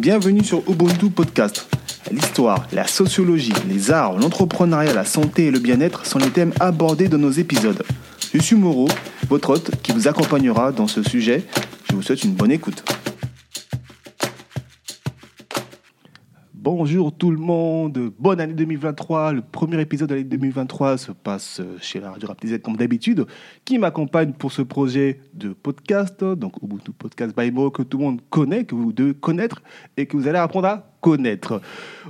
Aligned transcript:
Bienvenue 0.00 0.42
sur 0.42 0.62
Ubuntu 0.66 1.10
Podcast. 1.10 1.68
L'histoire, 2.10 2.66
la 2.72 2.86
sociologie, 2.86 3.52
les 3.68 3.90
arts, 3.90 4.16
l'entrepreneuriat, 4.16 4.94
la 4.94 5.04
santé 5.04 5.48
et 5.48 5.50
le 5.50 5.58
bien-être 5.58 6.06
sont 6.06 6.18
les 6.18 6.30
thèmes 6.30 6.54
abordés 6.58 7.06
dans 7.06 7.18
nos 7.18 7.30
épisodes. 7.30 7.82
Je 8.32 8.40
suis 8.40 8.56
Moreau, 8.56 8.88
votre 9.28 9.50
hôte 9.50 9.72
qui 9.82 9.92
vous 9.92 10.08
accompagnera 10.08 10.72
dans 10.72 10.86
ce 10.86 11.02
sujet. 11.02 11.44
Je 11.90 11.94
vous 11.94 12.00
souhaite 12.00 12.24
une 12.24 12.32
bonne 12.32 12.50
écoute. 12.50 12.82
Bonjour 16.62 17.10
tout 17.10 17.30
le 17.30 17.38
monde, 17.38 18.12
bonne 18.18 18.38
année 18.38 18.52
2023. 18.52 19.32
Le 19.32 19.40
premier 19.40 19.80
épisode 19.80 20.10
de 20.10 20.14
l'année 20.16 20.28
2023 20.28 20.98
se 20.98 21.10
passe 21.10 21.62
chez 21.80 22.00
la 22.00 22.10
Radio 22.10 22.28
Rap 22.28 22.38
TZ 22.38 22.58
comme 22.62 22.76
d'habitude, 22.76 23.24
qui 23.64 23.78
m'accompagne 23.78 24.34
pour 24.34 24.52
ce 24.52 24.60
projet 24.60 25.20
de 25.32 25.54
podcast, 25.54 26.22
donc 26.22 26.62
Ubuntu 26.62 26.92
Podcast 26.92 27.34
by 27.34 27.50
Mo, 27.50 27.70
que 27.70 27.82
tout 27.82 27.96
le 27.96 28.04
monde 28.04 28.20
connaît, 28.28 28.64
que 28.64 28.74
vous 28.74 28.92
devez 28.92 29.14
connaître 29.14 29.62
et 29.96 30.04
que 30.04 30.18
vous 30.18 30.28
allez 30.28 30.36
apprendre 30.36 30.68
à 30.68 30.92
connaître. 31.00 31.62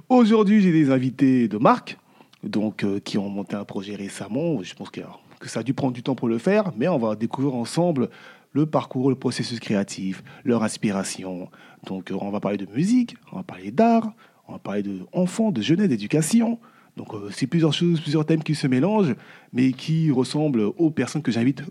Aujourd'hui, 0.09 0.61
j'ai 0.61 0.73
des 0.73 0.91
invités 0.91 1.47
de 1.47 1.57
marque, 1.57 1.97
donc 2.43 2.83
euh, 2.83 2.99
qui 2.99 3.19
ont 3.19 3.29
monté 3.29 3.55
un 3.55 3.65
projet 3.65 3.95
récemment. 3.95 4.65
Je 4.65 4.75
pense 4.75 4.91
que, 4.91 5.03
que 5.39 5.49
ça 5.49 5.61
a 5.61 5.63
dû 5.63 5.75
prendre 5.75 5.93
du 5.93 6.03
temps 6.03 6.17
pour 6.17 6.27
le 6.27 6.39
faire, 6.39 6.73
mais 6.77 6.89
on 6.89 6.99
va 6.99 7.15
découvrir 7.15 7.55
ensemble 7.55 8.11
le 8.53 8.67
parcours, 8.67 9.11
le 9.11 9.15
processus 9.15 9.61
créatif, 9.61 10.25
leur 10.43 10.65
inspiration. 10.65 11.49
Donc, 11.87 12.11
euh, 12.11 12.17
on 12.21 12.31
va 12.31 12.41
parler 12.41 12.59
de 12.59 12.67
musique, 12.67 13.17
on 13.31 13.37
va 13.37 13.43
parler 13.45 13.71
d'art, 13.71 14.13
on 14.51 14.55
va 14.55 14.59
parler 14.59 14.83
d'enfants, 14.83 15.51
de 15.53 15.63
jeunesse, 15.63 15.89
d'éducation. 15.89 16.59
Donc, 16.97 17.15
euh, 17.15 17.29
c'est 17.31 17.47
plusieurs 17.47 17.73
choses, 17.73 18.01
plusieurs 18.01 18.27
thèmes 18.27 18.43
qui 18.43 18.55
se 18.55 18.67
mélangent, 18.67 19.15
mais 19.53 19.73
qui 19.73 20.11
ressemblent 20.11 20.73
aux 20.77 20.91
personnes 20.91 21.23
que 21.23 21.31
j'invite 21.33 21.63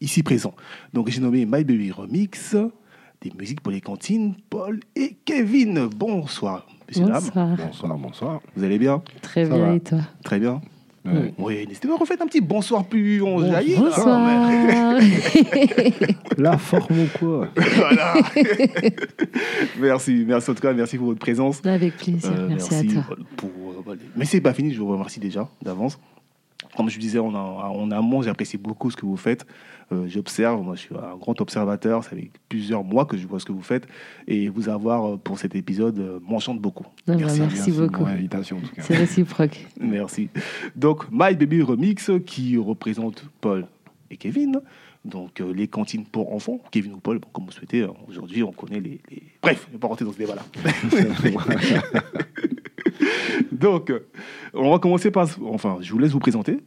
ici 0.00 0.22
présents. 0.22 0.54
Donc, 0.94 1.08
j'ai 1.10 1.20
nommé 1.20 1.44
My 1.44 1.64
Baby 1.64 1.90
Remix, 1.90 2.54
des 3.20 3.32
musiques 3.36 3.60
pour 3.60 3.72
les 3.72 3.80
cantines, 3.80 4.34
Paul 4.48 4.78
et 4.94 5.16
Kevin. 5.24 5.88
Bonsoir, 5.94 6.66
monsieur 6.88 7.04
dames. 7.04 7.14
Bonsoir. 7.24 7.56
Bonsoir, 7.56 7.98
bonsoir. 7.98 8.40
Vous 8.54 8.62
allez 8.62 8.78
bien? 8.78 9.02
Très 9.20 9.44
Ça 9.44 9.54
bien, 9.56 9.66
va. 9.66 9.74
et 9.74 9.80
toi? 9.80 9.98
Très 10.22 10.38
bien. 10.38 10.60
Ouais. 11.04 11.32
Oui, 11.38 11.66
n'hésitez 11.66 11.88
pas 11.88 11.94
à 11.94 11.96
refaire 11.96 12.16
un 12.20 12.26
petit 12.26 12.40
bonsoir 12.40 12.84
plus 12.84 13.22
on 13.22 13.38
jaillit. 13.40 13.74
là. 13.74 13.80
Bonsoir. 13.80 15.00
La 16.36 16.58
forme 16.58 17.00
ou 17.00 17.18
quoi 17.18 17.48
Voilà. 17.56 18.14
merci, 19.80 20.24
merci 20.26 20.50
en 20.50 20.54
tout 20.54 20.60
cas, 20.62 20.72
merci 20.72 20.96
pour 20.98 21.06
votre 21.06 21.18
présence. 21.20 21.64
Avec 21.64 21.96
plaisir, 21.96 22.30
Euh, 22.36 22.46
merci, 22.48 22.74
à 22.74 22.82
toi. 22.84 23.16
Pour. 23.36 23.50
Mais 24.16 24.24
c'est 24.24 24.40
pas 24.40 24.52
fini, 24.52 24.72
je 24.72 24.80
vous 24.80 24.88
remercie 24.88 25.20
déjà 25.20 25.48
d'avance. 25.62 25.98
Comme 26.76 26.88
je 26.90 26.94
vous 26.96 27.00
disais, 27.00 27.18
en, 27.18 27.32
en 27.34 27.90
amont, 27.90 28.22
j'apprécie 28.22 28.58
beaucoup 28.58 28.90
ce 28.90 28.96
que 28.96 29.06
vous 29.06 29.16
faites. 29.16 29.46
Euh, 29.90 30.06
J'observe, 30.06 30.62
moi 30.62 30.74
je 30.74 30.80
suis 30.82 30.94
un 30.94 31.16
grand 31.16 31.40
observateur, 31.40 32.04
ça 32.04 32.10
fait 32.10 32.30
plusieurs 32.50 32.84
mois 32.84 33.06
que 33.06 33.16
je 33.16 33.26
vois 33.26 33.40
ce 33.40 33.46
que 33.46 33.52
vous 33.52 33.62
faites. 33.62 33.86
Et 34.26 34.48
vous 34.48 34.68
avoir 34.68 35.06
euh, 35.06 35.16
pour 35.16 35.38
cet 35.38 35.54
épisode 35.54 35.98
euh, 35.98 36.18
m'enchante 36.28 36.60
beaucoup. 36.60 36.84
Ah 37.06 37.12
bah, 37.12 37.16
Merci, 37.16 37.40
merci 37.40 37.72
beaucoup. 37.72 38.04
l'invitation 38.04 38.58
en 38.58 38.60
tout 38.60 38.74
cas. 38.74 38.82
C'est 38.82 38.96
réciproque. 38.96 39.66
Merci. 39.80 40.28
Donc, 40.76 41.04
My 41.10 41.34
Baby 41.34 41.62
Remix 41.62 42.10
qui 42.26 42.56
représente 42.58 43.24
Paul 43.40 43.66
et 44.10 44.16
Kevin. 44.18 44.60
Donc, 45.04 45.40
euh, 45.40 45.54
les 45.54 45.68
cantines 45.68 46.04
pour 46.04 46.34
enfants, 46.34 46.60
Kevin 46.70 46.92
ou 46.94 46.98
Paul, 46.98 47.18
bon, 47.20 47.28
comme 47.32 47.44
vous 47.46 47.52
souhaitez. 47.52 47.82
hein. 47.84 47.94
Aujourd'hui, 48.08 48.42
on 48.42 48.52
connaît 48.52 48.80
les, 48.80 49.00
les- 49.10 49.22
Bref, 49.40 49.62
je 49.62 49.68
ne 49.68 49.72
vais 49.74 49.78
pas 49.78 49.86
rentrer 49.88 50.04
dans 50.04 50.12
ce 50.12 50.18
débat-là. 50.18 50.42
Donc, 53.52 53.92
on 54.54 54.70
va 54.70 54.78
commencer 54.78 55.10
par. 55.10 55.28
Enfin, 55.46 55.78
je 55.80 55.90
vous 55.92 55.98
laisse 55.98 56.12
vous 56.12 56.18
présenter, 56.18 56.58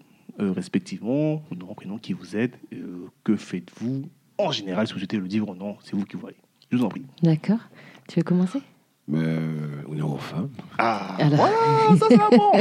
euh, 0.42 0.52
respectivement, 0.52 1.44
nom, 1.56 1.74
prénom, 1.74 1.98
qui 1.98 2.14
vous 2.14 2.36
êtes, 2.36 2.58
euh, 2.74 3.08
que 3.24 3.36
faites-vous 3.36 4.04
en 4.38 4.52
général, 4.52 4.88
si 4.88 4.94
vous 4.94 5.00
souhaitez 5.00 5.18
le 5.18 5.28
dire 5.28 5.48
ou 5.48 5.56
non, 5.56 5.78
c'est 5.84 5.96
vous 5.96 6.06
qui 6.06 6.18
voyez. 6.18 6.38
Je 6.72 6.78
vous 6.78 6.84
en 6.84 6.90
prie. 6.90 7.04
D'accord. 7.22 7.60
Tu 8.08 8.20
veux 8.20 8.24
commencer? 8.24 8.60
Euh, 9.14 9.82
on 9.90 9.98
est 9.98 10.02
aux 10.02 10.18
femmes. 10.18 10.50
Ah, 10.78 11.16
Alors. 11.20 11.36
voilà, 11.36 12.00
ça 12.00 12.06
c'est 12.10 12.38
bon. 12.38 12.52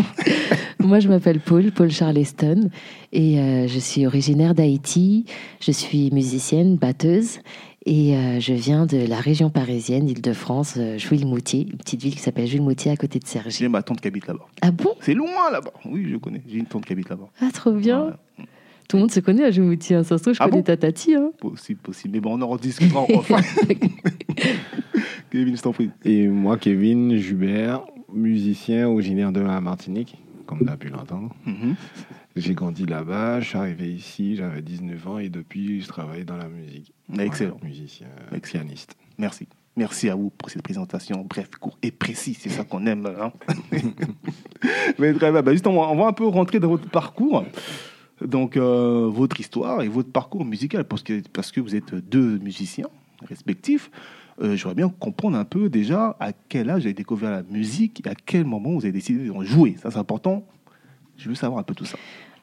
Moi, 0.89 0.99
je 0.99 1.09
m'appelle 1.09 1.41
Paul, 1.41 1.71
Paul 1.71 1.91
Charleston, 1.91 2.71
et 3.13 3.39
euh, 3.39 3.69
je 3.69 3.79
suis 3.79 4.07
originaire 4.07 4.55
d'Haïti. 4.55 5.27
Je 5.61 5.71
suis 5.71 6.11
musicienne, 6.11 6.77
batteuse, 6.77 7.39
et 7.87 8.17
euh, 8.17 8.41
je 8.41 8.53
viens 8.53 8.87
de 8.87 8.99
la 8.99 9.17
région 9.21 9.49
parisienne, 9.51 10.09
Île-de-France, 10.09 10.75
euh, 10.77 10.99
Jouy-le-Moutier, 10.99 11.63
une 11.71 11.79
petite 11.79 12.03
ville 12.03 12.15
qui 12.15 12.21
s'appelle 12.21 12.47
Jouy-le-Moutier 12.47 12.91
à 12.93 12.97
côté 12.97 13.19
de 13.19 13.27
Cergy. 13.27 13.57
J'ai 13.59 13.69
ma 13.69 13.83
tante 13.83 14.01
qui 14.01 14.09
habite 14.09 14.27
là-bas. 14.27 14.47
Ah 14.61 14.71
bon? 14.71 14.95
C'est 15.01 15.15
loin 15.15 15.51
là-bas. 15.51 15.73
Oui, 15.87 16.07
je 16.11 16.17
connais. 16.17 16.43
J'ai 16.47 16.59
une 16.59 16.67
tante 16.67 16.85
qui 16.85 16.93
habite 16.93 17.09
là-bas. 17.09 17.29
Ah, 17.41 17.49
trop 17.53 17.73
bien. 17.73 18.01
Voilà. 18.01 18.21
Tout 18.89 18.97
le 18.97 19.03
monde 19.03 19.13
se 19.13 19.21
connaît 19.21 19.45
à 19.45 19.51
Jouy-le-Moutier. 19.51 19.97
hein. 19.97 20.03
Ça 20.03 20.19
se 20.19 20.23
trouve, 20.23 20.35
je 20.35 20.41
Ah 20.43 20.47
connais 20.47 20.59
bon? 20.59 20.63
Ta 20.65 20.77
tati. 20.77 21.15
Hein. 21.15 21.31
Possible, 21.39 21.81
possible. 21.81 22.15
Mais 22.15 22.21
bon, 22.21 22.37
on 22.39 22.43
en 22.43 22.49
rediscutera 22.49 23.07
enfin. 23.15 23.37
Kevin, 25.31 25.57
je 25.57 25.63
t'en 25.63 25.73
prie. 25.73 25.91
Et 26.05 26.27
moi, 26.29 26.57
Kevin 26.59 27.17
Jubert, 27.17 27.83
musicien 28.13 28.89
originaire 28.89 29.33
de 29.33 29.41
la 29.41 29.61
Martinique, 29.61 30.17
comme 30.47 30.59
tu 30.65 30.69
as 30.69 30.77
pu 30.77 30.89
l'entendre. 30.89 31.31
Mhm. 31.47 31.77
J'ai 32.37 32.55
grandi 32.55 32.87
là-bas, 32.87 33.41
je 33.41 33.49
suis 33.49 33.59
arrivé 33.59 33.93
ici, 33.93 34.37
j'avais 34.37 34.63
19 34.63 35.09
ans 35.09 35.19
et 35.19 35.29
depuis, 35.29 35.81
je 35.81 35.89
travaille 35.89 36.25
dans 36.25 36.37
la 36.37 36.49
musique. 36.49 36.93
Excellent. 37.19 37.57
Voilà, 37.61 37.67
musicien, 37.75 38.07
Excellent. 38.33 38.65
pianiste. 38.65 38.95
Merci. 39.19 39.49
Merci 39.77 40.09
à 40.11 40.15
vous 40.15 40.31
pour 40.31 40.49
cette 40.51 40.63
présentation. 40.63 41.27
Bref, 41.29 41.49
court 41.59 41.79
et 41.83 41.91
précis, 41.91 42.35
c'est 42.39 42.49
ça 42.49 42.65
qu'on 42.65 42.87
aime. 42.87 43.07
hein. 43.07 43.33
Mais 44.99 45.13
très 45.15 45.31
bien. 45.33 45.43
Bah, 45.43 45.53
justement, 45.53 45.91
on 45.91 45.97
va 45.97 46.07
un 46.07 46.13
peu 46.13 46.27
rentrer 46.27 46.61
dans 46.61 46.69
votre 46.69 46.89
parcours. 46.89 47.45
Donc, 48.25 48.57
euh, 48.57 49.09
votre 49.11 49.41
histoire 49.41 49.83
et 49.83 49.89
votre 49.89 50.11
parcours 50.11 50.45
musical, 50.45 50.85
parce 50.85 51.03
que, 51.03 51.23
parce 51.33 51.51
que 51.53 51.61
vous 51.61 51.75
êtes 51.75 51.95
deux 51.95 52.39
musiciens 52.39 52.89
respectifs. 53.29 53.91
Euh, 54.43 54.57
J'aimerais 54.57 54.75
bien 54.75 54.89
comprendre 54.89 55.37
un 55.39 55.45
peu 55.45 55.69
déjà 55.69 56.17
à 56.21 56.33
quel 56.33 56.69
âge 56.71 56.81
vous 56.83 56.87
avez 56.87 56.95
découvert 56.95 57.31
la 57.31 57.43
musique 57.43 58.07
et 58.07 58.11
à 58.11 58.15
quel 58.15 58.45
moment 58.45 58.71
vous 58.73 58.81
avez 58.85 58.93
décidé 58.93 59.27
d'en 59.27 59.43
jouer. 59.43 59.77
Ça, 59.83 59.91
c'est 59.91 59.99
important. 59.99 60.45
Je 61.23 61.29
veux 61.29 61.35
savoir 61.35 61.61
un 61.61 61.63
peu 61.63 61.75
tout 61.75 61.85
ça. 61.85 61.99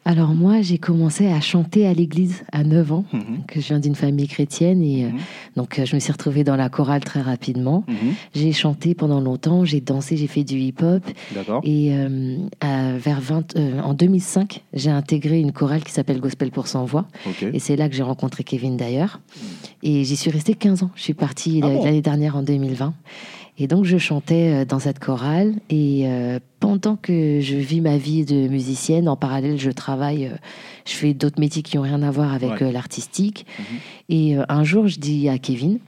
Alors 0.05 0.29
moi, 0.29 0.61
j'ai 0.61 0.77
commencé 0.77 1.27
à 1.27 1.41
chanter 1.41 1.85
à 1.85 1.93
l'église 1.93 2.45
à 2.53 2.63
9 2.63 2.93
ans, 2.93 3.03
Mhm. 3.11 3.43
que 3.45 3.59
je 3.59 3.67
viens 3.67 3.79
d'une 3.79 3.95
famille 3.95 4.27
chrétienne 4.29 4.81
et 4.81 5.03
euh, 5.03 5.09
Mhm. 5.09 5.17
donc 5.57 5.79
euh, 5.79 5.85
je 5.85 5.95
me 5.95 5.99
suis 5.99 6.13
retrouvée 6.13 6.45
dans 6.45 6.55
la 6.55 6.69
chorale 6.69 7.03
très 7.03 7.19
rapidement. 7.21 7.83
Mhm. 7.89 8.13
J'ai 8.33 8.53
chanté 8.53 8.95
pendant 8.95 9.19
longtemps, 9.19 9.65
j'ai 9.65 9.81
dansé, 9.81 10.15
j'ai 10.15 10.27
fait 10.27 10.45
du 10.45 10.59
hip-hop 10.59 11.03
D'accord. 11.35 11.59
et 11.65 11.89
euh, 11.93 12.37
à- 12.61 12.93
vers 12.97 13.19
20, 13.19 13.57
euh, 13.57 13.81
en 13.81 13.93
2005, 13.93 14.63
j'ai 14.73 14.91
intégré 14.91 15.41
une 15.41 15.51
chorale 15.51 15.83
qui 15.83 15.91
s'appelle 15.91 16.21
Gospel 16.21 16.51
pour 16.51 16.67
sans 16.67 16.85
voix 16.85 17.05
Ok. 17.25 17.43
et 17.51 17.59
c'est 17.59 17.75
là 17.75 17.89
que 17.89 17.95
j'ai 17.95 18.03
rencontré 18.03 18.45
Kevin 18.45 18.77
d'ailleurs. 18.77 19.19
Et 19.83 20.05
j'y 20.05 20.15
suis 20.15 20.31
restée 20.31 20.53
15 20.53 20.83
ans. 20.83 20.91
Je 20.95 21.01
suis 21.01 21.15
partie 21.15 21.59
Ah 21.63 21.67
bon? 21.67 21.83
l'année 21.83 22.01
dernière 22.01 22.37
en 22.37 22.43
2020. 22.43 22.93
Et 23.57 23.67
donc 23.67 23.85
je 23.85 23.97
chantais 23.97 24.53
euh, 24.53 24.65
dans 24.65 24.79
cette 24.79 24.99
chorale 24.99 25.55
et 25.69 26.03
euh, 26.05 26.39
pendant 26.59 26.95
que 26.95 27.39
je 27.41 27.55
vis 27.55 27.81
ma 27.81 27.97
vie 27.97 28.23
de 28.25 28.47
musicienne, 28.47 29.09
en 29.09 29.15
parallèle 29.15 29.57
je 29.59 29.71
travaille, 29.71 30.25
euh, 30.27 30.35
je 30.85 30.93
fais 30.93 31.13
d'autres 31.13 31.39
métiers 31.39 31.63
qui 31.63 31.77
n'ont 31.77 31.83
rien 31.83 32.01
à 32.03 32.11
voir 32.11 32.33
avec 32.33 32.61
Ouais. 32.61 32.71
l'artistique. 32.71 33.45
Mhm. 33.59 33.65
Et 34.09 34.35
un 34.47 34.63
jour 34.63 34.87
je 34.87 34.99
dis 34.99 35.27
à 35.29 35.37
Kevin, 35.39 35.79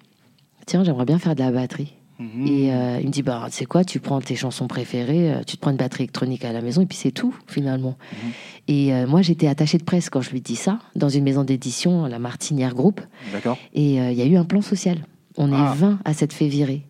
tiens 0.66 0.84
j'aimerais 0.84 1.06
bien 1.06 1.19
faire 1.19 1.35
de 1.35 1.41
la 1.41 1.52
batterie. 1.52 1.94
Mhm. 2.19 2.47
Et 2.47 2.74
euh, 2.74 2.97
il 3.00 3.08
me 3.08 3.12
dit, 3.13 3.22
bah, 3.22 3.46
tu 3.50 3.56
sais 3.56 3.66
quoi, 3.66 3.85
tu 3.85 4.02
prends 4.02 4.19
tes 4.19 4.35
chansons 4.35 4.68
préférées, 4.68 5.35
tu 5.47 5.56
te 5.56 5.62
prends 5.62 5.72
une 5.72 5.78
batterie 5.78 6.03
électronique 6.03 6.44
à 6.44 6.52
la 6.52 6.59
maison, 6.62 6.81
et 6.81 6.85
puis 6.85 6.97
c'est 6.97 7.12
tout, 7.13 7.34
finalement. 7.47 7.97
Mhm. 8.12 8.29
Et 8.68 8.94
euh, 8.94 9.08
moi, 9.08 9.22
j'étais 9.22 9.47
attachée 9.47 9.78
de 9.78 9.85
presse 9.85 10.09
quand 10.09 10.19
je 10.19 10.29
lui 10.31 10.41
dis 10.41 10.58
ça, 10.58 10.79
dans 10.97 11.08
une 11.08 11.24
maison 11.24 11.46
d'édition, 11.46 12.08
la 12.08 12.19
Martinière 12.19 12.75
Group, 12.75 13.00
D'accord. 13.31 13.58
et 13.74 14.02
euh, 14.02 14.12
il 14.12 14.18
y 14.18 14.22
a 14.22 14.25
eu 14.25 14.35
un 14.35 14.44
plan 14.44 14.62
social. 14.62 14.97
On 15.38 15.53
Ah. 15.53 15.72
est 15.73 15.78
20 15.78 16.00
à 16.06 16.13
s'être 16.13 16.34
fait 16.34 16.47
virer. 16.47 16.84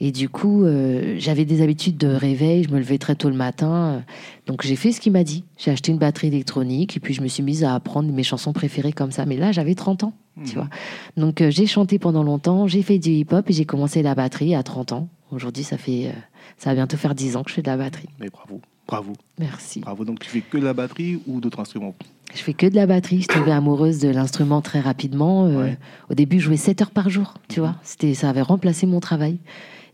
Et 0.00 0.10
du 0.12 0.28
coup, 0.28 0.64
euh, 0.64 1.14
j'avais 1.18 1.44
des 1.44 1.62
habitudes 1.62 1.96
de 1.98 2.08
réveil, 2.08 2.64
je 2.64 2.70
me 2.70 2.78
levais 2.78 2.98
très 2.98 3.14
tôt 3.14 3.28
le 3.28 3.36
matin. 3.36 3.72
euh, 3.72 4.00
donc 4.46 4.62
j'ai 4.62 4.74
fait 4.76 4.90
ce 4.92 5.00
qu'il 5.00 5.12
m'a 5.12 5.22
dit. 5.24 5.44
J'ai 5.58 5.70
acheté 5.70 5.92
une 5.92 5.98
batterie 5.98 6.26
électronique, 6.28 6.96
et 6.96 7.00
puis 7.00 7.14
je 7.14 7.20
me 7.22 7.28
suis 7.28 7.42
mise 7.42 7.62
à 7.64 7.74
apprendre 7.74 8.10
mes 8.12 8.22
chansons 8.24 8.52
préférées 8.52 8.92
comme 8.92 9.12
ça. 9.12 9.24
Mais 9.26 9.36
là, 9.36 9.52
j'avais 9.52 9.74
30 9.74 10.04
ans, 10.04 10.14
tu 10.44 10.50
Mhm. 10.50 10.54
vois. 10.54 10.68
Donc 11.16 11.40
euh, 11.40 11.50
j'ai 11.50 11.66
chanté 11.66 11.98
pendant 11.98 12.22
longtemps, 12.24 12.66
j'ai 12.66 12.82
fait 12.82 12.98
du 12.98 13.10
hip-hop, 13.10 13.48
et 13.48 13.52
j'ai 13.52 13.64
commencé 13.66 14.02
la 14.02 14.14
batterie 14.14 14.54
à 14.54 14.62
30 14.62 14.92
ans. 14.92 15.08
Aujourd'hui, 15.30 15.62
ça 15.64 15.78
fait, 15.78 16.06
euh, 16.08 16.12
ça 16.58 16.70
va 16.70 16.74
bientôt 16.76 16.96
faire 16.96 17.14
10 17.14 17.36
ans 17.36 17.42
que 17.42 17.50
je 17.50 17.54
fais 17.54 17.62
de 17.62 17.70
la 17.70 17.76
batterie. 17.76 18.08
Mais 18.18 18.28
bravo. 18.30 18.60
Bravo. 18.86 19.12
Merci. 19.38 19.80
Bravo. 19.80 20.04
Donc, 20.04 20.20
tu 20.20 20.28
fais 20.28 20.40
que 20.40 20.58
de 20.58 20.64
la 20.64 20.74
batterie 20.74 21.20
ou 21.26 21.40
d'autres 21.40 21.60
instruments? 21.60 21.94
Je 22.34 22.40
fais 22.40 22.54
que 22.54 22.66
de 22.66 22.74
la 22.74 22.86
batterie. 22.86 23.22
Je 23.22 23.28
tombais 23.28 23.52
amoureuse 23.52 23.98
de 24.00 24.08
l'instrument 24.08 24.60
très 24.62 24.80
rapidement. 24.80 25.46
Euh, 25.46 25.62
Ouais. 25.62 25.78
Au 26.10 26.14
début, 26.14 26.40
je 26.40 26.46
jouais 26.46 26.56
7 26.56 26.82
heures 26.82 26.90
par 26.90 27.08
jour, 27.10 27.34
tu 27.48 27.60
vois. 27.60 27.76
C'était, 27.82 28.14
ça 28.14 28.30
avait 28.30 28.42
remplacé 28.42 28.86
mon 28.86 29.00
travail. 29.00 29.38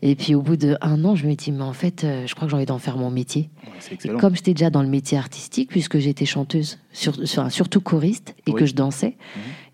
Et 0.01 0.15
puis 0.15 0.33
au 0.33 0.41
bout 0.41 0.55
d'un 0.55 0.77
an, 1.03 1.15
je 1.15 1.27
me 1.27 1.33
dis, 1.35 1.51
mais 1.51 1.61
en 1.63 1.73
fait, 1.73 2.05
euh, 2.05 2.25
je 2.25 2.33
crois 2.33 2.45
que 2.47 2.51
j'ai 2.51 2.55
envie 2.55 2.65
d'en 2.65 2.77
faire 2.79 2.95
mon 2.97 3.11
métier. 3.11 3.49
Ouais, 3.91 4.17
comme 4.17 4.33
j'étais 4.33 4.53
déjà 4.53 4.69
dans 4.69 4.81
le 4.81 4.87
métier 4.87 5.17
artistique, 5.17 5.69
puisque 5.69 5.99
j'étais 5.99 6.25
chanteuse, 6.25 6.79
sur, 6.93 7.27
sur- 7.27 7.51
surtout 7.51 7.81
choriste, 7.81 8.33
et 8.47 8.51
Oui. 8.51 8.59
que 8.61 8.65
je 8.65 8.73
dansais, 8.73 9.17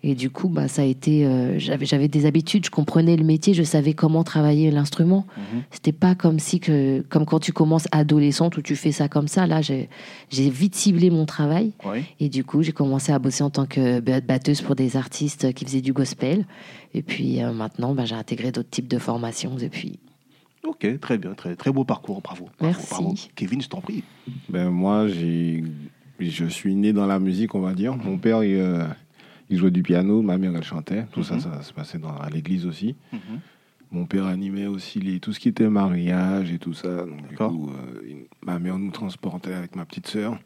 et 0.02 0.14
du 0.14 0.30
coup, 0.30 0.48
bah, 0.48 0.68
ça 0.68 0.82
a 0.82 0.84
été, 0.84 1.26
euh, 1.26 1.58
j'avais, 1.58 1.86
j'avais 1.86 2.08
des 2.08 2.26
habitudes, 2.26 2.64
je 2.66 2.70
comprenais 2.70 3.16
le 3.16 3.24
métier, 3.24 3.54
je 3.54 3.62
savais 3.62 3.92
comment 3.92 4.22
travailler 4.24 4.70
l'instrument. 4.70 5.26
Mhm. 5.36 5.62
C'était 5.70 5.92
pas 5.92 6.14
comme 6.14 6.38
si 6.38 6.60
que, 6.60 7.00
comme 7.08 7.24
quand 7.26 7.40
tu 7.40 7.52
commences 7.52 7.86
adolescente 7.92 8.56
où 8.56 8.62
tu 8.62 8.76
fais 8.76 8.92
ça 8.92 9.08
comme 9.08 9.26
ça. 9.28 9.46
Là, 9.46 9.62
j'ai, 9.62 9.88
j'ai 10.30 10.48
vite 10.50 10.74
ciblé 10.74 11.10
mon 11.10 11.26
travail. 11.26 11.72
Et 12.20 12.28
du 12.28 12.44
coup, 12.44 12.62
j'ai 12.62 12.72
commencé 12.72 13.10
à 13.12 13.18
bosser 13.18 13.42
en 13.42 13.50
tant 13.50 13.66
que 13.66 14.00
ba- 14.00 14.20
batteuse 14.20 14.60
pour 14.62 14.76
des 14.76 14.96
artistes 14.96 15.52
qui 15.54 15.64
faisaient 15.64 15.80
du 15.80 15.92
gospel. 15.92 16.46
Et 16.94 17.02
puis 17.02 17.42
euh, 17.42 17.52
maintenant, 17.52 17.94
bah, 17.94 18.04
j'ai 18.04 18.14
intégré 18.14 18.52
d'autres 18.52 18.70
types 18.70 18.88
de 18.88 18.98
formations 18.98 19.54
depuis. 19.56 19.98
Ok, 20.66 20.98
très 21.00 21.16
bien, 21.18 21.32
très, 21.34 21.54
très 21.54 21.70
beau 21.70 21.84
parcours, 21.84 22.20
bravo. 22.20 22.48
bravo, 22.58 22.74
Merci. 22.78 22.88
bravo. 22.90 23.14
Kevin, 23.36 23.60
je 23.62 23.68
t'en 23.68 23.80
prie. 23.80 24.02
Ben, 24.48 24.68
moi, 24.70 25.06
j'ai, 25.08 25.62
je 26.18 26.44
suis 26.46 26.74
né 26.74 26.92
dans 26.92 27.06
la 27.06 27.18
musique, 27.20 27.54
on 27.54 27.60
va 27.60 27.72
dire. 27.72 27.96
Mon 27.96 28.18
père, 28.18 28.42
il, 28.42 28.54
euh, 28.56 28.84
il 29.50 29.58
jouait 29.58 29.70
du 29.70 29.82
piano, 29.82 30.22
ma 30.22 30.38
mère, 30.38 30.52
elle 30.56 30.62
chantait. 30.64 31.04
Tout 31.12 31.20
Mhm. 31.20 31.24
ça, 31.24 31.38
ça 31.40 31.62
se 31.62 31.72
passait 31.72 31.98
dans, 31.98 32.16
à 32.16 32.28
l'église 32.30 32.66
aussi. 32.66 32.94
Mhm. 33.12 33.18
Mon 33.92 34.04
père 34.06 34.26
animait 34.26 34.66
aussi 34.66 34.98
les, 35.00 35.20
tout 35.20 35.32
ce 35.32 35.38
qui 35.40 35.48
était 35.48 35.68
mariage 35.68 36.52
et 36.52 36.58
tout 36.58 36.72
ça. 36.74 37.04
Donc, 37.06 37.16
du 37.22 37.28
D'accord. 37.30 37.52
coup, 37.52 37.70
euh, 37.70 38.00
il- 38.08 38.26
ma 38.44 38.58
mère 38.58 38.78
nous 38.78 38.90
transportait 38.90 39.54
avec 39.54 39.76
ma 39.76 39.84
petite 39.84 40.08
sœur. 40.08 40.38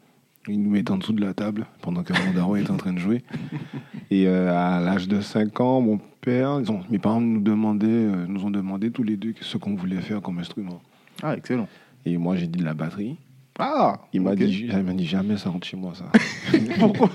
Il 0.47 0.61
nous 0.61 0.69
mettait 0.71 0.91
en 0.91 0.97
dessous 0.97 1.13
de 1.13 1.21
la 1.21 1.33
table 1.33 1.65
pendant 1.81 2.03
que 2.03 2.13
mon 2.13 2.33
daron 2.33 2.55
était 2.55 2.71
en 2.71 2.77
train 2.77 2.93
de 2.93 2.99
jouer. 2.99 3.23
Et 4.11 4.27
euh, 4.27 4.51
à 4.55 4.79
l'âge 4.79 5.07
de 5.07 5.21
5 5.21 5.59
ans, 5.59 5.81
mon 5.81 5.99
père, 6.21 6.59
ils 6.61 6.71
ont- 6.71 6.81
mes 6.89 6.99
parents 6.99 7.21
nous, 7.21 7.41
demandaient, 7.41 7.87
euh, 7.87 8.25
nous 8.27 8.43
ont 8.45 8.51
demandé 8.51 8.91
tous 8.91 9.03
les 9.03 9.17
deux 9.17 9.33
ce 9.41 9.57
qu'on 9.57 9.75
voulait 9.75 10.01
faire 10.01 10.21
comme 10.21 10.39
instrument. 10.39 10.81
Ah, 11.23 11.35
excellent. 11.35 11.67
Et 12.05 12.17
moi, 12.17 12.35
j'ai 12.35 12.47
dit 12.47 12.59
de 12.59 12.63
la 12.65 12.73
batterie. 12.73 13.17
Ah 13.63 13.99
Il 14.11 14.21
m'a 14.21 14.35
dit, 14.35 14.67
il 14.69 14.83
m'a 14.83 14.93
dit 14.93 15.05
jamais 15.05 15.37
ça 15.37 15.49
rentre 15.49 15.67
chez 15.67 15.77
moi, 15.77 15.93
ça. 15.93 16.05
Pourquoi 16.79 17.09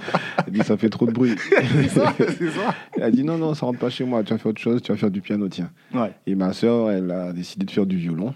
Il 0.46 0.48
a 0.48 0.50
dit 0.50 0.64
ça 0.64 0.76
fait 0.76 0.88
trop 0.88 1.06
de 1.06 1.12
bruit. 1.12 1.34
C'est 1.50 1.88
ça, 1.88 2.14
c'est 2.18 2.50
ça. 2.50 2.74
Il 2.96 3.02
a 3.02 3.10
dit 3.10 3.24
non, 3.24 3.36
non, 3.36 3.52
ça 3.54 3.66
rentre 3.66 3.78
pas 3.80 3.90
chez 3.90 4.04
moi, 4.04 4.22
tu 4.22 4.32
vas 4.32 4.38
faire 4.38 4.50
autre 4.50 4.60
chose, 4.60 4.80
tu 4.80 4.92
vas 4.92 4.98
faire 4.98 5.10
du 5.10 5.20
piano, 5.20 5.48
tiens. 5.48 5.70
Ouais. 5.92 6.12
Et 6.26 6.34
ma 6.36 6.52
soeur, 6.52 6.90
elle 6.92 7.10
a 7.10 7.32
décidé 7.32 7.66
de 7.66 7.70
faire 7.70 7.86
du 7.86 7.96
violon. 7.96 8.32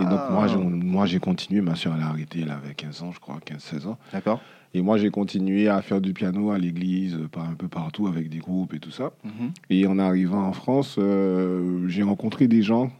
Et 0.00 0.04
donc, 0.04 0.18
Ah. 0.26 0.28
moi, 0.32 0.46
j'ai, 0.48 0.56
moi, 0.56 1.06
j'ai 1.06 1.18
continué. 1.20 1.60
Ma 1.60 1.74
soeur, 1.76 1.94
elle 1.96 2.02
a 2.02 2.08
arrêté, 2.08 2.40
elle 2.42 2.50
avait 2.50 2.74
15 2.74 3.02
ans, 3.02 3.12
je 3.12 3.20
crois, 3.20 3.38
15-16 3.44 3.86
ans. 3.86 3.98
D'accord. 4.12 4.40
Et 4.74 4.80
moi, 4.80 4.96
j'ai 4.96 5.10
continué 5.10 5.68
à 5.68 5.82
faire 5.82 6.00
du 6.00 6.14
piano 6.14 6.50
à 6.50 6.58
l'église, 6.58 7.18
un 7.36 7.54
peu 7.54 7.68
partout, 7.68 8.06
avec 8.06 8.30
des 8.30 8.38
groupes 8.38 8.72
et 8.72 8.78
tout 8.78 8.90
ça. 8.90 9.12
Mhm. 9.22 9.50
Et 9.68 9.86
en 9.86 9.98
arrivant 9.98 10.42
en 10.46 10.52
France, 10.54 10.96
euh, 10.98 11.86
j'ai 11.88 12.02
rencontré 12.02 12.48
des 12.48 12.62
gens 12.62 12.90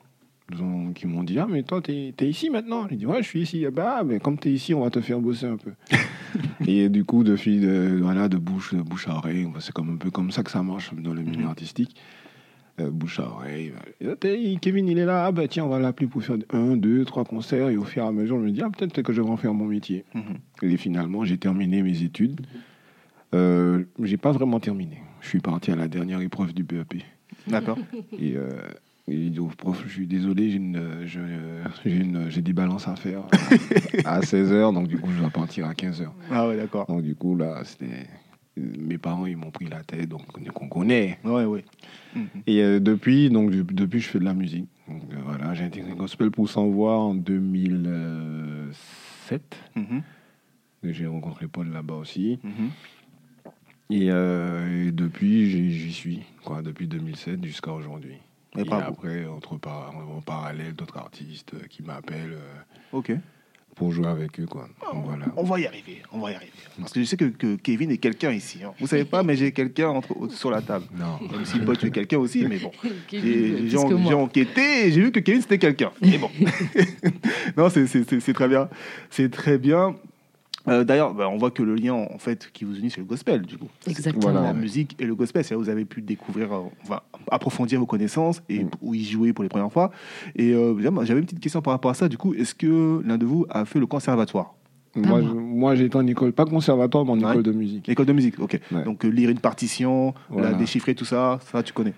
qui 0.95 1.07
m'ont 1.07 1.23
dit 1.25 1.39
Ah, 1.39 1.47
mais 1.49 1.63
toi, 1.63 1.81
t'es, 1.81 2.13
t'es 2.17 2.29
ici 2.29 2.51
maintenant 2.51 2.87
J'ai 2.89 2.97
dit 2.97 3.07
Ouais, 3.07 3.23
je 3.23 3.29
suis 3.29 3.43
ici. 3.43 3.65
Ah, 3.67 3.71
Bah, 3.71 4.03
mais 4.05 4.19
comme 4.21 4.39
t'es 4.39 4.51
ici, 4.51 4.75
on 4.75 4.83
va 4.83 4.91
te 4.91 5.01
faire 5.01 5.21
bosser 5.21 5.47
un 5.47 5.57
peu. 5.57 5.73
et 6.67 6.89
du 6.89 7.05
coup, 7.05 7.25
de, 7.25 7.35
de, 7.37 7.99
voilà, 8.01 8.29
de, 8.29 8.37
bouche, 8.37 8.75
de 8.75 8.83
bouche 8.83 9.09
à 9.09 9.17
oreille, 9.17 9.47
c'est 9.61 9.73
comme 9.73 9.91
un 9.91 9.97
peu 9.97 10.11
comme 10.11 10.31
ça 10.31 10.43
que 10.43 10.51
ça 10.51 10.63
marche 10.63 10.93
dans 10.95 11.15
le 11.15 11.23
milieu 11.23 11.43
Mhm. 11.43 11.49
artistique. 11.49 11.97
Euh, 12.81 12.91
bouche 12.91 13.21
à 13.21 13.29
oreille. 13.29 13.73
T'es- 14.21 14.57
Kevin, 14.61 14.89
il 14.89 14.99
est 14.99 15.05
là. 15.05 15.27
Ah, 15.27 15.33
bah 15.33 15.47
tiens, 15.47 15.65
on 15.65 15.69
va 15.69 15.79
l'appeler 15.79 16.07
pour 16.09 16.23
faire 16.23 16.37
un, 16.55 16.77
deux, 16.77 17.05
trois 17.05 17.25
concerts. 17.25 17.69
Et 17.69 17.77
au 17.77 17.85
fur 17.85 18.03
et 18.03 18.07
à 18.07 18.13
mesure, 18.13 18.39
je 18.39 18.45
me 18.45 18.51
dis 18.51 18.63
Ah, 18.63 18.71
peut-être 18.71 19.03
que 19.03 19.13
je 19.13 19.21
vais 19.21 19.29
en 19.29 19.37
faire 19.37 19.53
mon 19.53 19.67
métier. 19.67 20.05
Mhm. 20.15 20.71
Et 20.71 20.77
finalement, 20.79 21.25
j'ai 21.25 21.37
terminé 21.37 21.83
mes 21.83 22.03
études. 22.03 22.41
Euh, 23.35 23.85
j'ai 24.03 24.17
pas 24.17 24.33
vraiment 24.33 24.61
terminé. 24.61 25.03
Je 25.21 25.29
suis 25.29 25.41
parti 25.41 25.71
à 25.71 25.77
la 25.77 25.89
dernière 25.89 26.21
épreuve 26.21 26.53
du 26.55 26.63
BEP. 26.65 27.03
D'accord. 27.47 27.79
Et, 28.19 28.35
euh, 28.37 28.51
il 29.09 29.33
dit 29.33 29.41
au 29.41 29.47
prof, 29.47 29.83
je 29.87 29.93
suis 29.93 30.07
désolé, 30.07 30.51
j'ai 30.51 30.57
une, 30.57 31.01
je- 31.05 31.21
j'ai 31.85 31.97
une- 31.97 32.31
j'ai 32.31 32.43
des 32.43 32.53
balances 32.53 32.87
à 32.89 32.97
faire 32.97 33.23
à 34.05 34.21
16h, 34.21 34.73
donc 34.73 34.89
du 34.89 34.99
coup, 34.99 35.11
je 35.13 35.21
dois 35.21 35.31
partir 35.31 35.67
à 35.67 35.75
15h. 35.75 36.09
Ah 36.31 36.49
ouais, 36.49 36.57
d'accord. 36.57 36.87
Donc 36.87 37.03
du 37.03 37.15
coup, 37.15 37.37
là, 37.37 37.63
c'était... 37.65 38.07
Mes 38.55 38.99
parents, 38.99 39.25
ils 39.25 39.35
m'ont 39.37 39.51
pris 39.51 39.67
la 39.67 39.83
tête, 39.83 40.11
donc 40.11 40.27
qu'on 40.53 40.69
connaît. 40.69 41.19
Ouais, 41.25 41.47
ouais. 41.47 41.65
Mhm. 42.15 42.27
Et 42.47 42.63
euh, 42.63 42.81
depuis, 42.81 43.31
donc, 43.31 43.51
du- 43.51 43.65
depuis, 43.65 44.01
je 44.01 44.09
fais 44.09 44.19
de 44.19 44.25
la 44.25 44.35
musique. 44.35 44.67
Donc 44.87 45.03
euh, 45.11 45.17
voilà, 45.25 45.55
j'ai 45.55 45.65
intégré 45.65 45.95
Gospel 45.95 46.31
pour 46.31 46.51
sans 46.51 46.67
voix 46.69 46.99
en 46.99 47.15
2007. 47.15 49.57
Mhm. 49.75 50.03
J'ai 50.85 51.07
rencontré 51.07 51.49
Paul 51.49 51.71
là-bas 51.73 51.95
aussi. 51.95 52.39
Mhm. 52.45 52.71
Et, 53.91 54.11
euh, 54.11 54.87
et 54.89 54.93
depuis, 54.93 55.51
j'y 55.51 55.71
j'y 55.73 55.93
suis, 55.93 56.21
quoi, 56.45 56.61
depuis 56.63 56.87
2007 56.89 57.43
jusqu'à 57.45 57.73
aujourd'hui. 57.73 58.17
Et 58.57 58.71
après, 58.71 59.27
entre 59.27 59.57
par- 59.57 59.95
en 59.97 60.21
parallèle, 60.21 60.75
d'autres 60.75 60.99
artistes 60.99 61.55
euh, 61.55 61.67
qui 61.71 61.83
m'appellent 61.83 62.35
euh, 62.35 62.97
Ok. 62.99 63.13
pour 63.75 63.93
jouer 63.93 64.07
avec 64.09 64.39
eux, 64.41 64.45
quoi. 64.47 64.69
Donc, 64.93 65.07
voilà. 65.07 65.25
On 65.39 65.43
va 65.45 65.59
y 65.59 65.67
arriver, 65.67 66.03
on 66.13 66.19
va 66.21 66.33
y 66.33 66.35
arriver. 66.35 66.53
Parce 66.79 66.93
que 66.93 67.01
je 67.01 67.07
sais 67.07 67.17
que, 67.17 67.25
que 67.25 67.57
Kevin 67.57 67.91
est 67.91 67.97
quelqu'un 67.97 68.31
ici. 68.31 68.63
hein. 68.63 68.73
Vous 68.79 68.87
savez 68.87 69.07
pas, 69.07 69.23
mais 69.23 69.37
j'ai 69.37 69.53
quelqu'un 69.53 69.89
entre- 69.89 70.29
sur 70.31 70.51
la 70.51 70.61
table. 70.61 70.85
Non. 70.95 71.19
Même 71.33 71.47
si 71.47 71.59
Paul, 71.61 71.79
tu 71.79 71.87
es 71.87 71.91
quelqu'un 71.91 72.19
aussi, 72.19 72.45
mais 72.47 72.59
bon. 72.59 72.73
J'ai 73.11 73.79
en- 73.79 74.13
enquêté 74.21 74.87
et 74.87 74.93
j'ai 74.93 75.01
vu 75.01 75.13
que 75.13 75.21
Kevin, 75.21 75.41
c'était 75.41 75.59
quelqu'un. 75.59 75.93
Mais 76.03 76.19
bon. 76.19 76.31
non, 77.57 77.71
c'est- 77.71 77.87
c'est 77.87 78.07
c'est- 78.09 78.21
c'est 78.21 78.33
très 78.35 78.49
bien. 78.49 78.69
C'est 79.11 79.31
très 79.31 79.57
bien. 79.57 79.97
Euh, 80.69 80.85
D'ailleurs, 80.85 81.13
bah, 81.15 81.29
on 81.29 81.37
voit 81.39 81.51
que 81.51 81.63
le 81.63 81.75
lien 81.75 81.93
en 81.95 82.19
fait 82.19 82.51
qui 82.53 82.65
vous 82.65 82.77
unit, 82.79 82.91
c'est 82.91 83.01
le 83.01 83.07
gospel, 83.07 83.43
du 83.43 83.59
coup. 83.59 83.69
Exactement. 83.89 84.31
Voilà. 84.33 84.43
La 84.43 84.53
musique 84.53 84.97
et 85.01 85.05
le 85.05 85.15
gospel, 85.15 85.43
c'est 85.45 85.55
là 85.55 85.59
où 85.59 85.63
vous 85.65 85.69
avez 85.71 85.85
pu 85.85 86.03
découvrir, 86.03 86.53
euh, 86.53 86.61
enfin, 86.85 87.01
approfondir 87.31 87.81
vos 87.81 87.87
connaissances 87.87 88.43
et 88.49 88.65
Mm. 88.65 88.71
où 88.81 88.95
y 88.95 89.05
jouer 89.05 89.33
pour 89.33 89.43
les 89.43 89.49
premières 89.49 89.73
fois. 89.73 89.91
Et 90.37 90.53
euh, 90.55 90.75
j'avais 91.05 91.21
une 91.21 91.27
petite 91.27 91.41
question 91.41 91.63
par 91.63 91.73
rapport 91.73 91.91
à 91.91 91.95
ça. 91.95 92.09
Du 92.09 92.17
coup, 92.19 92.35
est-ce 92.35 92.55
que 92.55 93.03
l'un 93.05 93.19
de 93.19 93.27
vous 93.27 93.47
a 93.51 93.65
fait 93.65 93.81
le 93.81 93.87
conservatoire? 93.87 94.55
Moi, 94.95 95.75
j'étais 95.75 95.97
en 95.97 96.07
école, 96.07 96.33
pas 96.33 96.45
conservatoire, 96.45 97.05
mais 97.05 97.13
en 97.13 97.21
Ouais. 97.21 97.31
école 97.33 97.43
de 97.43 97.53
musique. 97.53 97.87
L'école 97.87 98.07
de 98.07 98.13
musique, 98.13 98.39
ok. 98.39 98.61
Ouais. 98.71 98.85
Donc 98.85 99.05
euh, 99.05 99.09
lire 99.09 99.31
une 99.31 99.39
partition, 99.41 100.15
Voilà. 100.29 100.51
la 100.51 100.59
déchiffrer, 100.59 100.95
tout 100.95 101.05
ça, 101.07 101.39
ça 101.51 101.63
tu 101.63 101.73
connais? 101.73 101.95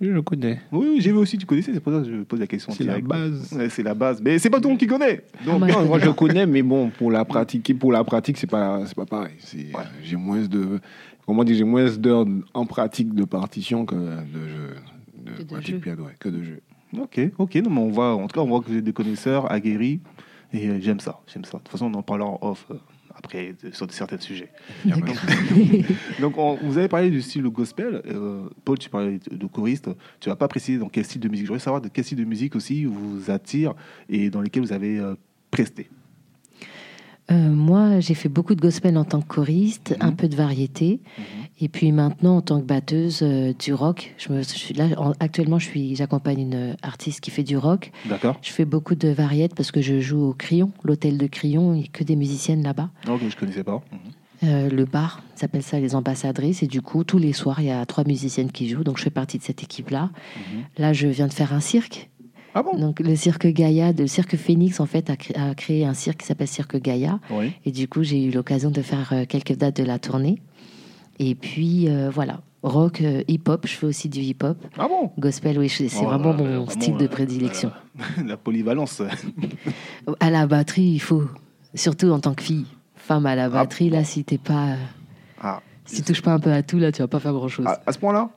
Oui, 0.00 0.08
je 0.12 0.18
connais. 0.20 0.60
Oui, 0.72 0.86
oui, 0.94 1.00
j'ai 1.00 1.10
vu 1.12 1.18
aussi, 1.18 1.38
tu 1.38 1.46
connaissais, 1.46 1.72
c'est 1.72 1.80
pour 1.80 1.92
ça 1.92 2.00
que 2.00 2.04
je 2.10 2.22
pose 2.22 2.40
la 2.40 2.46
question. 2.46 2.72
C'est 2.72 2.84
la 2.84 3.00
base. 3.00 3.52
Ouais, 3.52 3.68
c'est 3.70 3.82
la 3.82 3.94
base. 3.94 4.20
Mais 4.22 4.38
c'est 4.38 4.50
pas 4.50 4.58
tout 4.58 4.64
le 4.64 4.70
monde 4.70 4.78
qui 4.78 4.86
connaît. 4.86 5.22
Donc, 5.44 5.54
Ah, 5.54 5.58
moi, 5.58 5.68
Non, 5.68 5.84
moi, 5.86 5.98
je 5.98 6.10
connais, 6.10 6.46
mais 6.46 6.62
bon, 6.62 6.90
pour 6.90 7.10
la 7.10 7.24
pratiquer, 7.24 7.74
pour 7.74 7.92
la 7.92 8.04
pratique, 8.04 8.36
c'est 8.38 8.46
pas, 8.50 8.84
c'est 8.86 8.94
pas 8.96 9.06
pareil. 9.06 9.34
Ouais. 9.54 9.70
J'ai 10.02 10.16
moins 10.16 10.40
de, 10.42 10.80
comment 11.26 11.44
dire, 11.44 11.56
j'ai 11.56 11.64
moins 11.64 11.90
d'heures 11.96 12.26
en 12.54 12.66
pratique 12.66 13.14
de 13.14 13.24
partition 13.24 13.86
que 13.86 13.94
de 13.94 14.48
jeu, 14.48 14.74
de, 15.24 15.30
Que 15.32 15.42
de 15.42 15.48
pratique 15.48 15.74
jeu. 15.76 15.80
piano, 15.80 16.04
ouais, 16.04 16.14
que 16.18 16.28
de 16.28 16.42
jeu. 16.42 16.60
Ok, 16.98 17.20
ok. 17.38 17.54
Non, 17.56 17.70
mais 17.70 17.80
on 17.80 17.88
voit, 17.90 18.14
en 18.14 18.26
tout 18.28 18.34
cas, 18.34 18.40
on 18.40 18.46
voit 18.46 18.60
que 18.60 18.70
vous 18.70 18.76
êtes 18.76 18.84
des 18.84 18.92
connaisseurs 18.92 19.50
aguerris. 19.50 20.00
Et 20.52 20.80
j'aime 20.80 21.00
ça, 21.00 21.18
j'aime 21.26 21.44
ça. 21.44 21.58
De 21.58 21.62
toute 21.64 21.68
façon, 21.72 21.86
on 21.92 21.94
en 21.98 22.02
parlera 22.02 22.28
en 22.30 22.38
off 22.40 22.66
euh, 22.70 22.74
après 23.16 23.54
de- 23.62 23.70
sur 23.72 23.90
certains 23.92 24.18
sujets. 24.20 24.50
Donc, 26.20 26.36
on- 26.38 26.56
vous 26.62 26.78
avez 26.78 26.88
parlé 26.88 27.10
du 27.10 27.22
style 27.22 27.42
gospel. 27.44 28.02
Euh, 28.06 28.48
Paul, 28.64 28.78
tu 28.78 28.88
parlais 28.90 29.18
de, 29.30 29.46
choriste. 29.46 29.88
Tu 30.20 30.28
vas 30.28 30.36
pas 30.36 30.48
préciser 30.48 30.78
dans 30.78 30.88
quel 30.88 31.04
style 31.04 31.20
de 31.20 31.28
musique. 31.28 31.46
Je 31.46 31.50
voudrais 31.52 31.64
savoir 31.64 31.80
de 31.80 31.88
quel 31.88 32.04
style 32.04 32.18
de 32.18 32.24
musique 32.24 32.54
aussi 32.56 32.84
vous 32.84 33.30
attire 33.30 33.74
et 34.08 34.30
dans 34.30 34.40
lesquels 34.40 34.62
vous 34.62 34.72
avez 34.72 34.98
euh, 34.98 35.14
presté. 35.50 35.88
Euh, 37.32 37.34
moi, 37.50 37.98
j'ai 37.98 38.14
fait 38.14 38.28
beaucoup 38.28 38.54
de 38.54 38.60
gospel 38.60 38.96
en 38.96 39.04
tant 39.04 39.20
que 39.20 39.26
choriste, 39.26 39.96
Mhm. 40.00 40.08
un 40.08 40.12
peu 40.12 40.28
de 40.28 40.36
variété. 40.36 41.00
Et 41.60 41.68
puis 41.68 41.90
maintenant, 41.90 42.36
en 42.36 42.40
tant 42.42 42.60
que 42.60 42.66
batteuse 42.66 43.20
euh, 43.22 43.52
du 43.58 43.72
rock, 43.74 44.14
je 44.18 44.32
me, 44.32 44.42
je 44.42 44.48
suis 44.48 44.74
là, 44.74 44.86
en- 44.98 45.12
actuellement, 45.18 45.58
je 45.58 45.66
suis, 45.66 45.96
j'accompagne 45.96 46.40
une 46.40 46.76
artiste 46.82 47.20
qui 47.20 47.30
fait 47.32 47.42
du 47.42 47.56
rock. 47.56 47.90
D'accord. 48.08 48.38
Je 48.42 48.50
fais 48.52 48.64
beaucoup 48.64 48.94
de 48.94 49.08
variétés 49.08 49.54
parce 49.56 49.72
que 49.72 49.80
je 49.80 49.98
joue 50.00 50.22
au 50.22 50.34
Crillon, 50.34 50.70
l'hôtel 50.84 51.18
de 51.18 51.26
Crillon, 51.26 51.74
il 51.74 51.78
n'y 51.80 51.84
a 51.84 51.88
que 51.92 52.04
des 52.04 52.14
musiciennes 52.16 52.62
là-bas. 52.62 52.90
Ok, 53.08 53.22
je 53.28 53.36
connaissais 53.36 53.64
pas. 53.64 53.82
Euh, 54.44 54.68
le 54.68 54.84
bar, 54.84 55.22
ça 55.34 55.42
s'appelle 55.42 55.62
ça 55.62 55.80
les 55.80 55.94
ambassadrices. 55.94 56.62
Et 56.62 56.66
du 56.66 56.82
coup, 56.82 57.02
tous 57.04 57.16
les 57.18 57.32
soirs, 57.32 57.60
il 57.60 57.66
y 57.66 57.70
a 57.70 57.84
trois 57.86 58.04
musiciennes 58.04 58.52
qui 58.52 58.68
jouent. 58.68 58.84
Donc, 58.84 58.98
je 58.98 59.02
fais 59.02 59.10
partie 59.10 59.38
de 59.38 59.42
cette 59.42 59.62
équipe-là. 59.62 60.10
Mhm. 60.36 60.62
Là, 60.78 60.92
je 60.92 61.08
viens 61.08 61.26
de 61.26 61.32
faire 61.32 61.54
un 61.54 61.60
cirque. 61.60 62.10
Ah 62.58 62.62
bon 62.62 62.78
Donc, 62.78 63.00
le 63.00 63.14
cirque 63.16 63.46
Gaïa, 63.48 63.92
le 63.92 64.06
cirque 64.06 64.34
Phoenix, 64.36 64.80
en 64.80 64.86
fait, 64.86 65.10
a, 65.10 65.16
cré- 65.16 65.34
a 65.34 65.54
créé 65.54 65.84
un 65.84 65.92
cirque 65.92 66.20
qui 66.20 66.26
s'appelle 66.26 66.48
Cirque 66.48 66.76
Gaïa. 66.80 67.20
Oui. 67.30 67.52
Et 67.66 67.70
du 67.70 67.86
coup, 67.86 68.02
j'ai 68.02 68.24
eu 68.24 68.30
l'occasion 68.30 68.70
de 68.70 68.80
faire 68.80 69.12
euh, 69.12 69.24
quelques 69.28 69.54
dates 69.56 69.76
de 69.76 69.84
la 69.84 69.98
tournée. 69.98 70.40
Et 71.18 71.34
puis, 71.34 71.88
euh, 71.90 72.08
voilà. 72.08 72.40
Rock, 72.62 73.02
euh, 73.02 73.22
hip-hop, 73.28 73.66
je 73.66 73.74
fais 73.74 73.86
aussi 73.86 74.08
du 74.08 74.20
hip-hop. 74.20 74.56
Ah 74.78 74.88
bon 74.88 75.10
Gospel, 75.18 75.58
oui, 75.58 75.68
c'est 75.68 75.88
Oh, 76.00 76.04
vraiment 76.06 76.32
là, 76.32 76.42
mon 76.58 76.66
style 76.68 76.96
de 76.96 77.06
prédilection. 77.06 77.70
la 78.24 78.36
polyvalence. 78.38 79.02
À 80.20 80.30
la 80.30 80.46
batterie, 80.46 80.82
il 80.94 80.98
faut, 81.00 81.24
surtout 81.74 82.10
en 82.10 82.20
tant 82.20 82.32
que 82.34 82.42
fille, 82.42 82.64
femme 82.94 83.26
à 83.26 83.34
la 83.34 83.48
batterie, 83.50 83.90
là, 83.90 84.02
si 84.04 84.24
t'es 84.24 84.38
pas, 84.38 84.76
Ah, 85.40 85.60
si 85.84 85.96
tu 85.96 86.02
touches 86.04 86.22
pas 86.22 86.32
un 86.32 86.38
peu 86.40 86.52
à 86.52 86.62
tout, 86.62 86.78
là, 86.78 86.90
tu 86.92 87.02
vas 87.02 87.08
pas 87.08 87.20
faire 87.20 87.32
grand-chose. 87.32 87.66
à, 87.66 87.80
à 87.86 87.92
ce 87.92 87.98
point-là 87.98 88.30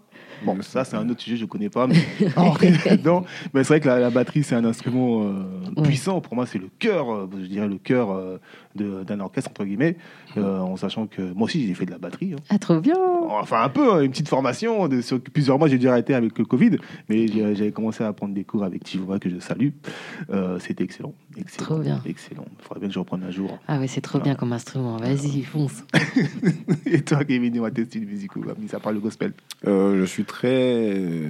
Bon, 0.43 0.61
ça, 0.61 0.83
c'est 0.83 0.95
un 0.95 1.07
autre 1.09 1.21
sujet, 1.21 1.37
je 1.37 1.43
ne 1.43 1.47
connais 1.47 1.69
pas. 1.69 1.87
Mais, 1.87 1.95
non, 3.03 3.23
mais 3.53 3.63
c'est 3.63 3.73
vrai 3.73 3.79
que 3.79 3.87
la, 3.87 3.99
la 3.99 4.09
batterie, 4.09 4.43
c'est 4.43 4.55
un 4.55 4.65
instrument 4.65 5.23
euh, 5.23 5.81
puissant. 5.83 6.21
Pour 6.21 6.35
moi, 6.35 6.45
c'est 6.45 6.59
le 6.59 6.69
cœur, 6.79 7.11
euh, 7.13 7.29
je 7.41 7.47
dirais 7.47 7.67
le 7.67 7.77
cœur 7.77 8.11
euh, 8.11 8.39
d'un 8.75 9.19
orchestre, 9.19 9.49
entre 9.49 9.65
guillemets, 9.65 9.97
euh, 10.37 10.59
en 10.59 10.75
sachant 10.77 11.07
que 11.07 11.21
moi 11.33 11.45
aussi, 11.45 11.65
j'ai 11.67 11.73
fait 11.73 11.85
de 11.85 11.91
la 11.91 11.97
batterie. 11.97 12.33
hein. 12.33 12.41
Ah, 12.49 12.59
trop 12.59 12.79
bien 12.79 12.95
Enfin, 13.29 13.63
un 13.63 13.69
peu, 13.69 13.91
hein, 13.93 14.01
une 14.01 14.11
petite 14.11 14.27
formation. 14.29 14.87
De, 14.87 15.01
sur 15.01 15.19
plusieurs 15.19 15.57
mois, 15.59 15.67
j'ai 15.67 15.77
dû 15.77 15.87
arrêter 15.89 16.13
avec 16.13 16.37
le 16.37 16.45
Covid, 16.45 16.77
mais 17.09 17.27
j'avais 17.27 17.71
commencé 17.71 18.03
à 18.03 18.13
prendre 18.13 18.33
des 18.33 18.43
cours 18.43 18.63
avec 18.63 18.83
Tivora, 18.83 19.19
que 19.19 19.29
je 19.29 19.39
salue. 19.39 19.69
Euh, 20.29 20.59
C'était 20.59 20.83
excellent. 20.83 21.13
excellent. 21.37 21.65
Trop 21.65 21.79
bien. 21.79 22.01
Excellent. 22.05 22.45
Il 22.59 22.63
faudrait 22.63 22.79
bien 22.79 22.89
que 22.89 22.93
je 22.93 22.99
reprenne 22.99 23.23
un 23.23 23.31
jour. 23.31 23.57
Ah 23.67 23.79
ouais, 23.79 23.87
c'est 23.87 24.01
trop 24.01 24.19
bien 24.19 24.35
comme 24.35 24.53
instrument. 24.53 24.97
Vas-y, 24.97 25.41
fonce. 25.43 25.83
Et 26.85 27.01
toi, 27.01 27.23
Kevin, 27.23 27.51
dis-moi 27.51 27.71
tes 27.71 27.85
styles 27.85 28.05
musicaux, 28.07 28.41
mis 28.59 28.73
à 28.73 28.79
part 28.79 28.93
le 28.93 28.99
gospel. 28.99 29.33
Euh, 29.67 29.99
je 29.99 30.05
suis 30.05 30.23
très 30.25 30.47
euh, 30.97 31.29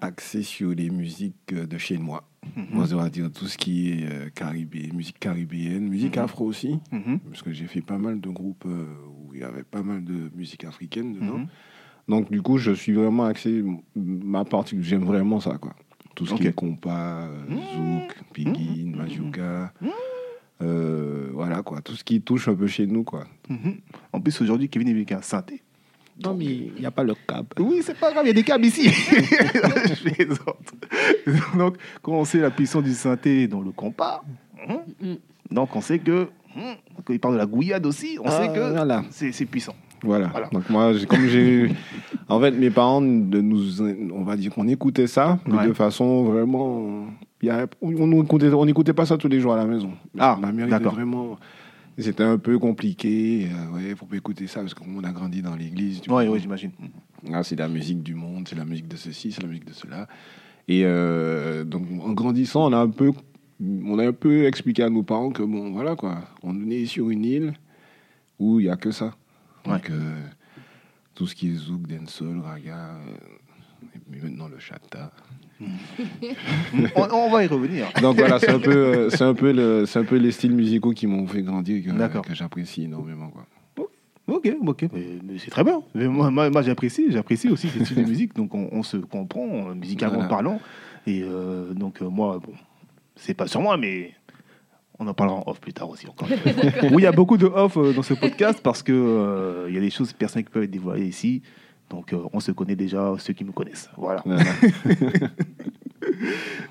axé 0.00 0.42
sur 0.42 0.70
les 0.70 0.90
musiques 0.90 1.52
euh, 1.52 1.66
de 1.66 1.78
chez 1.78 1.98
moi. 1.98 2.24
Moi, 2.70 2.86
ça 2.86 2.96
va 2.96 3.08
dire 3.10 3.30
tout 3.32 3.46
ce 3.46 3.56
qui 3.58 3.90
est 3.90 4.06
euh, 4.10 4.28
caribé, 4.34 4.90
musique 4.94 5.18
caribéenne, 5.18 5.88
musique 5.88 6.16
Mhm. 6.16 6.22
afro 6.24 6.44
aussi, 6.46 6.78
Mhm. 6.92 7.18
parce 7.30 7.42
que 7.42 7.52
j'ai 7.52 7.66
fait 7.66 7.80
pas 7.82 7.98
mal 7.98 8.20
de 8.20 8.28
groupes 8.28 8.64
euh, 8.66 8.86
où 9.08 9.34
il 9.34 9.40
y 9.40 9.44
avait 9.44 9.62
pas 9.64 9.82
mal 9.82 10.04
de 10.04 10.30
musique 10.34 10.64
africaine 10.64 11.12
dedans. 11.14 11.38
Mhm. 11.38 11.46
Donc, 12.08 12.30
du 12.30 12.40
coup, 12.42 12.58
je 12.58 12.72
suis 12.72 12.92
vraiment 12.92 13.24
axé, 13.24 13.64
ma 13.94 14.44
partie, 14.44 14.76
j'aime 14.82 15.04
vraiment 15.04 15.40
ça, 15.40 15.58
quoi. 15.58 15.74
Tout 16.14 16.24
ce 16.26 16.34
qui 16.34 16.46
est 16.46 16.52
compas, 16.54 17.26
euh, 17.28 17.44
zouk, 17.74 18.14
pigin, 18.32 18.92
mmh, 18.92 18.96
majuka. 18.96 19.72
euh, 20.62 21.28
voilà 21.34 21.62
quoi, 21.62 21.82
tout 21.82 21.94
ce 21.94 22.02
qui 22.04 22.22
touche 22.22 22.48
un 22.48 22.54
peu 22.54 22.66
chez 22.66 22.86
nous 22.86 23.04
quoi. 23.04 23.26
En 24.14 24.20
plus, 24.20 24.40
aujourd'hui, 24.40 24.68
Kevin 24.70 24.88
est 24.88 24.92
avec 24.92 25.12
un 25.12 25.20
synthé. 25.20 25.62
Non 26.24 26.34
mais 26.34 26.44
il 26.46 26.72
n'y 26.80 26.86
a 26.86 26.90
pas 26.90 27.02
le 27.04 27.14
cap. 27.14 27.46
Oui, 27.58 27.80
c'est 27.82 27.98
pas 27.98 28.10
grave, 28.12 28.24
il 28.24 28.28
y 28.28 28.30
a 28.30 28.34
des 28.34 28.42
câbles 28.42 28.64
ici. 28.64 28.88
Je. 28.88 30.24
Donc, 31.58 31.76
quand 32.02 32.12
on 32.12 32.24
sait 32.24 32.38
la 32.38 32.50
puissance 32.50 32.82
du 32.84 32.92
synthé 32.94 33.46
dans 33.48 33.60
le 33.60 33.70
compas, 33.70 34.22
hein, 34.68 34.78
Mm. 35.00 35.14
donc 35.50 35.76
on 35.76 35.80
sait 35.80 35.98
que, 35.98 36.28
hein, 36.56 36.74
quand 37.04 37.12
il 37.12 37.20
parle 37.20 37.34
de 37.34 37.38
la 37.38 37.46
gouillade 37.46 37.84
aussi, 37.86 38.18
on 38.22 38.28
sait 38.30 38.48
Ah, 38.48 38.48
que 38.48 38.70
voilà. 38.72 39.04
c'est 39.10 39.44
puissant. 39.44 39.74
Voilà. 40.02 40.28
Voilà. 40.28 40.48
Donc 40.52 40.68
moi, 40.70 40.92
comme 41.08 41.26
j'ai, 41.26 41.70
en 42.28 42.40
fait, 42.40 42.50
mes 42.52 42.70
parents 42.70 43.00
de 43.02 43.40
nous, 43.40 43.80
on 44.12 44.22
va 44.24 44.36
dire 44.36 44.52
qu'on 44.52 44.66
écoutait 44.68 45.06
ça, 45.06 45.38
mais 45.46 45.58
Ouais. 45.58 45.66
de 45.68 45.72
façon 45.72 46.24
vraiment, 46.24 47.06
il 47.42 47.48
y 47.48 47.50
a, 47.50 47.66
on 47.82 47.94
on 47.96 48.22
écoutait, 48.22 48.48
on 48.52 48.64
n'écoutait 48.64 48.92
pas 48.94 49.06
ça 49.06 49.16
tous 49.18 49.28
les 49.28 49.40
jours 49.40 49.52
à 49.54 49.56
la 49.56 49.66
maison. 49.66 49.90
Ah, 50.18 50.36
ma 50.40 50.50
mère 50.52 50.66
était 50.66 50.78
vraiment, 50.84 51.38
c'était 52.02 52.24
un 52.24 52.38
peu 52.38 52.58
compliqué. 52.58 53.48
Euh, 53.50 53.74
ouais, 53.74 53.94
faut 53.96 54.06
pas 54.06 54.16
écouter 54.16 54.46
ça 54.46 54.60
parce 54.60 54.74
qu'on 54.74 55.02
a 55.04 55.12
grandi 55.12 55.42
dans 55.42 55.56
l'église. 55.56 56.02
Oui, 56.08 56.28
oui, 56.28 56.40
j'imagine. 56.40 56.72
Ah, 57.32 57.42
c'est 57.42 57.56
la 57.56 57.68
musique 57.68 58.02
du 58.02 58.14
monde, 58.14 58.46
c'est 58.48 58.56
la 58.56 58.64
musique 58.64 58.88
de 58.88 58.96
ceci, 58.96 59.32
c'est 59.32 59.42
la 59.42 59.48
musique 59.48 59.66
de 59.66 59.72
cela. 59.72 60.06
Et 60.68 60.82
euh, 60.84 61.64
donc, 61.64 61.86
en 62.02 62.12
grandissant, 62.12 62.66
on 62.68 62.72
a 62.72 62.78
un 62.78 62.90
peu, 62.90 63.12
on 63.60 63.98
a 63.98 64.06
un 64.06 64.12
peu 64.12 64.46
expliqué 64.46 64.82
à 64.82 64.90
nos 64.90 65.02
parents 65.02 65.30
que 65.30 65.42
bon, 65.42 65.70
voilà 65.70 65.96
quoi, 65.96 66.22
on 66.42 66.68
est 66.70 66.86
sur 66.86 67.10
une 67.10 67.24
île 67.24 67.54
où 68.38 68.60
il 68.60 68.66
y 68.66 68.70
a 68.70 68.76
que 68.76 68.90
ça. 68.90 69.14
Donc, 69.64 69.90
euh, 69.90 70.20
tout 71.14 71.26
ce 71.26 71.34
qui 71.34 71.50
est 71.50 71.56
zouk, 71.56 71.86
dancehall, 71.86 72.40
raga, 72.40 72.90
euh, 72.90 73.94
et 73.94 73.98
puis 73.98 74.20
maintenant 74.20 74.48
le 74.48 74.58
chata. 74.58 75.12
On, 76.94 77.08
on 77.12 77.30
va 77.30 77.44
y 77.44 77.46
revenir. 77.46 77.86
Donc 78.02 78.16
voilà, 78.16 78.38
c'est 78.38 78.50
un 78.50 78.58
peu, 78.58 79.08
c'est 79.10 79.24
un 79.24 79.34
peu 79.34 79.52
le, 79.52 79.86
c'est 79.86 79.98
un 79.98 80.04
peu 80.04 80.16
les 80.16 80.30
styles 80.32 80.52
musicaux 80.54 80.90
qui 80.92 81.06
m'ont 81.06 81.26
fait 81.26 81.42
grandir, 81.42 81.82
que, 81.82 82.18
que 82.28 82.34
j'apprécie 82.34 82.84
énormément 82.84 83.28
quoi. 83.30 83.46
Ok, 84.28 84.52
ok, 84.66 84.86
c'est 85.38 85.50
très 85.50 85.62
bien. 85.62 85.82
Mais 85.94 86.08
moi, 86.08 86.32
moi, 86.32 86.50
moi, 86.50 86.60
j'apprécie, 86.62 87.12
j'apprécie 87.12 87.48
aussi 87.48 87.68
ce 87.68 87.84
style 87.84 87.96
de 87.98 88.08
musique, 88.08 88.34
donc 88.34 88.56
on, 88.56 88.68
on 88.72 88.82
se 88.82 88.96
comprend 88.96 89.70
euh, 89.70 89.74
musicalement 89.74 90.14
Voilà. 90.16 90.28
parlant. 90.28 90.60
Et 91.06 91.22
euh, 91.22 91.72
donc 91.72 92.02
euh, 92.02 92.08
moi, 92.08 92.40
bon, 92.44 92.52
c'est 93.14 93.34
pas 93.34 93.46
sur 93.46 93.60
moi, 93.60 93.76
mais 93.76 94.14
on 94.98 95.06
en 95.06 95.14
parlera 95.14 95.38
en 95.38 95.44
off 95.46 95.60
plus 95.60 95.72
tard 95.72 95.88
aussi 95.90 96.08
encore. 96.08 96.26
oui, 96.28 96.96
il 96.98 97.02
y 97.02 97.06
a 97.06 97.12
beaucoup 97.12 97.36
de 97.36 97.46
off 97.46 97.76
euh, 97.76 97.92
dans 97.92 98.02
ce 98.02 98.14
podcast 98.14 98.58
parce 98.64 98.82
que 98.82 98.92
euh, 98.92 99.66
il 99.68 99.76
y 99.76 99.78
a 99.78 99.80
des 99.80 99.90
choses 99.90 100.12
personnelles 100.12 100.46
qui 100.46 100.50
peuvent 100.50 100.64
être 100.64 100.70
dévoilées 100.72 101.06
ici. 101.06 101.42
Donc 101.90 102.12
euh, 102.12 102.22
on 102.32 102.40
se 102.40 102.52
connaît 102.52 102.76
déjà, 102.76 103.14
ceux 103.18 103.32
qui 103.32 103.44
me 103.44 103.52
connaissent. 103.52 103.90
Voilà. 103.96 104.22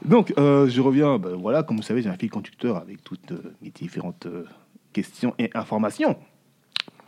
Donc, 0.05 0.33
euh, 0.37 0.67
je 0.67 0.81
reviens, 0.81 1.17
ben, 1.17 1.35
voilà, 1.35 1.63
comme 1.63 1.77
vous 1.77 1.83
savez, 1.83 2.01
j'ai 2.01 2.09
un 2.09 2.17
fil 2.17 2.29
conducteur 2.29 2.77
avec 2.77 3.03
toutes 3.03 3.31
euh, 3.31 3.53
mes 3.61 3.69
différentes 3.69 4.25
euh, 4.27 4.45
questions 4.93 5.33
et 5.39 5.49
informations. 5.53 6.17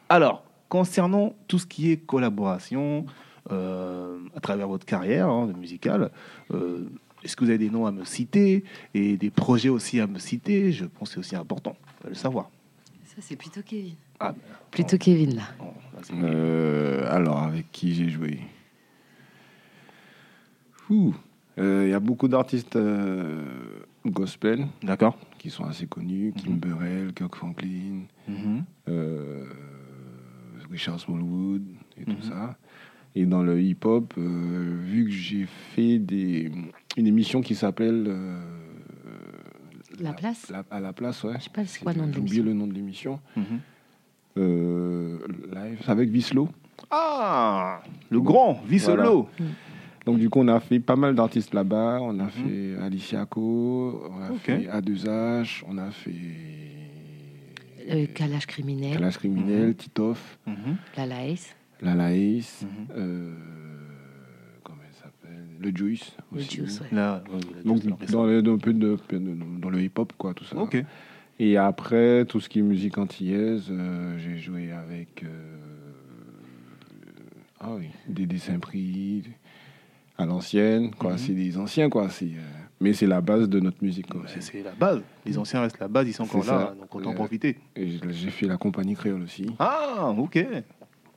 Alors, 0.10 0.44
concernant 0.70 1.36
tout 1.48 1.60
ce 1.60 1.66
qui 1.66 1.92
est 1.92 1.98
collaboration 1.98 3.06
euh, 3.52 4.18
à 4.36 4.40
travers 4.40 4.68
votre 4.68 4.86
carrière 4.86 5.30
hein, 5.30 5.48
musicale, 5.58 6.12
euh, 6.52 6.90
est-ce 7.24 7.36
que 7.36 7.44
vous 7.44 7.50
avez 7.50 7.60
des 7.60 7.70
noms 7.70 7.86
à 7.86 7.92
me 7.92 8.06
citer 8.06 8.64
et 8.94 9.18
des 9.18 9.30
projets 9.30 9.70
aussi 9.70 10.00
à 10.00 10.08
me 10.08 10.20
citer? 10.20 10.72
Je 10.72 10.86
pense 10.86 11.10
que 11.10 11.14
c'est 11.16 11.20
aussi 11.20 11.36
important 11.36 11.76
de 12.04 12.10
le 12.10 12.16
savoir. 12.16 12.50
Ça, 13.06 13.16
c'est 13.22 13.36
plutôt 13.36 13.62
Kevin. 13.66 13.96
Ah, 14.20 14.34
Plutôt 14.72 14.98
Kevin, 14.98 15.36
là. 15.36 15.44
Euh, 16.14 17.08
alors, 17.14 17.40
avec 17.44 17.72
qui 17.72 17.94
j'ai 17.94 18.10
joué 18.10 18.40
Ouh, 20.90 21.14
euh, 21.58 21.84
Il 21.86 21.92
y 21.92 21.94
a 21.94 22.00
beaucoup 22.00 22.28
d'artistes 22.28 22.76
euh, 22.76 23.44
gospel 24.06 24.68
D'accord. 24.84 25.18
qui 25.38 25.50
sont 25.50 25.66
assez 25.66 25.88
connus. 25.88 26.34
Kim 26.36 26.58
Burrell, 26.58 27.14
Kirk 27.14 27.36
Franklin, 27.36 28.04
Mhm. 28.28 28.64
Richard 30.72 31.00
Smallwood 31.00 31.64
et 31.98 32.04
tout 32.06 32.12
Mhm. 32.12 32.22
ça. 32.24 32.58
Et 33.16 33.26
dans 33.26 33.42
le 33.42 33.60
hip-hop, 33.62 34.14
vu 34.18 35.06
que 35.06 35.12
j'ai 35.12 35.46
fait 35.46 35.98
des, 35.98 36.52
une 36.98 37.08
émission 37.08 37.42
qui 37.42 37.56
s'appelle... 37.56 38.14
La 40.00 40.14
Place 40.14 40.50
la- 40.52 40.64
À 40.70 40.80
la 40.80 40.94
place, 40.94 41.24
ouais. 41.24 41.34
Je 41.40 41.46
sais 41.46 41.50
pas, 41.50 41.66
c'est 41.66 41.82
quoi 41.82 41.92
le 41.94 42.02
nom 42.02 42.08
de 42.08 42.14
J'ai 42.14 42.20
oublié 42.20 42.44
le 42.44 42.54
nom 42.54 42.68
de 42.68 42.74
l'émission. 42.74 43.20
Euh, 44.38 45.18
live 45.54 45.82
avec 45.88 46.10
Vislo. 46.10 46.50
Ah, 46.92 47.82
le 48.10 48.22
grand, 48.22 48.62
Visselo. 48.66 49.28
Donc 50.06 50.20
du 50.20 50.30
coup, 50.30 50.40
on 50.40 50.48
a 50.48 50.60
fait 50.60 50.80
pas 50.80 50.96
mal 50.96 51.16
d'artistes 51.16 51.54
là-bas. 51.54 52.00
On 52.02 52.18
a 52.20 52.28
fait 52.30 52.76
Alicia 52.82 53.26
Co, 53.26 54.10
on 54.12 54.22
a 54.22 54.38
fait 54.38 54.68
A2H, 54.68 55.64
on 55.68 55.78
a 55.78 55.92
fait 55.92 56.12
euh, 57.90 58.06
Calage 58.14 58.46
criminel, 58.48 58.94
Kalash 58.94 59.18
Criminel, 59.18 59.76
Titoff, 59.76 60.38
Mhm. 60.46 60.76
La 60.96 61.06
Laïs, 61.06 61.56
La 61.82 61.96
Laïs, 61.96 62.64
Mhm. 62.64 62.70
euh, 62.98 63.34
comment 64.64 64.80
elle 64.88 64.96
s'appelle? 64.96 65.46
Le 65.60 65.76
Juice 65.76 66.16
le 66.32 66.38
aussi. 66.40 66.56
Juice, 66.58 66.82
ouais. 66.82 66.88
Là, 66.96 67.24
ouais, 67.34 67.40
la 67.56 67.64
Donc 67.64 67.84
dans 68.12 68.26
le, 68.26 68.42
dans 68.42 69.70
le 69.70 69.82
hip-hop, 69.82 70.14
quoi, 70.18 70.34
tout 70.34 70.44
ça. 70.46 70.56
Ok. 70.58 70.84
Et 71.40 71.58
après, 71.58 72.26
tout 72.26 72.40
ce 72.40 72.50
qui 72.50 72.60
est 72.60 72.64
musique 72.64 72.98
antillaise, 72.98 73.66
euh, 73.70 74.18
j'ai 74.18 74.38
joué 74.38 74.72
avec 74.72 75.24
euh, 75.24 75.28
ah 77.60 77.70
oui, 77.78 77.90
Dédé 78.08 78.38
Saint-Prix, 78.38 79.24
à 80.18 80.26
l'ancienne, 80.26 80.92
quoi. 80.96 81.12
Mhm. 81.14 81.18
C'est 81.18 81.34
des 81.34 81.58
anciens, 81.58 81.90
quoi. 81.90 82.10
C'est, 82.10 82.26
euh, 82.26 82.42
mais 82.82 82.94
c'est 82.94 83.06
la 83.08 83.22
base 83.22 83.50
de 83.50 83.60
notre 83.60 83.84
musique. 83.84 84.08
C'est- 84.40 84.64
la 84.64 84.72
base. 84.72 85.02
Les 85.26 85.38
anciens 85.38 85.62
restent 85.62 85.80
la 85.80 85.88
base, 85.88 86.08
ils 86.08 86.14
sont 86.14 86.24
encore 86.24 86.46
là, 86.46 86.74
donc 86.80 86.94
autant 86.96 87.12
en 87.12 87.14
profiter. 87.14 87.58
J'ai 87.76 88.30
fait 88.30 88.48
la 88.48 88.58
compagnie 88.58 88.96
créole 88.96 89.22
aussi. 89.22 89.48
Ah, 89.60 90.14
ok. 90.18 90.44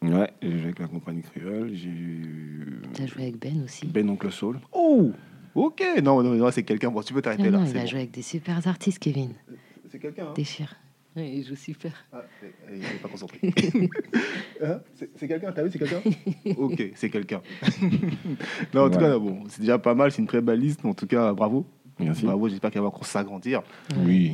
Ouais, 0.03 0.31
j'ai 0.41 0.51
joué 0.51 0.63
avec 0.65 0.79
la 0.79 0.87
compagnie 0.89 1.23
créole. 1.23 1.73
J'ai 1.75 1.91
eu 1.91 2.81
Tu 2.95 3.03
as 3.03 3.07
joué 3.07 3.23
avec 3.25 3.39
Ben 3.39 3.63
aussi. 3.65 3.87
Ben 3.87 4.09
Oncle 4.09 4.31
Soul. 4.33 4.59
Oh, 4.73 5.13
ok. 5.55 5.83
Non, 6.03 6.23
non, 6.23 6.35
non 6.35 6.51
c'est 6.51 6.63
quelqu'un. 6.63 6.91
Bon, 6.91 7.03
tu 7.03 7.13
peux 7.13 7.21
t'arrêter 7.21 7.51
là. 7.51 7.59
non, 7.59 7.65
il 7.67 7.77
a 7.77 7.81
bon. 7.81 7.87
joué 7.87 7.99
avec 8.01 8.11
des 8.11 8.23
super 8.23 8.67
artistes, 8.67 8.99
Kevin. 8.99 9.33
C'est 9.91 9.99
quelqu'un. 9.99 10.27
Hein 10.29 10.33
Déchire. 10.35 10.75
Ouais, 11.17 11.29
il 11.29 11.45
joue 11.45 11.57
super. 11.57 11.91
ah, 12.13 12.23
il 12.73 12.79
n'est 12.79 12.85
pas 13.03 13.09
concentré. 13.09 13.39
Hein 14.63 14.81
c'est 15.17 15.27
quelqu'un, 15.27 15.51
t'as 15.53 15.63
vu, 15.65 15.71
c'est 15.73 15.79
quelqu'un? 15.79 16.03
Ok, 16.59 16.91
c'est 16.95 17.11
quelqu'un. 17.11 17.41
non, 18.75 18.83
en 18.85 18.91
tout 18.91 18.99
cas, 18.99 19.19
bon, 19.19 19.43
c'est 19.49 19.61
déjà 19.63 19.79
pas 19.79 19.95
mal, 19.95 20.13
c'est 20.13 20.21
une 20.23 20.29
très 20.29 20.41
belle 20.43 20.61
liste. 20.61 20.85
En 20.85 20.93
tout 20.95 21.07
cas, 21.07 21.33
bravo. 21.33 21.67
Merci. 21.99 22.25
Bravo, 22.25 22.49
j'espère 22.49 22.71
qu'elle 22.71 22.81
va 22.83 22.89
encore 22.89 23.05
s'agrandir. 23.07 23.63
Oui, 24.07 24.33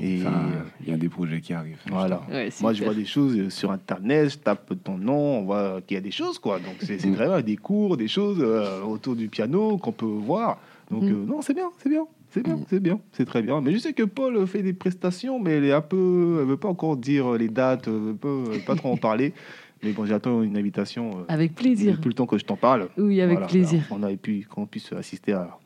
il 0.80 0.88
y 0.88 0.92
a 0.92 0.96
des 0.96 1.08
projets 1.08 1.40
qui 1.40 1.52
arrivent. 1.52 1.80
Voilà. 1.88 2.22
Ouais, 2.30 2.48
Moi, 2.60 2.72
je 2.75 2.84
vois 2.84 2.94
des 2.94 3.04
choses 3.06 3.48
sur 3.48 3.72
Internet, 3.72 4.30
je 4.30 4.38
tape 4.38 4.72
ton 4.84 4.96
nom, 4.98 5.38
on 5.40 5.44
voit 5.44 5.80
qu'il 5.82 5.96
y 5.96 5.98
a 5.98 6.00
des 6.00 6.12
choses, 6.12 6.38
quoi. 6.38 6.58
Donc, 6.60 6.75
c'est 6.80 6.98
c'est 6.98 7.08
Mm. 7.08 7.14
très 7.14 7.26
bien, 7.26 7.40
des 7.40 7.56
cours, 7.56 7.96
des 7.96 8.06
choses 8.08 8.38
euh, 8.40 8.82
autour 8.82 9.16
du 9.16 9.28
piano 9.28 9.78
qu'on 9.78 9.90
peut 9.92 10.04
voir. 10.06 10.58
Donc, 10.92 11.02
Mm. 11.02 11.06
euh, 11.12 11.25
non, 11.26 11.42
c'est 11.42 11.54
bien, 11.54 11.70
c'est 11.78 11.88
bien, 11.88 12.06
c'est 12.37 12.43
bien, 12.43 12.57
Mm. 12.57 12.64
c'est 12.69 12.81
bien, 12.81 13.00
c'est 13.12 13.25
très 13.25 13.43
bien. 13.43 13.61
Mais 13.61 13.73
je 13.73 13.78
sais 13.78 13.93
que 13.95 14.02
Paul 14.02 14.47
fait 14.47 14.62
des 14.62 14.73
prestations, 14.75 15.38
mais 15.40 15.52
elle 15.52 15.64
est 15.64 15.73
un 15.73 15.81
peu, 15.81 16.38
elle 16.40 16.47
veut 16.47 16.57
pas 16.57 16.69
encore 16.69 16.97
dire 16.97 17.33
les 17.33 17.49
dates, 17.49 17.87
elle 17.88 17.95
veut 17.95 18.14
pas, 18.14 18.28
elle 18.47 18.59
veut 18.59 18.64
pas 18.64 18.75
trop 18.76 18.93
en 18.93 18.97
parler. 18.97 19.33
Mais 19.83 19.93
bon, 19.93 20.07
j'attends 20.07 20.43
une 20.43 20.57
invitation. 20.57 21.19
euh, 21.19 21.25
Avec 21.28 21.55
plaisir. 21.55 21.97
Depuis 21.97 22.09
le 22.09 22.14
temps 22.14 22.25
que 22.26 22.38
je 22.38 22.45
t'en 22.47 22.57
parle. 22.57 22.88
Oui, 22.97 23.21
avec 23.21 23.35
Voilà, 23.35 23.47
plaisir. 23.47 23.83
On 23.90 24.02
a 24.02 24.11
pu 24.16 24.47
qu'on 24.50 24.64
puisse 24.66 24.90
assister 24.95 25.33
à 25.35 25.59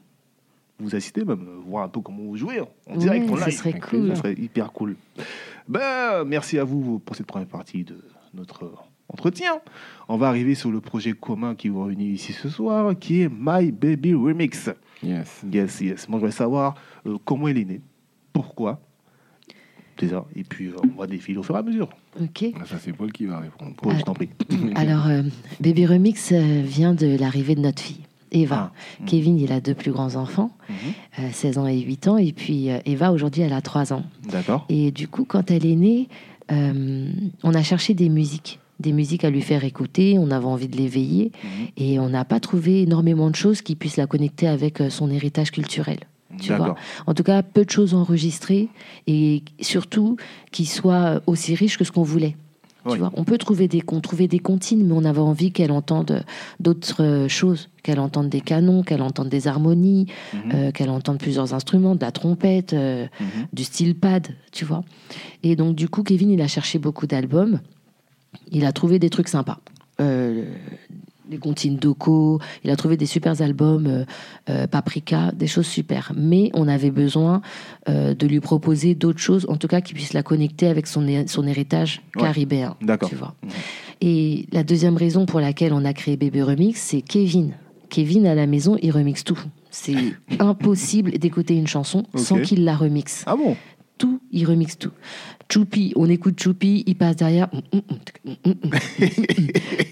vous 0.81 0.97
assister 0.97 1.25
même, 1.25 1.43
euh, 1.47 1.61
voir 1.65 1.85
un 1.85 1.89
peu 1.89 2.01
comment 2.01 2.25
vous 2.25 2.37
jouez 2.37 2.61
en 2.61 2.97
direct, 2.97 3.27
Ouais, 3.31 3.35
en 3.35 3.37
ça 3.37 3.51
serait 3.53 3.79
cool. 3.79 4.09
Ça 4.09 4.17
serait 4.17 4.33
hyper 4.35 4.73
cool. 4.73 4.97
Ben, 5.69 6.25
merci 6.27 6.59
à 6.59 6.65
vous 6.65 6.99
pour 6.99 7.15
cette 7.17 7.27
première 7.27 7.47
partie 7.49 7.85
de 7.85 7.97
notre 8.35 8.73
entretien. 9.09 9.61
On 10.09 10.17
va 10.17 10.29
arriver 10.29 10.55
sur 10.57 10.71
le 10.73 10.81
projet 10.81 11.13
commun 11.13 11.55
qui 11.55 11.69
vous 11.69 11.85
réunit 11.85 12.09
ici 12.11 12.33
ce 12.33 12.49
soir, 12.49 12.93
qui 12.99 13.23
est 13.23 13.29
My 13.31 13.71
Baby 13.71 14.15
Remix. 14.15 14.71
Yes. 15.03 15.43
Yes, 15.51 15.81
yes. 15.81 16.09
Moi, 16.09 16.19
je 16.19 16.25
voudrais 16.27 16.37
savoir 16.37 16.75
euh, 17.07 17.17
comment 17.25 17.49
elle 17.49 17.59
est 17.59 17.65
née, 17.65 17.81
pourquoi, 18.33 18.81
c'est 19.99 20.09
ça. 20.09 20.25
Et 20.37 20.45
puis, 20.45 20.67
euh, 20.69 20.77
on 20.95 20.99
va 21.01 21.07
défiler 21.07 21.39
au 21.39 21.43
fur 21.43 21.57
et 21.57 21.59
à 21.59 21.63
mesure. 21.63 21.89
Ok. 22.21 22.45
Ça, 22.67 22.77
c'est 22.81 22.93
Paul 22.93 23.11
qui 23.13 23.27
va 23.27 23.39
répondre. 23.41 23.73
Paul, 23.83 23.97
je 23.99 24.03
t'en 24.03 24.15
prie. 24.15 24.31
Alors, 24.77 25.07
euh, 25.09 25.23
Baby 25.61 25.87
Remix 25.87 26.33
euh, 26.33 26.63
vient 26.65 26.95
de 26.95 27.17
l'arrivée 27.19 27.55
de 27.55 27.61
notre 27.61 27.83
fille, 27.83 28.01
Eva. 28.33 28.73
Ah. 28.73 29.05
Kevin, 29.07 29.39
il 29.39 29.53
a 29.53 29.61
deux 29.61 29.75
plus 29.75 29.91
grands 29.93 30.17
enfants, 30.17 30.53
Mhm. 30.69 30.75
euh, 31.25 31.29
16 31.33 31.59
ans 31.59 31.67
et 31.67 31.81
8 31.81 32.09
ans. 32.09 32.17
Et 32.17 32.33
puis, 32.33 32.71
euh, 32.71 32.79
Eva, 32.87 33.11
aujourd'hui, 33.13 33.43
elle 33.43 33.53
a 33.53 33.61
3 33.63 33.93
ans. 33.93 34.05
D'accord. 34.31 34.65
Et 34.69 34.91
du 34.91 35.09
coup, 35.09 35.25
quand 35.25 35.51
elle 35.51 35.67
est 35.67 35.77
née, 35.77 36.09
euh, 36.53 37.11
on 37.43 37.55
a 37.55 37.63
cherché 37.63 37.95
des 37.95 38.09
musiques, 38.09 38.60
des 38.81 38.93
musiques 38.93 39.25
à 39.25 39.31
lui 39.31 39.43
faire 39.43 39.65
écouter. 39.65 40.17
On 40.19 40.31
avait 40.31 40.47
envie 40.47 40.69
de 40.69 40.77
l'éveiller. 40.77 41.31
Mhm. 41.45 41.51
Et 41.77 41.99
on 42.01 42.09
n'a 42.09 42.25
pas 42.25 42.41
trouvé 42.41 42.83
énormément 42.83 43.31
de 43.31 43.37
choses 43.37 43.63
qui 43.63 43.77
puissent 43.77 43.97
la 43.99 44.07
connecter 44.07 44.49
avec 44.49 44.81
euh, 44.81 44.91
son 44.91 45.11
héritage 45.11 45.51
culturel. 45.51 45.99
Tu 46.41 46.53
vois. 46.55 46.77
En 47.07 47.13
tout 47.15 47.25
cas, 47.25 47.43
peu 47.43 47.65
de 47.65 47.71
choses 47.71 47.93
enregistrées 47.93 48.69
et 49.09 49.43
surtout 49.61 50.17
qui 50.53 50.65
soient 50.65 51.21
aussi 51.27 51.55
riches 51.57 51.77
que 51.77 51.85
ce 51.85 51.91
qu'on 51.93 52.05
voulait. 52.05 52.37
Tu 52.89 52.97
vois, 52.97 53.11
on 53.15 53.25
peut 53.25 53.37
trouver 53.37 53.69
des, 53.69 53.83
on 53.93 54.01
trouvait 54.01 54.27
des 54.29 54.39
comptines, 54.39 54.87
mais 54.87 54.95
on 54.95 55.05
avait 55.05 55.19
envie 55.21 55.53
qu'elle 55.53 55.71
entende 55.73 56.25
d'autres 56.61 57.03
euh, 57.03 57.29
choses, 57.29 57.69
qu'elle 57.83 58.01
entende 58.01 58.31
des 58.31 58.41
canons, 58.41 58.83
qu'elle 58.83 59.03
entende 59.03 59.29
des 59.29 59.49
harmonies, 59.49 60.07
Mhm. 60.33 60.41
euh, 60.55 60.71
qu'elle 60.71 60.89
entende 60.89 61.19
plusieurs 61.19 61.53
instruments, 61.53 61.95
de 61.95 62.01
la 62.01 62.11
trompette, 62.11 62.73
euh, 62.73 63.07
Mhm. 63.21 63.27
du 63.53 63.65
steel 63.65 63.95
pad, 63.97 64.29
tu 64.51 64.65
vois. 64.65 64.83
Et 65.43 65.57
donc, 65.57 65.75
du 65.75 65.89
coup, 65.91 66.03
Kevin, 66.03 66.31
il 66.31 66.41
a 66.41 66.49
cherché 66.49 66.79
beaucoup 66.79 67.07
d'albums. 67.07 67.61
Il 68.51 68.65
a 68.65 68.73
trouvé 68.73 68.99
des 68.99 69.11
trucs 69.11 69.29
sympas. 69.29 69.59
Euh, 70.01 70.45
les 71.31 71.39
comptines 71.39 71.77
Doco, 71.77 72.41
il 72.65 72.71
a 72.71 72.77
trouvé 72.77 72.97
des 72.97 73.07
super 73.07 73.41
albums, 73.41 73.87
euh, 73.87 74.05
euh, 74.51 74.67
Paprika, 74.67 75.31
des 75.33 75.47
choses 75.47 75.67
super. 75.67 76.13
Mais 76.17 76.51
on 76.55 76.67
avait 76.67 76.91
besoin 76.91 77.41
euh, 77.89 78.15
de 78.15 78.27
lui 78.27 78.41
proposer 78.41 78.95
d'autres 78.97 79.21
choses, 79.21 79.47
en 79.49 79.57
tout 79.57 79.69
cas 79.69 79.81
qui 79.81 79.95
puissent 79.95 80.13
la 80.13 80.23
connecter 80.25 80.67
avec 80.67 80.87
son, 80.87 81.07
son 81.27 81.47
héritage 81.47 82.03
Ouais. 82.17 82.23
caribéen. 82.23 82.77
D'accord. 82.83 83.09
Tu 83.09 83.15
vois. 83.15 83.35
Mhm. 83.43 83.51
Et 84.01 84.47
la 84.51 84.65
deuxième 84.65 84.97
raison 84.97 85.27
pour 85.27 85.41
laquelle 85.41 85.73
on 85.73 85.85
a 85.85 85.93
créé 85.93 86.17
Bébé 86.17 86.43
Remix, 86.43 86.81
c'est 86.81 87.03
Kevin. 87.03 87.53
Kevin, 87.91 88.27
à 88.27 88.35
la 88.35 88.47
maison, 88.47 88.77
il 88.83 88.91
remixe 88.91 89.25
tout. 89.25 89.39
C'est 89.71 89.95
impossible 90.41 91.13
d'écouter 91.13 91.55
une 91.55 91.67
chanson 91.67 92.07
sans 92.17 92.41
qu'il 92.41 92.65
la 92.65 92.75
remixe 92.77 93.23
Ah 93.27 93.37
bon? 93.37 93.57
Tout, 93.99 94.21
il 94.33 94.47
remixe 94.47 94.79
tout. 94.79 94.91
Choupi, 95.53 95.93
on 95.97 96.09
écoute 96.09 96.41
Choupi, 96.41 96.85
il 96.87 96.95
passe 96.95 97.17
derrière. 97.17 97.49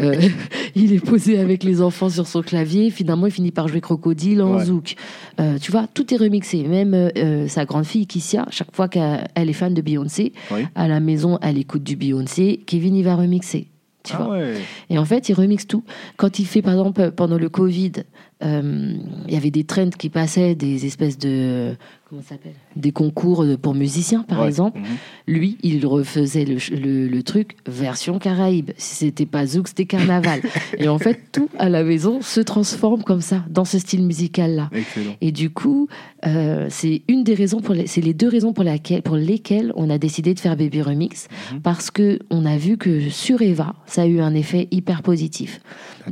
Euh, 0.00 0.20
il 0.74 0.92
est 0.92 1.04
posé 1.04 1.38
avec 1.38 1.64
les 1.64 1.82
enfants 1.82 2.08
sur 2.08 2.26
son 2.26 2.42
clavier. 2.42 2.90
Finalement, 2.90 3.26
il 3.26 3.32
finit 3.32 3.50
par 3.50 3.68
jouer 3.68 3.80
Crocodile 3.80 4.42
en 4.42 4.56
Ouais. 4.58 4.64
zouk. 4.64 4.94
Euh, 5.40 5.58
tu 5.58 5.72
vois, 5.72 5.86
tout 5.92 6.12
est 6.14 6.16
remixé. 6.16 6.62
Même 6.64 6.94
euh, 6.94 7.48
sa 7.48 7.64
grande 7.64 7.84
fille, 7.84 8.06
Kissia, 8.06 8.46
chaque 8.50 8.74
fois 8.74 8.88
qu'elle 8.88 9.26
elle 9.34 9.50
est 9.50 9.54
fan 9.54 9.74
de 9.74 9.82
Beyoncé, 9.82 10.32
Oui. 10.52 10.60
à 10.74 10.86
la 10.88 11.00
maison, 11.00 11.38
elle 11.42 11.58
écoute 11.58 11.82
du 11.82 11.96
Beyoncé. 11.96 12.60
Kevin, 12.66 12.94
il 12.96 13.02
va 13.04 13.16
remixer. 13.16 13.66
Tu 14.04 14.12
Ah 14.16 14.22
vois 14.22 14.38
ouais. 14.38 14.54
et 14.90 14.98
en 14.98 15.04
fait, 15.04 15.28
il 15.28 15.34
remixe 15.34 15.66
tout. 15.66 15.82
Quand 16.16 16.38
il 16.38 16.46
fait, 16.46 16.62
par 16.62 16.72
exemple, 16.72 17.10
pendant 17.10 17.36
le 17.36 17.48
Covid, 17.48 17.92
euh, 17.98 18.02
il 18.40 19.00
y 19.28 19.36
avait 19.36 19.50
des 19.50 19.64
trends 19.64 19.90
qui 19.90 20.08
passaient, 20.10 20.54
des 20.54 20.86
espèces 20.86 21.18
de. 21.18 21.74
Comment 22.08 22.22
ça 22.22 22.30
s'appelle? 22.30 22.54
Des 22.74 22.90
concours 22.90 23.44
pour 23.60 23.74
musiciens, 23.74 24.22
par 24.22 24.40
Ouais. 24.40 24.46
exemple. 24.46 24.78
Mhm. 24.78 24.86
Lui, 25.26 25.58
il 25.62 25.84
refaisait 25.84 26.46
le, 26.46 26.56
le- 26.74 27.06
le 27.06 27.22
truc 27.22 27.56
version 27.66 28.18
Caraïbe. 28.18 28.70
Si 28.78 28.94
c'était 28.94 29.26
pas 29.26 29.44
Zouk, 29.44 29.68
c'était 29.68 29.84
Carnaval. 29.84 30.40
Et 30.78 30.88
en 30.88 30.98
fait, 30.98 31.20
tout 31.32 31.50
à 31.58 31.68
la 31.68 31.84
maison 31.84 32.22
se 32.22 32.40
transforme 32.40 33.02
comme 33.02 33.20
ça, 33.20 33.44
dans 33.50 33.66
ce 33.66 33.78
style 33.78 34.04
musical-là. 34.04 34.70
Excellent. 34.72 35.16
Et 35.20 35.32
du 35.32 35.50
coup, 35.50 35.88
euh, 36.26 36.66
c'est 36.70 37.02
une 37.08 37.24
des 37.24 37.34
raisons 37.34 37.60
pour 37.60 37.74
les, 37.74 37.86
c'est 37.86 38.00
les 38.00 38.14
deux 38.14 38.28
raisons 38.28 38.54
pour, 38.54 38.64
laquelle, 38.64 39.02
pour 39.02 39.16
lesquelles 39.16 39.72
on 39.76 39.90
a 39.90 39.98
décidé 39.98 40.32
de 40.32 40.40
faire 40.40 40.56
Baby 40.56 40.80
Remix, 40.80 41.28
Mhm. 41.52 41.60
parce 41.60 41.90
que 41.90 42.20
on 42.30 42.46
a 42.46 42.56
vu 42.56 42.78
que 42.78 43.10
sur 43.10 43.42
Eva, 43.42 43.74
ça 43.84 44.02
a 44.02 44.06
eu 44.06 44.20
un 44.20 44.32
effet 44.34 44.66
hyper 44.70 45.02
positif. 45.02 45.60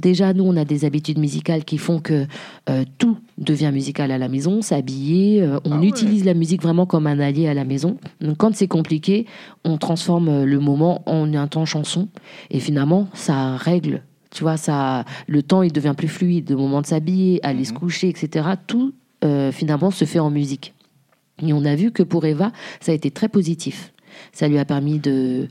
Déjà, 0.02 0.32
nous, 0.34 0.44
on 0.44 0.56
a 0.56 0.64
des 0.64 0.84
habitudes 0.84 1.18
musicales 1.18 1.64
qui 1.64 1.78
font 1.78 2.00
que 2.00 2.26
euh, 2.68 2.84
tout 2.98 3.16
devient 3.38 3.70
musical 3.72 4.10
à 4.10 4.18
la 4.18 4.28
maison, 4.28 4.62
s'habiller, 4.62 5.42
euh, 5.42 5.58
on 5.64 5.72
Ah 5.72 5.80
ouais. 5.80 5.86
utilise 5.86 6.24
la 6.24 6.34
musique 6.34 6.62
vraiment 6.62 6.86
comme 6.86 7.06
un 7.06 7.18
allié 7.20 7.48
à 7.48 7.54
la 7.54 7.64
maison. 7.64 7.96
Donc, 8.20 8.36
quand 8.36 8.54
c'est 8.54 8.68
compliqué, 8.68 9.26
on 9.64 9.78
transforme 9.78 10.28
euh, 10.28 10.44
le 10.44 10.58
moment 10.60 11.02
en 11.06 11.32
un 11.34 11.46
temps 11.46 11.64
chanson, 11.64 12.08
et 12.50 12.60
finalement, 12.60 13.08
ça 13.14 13.56
règle. 13.56 14.02
Tu 14.30 14.42
vois, 14.42 14.56
ça, 14.56 15.04
le 15.28 15.42
temps, 15.42 15.62
il 15.62 15.72
devient 15.72 15.94
plus 15.96 16.08
fluide. 16.08 16.50
Le 16.50 16.56
moment 16.56 16.82
de 16.82 16.86
s'habiller, 16.86 17.40
aller 17.44 17.64
se 17.64 17.72
Mhm. 17.72 17.78
coucher, 17.78 18.08
etc. 18.08 18.46
Tout, 18.66 18.92
euh, 19.24 19.50
finalement, 19.52 19.90
se 19.90 20.04
fait 20.04 20.18
en 20.18 20.30
musique. 20.30 20.74
Et 21.42 21.52
on 21.52 21.64
a 21.64 21.74
vu 21.74 21.90
que 21.90 22.02
pour 22.02 22.24
Eva, 22.26 22.52
ça 22.80 22.92
a 22.92 22.94
été 22.94 23.10
très 23.10 23.28
positif. 23.28 23.92
Ça 24.32 24.48
lui 24.48 24.58
a 24.58 24.64
permis 24.64 24.98
de 24.98 25.48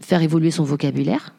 faire 0.00 0.22
évoluer 0.22 0.50
son 0.50 0.64
vocabulaire. 0.64 1.34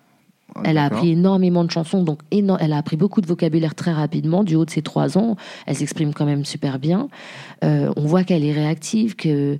Ah, 0.55 0.62
Elle 0.65 0.77
a 0.77 0.86
appris 0.86 1.12
énormément 1.12 1.63
de 1.63 1.72
chansons, 1.72 2.03
donc 2.03 2.19
elle 2.31 2.74
a 2.74 2.77
appris 2.77 2.98
beaucoup 2.98 3.22
de 3.22 3.27
vocabulaire 3.27 3.75
très 3.75 3.91
rapidement, 3.91 4.43
du 4.43 4.55
haut 4.55 4.65
de 4.65 4.69
ses 4.69 4.81
trois 4.81 5.17
ans. 5.17 5.36
Elle 5.65 5.75
s'exprime 5.75 6.13
quand 6.13 6.25
même 6.25 6.45
super 6.45 6.79
bien. 6.79 7.07
Euh, 7.63 7.91
on 7.95 8.05
voit 8.05 8.24
qu'elle 8.24 8.43
est 8.43 8.53
réactive, 8.53 9.15
que 9.15 9.57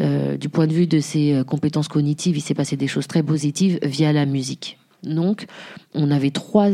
euh, 0.00 0.36
du 0.36 0.48
point 0.48 0.66
de 0.66 0.72
vue 0.72 0.86
de 0.86 1.00
ses 1.00 1.34
euh, 1.34 1.44
compétences 1.44 1.88
cognitives, 1.88 2.36
il 2.36 2.40
s'est 2.40 2.54
passé 2.54 2.76
des 2.76 2.86
choses 2.86 3.06
très 3.06 3.22
positives 3.22 3.78
via 3.82 4.12
la 4.12 4.24
musique. 4.24 4.78
Donc, 5.02 5.46
on 5.94 6.10
avait 6.10 6.30
trois 6.30 6.68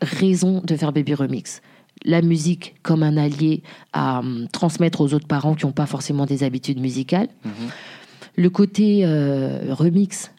raisons 0.00 0.62
de 0.64 0.76
faire 0.76 0.92
Baby 0.92 1.14
Remix. 1.14 1.60
La 2.04 2.22
musique 2.22 2.74
comme 2.82 3.02
un 3.02 3.16
allié 3.16 3.62
à 3.92 4.20
hum, 4.20 4.48
transmettre 4.52 5.00
aux 5.00 5.14
autres 5.14 5.26
parents 5.26 5.54
qui 5.54 5.66
n'ont 5.66 5.72
pas 5.72 5.86
forcément 5.86 6.26
des 6.26 6.42
habitudes 6.44 6.80
musicales. 6.80 7.28
Mhm. 7.44 7.52
Le 8.36 8.50
côté 8.50 9.02
euh, 9.04 9.66
remix 9.70 10.32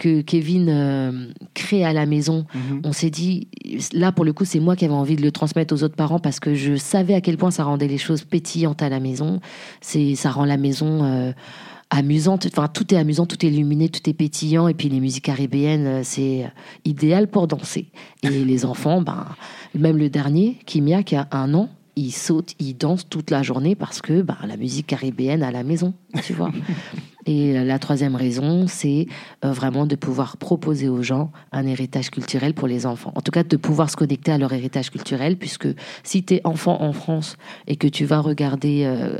que 0.00 0.22
Kevin 0.22 0.68
euh, 0.70 1.26
crée 1.52 1.84
à 1.84 1.92
la 1.92 2.06
maison, 2.06 2.46
Mhm. 2.54 2.80
on 2.84 2.92
s'est 2.92 3.10
dit, 3.10 3.48
là 3.92 4.12
pour 4.12 4.24
le 4.24 4.32
coup, 4.32 4.46
c'est 4.46 4.58
moi 4.58 4.74
qui 4.74 4.86
avais 4.86 4.94
envie 4.94 5.14
de 5.16 5.22
le 5.22 5.30
transmettre 5.30 5.74
aux 5.74 5.82
autres 5.84 5.94
parents 5.94 6.18
parce 6.18 6.40
que 6.40 6.54
je 6.54 6.74
savais 6.76 7.14
à 7.14 7.20
quel 7.20 7.36
point 7.36 7.50
ça 7.50 7.64
rendait 7.64 7.86
les 7.86 7.98
choses 7.98 8.24
pétillantes 8.24 8.82
à 8.82 8.88
la 8.88 8.98
maison. 8.98 9.40
C'est, 9.82 10.14
ça 10.14 10.30
rend 10.30 10.46
la 10.46 10.56
maison 10.56 11.04
euh, 11.04 11.32
amusante. 11.90 12.46
Enfin, 12.50 12.68
tout 12.68 12.94
est 12.94 12.96
amusant, 12.96 13.26
tout 13.26 13.44
est 13.44 13.48
illuminé, 13.48 13.88
tout 13.90 14.08
est 14.08 14.14
pétillant. 14.14 14.68
Et 14.68 14.74
puis 14.74 14.88
les 14.88 15.00
musiques 15.00 15.24
caribéennes, 15.24 15.86
euh, 15.86 16.00
c'est 16.02 16.50
idéal 16.86 17.28
pour 17.28 17.46
danser. 17.46 17.86
Et 18.22 18.28
les 18.44 18.64
enfants, 18.64 19.02
ben, 19.02 19.26
même 19.74 19.98
le 19.98 20.08
dernier, 20.08 20.56
Kimia, 20.66 21.02
qui 21.02 21.14
a 21.16 21.28
un 21.30 21.52
an, 21.52 21.68
il 22.00 22.12
saute, 22.12 22.54
il 22.58 22.74
danse 22.76 23.08
toute 23.08 23.30
la 23.30 23.42
journée 23.42 23.74
parce 23.74 24.00
que 24.00 24.22
ben, 24.22 24.36
la 24.46 24.56
musique 24.56 24.86
caribéenne 24.86 25.42
à 25.42 25.50
la 25.50 25.62
maison, 25.62 25.94
tu 26.24 26.32
vois. 26.32 26.50
Et 27.26 27.52
la 27.64 27.78
troisième 27.78 28.16
raison, 28.16 28.66
c'est 28.66 29.06
euh, 29.44 29.52
vraiment 29.52 29.84
de 29.86 29.94
pouvoir 29.94 30.38
proposer 30.38 30.88
aux 30.88 31.02
gens 31.02 31.30
un 31.52 31.66
héritage 31.66 32.10
culturel 32.10 32.54
pour 32.54 32.66
les 32.66 32.86
enfants. 32.86 33.12
En 33.14 33.20
tout 33.20 33.30
cas, 33.30 33.42
de 33.44 33.56
pouvoir 33.58 33.90
se 33.90 33.96
connecter 33.96 34.32
à 34.32 34.38
leur 34.38 34.52
héritage 34.54 34.90
culturel, 34.90 35.36
puisque 35.36 35.68
si 36.02 36.24
tu 36.24 36.34
es 36.36 36.40
enfant 36.44 36.80
en 36.82 36.92
France 36.94 37.36
et 37.66 37.76
que 37.76 37.86
tu 37.88 38.06
vas 38.06 38.20
regarder, 38.20 38.84
euh, 38.86 39.18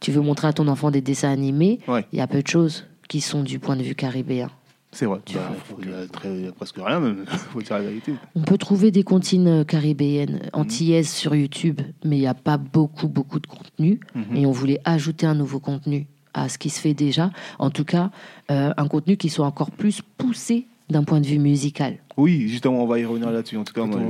tu 0.00 0.12
veux 0.12 0.20
montrer 0.20 0.48
à 0.48 0.52
ton 0.52 0.68
enfant 0.68 0.90
des 0.90 1.00
dessins 1.00 1.30
animés, 1.32 1.80
il 1.88 1.90
Ouais. 1.90 2.04
y 2.12 2.20
a 2.20 2.26
peu 2.26 2.42
de 2.42 2.46
choses 2.48 2.84
qui 3.08 3.22
sont 3.22 3.42
du 3.42 3.58
point 3.58 3.76
de 3.76 3.82
vue 3.82 3.94
caribéen. 3.94 4.50
C'est 4.90 5.04
vrai. 5.06 5.18
Bah, 5.34 5.40
vois, 5.48 5.56
faut 5.64 5.76
qu'il 5.76 6.44
y 6.44 6.46
a 6.46 6.52
presque 6.52 6.76
rien, 6.78 6.98
même. 7.00 7.24
faut 7.52 7.60
dire 7.60 7.76
la 7.76 7.82
vérité. 7.82 8.14
On 8.34 8.40
peut 8.42 8.58
trouver 8.58 8.90
des 8.90 9.02
comptines 9.02 9.46
euh, 9.48 9.64
caribéennes 9.64 10.48
antillaises 10.52 11.10
sur 11.10 11.34
YouTube, 11.34 11.80
mais 12.04 12.16
il 12.16 12.20
n'y 12.20 12.26
a 12.26 12.34
pas 12.34 12.56
beaucoup, 12.56 13.06
beaucoup 13.08 13.38
de 13.38 13.46
contenu. 13.46 14.00
Mhm. 14.14 14.36
Et 14.36 14.46
on 14.46 14.50
voulait 14.52 14.80
ajouter 14.84 15.26
un 15.26 15.34
nouveau 15.34 15.60
contenu 15.60 16.06
à 16.34 16.48
ce 16.48 16.56
qui 16.58 16.70
se 16.70 16.80
fait 16.80 16.94
déjà. 16.94 17.30
En 17.58 17.70
tout 17.70 17.84
cas, 17.84 18.10
euh, 18.50 18.72
un 18.76 18.88
contenu 18.88 19.16
qui 19.16 19.28
soit 19.28 19.46
encore 19.46 19.70
plus 19.70 20.00
poussé 20.16 20.66
d'un 20.88 21.04
point 21.04 21.20
de 21.20 21.26
vue 21.26 21.38
musical. 21.38 21.98
Oui, 22.16 22.48
justement, 22.48 22.82
on 22.82 22.86
va 22.86 22.98
y 22.98 23.04
revenir 23.04 23.30
là-dessus. 23.30 23.56
En 23.58 23.64
tout 23.64 23.74
cas, 23.74 23.84
moi, 23.84 24.00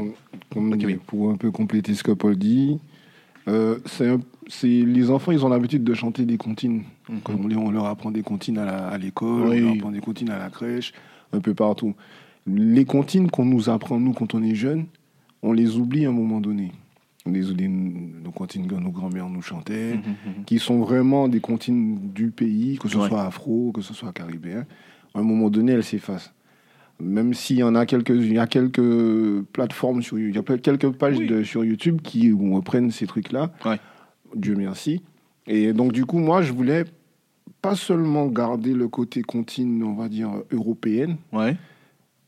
oui. 0.54 0.96
pour 1.06 1.30
un 1.30 1.36
peu 1.36 1.50
compléter 1.50 1.94
ce 1.94 2.02
que 2.04 2.12
Paul 2.12 2.36
dit, 2.36 2.78
euh, 3.48 3.78
c'est 3.86 4.08
un- 4.08 4.20
c'est 4.46 4.66
les 4.68 5.10
enfants, 5.10 5.32
ils 5.32 5.44
ont 5.44 5.48
l'habitude 5.48 5.84
de 5.84 5.94
chanter 5.94 6.24
des 6.24 6.36
comptines. 6.38 6.84
Mhm. 7.08 7.20
On, 7.42 7.46
les- 7.48 7.56
on 7.56 7.70
leur 7.70 7.86
apprend 7.86 8.10
des 8.10 8.22
comptines 8.22 8.58
à 8.58 8.96
l'école, 8.98 9.48
Oui. 9.48 9.60
on 9.60 9.64
leur 9.66 9.74
apprend 9.74 9.90
des 9.90 10.00
comptines 10.00 10.30
à 10.30 10.38
la 10.38 10.50
crèche, 10.50 10.92
un 11.32 11.40
peu 11.40 11.54
partout. 11.54 11.94
Les 12.46 12.84
comptines 12.84 13.30
qu'on 13.30 13.44
nous 13.44 13.68
apprend, 13.70 13.98
nous, 14.00 14.12
quand 14.12 14.34
on 14.34 14.42
est 14.42 14.54
jeune, 14.54 14.86
on 15.42 15.52
les 15.52 15.76
oublie 15.76 16.06
à 16.06 16.08
un 16.08 16.12
moment 16.12 16.40
donné. 16.40 16.72
On 17.26 17.30
les 17.32 17.50
oublie, 17.50 17.68
nos 17.68 18.30
comptines 18.30 18.66
que 18.66 18.74
nos 18.74 18.90
grands-mères 18.90 19.28
nous 19.28 19.42
chantaient, 19.42 19.94
Mhm, 19.94 20.00
mhm. 20.38 20.44
qui 20.46 20.58
sont 20.58 20.78
vraiment 20.80 21.28
des 21.28 21.40
comptines 21.40 21.98
du 22.14 22.30
pays, 22.30 22.78
que 22.78 22.88
ce 22.88 22.96
Ouais. 22.96 23.08
soit 23.08 23.22
afro, 23.24 23.70
que 23.72 23.82
ce 23.82 23.92
soit 23.92 24.12
caribéen. 24.12 24.64
À 25.14 25.18
un 25.20 25.22
moment 25.22 25.50
donné, 25.50 25.72
elles 25.72 25.84
s'effacent. 25.84 26.32
Même 27.00 27.32
s'il 27.34 27.58
y 27.58 27.62
en 27.62 27.74
a 27.74 27.86
quelques, 27.86 28.10
il 28.10 28.32
y 28.32 28.38
a 28.38 28.46
quelques 28.46 29.42
plateformes 29.52 30.02
sur, 30.02 30.18
il 30.18 30.34
y 30.34 30.38
a 30.38 30.42
quelques 30.42 30.90
pages 30.90 31.18
Oui. 31.18 31.26
de- 31.26 31.42
sur 31.44 31.64
YouTube 31.64 32.00
qui 32.02 32.32
où 32.32 32.52
on 32.52 32.56
reprenne 32.56 32.90
ces 32.90 33.06
trucs-là. 33.06 33.52
Ouais. 33.64 33.78
Dieu 34.34 34.56
merci. 34.56 35.02
Et 35.46 35.72
donc 35.72 35.92
du 35.92 36.04
coup, 36.06 36.18
moi, 36.18 36.42
je 36.42 36.52
voulais 36.52 36.84
pas 37.62 37.74
seulement 37.74 38.26
garder 38.26 38.72
le 38.74 38.88
côté 38.88 39.22
comptine, 39.22 39.82
on 39.82 39.94
va 39.94 40.08
dire 40.08 40.30
européenne, 40.52 41.16
Ouais. 41.32 41.56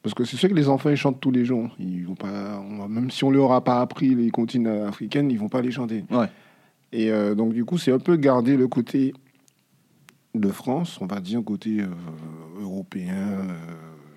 parce 0.03 0.15
que 0.15 0.25
c'est 0.25 0.37
sûr 0.37 0.49
que 0.49 0.55
les 0.55 0.69
enfants 0.69 0.91
ils 0.91 0.97
chantent 0.97 1.21
tous 1.21 1.31
les 1.31 1.45
jours. 1.45 1.69
Ils 1.79 2.05
vont 2.07 2.15
pas, 2.17 2.61
on 2.61 2.79
va- 2.79 2.89
même 2.89 3.11
si 3.11 3.23
on 3.25 3.31
leur 3.31 3.53
a 3.53 3.63
pas 3.63 3.81
appris 3.81 4.15
les 4.15 4.31
comptines 4.31 4.67
africaines, 4.67 5.31
ils 5.31 5.39
vont 5.39 5.49
pas 5.49 5.63
les 5.63 5.71
chanter. 5.71 6.05
Ouais. 6.11 6.27
Et 6.93 7.11
euh, 7.13 7.35
donc, 7.37 7.53
du 7.53 7.65
coup, 7.65 7.79
c'est 7.79 7.93
un 7.93 8.01
peu 8.01 8.17
garder 8.17 8.57
le 8.57 8.67
côté 8.67 9.15
de 10.35 10.49
France, 10.49 10.99
on 11.01 11.07
va 11.07 11.21
dire, 11.21 11.43
côté 11.45 11.81
euh, 11.81 11.87
européen, 12.61 13.15
euh, 13.17 13.47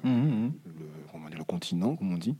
le, 0.03 0.49
comment 1.11 1.29
dire, 1.29 1.37
le 1.37 1.43
continent, 1.43 1.95
comme 1.95 2.13
on 2.13 2.17
dit, 2.17 2.35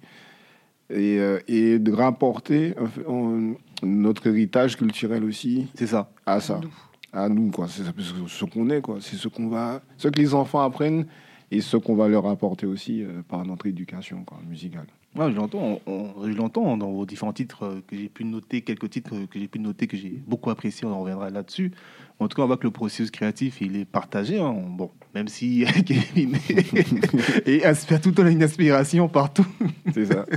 et, 0.90 1.20
euh, 1.20 1.40
et 1.48 1.78
de 1.80 1.92
rapporter 1.92 2.74
notre 3.84 4.28
héritage 4.28 4.76
culturel 4.78 5.24
aussi 5.24 5.68
C'est 5.76 5.88
ça. 5.88 6.12
à 6.26 6.40
ça, 6.40 6.60
à 7.14 7.30
nous, 7.30 7.52
quoi. 7.52 7.68
C'est 7.68 7.84
ce 7.84 8.46
qu'on 8.46 8.70
est, 8.70 8.82
quoi. 8.82 8.98
C'est 9.00 9.16
ce 9.16 9.28
qu'on 9.28 9.48
va, 9.48 9.82
ce 9.98 10.08
que 10.08 10.20
les 10.20 10.34
enfants 10.34 10.62
apprennent 10.62 11.06
et 11.52 11.62
ce 11.62 11.78
qu'on 11.78 11.96
va 11.96 12.08
leur 12.08 12.26
apporter 12.28 12.66
aussi 12.66 13.04
euh, 13.04 13.22
par 13.28 13.46
notre 13.46 13.68
éducation 13.68 14.24
quoi, 14.24 14.40
musicale. 14.50 14.88
Ouais, 15.16 15.32
je 15.32 15.36
l'entends, 15.36 15.80
je 15.86 16.32
l'entends 16.36 16.76
dans 16.76 16.92
vos 16.92 17.06
différents 17.06 17.34
titres 17.34 17.64
euh, 17.66 17.82
que 17.86 17.96
j'ai 17.96 18.10
pu 18.10 18.26
noter, 18.26 18.62
quelques 18.62 18.90
titres 18.90 19.14
euh, 19.14 19.28
que 19.28 19.38
j'ai 19.40 19.48
pu 19.48 19.60
noter 19.60 19.86
que 19.86 19.96
j'ai 19.96 20.20
beaucoup 20.26 20.50
apprécié, 20.50 20.88
on 20.88 20.92
en 20.92 21.02
reviendra 21.02 21.30
là-dessus. 21.30 21.72
En 22.20 22.28
tout 22.28 22.36
cas, 22.36 22.44
on 22.44 22.48
voit 22.48 22.58
que 22.58 22.64
le 22.64 22.72
processus 22.72 23.12
créatif, 23.12 23.62
il 23.62 23.76
est 23.76 23.86
partagé. 23.86 24.40
hein. 24.40 24.56
Bon, 24.70 24.90
même 25.14 25.28
si 25.28 25.66
Kevin 25.86 26.38
et 27.46 27.66
inspire 27.66 28.02
tout 28.02 28.10
le 28.10 28.16
temps 28.16 28.28
une 28.28 28.44
inspiration 28.44 29.08
partout. 29.08 29.46
C'est 29.94 30.06
ça. 30.06 30.26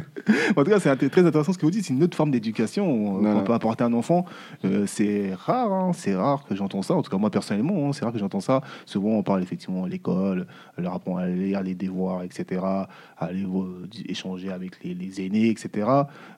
En 0.57 0.65
tout 0.65 0.71
cas, 0.71 0.81
c'est 0.81 1.11
très 1.11 1.25
intéressant 1.25 1.53
ce 1.53 1.59
que 1.59 1.67
vous 1.67 1.71
dites. 1.71 1.85
C'est 1.85 1.93
une 1.93 2.03
autre 2.03 2.17
forme 2.17 2.31
d'éducation 2.33 3.25
euh, 3.25 3.33
qu'on 3.33 3.45
peut 3.45 3.53
apporter 3.53 3.85
à 3.85 3.87
un 3.87 3.93
enfant. 3.93 4.25
Euh, 4.65 4.85
c'est 4.87 5.35
rare, 5.35 5.73
hein, 5.73 5.93
c'est 5.95 6.17
rare 6.17 6.45
que 6.45 6.57
j'entends 6.57 6.83
ça. 6.83 6.95
En 6.95 7.03
tout 7.03 7.11
cas, 7.11 7.17
moi 7.17 7.31
personnellement, 7.31 7.89
hein, 7.89 7.93
c'est 7.93 8.05
rare 8.05 8.13
que 8.13 8.19
j'entends 8.19 8.41
ça. 8.41 8.61
Souvent, 8.87 9.11
on 9.11 9.23
parle 9.23 9.43
effectivement 9.43 9.85
à 9.85 9.89
l'école, 9.89 10.47
leur 10.79 10.95
apprendre 10.95 11.19
à 11.19 11.29
lire 11.29 11.63
les 11.63 11.75
devoirs, 11.75 12.23
etc., 12.25 12.61
à 12.65 12.89
aller 13.19 13.45
euh, 13.45 13.87
échanger 14.09 14.51
avec 14.51 14.83
les, 14.83 14.95
les 14.95 15.25
aînés, 15.25 15.49
etc. 15.49 15.87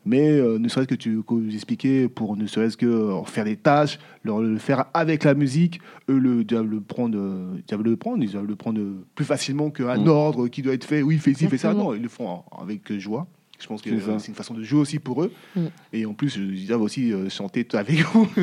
Mais 0.05 0.31
euh, 0.31 0.59
ne 0.59 0.69
serait-ce 0.69 0.89
que 0.89 0.95
tu 0.95 1.23
que 1.23 1.35
vous 1.35 1.55
expliquez 1.55 2.09
pour 2.09 2.37
ne 2.37 2.47
serait-ce 2.47 2.77
que 2.77 2.87
euh, 2.87 3.23
faire 3.25 3.45
des 3.45 3.57
tâches, 3.57 3.99
leur 4.25 4.41
le 4.41 4.59
faire 4.59 4.87
avec 4.95 5.25
la 5.25 5.35
musique, 5.35 5.81
eux 6.09 6.19
le 6.19 6.45
doivent 6.45 6.67
le 6.67 6.81
prendre, 6.81 7.19
euh, 7.19 7.57
ils 7.57 7.65
doivent 7.69 7.83
le 7.83 7.97
prendre, 7.97 8.23
ils 8.35 8.39
le 8.41 8.57
prendre 8.57 8.81
plus 9.15 9.25
facilement 9.25 9.71
qu'un 9.71 9.99
Mm. 9.99 10.09
ordre 10.09 10.49
qui 10.49 10.63
doit 10.63 10.75
être 10.75 10.85
fait. 10.85 11.03
Oui, 11.03 11.19
fais 11.19 11.35
ci, 11.35 11.47
fais 11.49 11.59
ça. 11.59 11.75
Non, 11.75 11.95
ils 11.95 12.03
le 12.03 12.09
font 12.09 12.43
avec 12.59 12.93
joie. 12.99 13.27
Je 13.59 13.67
pense 13.67 13.83
que 13.83 13.91
C'est 13.91 14.09
euh, 14.09 14.19
c'est 14.19 14.29
une 14.29 14.35
façon 14.35 14.55
de 14.55 14.63
jouer 14.63 14.81
aussi 14.81 15.01
pour 15.01 15.23
eux. 15.23 15.33
Mm. 15.57 15.67
Et 15.93 16.07
en 16.07 16.15
plus, 16.15 16.37
ils 16.37 16.67
doivent 16.67 16.83
aussi 16.83 17.13
euh, 17.13 17.29
chanter 17.29 17.67
avec 17.73 18.01
vous. 18.03 18.29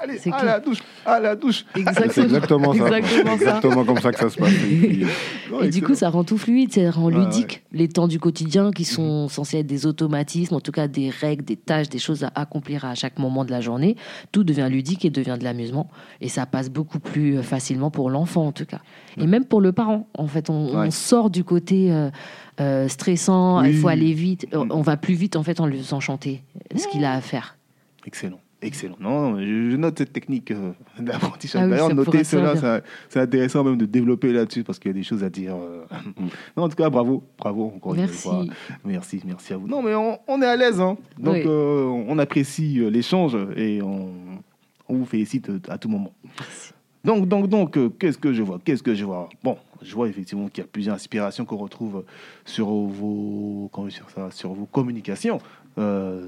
Allez, 0.00 0.18
C'est 0.18 0.32
à 0.32 0.38
clair. 0.38 0.44
la 0.44 0.60
douche, 0.60 0.78
à 1.04 1.20
la 1.20 1.36
douche. 1.36 1.66
C'est 1.74 2.22
exactement 2.22 2.72
ça. 2.72 2.98
Exactement 2.98 3.36
ça. 3.36 3.44
exactement 3.44 3.84
comme 3.84 4.00
ça 4.00 4.12
que 4.12 4.18
ça 4.18 4.30
se 4.30 4.38
passe. 4.38 4.52
Et 4.70 4.76
puis, 4.76 5.06
Non, 5.50 5.60
Et 5.60 5.68
du 5.68 5.82
coup, 5.82 5.94
ça 5.94 6.08
rend 6.08 6.24
tout 6.24 6.38
fluide, 6.38 6.72
ça 6.72 6.90
rend 6.90 7.06
Ouais, 7.06 7.24
ludique. 7.24 7.62
Les 7.72 7.88
temps 7.88 8.08
du 8.08 8.18
quotidien 8.18 8.70
qui 8.70 8.84
sont 8.84 9.28
censés 9.28 9.58
être 9.58 9.66
des 9.66 9.86
automatismes, 9.86 10.54
en 10.54 10.60
tout 10.60 10.72
cas 10.72 10.88
des 10.88 11.10
règles, 11.10 11.44
des 11.44 11.56
tâches, 11.56 11.88
des 11.88 11.98
choses 11.98 12.24
à 12.24 12.32
accomplir 12.34 12.84
à 12.84 12.94
chaque 12.94 13.18
moment 13.18 13.44
de 13.44 13.50
la 13.50 13.60
journée, 13.60 13.96
tout 14.32 14.44
devient 14.44 14.68
ludique 14.70 15.04
et 15.04 15.10
devient 15.10 15.36
de 15.38 15.44
l'amusement. 15.44 15.90
Et 16.20 16.28
ça 16.28 16.46
passe 16.46 16.70
beaucoup 16.70 17.00
plus 17.00 17.36
euh, 17.36 17.42
facilement 17.42 17.90
pour 17.90 18.08
l'enfant, 18.10 18.46
en 18.46 18.52
tout 18.52 18.66
cas. 18.66 18.80
Et 19.18 19.26
même 19.26 19.44
pour 19.44 19.60
le 19.60 19.72
parent. 19.72 20.08
En 20.14 20.26
fait, 20.26 20.50
on, 20.50 20.90
sort 20.90 21.30
du 21.30 21.44
côté 21.44 21.92
euh, 21.92 22.10
euh, 22.60 22.88
stressant, 22.88 23.62
Oui. 23.62 23.70
il 23.70 23.76
faut 23.78 23.88
aller 23.88 24.12
vite. 24.12 24.46
Mm. 24.54 24.68
On 24.70 24.82
va 24.82 24.96
plus 24.96 25.14
vite, 25.14 25.36
en 25.36 25.42
fait, 25.42 25.60
en 25.60 25.66
lui 25.66 25.78
faisant 25.78 26.00
chanter 26.00 26.42
ce 26.74 26.86
qu'il 26.88 27.04
a 27.04 27.12
à 27.14 27.20
faire. 27.20 27.56
Excellent. 28.06 28.40
Excellent. 28.62 28.96
Non, 28.98 29.32
non, 29.32 29.38
je, 29.40 29.76
note 29.76 29.98
cette 29.98 30.14
technique 30.14 30.50
euh, 30.50 30.72
d'apprentissage. 30.98 31.60
Ah 31.60 31.64
oui, 31.66 31.70
D'ailleurs, 31.72 31.94
noter 31.94 32.24
cela, 32.24 32.80
c'est 33.10 33.20
intéressant 33.20 33.62
même 33.62 33.76
de 33.76 33.84
développer 33.84 34.32
là-dessus 34.32 34.64
parce 34.64 34.78
qu'il 34.78 34.90
y 34.90 34.94
a 34.94 34.96
des 34.96 35.02
choses 35.02 35.22
à 35.22 35.28
dire. 35.28 35.54
euh. 35.54 35.84
Non, 36.56 36.64
en 36.64 36.68
tout 36.70 36.74
cas, 36.76 36.88
bravo, 36.88 37.22
bravo 37.38 37.72
encore 37.76 37.94
une 37.94 38.00
Merci. 38.00 38.22
fois. 38.22 38.44
Merci, 38.82 39.20
merci 39.26 39.52
à 39.52 39.58
vous. 39.58 39.68
Non, 39.68 39.82
mais 39.82 39.94
on, 39.94 40.18
on 40.26 40.40
est 40.40 40.46
à 40.46 40.56
l'aise, 40.56 40.80
hein. 40.80 40.96
donc 41.18 41.34
Oui. 41.34 41.42
euh, 41.44 41.84
on 41.84 42.18
apprécie 42.18 42.80
euh, 42.80 42.88
l'échange 42.88 43.36
et 43.56 43.82
on, 43.82 44.08
on 44.88 44.94
vous 44.96 45.04
félicite 45.06 45.50
euh, 45.50 45.60
à 45.68 45.76
tout 45.76 45.90
moment. 45.90 46.14
Donc, 47.06 47.28
donc, 47.28 47.48
donc, 47.48 47.78
euh, 47.78 47.88
qu'est-ce 47.88 48.18
que 48.18 48.32
je 48.32 48.42
vois? 48.42 48.58
Qu'est-ce 48.64 48.82
que 48.82 48.92
je 48.92 49.04
vois? 49.04 49.28
Bon, 49.44 49.56
je 49.80 49.94
vois 49.94 50.08
effectivement 50.08 50.48
qu'il 50.48 50.64
y 50.64 50.66
a 50.66 50.68
plusieurs 50.68 50.96
inspirations 50.96 51.44
qu'on 51.44 51.56
retrouve 51.56 52.04
sur 52.44 52.66
vos, 52.66 53.70
comment 53.72 53.86
dire 53.86 54.08
ça, 54.12 54.32
sur 54.32 54.52
vos 54.52 54.66
communications, 54.66 55.38
euh, 55.78 56.26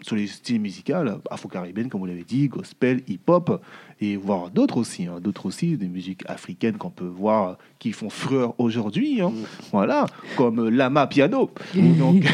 sur 0.00 0.16
les 0.16 0.26
styles 0.26 0.62
musicaux, 0.62 0.94
afro-caribéennes, 1.30 1.90
comme 1.90 2.00
vous 2.00 2.06
l'avez 2.06 2.24
dit, 2.24 2.48
gospel, 2.48 3.02
hip-hop, 3.06 3.62
et 4.00 4.16
voir 4.16 4.50
d'autres 4.50 4.78
aussi, 4.78 5.06
hein, 5.06 5.18
d'autres 5.20 5.44
aussi, 5.44 5.76
des 5.76 5.88
musiques 5.88 6.22
africaines 6.26 6.78
qu'on 6.78 6.88
peut 6.88 7.04
voir 7.04 7.58
qui 7.78 7.92
font 7.92 8.08
fureur 8.08 8.54
aujourd'hui, 8.58 9.20
hein, 9.20 9.32
voilà, 9.72 10.06
comme 10.36 10.70
Lama 10.70 11.06
Piano. 11.06 11.50
Donc, 11.74 12.24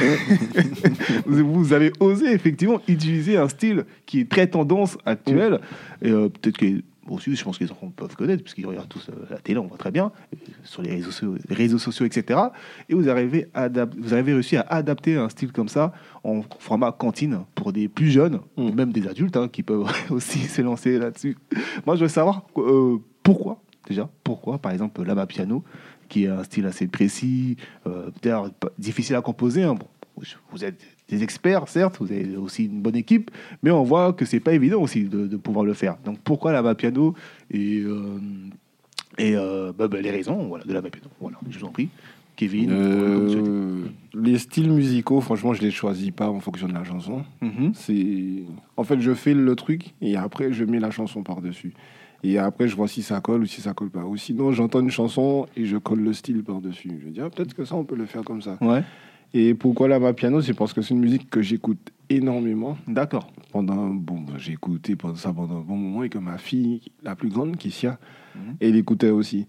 vous 1.26 1.44
vous 1.44 1.72
avez 1.72 1.90
osé 1.98 2.30
effectivement 2.30 2.80
utiliser 2.86 3.36
un 3.36 3.48
style 3.48 3.84
qui 4.06 4.20
est 4.20 4.30
très 4.30 4.46
tendance 4.46 4.96
actuelle, 5.04 5.58
et 6.02 6.10
euh, 6.10 6.28
peut-être 6.28 6.58
que 6.58 6.82
aussi, 7.08 7.34
je 7.34 7.44
pense 7.44 7.58
enfants 7.70 7.90
peuvent 7.94 8.16
connaître, 8.16 8.42
puisqu'ils 8.42 8.66
regardent 8.66 8.88
tous 8.88 9.08
euh, 9.10 9.26
la 9.30 9.38
télé, 9.38 9.58
on 9.58 9.66
voit 9.66 9.78
très 9.78 9.90
bien, 9.90 10.12
sur 10.62 10.82
les 10.82 10.90
réseaux, 10.90 11.34
les 11.48 11.54
réseaux 11.54 11.78
sociaux, 11.78 12.06
etc. 12.06 12.40
Et 12.88 12.94
vous 12.94 13.08
arrivez, 13.08 13.48
à 13.54 13.68
vous 13.68 14.12
avez 14.12 14.32
réussi 14.32 14.56
à 14.56 14.62
adapter 14.62 15.16
un 15.16 15.28
style 15.28 15.52
comme 15.52 15.68
ça 15.68 15.92
en 16.22 16.42
format 16.58 16.92
cantine 16.92 17.40
pour 17.54 17.72
des 17.72 17.88
plus 17.88 18.10
jeunes, 18.10 18.40
Mm. 18.56 18.70
même 18.74 18.92
des 18.92 19.06
adultes 19.08 19.36
hein, 19.36 19.48
qui 19.48 19.62
peuvent 19.62 19.86
aussi 20.10 20.38
se 20.40 20.62
lancer 20.62 20.98
là-dessus. 20.98 21.36
Moi, 21.86 21.96
je 21.96 22.02
veux 22.02 22.08
savoir 22.08 22.42
euh, 22.56 22.98
pourquoi, 23.22 23.60
déjà, 23.88 24.08
pourquoi, 24.22 24.58
par 24.58 24.72
exemple, 24.72 25.02
Lama 25.02 25.26
Piano, 25.26 25.64
qui 26.08 26.24
est 26.24 26.28
un 26.28 26.44
style 26.44 26.66
assez 26.66 26.86
précis, 26.86 27.56
euh, 27.86 28.10
peut-être 28.20 28.52
pas- 28.54 28.70
difficile 28.78 29.16
à 29.16 29.20
composer. 29.22 29.62
hein. 29.62 29.74
Bon, 29.74 29.86
vous 30.52 30.64
êtes 30.64 30.80
des 31.08 31.22
experts, 31.22 31.68
certes, 31.68 31.96
vous 32.00 32.10
avez 32.10 32.36
aussi 32.36 32.64
une 32.66 32.80
bonne 32.80 32.96
équipe, 32.96 33.30
mais 33.62 33.70
on 33.70 33.82
voit 33.82 34.12
que 34.12 34.24
c'est 34.24 34.40
pas 34.40 34.52
évident 34.52 34.80
aussi 34.80 35.04
de, 35.04 35.26
de 35.26 35.36
pouvoir 35.36 35.64
le 35.64 35.74
faire. 35.74 35.96
Donc 36.04 36.18
pourquoi 36.24 36.52
Lama 36.52 36.74
Piano 36.74 37.14
et, 37.50 37.80
euh, 37.80 38.18
et 39.18 39.36
euh, 39.36 39.72
bah, 39.76 39.88
bah, 39.88 40.00
les 40.00 40.10
raisons 40.10 40.48
voilà, 40.48 40.64
de 40.64 40.72
Lama 40.72 40.88
Piano. 40.90 41.08
Voilà, 41.20 41.38
je 41.48 41.58
vous 41.58 41.64
en 41.64 41.70
prie. 41.70 41.88
Kevin, 42.36 42.70
euh, 42.72 43.84
les 44.12 44.38
styles 44.38 44.72
musicaux, 44.72 45.20
franchement, 45.20 45.54
je 45.54 45.62
les 45.62 45.70
choisis 45.70 46.10
pas 46.10 46.28
en 46.28 46.40
fonction 46.40 46.66
de 46.66 46.72
la 46.72 46.82
chanson. 46.82 47.22
Mhm. 47.40 47.72
C'est 47.74 48.42
en 48.76 48.82
fait, 48.82 49.00
je 49.00 49.14
fais 49.14 49.34
le 49.34 49.54
truc 49.54 49.94
et 50.00 50.16
après 50.16 50.52
je 50.52 50.64
mets 50.64 50.80
la 50.80 50.90
chanson 50.90 51.22
par 51.22 51.40
dessus. 51.40 51.74
Et 52.24 52.38
après, 52.38 52.68
je 52.68 52.74
vois 52.74 52.88
si 52.88 53.02
ça 53.02 53.20
colle 53.20 53.42
ou 53.42 53.46
si 53.46 53.60
ça 53.60 53.74
colle 53.74 53.90
pas. 53.90 54.04
Ou 54.06 54.16
sinon, 54.16 54.50
j'entends 54.50 54.80
une 54.80 54.90
chanson 54.90 55.46
et 55.56 55.66
je 55.66 55.76
colle 55.76 56.00
le 56.00 56.14
style 56.14 56.42
par 56.42 56.62
dessus. 56.62 56.98
Je 57.04 57.10
dis 57.10 57.20
ah, 57.20 57.28
peut-être 57.28 57.52
que 57.52 57.66
ça, 57.66 57.76
on 57.76 57.84
peut 57.84 57.96
le 57.96 58.06
faire 58.06 58.24
comme 58.24 58.40
ça. 58.40 58.56
Ouais, 58.62 58.82
Et 59.34 59.54
pourquoi 59.54 59.88
la 59.88 60.12
piano 60.14 60.40
C'est 60.40 60.54
parce 60.54 60.72
que 60.72 60.80
c'est 60.80 60.94
une 60.94 61.00
musique 61.00 61.28
que 61.28 61.42
j'écoute 61.42 61.90
énormément. 62.08 62.78
d'accord. 62.86 63.30
Pendant 63.52 63.88
bon, 63.88 64.20
bah, 64.20 64.34
j'ai 64.36 64.52
écouté 64.52 64.94
pendant 64.96 65.16
ça 65.16 65.32
pendant 65.32 65.58
un 65.58 65.62
bon 65.62 65.76
moment 65.76 66.02
et 66.04 66.08
que 66.08 66.18
ma 66.18 66.38
fille, 66.38 66.80
la 67.02 67.14
plus 67.16 67.28
grande, 67.28 67.56
Kissia, 67.56 67.98
Mhm. 68.36 68.56
elle 68.60 68.76
écoutait 68.76 69.10
aussi. 69.10 69.46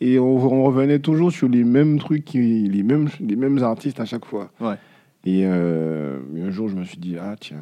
Et 0.00 0.18
on, 0.18 0.36
on 0.36 0.62
revenait 0.64 0.98
toujours 1.00 1.32
sur 1.32 1.48
les 1.48 1.64
mêmes 1.64 1.98
trucs, 1.98 2.32
les 2.34 2.82
mêmes, 2.84 3.08
les 3.20 3.34
mêmes 3.36 3.58
artistes 3.62 3.98
à 4.00 4.04
chaque 4.04 4.24
fois. 4.24 4.50
Ouais. 4.60 4.76
Et 5.24 5.42
euh, 5.44 6.18
un 6.36 6.50
jour, 6.50 6.68
je 6.68 6.76
me 6.76 6.84
suis 6.84 6.98
dit, 6.98 7.16
ah 7.20 7.34
tiens, 7.38 7.60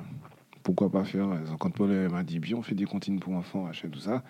pourquoi 0.62 0.90
pas 0.90 1.04
faire 1.04 1.28
euh, 1.30 1.36
Quand 1.58 1.70
Paul 1.70 1.90
elle 1.92 2.10
m'a 2.10 2.22
dit, 2.22 2.38
bien, 2.38 2.56
on 2.56 2.62
fait 2.62 2.74
des 2.74 2.84
comptines 2.84 3.18
pour 3.20 3.32
enfants, 3.34 3.64
machin, 3.64 3.88
tout 3.90 4.00
ça. 4.00 4.22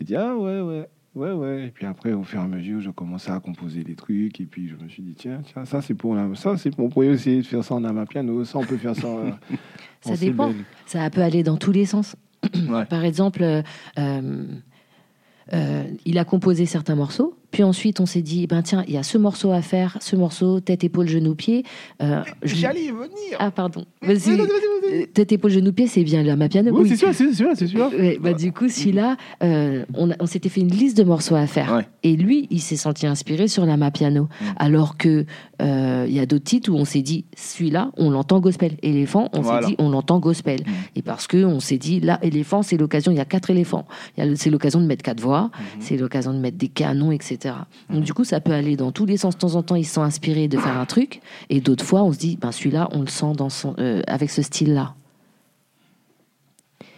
Il 0.00 0.06
dit, 0.06 0.16
ah 0.16 0.34
ouais, 0.36 0.60
ouais, 0.62 0.86
ouais, 1.14 1.32
ouais. 1.32 1.66
Et 1.66 1.70
puis 1.70 1.86
après, 1.86 2.12
au 2.12 2.22
fur 2.22 2.40
et 2.40 2.42
à 2.42 2.46
mesure, 2.46 2.80
je 2.80 2.90
commençais 2.90 3.30
à 3.30 3.40
composer 3.40 3.84
des 3.84 3.94
trucs. 3.94 4.40
Et 4.40 4.46
puis 4.46 4.68
je 4.68 4.76
me 4.76 4.88
suis 4.88 5.02
dit, 5.02 5.14
tiens, 5.14 5.40
tiens 5.44 5.64
ça 5.64 5.80
c'est 5.82 5.94
pour 5.94 6.14
la... 6.14 6.34
ça, 6.34 6.56
c'est 6.56 6.70
pour, 6.70 6.86
on 6.86 6.88
pourrait 6.88 7.08
essayer 7.08 7.42
de 7.42 7.46
faire 7.46 7.62
ça 7.64 7.74
en 7.74 7.84
amapiano, 7.84 8.44
ça 8.44 8.58
on 8.58 8.64
peut 8.64 8.76
faire 8.76 8.96
ça. 8.96 9.06
euh, 9.06 9.30
Ça 10.00 10.12
en 10.12 10.14
dépend. 10.16 10.52
Ça 10.86 11.08
peut 11.10 11.22
aller 11.22 11.42
dans 11.44 11.56
tous 11.56 11.70
les 11.72 11.84
sens. 11.86 12.16
Ouais. 12.68 12.84
Par 12.86 13.04
exemple, 13.04 13.42
euh, 13.44 13.62
euh, 15.52 15.84
il 16.04 16.18
a 16.18 16.24
composé 16.24 16.66
certains 16.66 16.96
morceaux, 16.96 17.36
puis 17.52 17.62
ensuite 17.62 18.00
on 18.00 18.06
s'est 18.06 18.22
dit, 18.22 18.48
ben 18.48 18.62
tiens, 18.62 18.82
il 18.88 18.94
y 18.94 18.96
a 18.98 19.04
ce 19.04 19.16
morceau 19.18 19.52
à 19.52 19.62
faire, 19.62 19.96
ce 20.00 20.16
morceau, 20.16 20.58
tête, 20.58 20.82
épaule, 20.82 21.06
genou, 21.08 21.36
pied. 21.36 21.64
Euh, 22.02 22.22
je- 22.42 22.56
J'allais 22.56 22.82
y 22.86 22.88
venir. 22.90 23.36
Ah, 23.38 23.52
pardon. 23.52 23.84
Vas-y, 24.02 24.14
Vas-y. 24.16 24.36
vas-y, 24.36 24.36
vas-y, 24.38 24.46
vas-y. 24.46 25.02
Euh, 25.02 25.06
Tête, 25.14 25.30
épaule, 25.32 25.50
genou, 25.52 25.72
pied, 25.72 25.86
c'est 25.86 26.02
bien 26.02 26.22
la 26.24 26.34
ma 26.34 26.48
piano. 26.48 26.70
Oui, 26.74 26.88
c'est 26.88 26.96
sûr, 26.96 27.14
c'est 27.14 27.32
sûr, 27.32 27.50
c'est 27.54 27.66
sûr. 27.68 27.88
Ouais, 27.96 28.18
bah, 28.20 28.32
du 28.34 28.52
coup, 28.52 28.68
celui-là, 28.68 29.16
euh, 29.44 29.84
on, 29.94 30.10
on 30.18 30.26
s'était 30.26 30.48
fait 30.48 30.60
une 30.62 30.68
liste 30.72 30.96
de 30.96 31.04
morceaux 31.04 31.36
à 31.36 31.46
faire. 31.46 31.72
Ouais. 31.76 31.86
Et 32.02 32.16
lui, 32.16 32.48
il 32.50 32.60
s'est 32.60 32.76
senti 32.76 33.06
inspiré 33.06 33.46
sur 33.48 33.64
la 33.64 33.76
piano. 33.90 34.24
Mm. 34.24 34.44
Alors 34.56 34.96
que 34.96 35.24
euh, 35.60 36.04
il 36.08 36.14
y 36.14 36.18
a 36.20 36.26
d'autres 36.26 36.44
titres 36.44 36.70
où 36.72 36.74
on 36.74 36.84
s'est 36.84 37.02
dit, 37.02 37.24
celui-là, 37.36 37.90
on 37.96 38.10
l'entend 38.10 38.40
gospel. 38.40 38.72
Éléphant, 38.82 39.28
on 39.32 39.40
Voilà. 39.40 39.62
s'est 39.62 39.68
dit, 39.68 39.76
on 39.78 39.90
l'entend 39.90 40.18
gospel. 40.18 40.60
Mm. 40.60 40.70
Et 40.96 41.02
parce 41.02 41.26
que 41.26 41.44
on 41.44 41.60
s'est 41.60 41.78
dit, 41.78 42.00
là, 42.00 42.18
éléphant, 42.22 42.62
c'est 42.62 42.76
l'occasion, 42.76 43.12
il 43.12 43.18
y 43.18 43.20
a 43.20 43.24
quatre 43.24 43.50
éléphants. 43.50 43.86
C'est 44.34 44.50
l'occasion 44.50 44.80
de 44.80 44.86
mettre 44.86 45.02
quatre 45.02 45.20
voix, 45.20 45.50
Mhm. 45.52 45.80
c'est 45.80 45.96
l'occasion 45.96 46.32
de 46.32 46.38
mettre 46.38 46.56
des 46.56 46.68
canons, 46.68 47.12
etc. 47.12 47.38
Donc 47.90 48.04
du 48.04 48.12
coup, 48.14 48.24
ça 48.24 48.40
peut 48.40 48.52
aller 48.52 48.76
dans 48.76 48.92
tous 48.92 49.06
les 49.06 49.16
sens. 49.16 49.34
De 49.34 49.40
temps 49.40 49.54
en 49.54 49.62
temps, 49.62 49.74
ils 49.76 49.84
se 49.84 49.94
sont 49.94 50.02
inspirés 50.02 50.48
de 50.48 50.58
faire 50.58 50.76
un 50.78 50.86
truc. 50.86 51.20
Et 51.50 51.60
d'autres 51.60 51.84
fois, 51.84 52.02
on 52.02 52.12
se 52.12 52.18
dit, 52.18 52.36
ben, 52.40 52.52
celui-là, 52.52 52.88
on 52.92 53.00
le 53.00 53.06
sent 53.08 53.32
dans 53.36 53.48
son, 53.50 53.74
euh, 53.78 54.02
avec 54.06 54.30
ce 54.30 54.42
style-là. 54.42 54.94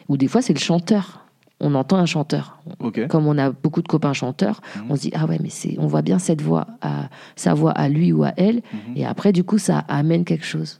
Ou 0.08 0.16
des 0.16 0.28
fois, 0.28 0.42
c'est 0.42 0.52
le 0.52 0.58
chanteur. 0.58 1.20
On 1.60 1.74
entend 1.74 1.96
un 1.96 2.06
chanteur. 2.06 2.58
Ok. 2.80 3.06
Comme 3.06 3.26
on 3.26 3.38
a 3.38 3.50
beaucoup 3.50 3.80
de 3.80 3.88
copains 3.88 4.12
chanteurs, 4.12 4.60
Mhm. 4.76 4.84
on 4.90 4.96
se 4.96 5.00
dit 5.02 5.10
ah 5.14 5.24
ouais 5.24 5.38
mais 5.40 5.48
c'est 5.50 5.76
on 5.78 5.86
voit 5.86 6.02
bien 6.02 6.18
cette 6.18 6.42
voix 6.42 6.66
à 6.82 7.08
sa 7.36 7.54
voix 7.54 7.70
à 7.70 7.88
lui 7.88 8.12
ou 8.12 8.24
à 8.24 8.32
elle 8.36 8.56
Mhm. 8.56 8.96
et 8.96 9.06
après 9.06 9.32
du 9.32 9.44
coup 9.44 9.56
ça 9.56 9.78
amène 9.88 10.24
quelque 10.24 10.44
chose. 10.44 10.78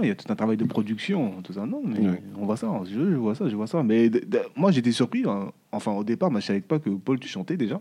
Il 0.00 0.08
y 0.08 0.10
a 0.10 0.14
tout 0.14 0.30
un 0.30 0.36
travail 0.36 0.56
de 0.58 0.64
production, 0.64 1.32
tout 1.42 1.52
ça. 1.54 1.66
Non, 1.66 1.82
mais 1.84 1.98
on 2.38 2.44
voit 2.46 2.56
ça, 2.56 2.68
je, 2.84 2.92
je 3.10 3.16
vois 3.16 3.34
ça, 3.34 3.48
je 3.48 3.56
vois 3.56 3.66
ça. 3.66 3.82
Mais 3.82 4.10
moi, 4.56 4.70
j'étais 4.70 4.90
surpris. 4.92 5.22
hein. 5.26 5.50
Enfin, 5.70 5.92
au 5.92 6.02
départ, 6.04 6.30
moi, 6.30 6.40
je 6.40 6.46
savais 6.46 6.60
pas 6.62 6.78
que 6.78 6.88
Paul, 6.88 7.18
tu 7.18 7.28
chantais 7.28 7.56
déjà. 7.58 7.78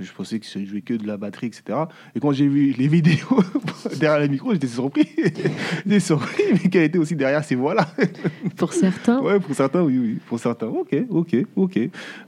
Je 0.00 0.12
pensais 0.12 0.38
que 0.38 0.46
tu 0.46 0.64
jouais 0.66 0.80
que 0.80 0.94
de 0.94 1.06
la 1.06 1.16
batterie, 1.16 1.48
etc. 1.48 1.76
Et 2.14 2.20
quand 2.20 2.30
j'ai 2.32 2.46
vu 2.46 2.72
les 2.72 2.86
vidéos 2.88 3.42
derrière 3.98 4.20
le 4.20 4.28
micro, 4.28 4.52
j'étais 4.52 4.66
surpris. 4.68 5.08
j'étais 5.16 6.00
surpris, 6.00 6.42
mais 6.52 6.70
qu'elle 6.70 6.84
était 6.84 6.98
aussi 6.98 7.16
derrière 7.16 7.42
ces 7.44 7.56
voix-là. 7.56 7.88
Pour 8.56 8.72
certains, 8.72 9.20
Ouais, 9.20 9.40
pour 9.40 9.54
certains, 9.54 9.82
oui, 9.82 9.98
oui. 9.98 10.18
Pour 10.26 10.38
certains, 10.38 10.66
ok, 10.68 10.94
ok, 11.10 11.36
ok. 11.56 11.78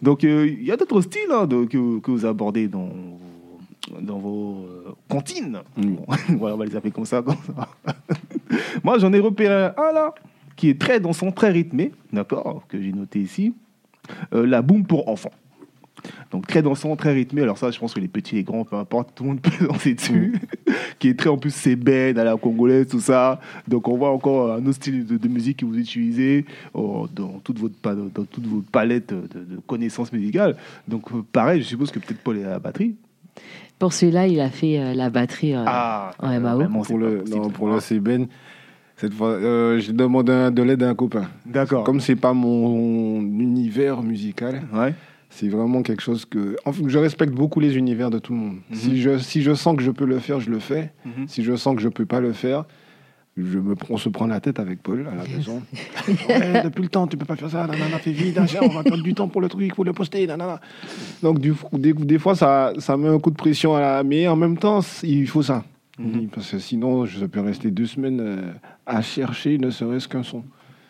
Donc, 0.02 0.24
euh, 0.24 0.46
il 0.48 0.64
y 0.64 0.72
a 0.72 0.76
d'autres 0.76 1.00
styles 1.02 1.30
hein, 1.32 1.46
de- 1.46 1.64
que, 1.64 1.98
que 2.00 2.10
vous 2.10 2.26
abordez 2.26 2.66
dans, 2.68 2.88
dans 4.00 4.18
vos 4.18 4.64
euh, 4.68 4.92
comptines. 5.08 5.58
Voilà, 6.38 6.54
on 6.54 6.58
va 6.58 6.64
les 6.66 6.74
appeler 6.76 6.92
comme 6.92 7.04
ça. 7.06 7.22
Comme 7.22 7.36
ça. 7.46 7.68
Moi, 8.84 8.98
j'en 8.98 9.12
ai 9.12 9.20
repéré 9.20 9.70
un 9.76 9.92
là, 9.92 10.14
qui 10.56 10.70
est 10.70 10.80
très 10.80 11.00
dansant, 11.00 11.30
très 11.30 11.50
rythmé, 11.50 11.92
d'accord, 12.12 12.64
que 12.68 12.80
j'ai 12.80 12.92
noté 12.92 13.20
ici. 13.20 13.54
Euh, 14.34 14.46
la 14.46 14.60
boom 14.62 14.84
pour 14.84 15.08
enfants. 15.08 15.30
Donc 16.30 16.46
très 16.46 16.62
dansant, 16.62 16.94
très 16.94 17.12
rythmé. 17.12 17.42
Alors 17.42 17.58
ça, 17.58 17.70
je 17.72 17.78
pense 17.78 17.92
que 17.94 17.98
les 18.00 18.06
petits, 18.08 18.36
les 18.36 18.44
grands, 18.44 18.64
peu 18.64 18.76
importe, 18.76 19.10
tout 19.16 19.24
le 19.24 19.30
monde 19.30 19.40
peut 19.42 19.66
danser 19.66 19.94
dessus. 19.94 20.34
qui 21.00 21.08
est 21.08 21.18
très 21.18 21.28
en 21.30 21.36
plus 21.38 21.52
sébène 21.52 22.18
à 22.18 22.24
la 22.24 22.36
congolaise, 22.36 22.86
tout 22.88 23.00
ça. 23.00 23.40
Donc 23.66 23.88
on 23.88 23.96
voit 23.96 24.10
encore 24.12 24.52
un 24.52 24.58
autre 24.60 24.74
style 24.74 25.04
de, 25.06 25.16
de 25.16 25.28
musique 25.28 25.58
que 25.58 25.64
vous 25.66 25.76
utilisez 25.78 26.44
oh, 26.74 27.08
dans 27.14 27.40
toute 27.42 27.58
votre 27.58 27.74
dans 27.82 28.24
toute 28.24 28.46
votre 28.46 28.70
palette 28.70 29.12
de, 29.12 29.54
de 29.54 29.56
connaissances 29.66 30.12
musicales. 30.12 30.56
Donc 30.86 31.10
euh, 31.12 31.22
pareil, 31.32 31.62
je 31.62 31.66
suppose 31.66 31.90
que 31.90 31.98
peut-être 31.98 32.20
Paul 32.22 32.38
est 32.38 32.44
à 32.44 32.50
la 32.50 32.58
batterie. 32.60 32.94
Pour 33.78 33.92
celui-là, 33.92 34.26
il 34.26 34.38
a 34.40 34.50
fait 34.50 34.78
euh, 34.78 34.92
la 34.94 35.08
batterie. 35.10 35.54
euh, 35.54 35.64
Ah, 35.66 36.12
en 36.20 36.38
MAO. 36.38 36.56
vraiment, 36.58 36.82
c'est 36.84 36.88
Pour 36.90 36.98
le, 36.98 37.24
non, 37.28 37.48
pour 37.48 37.68
le 37.68 37.80
CBN, 37.80 38.26
cette 38.96 39.14
fois, 39.14 39.30
euh, 39.30 39.78
j'ai 39.78 39.94
demandé 39.94 40.30
un- 40.32 40.50
de 40.50 40.62
l'aide 40.62 40.82
à 40.82 40.90
un 40.90 40.94
copain. 40.94 41.28
D'accord. 41.46 41.82
Comme 41.84 42.00
c'est 42.00 42.14
pas 42.16 42.34
mon 42.34 43.20
univers 43.20 44.02
musical, 44.02 44.62
Ouais. 44.74 44.94
C'est 45.30 45.48
vraiment 45.48 45.82
quelque 45.82 46.02
chose 46.02 46.24
que. 46.24 46.56
Enfin, 46.64 46.82
je 46.86 46.98
respecte 46.98 47.32
beaucoup 47.32 47.60
les 47.60 47.76
univers 47.76 48.10
de 48.10 48.18
tout 48.18 48.32
le 48.32 48.38
monde. 48.38 48.56
Mhm. 48.70 48.76
si, 48.76 49.00
je, 49.00 49.18
si 49.18 49.42
je 49.42 49.54
sens 49.54 49.76
que 49.76 49.82
je 49.82 49.90
peux 49.90 50.04
le 50.04 50.18
faire, 50.18 50.40
je 50.40 50.50
le 50.50 50.58
fais. 50.58 50.92
Mhm. 51.06 51.28
Si 51.28 51.42
je 51.42 51.56
sens 51.56 51.74
que 51.76 51.80
je 51.82 51.88
peux 51.88 52.04
pas 52.06 52.20
le 52.20 52.32
faire, 52.32 52.64
je 53.36 53.58
me, 53.58 53.74
on 53.88 53.96
se 53.96 54.08
prend 54.08 54.26
la 54.26 54.40
tête 54.40 54.58
avec 54.58 54.82
Paul 54.82 55.08
à 55.10 55.14
la 55.14 55.22
maison. 55.24 55.62
Ouais, 56.28 56.62
depuis 56.64 56.82
le 56.82 56.88
temps, 56.88 57.06
tu 57.06 57.16
peux 57.16 57.24
pas 57.24 57.36
faire 57.36 57.48
ça, 57.48 57.66
nanana, 57.66 57.98
fais 57.98 58.10
vite, 58.12 58.36
hein, 58.38 58.44
on 58.62 58.68
va 58.68 58.82
perdre 58.82 59.02
du 59.02 59.14
temps 59.14 59.28
pour 59.28 59.40
le 59.40 59.48
truc, 59.48 59.62
il 59.64 59.72
faut 59.72 59.84
le 59.84 59.92
poster, 59.92 60.26
nanana. 60.26 60.60
Donc, 61.22 61.38
du, 61.38 61.54
des, 61.72 61.92
des 61.92 62.18
fois, 62.18 62.34
ça, 62.34 62.72
ça 62.78 62.96
met 62.96 63.08
un 63.08 63.18
coup 63.20 63.30
de 63.30 63.36
pression 63.36 63.74
à 63.76 63.80
la. 63.80 64.02
Mais 64.02 64.26
en 64.28 64.36
même 64.36 64.58
temps, 64.58 64.80
il 65.04 65.26
faut 65.28 65.42
ça. 65.42 65.64
Mhm. 65.98 66.28
Parce 66.28 66.50
que 66.50 66.58
sinon, 66.58 67.04
je 67.06 67.24
peux 67.26 67.40
rester 67.40 67.70
deux 67.70 67.86
semaines 67.86 68.20
euh, 68.20 68.52
à 68.86 69.00
chercher 69.00 69.58
ne 69.58 69.70
serait-ce 69.70 70.08
qu'un 70.08 70.22
son. 70.24 70.42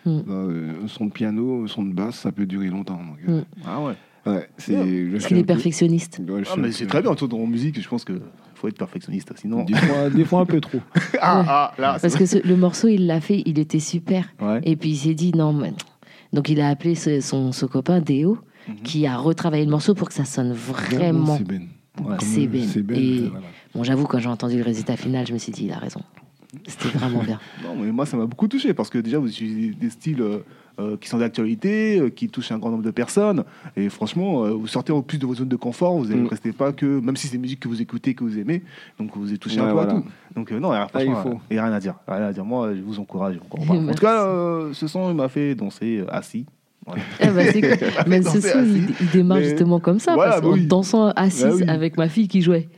Mhm. 0.07 0.25
Euh, 0.31 0.73
un 0.85 0.89
son 0.89 1.07
de 1.07 1.11
piano, 1.13 1.65
un 1.65 1.67
son 1.67 1.83
de 1.85 1.93
basse, 1.93 2.21
ça 2.21 2.33
peut 2.33 2.47
durer 2.47 2.69
longtemps. 2.69 2.97
donc, 2.97 3.19
euh, 3.29 3.43
Ah 3.67 3.81
ouais. 3.83 3.95
Ouais, 4.27 4.49
c'est, 4.59 4.73
Il 4.73 5.15
est 5.17 5.41
peu- 5.41 5.45
perfectionniste. 5.47 6.21
ouais, 6.29 6.45
je 6.45 6.51
Ah, 6.53 6.57
mais 6.57 6.73
c'est 6.73 6.87
très 6.87 7.03
bien. 7.03 7.15
Toi, 7.15 7.29
en 7.33 7.47
musique, 7.47 7.81
je 7.81 7.89
pense 7.89 8.05
que 8.05 8.21
faut 8.55 8.69
être 8.69 8.77
perfectionniste. 8.79 9.33
Sinon. 9.37 9.65
Des 9.65 9.75
fois, 9.75 10.11
des 10.11 10.25
fois 10.25 10.41
un 10.41 10.47
peu 10.47 10.61
trop. 10.61 10.81
Ah, 11.21 11.45
ah, 11.49 11.75
là. 11.79 11.99
Parce 12.01 12.15
que 12.17 12.27
ce- 12.27 12.47
le 12.47 12.57
morceau, 12.57 12.89
il 12.89 13.07
l'a 13.07 13.21
fait, 13.21 13.43
il 13.47 13.59
était 13.59 13.79
super. 13.81 14.29
Ouais. 14.41 14.61
Et 14.65 14.77
puis 14.77 14.91
il 14.91 14.97
s'est 14.97 15.15
dit 15.15 15.33
non, 15.35 15.53
mais... 15.53 15.73
donc 16.33 16.49
il 16.49 16.61
a 16.61 16.69
appelé 16.69 16.95
ce- 16.95 17.21
son, 17.21 17.53
son 17.53 17.69
copain 17.69 18.01
Déo, 18.01 18.39
Mhm. 18.69 18.75
qui 18.85 19.07
a 19.07 19.17
retravaillé 19.17 19.65
le 19.65 19.71
morceau 19.71 19.95
pour 19.95 20.09
que 20.09 20.15
ça 20.15 20.25
sonne 20.27 20.53
vraiment. 20.53 21.39
C'est 21.39 21.45
Ben. 21.45 21.69
Ouais. 22.05 22.17
C'est 22.21 22.47
Ben. 22.47 22.67
C'est 22.69 22.83
Ben. 22.83 22.99
Et- 22.99 23.29
voilà. 23.31 23.47
Bon, 23.75 23.83
j'avoue, 23.85 24.05
quand 24.07 24.19
j'ai 24.19 24.29
entendu 24.29 24.57
le 24.59 24.63
résultat 24.65 24.97
final, 24.97 25.27
je 25.27 25.33
me 25.33 25.39
suis 25.39 25.53
dit, 25.53 25.65
il 25.67 25.73
a 25.73 25.79
raison. 25.79 26.01
C'était 26.67 26.89
vraiment 26.99 27.23
bien. 27.23 27.39
Non, 27.65 27.77
mais 27.81 27.93
moi, 27.93 28.05
ça 28.07 28.17
m'a 28.17 28.27
beaucoup 28.27 28.49
touché 28.49 28.75
parce 28.75 28.91
que 28.91 28.99
déjà, 28.99 29.19
vous 29.19 29.29
utilisez 29.29 29.71
des 29.75 29.89
styles 29.91 30.21
euh, 30.21 30.39
euh, 30.81 30.97
qui 30.97 31.09
sont 31.09 31.19
d'actualité, 31.19 32.01
euh, 32.01 32.09
qui 32.11 32.29
touchent 32.29 32.51
un 32.53 32.59
grand 32.59 32.71
nombre 32.71 32.83
de 32.83 32.91
personnes. 32.91 33.45
Et 33.77 33.89
franchement, 33.89 34.45
euh, 34.45 34.51
vous 34.51 34.67
sortez 34.67 34.93
en 34.93 35.03
plus 35.03 35.19
de 35.19 35.27
vos 35.27 35.35
zones 35.35 35.49
de 35.49 35.57
confort. 35.57 35.97
Vous 35.99 36.07
ne 36.07 36.15
Mm. 36.23 36.27
restez 36.27 36.53
pas 36.53 36.73
que, 36.73 36.87
même 37.01 37.17
si 37.17 37.27
c'est 37.27 37.33
des 37.37 37.43
musiques 37.43 37.61
que 37.61 37.69
vous 37.69 37.81
écoutez, 37.83 38.15
que 38.15 38.25
vous 38.25 38.39
aimez, 38.39 38.63
donc 38.99 39.11
vous 39.17 39.33
êtes 39.33 39.41
touché 39.41 39.61
un 39.61 39.67
peu 39.67 39.73
voilà. 39.73 39.93
à 39.93 39.95
tout. 39.95 40.05
Donc, 40.35 40.51
non, 40.53 40.73
Ah, 40.73 40.89
il 41.05 41.15
faut. 41.15 41.35
a 41.35 41.41
rien 41.49 41.73
à 41.73 41.81
dire. 41.81 41.95
Rien 42.09 42.25
à 42.27 42.33
dire. 42.33 42.45
Moi, 42.45 42.75
je 42.75 42.81
vous 42.81 42.99
encourage. 42.99 43.39
en 43.51 43.87
tout 43.87 43.95
cas, 44.01 44.27
ce 44.73 44.87
son 44.87 45.13
m'a 45.15 45.29
fait 45.29 45.55
danser 45.55 46.03
assis. 46.09 46.47
Voilà. 46.87 47.03
Eh 47.21 47.27
ben, 47.29 47.51
c'est 47.53 47.61
cool. 47.61 47.89
Mais 48.09 48.23
ce 48.23 48.41
son, 48.41 48.65
il, 48.65 49.11
démarre 49.13 49.39
Mais- 49.39 49.45
justement 49.45 49.79
comme 49.81 49.99
ça, 49.99 50.15
Voilà, 50.15 50.31
parce 50.33 50.43
bah 50.43 50.49
qu'en 50.49 50.55
oui. 50.55 50.67
dansant 50.67 51.09
assise 51.15 51.45
Bah 51.45 51.51
oui. 51.57 51.65
avec 51.69 51.97
ma 51.99 52.09
fille 52.09 52.27
qui 52.27 52.41
jouait. 52.43 52.69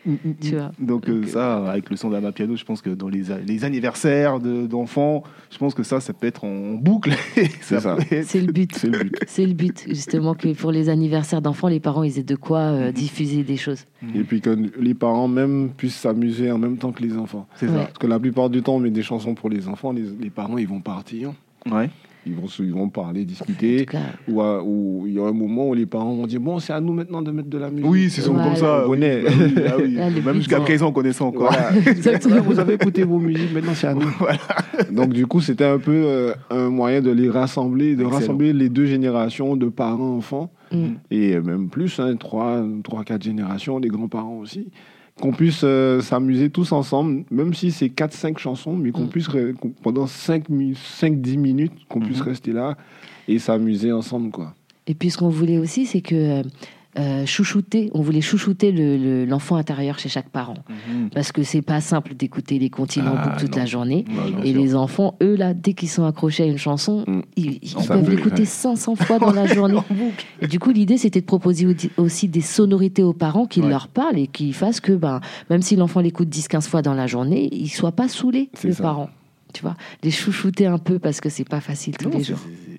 Tu 0.41 0.57
vois. 0.57 0.73
Donc 0.81 1.09
euh, 1.09 1.15
Donc, 1.15 1.25
euh, 1.25 1.27
ça, 1.29 1.69
avec 1.71 1.89
le 1.89 1.97
son 1.97 2.11
d'Ama 2.11 2.33
Piano, 2.33 2.57
je 2.57 2.65
pense 2.65 2.83
que 2.83 2.91
dans 2.91 3.09
les, 3.09 3.23
les 3.47 3.65
anniversaires 3.65 4.41
de- 4.41 4.67
d'enfants, 4.67 5.23
je 5.51 5.59
pense 5.59 5.75
que 5.75 5.83
ça, 5.85 6.01
ça 6.01 6.13
peut 6.13 6.27
être 6.27 6.45
en 6.45 6.73
boucle. 6.75 7.13
C'est 7.61 7.81
ça. 7.81 7.97
C'est 8.25 8.41
le 8.41 8.53
but. 8.53 8.75
C'est 8.77 8.89
le 8.89 8.99
but. 8.99 9.17
C'est 9.27 9.47
le 9.47 9.55
but, 9.55 9.85
justement, 9.89 10.35
que 10.35 10.53
pour 10.53 10.73
les 10.73 10.89
anniversaires 10.89 11.41
d'enfants, 11.41 11.69
les 11.69 11.81
parents, 11.81 12.03
ils 12.03 12.19
aient 12.19 12.23
de 12.25 12.37
quoi 12.37 12.59
euh, 12.61 12.93
diffuser 12.93 13.45
des 13.45 13.57
choses. 13.57 13.85
Et 14.15 14.25
puis 14.25 14.41
que 14.41 14.51
les 14.81 14.95
parents 14.95 15.29
même 15.29 15.71
puissent 15.77 15.97
s'amuser 15.97 16.51
en 16.51 16.59
même 16.59 16.77
temps 16.77 16.91
que 16.93 17.03
les 17.03 17.17
enfants. 17.17 17.47
C'est 17.57 17.69
Ouais. 17.69 17.77
Parce 17.77 17.99
que 17.99 18.07
la 18.09 18.19
plupart 18.19 18.51
du 18.51 18.63
temps, 18.63 18.75
on 18.75 18.81
met 18.81 18.91
des 18.91 19.03
chansons 19.05 19.35
pour 19.35 19.49
les 19.49 19.69
enfants. 19.69 19.93
Les, 19.93 20.03
les 20.21 20.31
parents, 20.31 20.59
ils 20.59 20.69
vont 20.69 20.81
partir. 20.81 21.33
ça. 21.67 21.75
Ouais. 21.75 21.89
Ils 22.25 22.35
vont, 22.35 22.47
se- 22.47 22.63
ils 22.63 22.73
vont 22.73 22.89
parler, 22.89 23.25
discuter. 23.25 23.85
cas, 23.85 23.99
Ou 24.29 24.41
à- 24.41 24.63
ou 24.63 25.05
il 25.09 25.15
y 25.15 25.19
a 25.19 25.25
un 25.25 25.33
moment 25.33 25.69
où 25.71 25.75
les 25.75 25.87
parents 25.87 26.15
vont 26.15 26.27
dire 26.27 26.41
Bon, 26.41 26.59
c'est 26.61 26.73
à 26.73 26.81
nous 26.81 26.93
maintenant 26.93 27.21
de 27.21 27.33
mettre 27.33 27.49
de 27.49 27.59
la 27.59 27.69
musique. 27.69 27.91
Oui, 27.91 28.11
c'est 28.11 28.21
souvent 28.21 28.35
Voilà. 28.39 28.51
comme 28.51 28.61
ça. 28.61 28.83
On 28.87 28.91
connaît. 28.91 29.23
Oui, 29.27 29.33
oui. 29.83 29.95
Là, 29.95 30.09
le 30.15 30.23
Même 30.23 30.35
jusqu'à 30.37 30.61
présent, 30.61 30.89
on 30.89 30.93
connaît 30.93 31.13
ça 31.13 31.25
encore. 31.25 31.51
Voilà. 31.53 31.77
Exactement. 31.87 32.41
Vous 32.43 32.61
avez 32.61 32.75
écouté 32.75 33.03
vos 33.03 33.19
musiques, 33.19 33.53
maintenant 33.53 33.75
c'est 33.75 33.89
à 33.89 33.95
nous. 33.95 34.03
Donc 34.93 35.13
du 35.13 35.27
coup, 35.27 35.41
c'était 35.41 35.65
un 35.65 35.79
peu 35.79 35.91
euh, 35.93 36.33
un 36.51 36.69
moyen 36.71 37.01
de 37.01 37.11
les 37.11 37.29
rassembler, 37.29 37.97
de 37.97 38.03
Excellent. 38.03 38.11
rassembler 38.11 38.53
les 38.53 38.69
deux 38.69 38.87
générations 38.87 39.57
de 39.57 39.67
parents-enfants, 39.69 40.51
Mm. 40.71 40.95
et 41.11 41.39
même 41.39 41.69
plus, 41.69 42.01
hein, 42.01 42.17
trois, 42.17 42.65
trois, 42.83 43.05
quatre 43.05 43.23
générations, 43.23 43.79
des 43.79 43.89
grands-parents 43.89 44.39
aussi, 44.39 44.69
qu'on 45.21 45.33
puisse 45.33 45.61
euh, 45.65 46.01
s'amuser 46.01 46.51
tous 46.51 46.73
ensemble, 46.73 47.25
même 47.31 47.55
si 47.55 47.71
c'est 47.71 47.91
quatre, 47.91 48.15
cinq 48.15 48.39
chansons, 48.39 48.75
mais 48.75 48.91
qu'on 48.93 49.05
Mm. 49.05 49.09
puisse, 49.09 49.29
qu'on- 49.29 49.69
pendant 49.83 50.07
cinq, 50.07 50.49
mi- 50.49 50.75
cinq, 50.75 51.21
dix 51.21 51.37
minutes, 51.37 51.73
qu'on 51.89 52.01
puisse 52.01 52.21
Mhm. 52.21 52.25
rester 52.29 52.53
là 52.53 52.77
et 53.29 53.39
s'amuser 53.39 53.93
ensemble, 53.93 54.31
quoi. 54.31 54.55
Et 54.87 54.95
puis 54.95 55.11
ce 55.11 55.19
qu'on 55.19 55.29
voulait 55.29 55.59
aussi, 55.59 55.87
c'est 55.87 56.01
que 56.01 56.43
euh, 56.99 57.25
chouchouter, 57.25 57.91
on 57.95 58.03
voulait 58.03 58.21
chouchouter 58.21 58.71
le- 58.71 58.97
le- 58.99 59.25
l'enfant 59.25 59.57
intérieur 59.57 59.99
chez 59.99 60.09
chaque 60.11 60.29
parent. 60.29 60.57
Mhm. 60.69 61.09
Parce 61.11 61.33
que 61.33 61.43
c'est 61.43 61.63
pas 61.63 61.81
simple 61.81 62.15
d'écouter 62.15 62.59
les 62.59 62.69
comptines 62.69 63.09
en 63.09 63.15
Ah, 63.17 63.29
boucle 63.29 63.41
toute 63.41 63.53
non. 63.53 63.59
la 63.59 63.65
journée. 63.67 64.05
Ouais, 64.09 64.31
bien 64.33 64.43
Et 64.45 64.53
sûr. 64.53 64.61
les 64.63 64.75
enfants, 64.75 65.17
eux, 65.23 65.35
là, 65.35 65.55
dès 65.55 65.73
qu'ils 65.73 65.89
sont 65.89 66.05
accrochés 66.05 66.43
à 66.43 66.47
une 66.47 66.59
chanson, 66.59 67.05
Mm. 67.07 67.21
ils, 67.37 67.61
peuvent 67.89 68.11
l'écouter 68.11 68.43
ouais. 68.43 68.45
500 68.45 68.95
fois 68.97 69.19
dans 69.19 69.33
la 69.33 69.47
journée. 69.55 69.79
Et 70.43 70.47
du 70.49 70.59
coup, 70.59 70.71
l'idée, 70.71 70.99
c'était 70.99 71.21
de 71.23 71.27
proposer 71.27 71.67
au- 71.67 72.03
aussi 72.03 72.29
des 72.29 72.43
sonorités 72.43 73.03
aux 73.03 73.15
parents 73.15 73.47
qui 73.47 73.61
Ouais. 73.63 73.69
leur 73.71 73.89
parlent 73.89 74.19
et 74.19 74.27
qui 74.27 74.53
fassent 74.53 74.81
que, 74.81 74.93
ben, 74.93 75.21
même 75.49 75.63
si 75.63 75.77
l'enfant 75.77 76.01
l'écoute 76.01 76.29
10-15 76.29 76.67
fois 76.69 76.83
dans 76.83 76.95
la 76.95 77.07
journée, 77.07 77.49
il 77.53 77.69
soit 77.69 77.93
pas 77.93 78.09
saoulé, 78.09 78.51
le 78.65 78.73
ça. 78.73 78.83
parent. 78.83 79.09
Tu 79.55 79.63
vois, 79.63 79.77
les 80.03 80.11
chouchouter 80.11 80.67
un 80.67 80.79
peu 80.79 80.99
parce 80.99 81.21
que 81.21 81.29
c'est 81.29 81.49
pas 81.49 81.61
facile 81.61 81.97
tous 81.97 82.09
Non, 82.11 82.19
les 82.19 82.25
jours. 82.25 82.39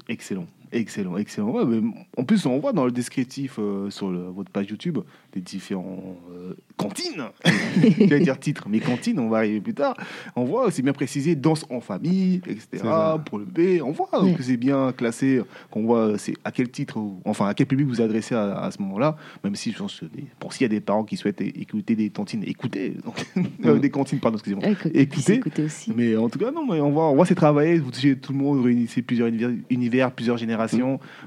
excellent, 0.09 0.45
excellent, 0.73 1.17
excellent. 1.17 1.49
Ouais, 1.51 1.65
mais 1.65 1.81
en 2.17 2.23
plus, 2.23 2.45
on 2.45 2.59
voit 2.59 2.73
dans 2.73 2.85
le 2.85 2.91
descriptif 2.91 3.55
euh, 3.59 3.89
sur 3.89 4.11
le- 4.11 4.29
votre 4.29 4.51
page 4.51 4.67
YouTube 4.69 4.99
des 5.33 5.41
différents 5.41 6.17
euh, 6.31 6.53
cantines. 6.77 7.23
J'allais 7.99 8.19
dire 8.19 8.39
titre, 8.39 8.67
mais 8.69 8.79
cantines, 8.79 9.19
on 9.19 9.29
va 9.29 9.37
arriver 9.37 9.61
plus 9.61 9.73
tard. 9.73 9.95
On 10.35 10.43
voit, 10.43 10.69
c'est 10.71 10.81
bien 10.81 10.93
précisé, 10.93 11.35
danse 11.35 11.65
en 11.69 11.79
famille, 11.81 12.41
etc. 12.47 12.83
Pour 13.25 13.39
le 13.39 13.45
B, 13.45 13.81
on 13.83 13.91
voit 13.91 14.09
Ouais. 14.23 14.33
que 14.33 14.43
c'est 14.43 14.57
bien 14.57 14.91
classé, 14.91 15.41
qu'on 15.71 15.83
voit 15.85 16.17
c'est 16.17 16.33
à 16.43 16.51
quel 16.51 16.69
titre, 16.69 16.99
enfin 17.25 17.47
à 17.47 17.53
quel 17.53 17.65
public 17.67 17.87
vous 17.87 18.01
adressez 18.01 18.35
à, 18.35 18.59
à 18.59 18.71
ce 18.71 18.81
moment-là. 18.81 19.15
Même 19.43 19.55
si 19.55 19.71
je 19.71 19.77
pense 19.79 20.03
des- 20.03 20.25
pour 20.39 20.53
s'il 20.53 20.63
y 20.63 20.65
a 20.65 20.69
des 20.69 20.81
parents 20.81 21.03
qui 21.03 21.17
souhaitent 21.17 21.41
écouter 21.41 21.95
des 21.95 22.09
cantines, 22.09 22.43
écoutez, 22.45 22.93
euh, 23.65 23.79
des 23.79 23.89
cantines, 23.89 24.19
pardon, 24.19 24.37
excusez-moi. 24.37 24.65
Écoutez, 24.93 25.63
aussi. 25.63 25.91
Mais 25.95 26.15
en 26.15 26.29
tout 26.29 26.39
cas, 26.39 26.51
non, 26.51 26.65
mais 26.65 26.79
on 26.79 26.91
voit, 26.91 27.09
on 27.09 27.15
voit 27.15 27.25
c'est 27.25 27.35
travailler, 27.35 27.79
vous 27.79 27.91
touchez 27.91 28.17
tout 28.17 28.33
le 28.33 28.37
monde, 28.39 28.57
vous 28.57 28.63
réunissez 28.63 29.01
plusieurs 29.01 29.27
univers, 29.29 29.51
univers, 29.69 30.11
plusieurs 30.11 30.37
générations. 30.37 30.62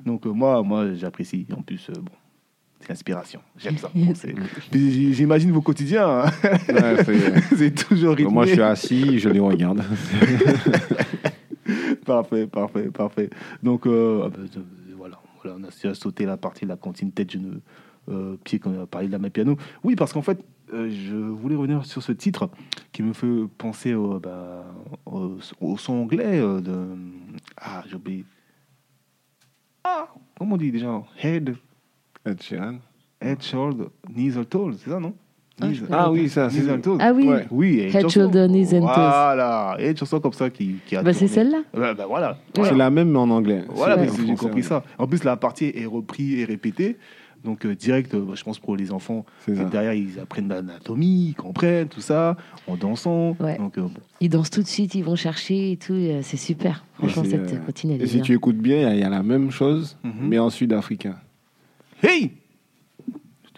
Donc 0.05 0.27
euh, 0.27 0.31
moi, 0.31 0.62
moi 0.62 0.94
j'apprécie. 0.94 1.46
En 1.57 1.62
plus, 1.62 1.88
euh, 1.90 1.94
bon, 2.01 2.12
c'est 2.81 2.88
l'inspiration. 2.88 3.40
J'aime 3.59 3.77
ça. 3.79 3.90
Puis 4.70 5.12
J'imagine 5.14 5.51
vos 5.53 5.62
quotidiens. 5.62 6.09
hein. 6.25 6.31
Ouais, 6.68 7.05
c'est- 7.05 7.40
c'est 7.57 7.75
toujours 7.88 8.14
rythmé. 8.14 8.33
Moi, 8.33 8.46
je 8.46 8.53
suis 8.53 8.62
assis, 8.62 9.18
je 9.18 9.29
les 9.29 9.40
regarde. 9.40 9.83
Parfait, 12.05 12.46
parfait, 12.46 12.88
parfait. 12.90 13.31
Donc 13.62 13.87
euh, 13.87 14.22
ah 14.27 14.29
ben, 14.29 14.49
voilà, 14.96 15.18
voilà, 15.42 15.57
on 15.61 15.64
a 15.88 15.94
sauté 15.94 16.25
la 16.25 16.37
partie 16.37 16.64
de 16.64 16.68
la 16.70 16.77
cantine 16.77 17.11
tête, 17.11 17.33
genou, 17.33 17.55
euh, 18.09 18.37
pied 18.44 18.61
quand 18.61 18.70
on 18.70 18.81
a 18.83 18.87
parlé 18.87 19.09
de 19.09 19.12
la 19.12 19.18
main 19.18 19.31
piano. 19.31 19.57
Oui, 19.83 19.96
parce 19.96 20.12
qu'en 20.12 20.22
fait, 20.22 20.38
euh, 20.72 20.88
je 20.88 21.16
voulais 21.16 21.57
revenir 21.57 21.85
sur 21.85 22.03
ce 22.05 22.12
titre 22.12 22.49
qui 22.92 23.03
me 23.03 23.12
fait 23.12 23.27
penser 23.59 23.94
au, 23.94 24.20
bah, 24.20 24.64
au, 25.05 25.37
au 25.61 25.77
son 25.77 25.94
anglais 25.94 26.38
de 26.38 26.87
ah 27.57 27.83
j'ai 27.88 27.96
oublié 27.96 28.25
ah 29.88 30.09
comment 30.38 30.55
on 30.55 30.59
dit 30.59 30.72
déjà 30.72 31.03
head 31.22 31.55
Ed 32.25 32.42
Sheeran. 32.42 32.77
head 33.20 33.40
shoulder 33.42 33.87
knees 34.12 34.37
or 34.37 34.46
toes 34.46 34.72
c'est 34.83 34.90
ça 34.90 34.99
non 35.01 35.14
Ah, 35.61 35.66
Knees- 35.68 35.83
Ah 35.90 36.11
oui, 36.12 36.29
ça, 36.29 36.49
knees 36.49 36.62
c'est 36.66 36.70
or 36.70 36.81
toes 36.83 36.99
Ah 37.01 37.12
oui. 37.14 37.29
Ouais. 37.29 37.46
oui 37.51 37.79
et 37.81 37.85
une 37.88 37.96
Head, 37.96 38.03
chanson- 38.03 38.20
shoulder, 38.25 38.46
knees 38.49 38.75
and 38.77 38.81
toes. 38.81 38.92
voilà 38.92 39.77
et 39.79 39.90
une 39.90 39.96
chanson 39.96 40.20
comme 40.20 40.33
ça 40.35 40.51
qui, 40.51 40.77
qui 40.87 40.96
a 40.96 41.03
Bah, 41.03 41.12
c'est 41.14 41.20
tourné. 41.20 41.35
celle-là. 41.35 41.59
Bah, 41.72 41.94
bah, 41.94 42.05
voilà 42.07 42.37
C'est 42.55 42.75
la 42.75 42.90
même, 42.90 43.11
mais 43.12 43.18
en 43.18 43.31
anglais. 43.31 43.62
voilà, 43.70 43.94
C'est 43.94 44.01
mais 44.03 44.11
en 44.11 44.14
j'ai 44.14 44.22
français, 44.27 44.42
compris 44.42 44.61
ouais. 44.61 44.68
ça. 44.68 44.83
En 44.99 45.07
plus, 45.07 45.25
la 45.25 45.37
partie 45.37 45.72
est 45.75 45.87
reprise 45.87 46.40
et 46.40 46.44
répétée. 46.44 46.99
Donc, 47.47 47.65
euh, 47.65 47.75
direct, 47.77 48.13
euh, 48.13 48.35
je 48.35 48.43
pense 48.45 48.59
pour 48.59 48.77
les 48.77 48.93
enfants, 48.93 49.25
derrière, 49.47 49.95
ils 49.95 50.19
apprennent 50.19 50.49
l'anatomie, 50.49 51.29
ils 51.29 51.35
comprennent 51.35 51.87
tout 51.89 52.01
ça, 52.01 52.37
en 52.67 52.77
dansant. 52.77 53.37
Ouais. 53.41 53.57
Donc, 53.57 53.79
euh, 53.79 53.83
bon. 53.83 53.91
Ils 54.21 54.29
dansent 54.29 54.51
tout 54.51 54.63
de 54.63 54.67
suite, 54.67 54.95
ils 54.97 55.05
vont 55.05 55.15
chercher 55.17 55.71
et 55.73 55.77
tout. 55.77 55.93
euh, 55.95 56.21
C'est 56.23 56.37
super. 56.37 56.85
Franchement, 56.95 57.23
c'est, 57.25 57.31
cette 57.31 57.53
euh, 57.53 57.59
elle 57.95 58.03
Et 58.03 58.07
si 58.09 58.15
bien. 58.17 58.23
tu 58.25 58.35
écoutes 58.35 58.59
bien, 58.59 58.77
il 58.79 58.83
y 58.83 58.85
a- 58.85 58.95
il 58.95 59.01
y, 59.01 59.05
a 59.05 59.09
la 59.09 59.23
même 59.23 59.51
chose, 59.53 59.97
Mhm. 60.03 60.13
mais 60.29 60.39
en 60.41 60.51
sud-africain. 60.51 61.15
Hey 62.03 62.33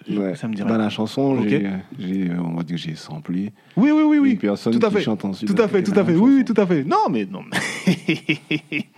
Je 0.06 0.14
te 0.14 0.20
Ouais. 0.20 0.34
Ça 0.36 0.48
me 0.48 0.54
Dans 0.54 0.76
la 0.76 0.90
chanson, 0.90 1.42
j'ai, 1.48 1.66
j'ai, 1.98 2.30
on 2.32 2.54
va 2.54 2.62
dire 2.62 2.76
que 2.76 2.82
j'ai 2.82 2.94
samplé. 2.94 3.52
Oui, 3.76 3.90
oui, 3.90 4.02
oui, 4.02 4.16
Une 4.16 4.22
oui. 4.22 4.36
personne 4.36 4.78
Tout 4.78 4.84
à 4.86 4.90
qui 4.90 4.96
fait. 4.96 5.02
chante 5.02 5.24
ensuite. 5.24 5.48
Tout 5.54 5.60
à 5.62 5.66
fait, 5.68 5.82
tout 5.82 5.98
à 5.98 6.04
fait. 6.04 6.14
Oui, 6.14 6.34
oui, 6.36 6.44
tout 6.44 6.54
à 6.60 6.66
fait. 6.66 6.84
Non, 6.84 7.08
mais 7.10 7.24
non. 7.24 7.42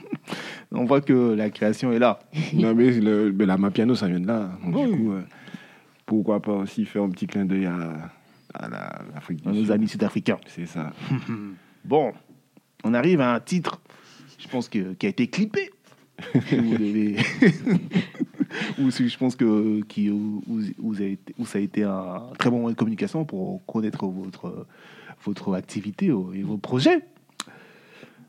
On 0.73 0.85
voit 0.85 1.01
que 1.01 1.35
la 1.35 1.51
création 1.51 1.93
est 1.93 1.99
là. 1.99 2.19
Non, 2.55 2.75
mais 2.75 2.91
le, 2.93 3.33
mais 3.33 3.47
la 3.47 3.59
main 3.59 3.71
piano, 3.71 3.95
ça 3.95 4.07
vient 4.09 4.21
de 4.21 4.27
là. 4.27 4.51
Donc, 4.65 4.75
Oui. 4.77 4.91
du 4.93 4.97
coup, 4.99 5.13
euh, 5.13 5.23
pourquoi 6.07 6.41
pas 6.41 6.53
aussi 6.53 6.85
faire 6.85 7.03
un 7.03 7.11
petit 7.11 7.27
clin 7.27 7.45
d'œil 7.45 7.67
à, 7.67 8.11
à 8.55 8.69
la- 8.69 9.03
l'Afrique 9.15 9.43
du 9.43 9.49
Nos 9.49 9.63
Sud. 9.63 9.71
amis 9.71 9.89
sud-africains. 9.89 10.39
C'est 10.47 10.67
ça. 10.67 10.93
Bon, 11.85 12.13
on 12.85 12.93
arrive 12.95 13.21
à 13.23 13.35
un 13.35 13.41
titre, 13.41 13.81
je 14.39 14.47
pense 14.49 14.69
que 14.69 14.93
qui 14.95 15.07
a 15.07 15.09
été 15.09 15.27
clippé. 15.29 15.71
Les- 16.43 17.17
où 18.79 18.91
c'est- 18.91 19.09
je 19.09 19.17
pense 19.19 19.35
que 19.37 19.81
qui, 19.89 20.11
où, 20.11 20.43
où- 20.47 20.61
où 20.83 21.47
ça 21.47 21.59
a 21.59 21.61
été, 21.63 21.83
un 21.85 22.23
très 22.39 22.51
bon 22.51 22.61
moyen 22.61 22.75
de 22.75 22.79
communication 22.79 23.25
pour 23.25 23.65
connaître 23.65 24.05
votre, 24.07 24.67
votre 25.25 25.55
activité 25.55 26.07
et 26.07 26.43
vos 26.43 26.59
projets. 26.59 27.01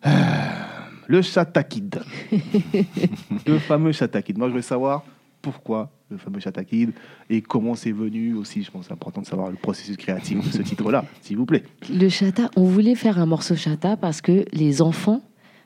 Ah, 0.03 0.80
Le 1.11 1.21
Chatakid. 1.21 1.99
le 3.45 3.59
fameux 3.59 3.91
Chatakid. 3.91 4.37
Moi, 4.37 4.47
je 4.47 4.53
veux 4.53 4.61
savoir 4.61 5.03
pourquoi 5.41 5.91
le 6.09 6.15
fameux 6.15 6.39
Chatakid 6.39 6.93
et 7.29 7.41
comment 7.41 7.75
c'est 7.75 7.91
venu 7.91 8.33
aussi. 8.35 8.63
Je 8.63 8.71
pense 8.71 8.85
c'est 8.85 8.93
important 8.93 9.19
de 9.19 9.25
savoir 9.25 9.49
le 9.49 9.57
processus 9.57 9.97
créatif 9.97 10.37
de 10.37 10.49
ce 10.49 10.61
titre-là, 10.61 11.03
s'il 11.21 11.35
vous 11.35 11.45
plaît. 11.45 11.63
Le 11.93 12.07
chata, 12.07 12.49
on 12.55 12.63
voulait 12.63 12.95
faire 12.95 13.19
un 13.19 13.25
morceau 13.25 13.57
chata 13.57 13.97
parce 13.97 14.21
que 14.21 14.45
les 14.53 14.81
enfants, 14.81 15.21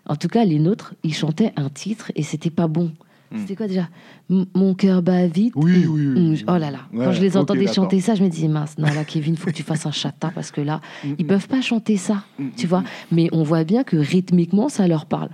en 0.08 0.16
tout 0.16 0.30
cas 0.30 0.46
les 0.46 0.58
nôtres, 0.58 0.96
ils 1.04 1.14
chantaient 1.14 1.54
un 1.58 1.70
titre 1.70 2.12
et 2.16 2.24
c'était 2.24 2.50
pas 2.50 2.68
bon. 2.68 2.92
Hmm. 3.32 3.38
C'était 3.40 3.56
quoi 3.56 3.68
déjà? 3.68 3.90
M- 4.30 4.46
Mon 4.54 4.74
cœur 4.76 5.02
bat 5.02 5.26
vite? 5.28 5.54
Oui, 5.56 5.86
oui, 5.88 6.08
oui. 6.08 6.20
Mm, 6.22 6.36
Oh 6.48 6.58
là 6.58 6.72
là. 6.72 6.80
Ouais, 6.94 7.06
Quand 7.06 7.12
je 7.12 7.22
les 7.22 7.36
entendais 7.38 7.60
chanter 7.74 8.00
ça, 8.00 8.16
je 8.16 8.24
me 8.24 8.30
disais, 8.30 8.48
mince, 8.48 8.78
non, 8.78 8.88
là, 8.88 9.04
Kevin, 9.04 9.36
faut 9.36 9.48
que 9.48 9.56
tu 9.56 9.64
fasses 9.64 9.86
un 9.86 9.92
chata 9.92 10.32
parce 10.34 10.52
que 10.52 10.62
là, 10.62 10.80
ils 11.18 11.26
peuvent 11.26 11.48
pas 11.48 11.62
chanter 11.62 11.98
ça, 11.98 12.24
tu 12.56 12.68
vois. 12.68 12.84
Mais 13.12 13.28
on 13.32 13.44
voit 13.44 13.64
bien 13.64 13.84
que 13.84 13.98
rythmiquement, 13.98 14.70
ça 14.70 14.88
leur 14.88 15.06
parle. 15.08 15.30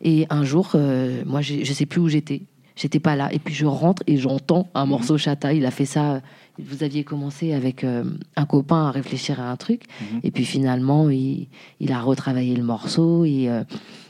Et 0.00 0.26
un 0.30 0.44
jour, 0.44 0.70
euh, 0.74 1.22
moi, 1.26 1.40
je 1.42 1.72
sais 1.72 1.86
plus 1.86 2.00
où 2.00 2.08
j'étais. 2.08 2.42
J'étais 2.78 3.00
pas 3.00 3.16
là. 3.16 3.32
Et 3.32 3.38
puis 3.38 3.54
je 3.54 3.64
rentre 3.64 4.02
et 4.06 4.18
j'entends 4.18 4.68
un 4.74 4.84
morceau 4.84 5.16
chata. 5.16 5.54
Il 5.54 5.64
a 5.64 5.70
fait 5.70 5.86
ça. 5.86 6.20
Vous 6.58 6.82
aviez 6.82 7.04
commencé 7.04 7.54
avec 7.54 7.84
euh, 7.84 8.04
un 8.36 8.44
copain 8.44 8.88
à 8.88 8.90
réfléchir 8.90 9.40
à 9.40 9.50
un 9.50 9.56
truc. 9.56 9.84
Et 10.22 10.30
puis 10.30 10.44
finalement, 10.44 11.08
il, 11.08 11.48
il 11.80 11.90
a 11.92 12.00
retravaillé 12.00 12.54
le 12.54 12.62
morceau. 12.62 13.24
Et 13.24 13.48
euh, 13.48 13.64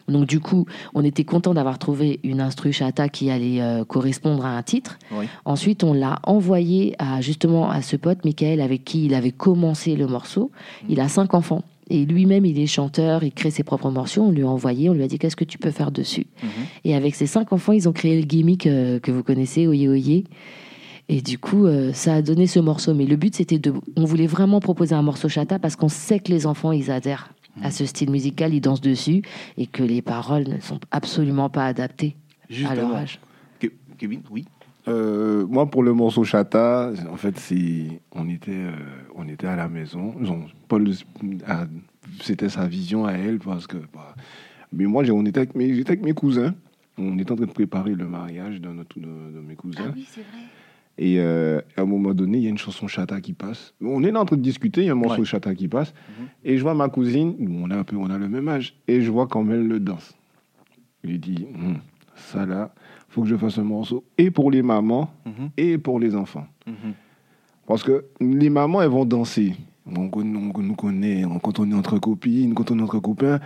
donc, 0.09 0.27
du 0.27 0.40
coup, 0.40 0.66
on 0.95 1.05
était 1.05 1.25
content 1.25 1.55
d'avoir 1.55 1.79
trouvé 1.79 2.21
une 2.23 2.40
instru 2.40 2.73
chata 2.73 3.09
qui 3.09 3.31
allait 3.31 3.61
euh, 3.61 3.85
correspondre 3.85 4.45
à 4.45 4.57
un 4.57 4.62
titre. 4.62 4.99
Oui. 5.12 5.27
Ensuite, 5.45 5.85
on 5.85 5.92
l'a 5.92 6.21
envoyé 6.23 6.95
à, 6.99 7.21
justement 7.21 7.71
à 7.71 7.83
ce 7.83 7.97
pote, 7.97 8.25
Michael, 8.25 8.61
avec 8.61 8.85
qui 8.85 9.07
il 9.07 9.14
avait 9.14 9.33
commencé 9.33 9.97
le 9.97 10.07
morceau. 10.07 10.51
Il 10.88 11.01
a 11.01 11.09
cinq 11.09 11.35
enfants. 11.35 11.62
Et 11.88 12.05
lui-même, 12.05 12.45
il 12.45 12.59
est 12.59 12.66
chanteur, 12.66 13.23
il 13.23 13.33
crée 13.33 13.51
ses 13.51 13.62
propres 13.62 13.90
morceaux. 13.90 14.23
On 14.23 14.31
lui 14.33 14.42
a 14.42 14.49
envoyé, 14.49 14.90
on 14.90 14.92
lui 14.92 15.05
a 15.05 15.09
dit 15.09 15.19
qu'est-ce 15.19 15.37
que 15.37 15.45
tu 15.45 15.59
peux 15.59 15.71
faire 15.71 15.92
dessus? 15.92 16.27
Mhm. 16.42 16.49
Et 16.85 16.95
avec 16.97 17.14
ses 17.14 17.27
cinq 17.27 17.53
enfants, 17.53 17.73
ils 17.73 17.88
ont 17.88 17.92
créé 17.92 18.21
le 18.21 18.27
gimmick 18.27 18.66
euh, 18.66 18.99
que 18.99 19.12
vous 19.12 19.23
connaissez, 19.23 19.69
Oye 19.69 19.88
Oye. 19.88 20.25
Et 21.09 21.21
du 21.21 21.38
coup, 21.38 21.66
euh, 21.66 21.92
ça 21.92 22.14
a 22.14 22.23
donné 22.23 22.49
ce 22.49 22.59
morceau. 22.59 22.92
Mais 22.92 23.07
le 23.07 23.14
but, 23.14 23.37
c'était 23.37 23.59
de. 23.59 23.73
On 23.97 24.05
voulait 24.05 24.27
vraiment 24.27 24.59
proposer 24.59 24.95
un 24.97 25.03
morceau 25.03 25.29
chata 25.29 25.61
parce 25.61 25.77
qu'on 25.77 25.88
sait 25.88 26.19
que 26.19 26.33
les 26.33 26.47
enfants, 26.47 26.73
ils 26.73 26.90
adhèrent 26.90 27.31
à 27.62 27.71
ce 27.71 27.87
style 27.87 28.11
musical, 28.11 28.53
ils 28.55 28.61
dansent 28.61 28.81
dessus 28.81 29.23
et 29.57 29.66
que 29.66 29.83
les 29.83 30.03
paroles 30.03 30.49
ne 30.49 30.61
sont 30.61 30.81
absolument 30.90 31.49
pas 31.51 31.66
adaptées 31.66 32.16
à 32.69 32.75
leur 32.75 32.95
âge. 32.95 33.21
Ke- 33.61 33.73
Kevin, 33.99 34.23
oui. 34.31 34.45
Euh, 34.88 35.45
moi, 35.49 35.69
pour 35.69 35.83
le 35.83 35.92
morceau 35.92 36.23
Chata, 36.23 36.92
en 37.11 37.16
fait, 37.16 37.37
c'est, 37.38 38.01
on, 38.12 38.29
était, 38.29 38.53
euh, 38.53 38.71
on 39.16 39.27
était 39.29 39.49
à 39.49 39.57
la 39.57 39.69
maison. 39.69 40.14
Paul, 40.69 40.92
a- 41.47 41.66
c'était 42.21 42.49
sa 42.49 42.66
vision 42.69 43.05
à 43.05 43.12
elle, 43.12 43.38
parce 43.40 43.66
que. 43.66 43.79
bah, 43.92 44.14
mais 44.73 44.85
moi, 44.85 45.03
on 45.11 45.25
était 45.27 45.38
avec 45.38 45.55
mes, 45.55 45.75
j'étais 45.75 45.90
avec 45.92 46.03
mes 46.05 46.12
cousins. 46.12 46.55
On 46.99 47.19
était 47.19 47.33
en 47.33 47.37
train 47.37 47.47
de 47.47 47.51
préparer 47.51 47.95
le 47.95 48.07
mariage 48.07 48.61
de, 48.61 48.69
notre, 48.69 48.99
de, 48.99 49.07
de 49.07 49.40
mes 49.40 49.55
cousins. 49.57 49.92
oui, 49.95 50.07
c'est 50.09 50.21
vrai. 50.21 50.38
Et 50.98 51.16
euh, 51.20 51.61
à 51.76 51.82
un 51.82 51.85
moment 51.85 52.14
donné, 52.14 52.38
il 52.38 52.44
y 52.44 52.46
a 52.46 52.50
une 52.50 52.56
chanson 52.59 52.87
Chata 52.88 53.20
qui 53.20 53.35
passe. 53.35 53.74
On 53.82 54.02
est 54.02 54.11
là 54.11 54.20
en 54.20 54.24
train 54.24 54.37
de 54.37 54.42
discuter, 54.42 54.80
il 54.82 54.87
y 54.87 54.88
a 54.88 54.92
un 54.92 54.96
morceau 54.96 55.20
Ouais. 55.20 55.26
Chata 55.26 55.54
qui 55.54 55.68
passe. 55.68 55.92
Mhm. 56.18 56.26
Et 56.44 56.56
je 56.56 56.62
vois 56.62 56.74
ma 56.74 56.88
cousine, 56.88 57.35
on 57.62 57.70
a, 57.70 57.76
un 57.76 57.85
peu, 57.85 57.96
on 57.96 58.09
a 58.09 58.16
le 58.16 58.28
même 58.28 58.48
âge, 58.48 58.74
et 58.88 59.02
je 59.02 59.11
vois 59.11 59.26
quand 59.26 59.46
elle 59.50 59.66
le 59.66 59.78
danse. 59.80 60.14
Je 61.04 61.11
lui 61.11 61.18
dis, 61.18 61.46
Hum, 61.54 61.76
ça 62.14 62.46
là, 62.46 62.72
faut 63.09 63.22
que 63.22 63.28
je 63.28 63.37
fasse 63.37 63.59
un 63.59 63.64
morceau, 63.64 64.04
et 64.16 64.30
pour 64.30 64.50
les 64.50 64.62
mamans, 64.62 65.11
Mhm. 65.26 65.50
et 65.59 65.76
pour 65.78 66.00
les 66.00 66.14
enfants. 66.16 66.46
Mhm. 66.66 66.94
Parce 67.66 67.82
que 67.82 68.04
les 68.20 68.48
mamans, 68.48 68.80
elles 68.80 68.88
vont 68.88 69.04
danser. 69.04 69.54
On, 69.87 70.09
on 70.12 70.24
nous 70.24 70.74
connaît, 70.74 71.24
on- 71.24 71.38
quand 71.38 71.59
on 71.61 71.70
est 71.70 71.74
entre 71.74 71.98
copines, 71.98 72.54
quand 72.54 72.70
on 72.70 72.78
est 72.78 72.82
entre 72.82 72.98
copains, 73.00 73.38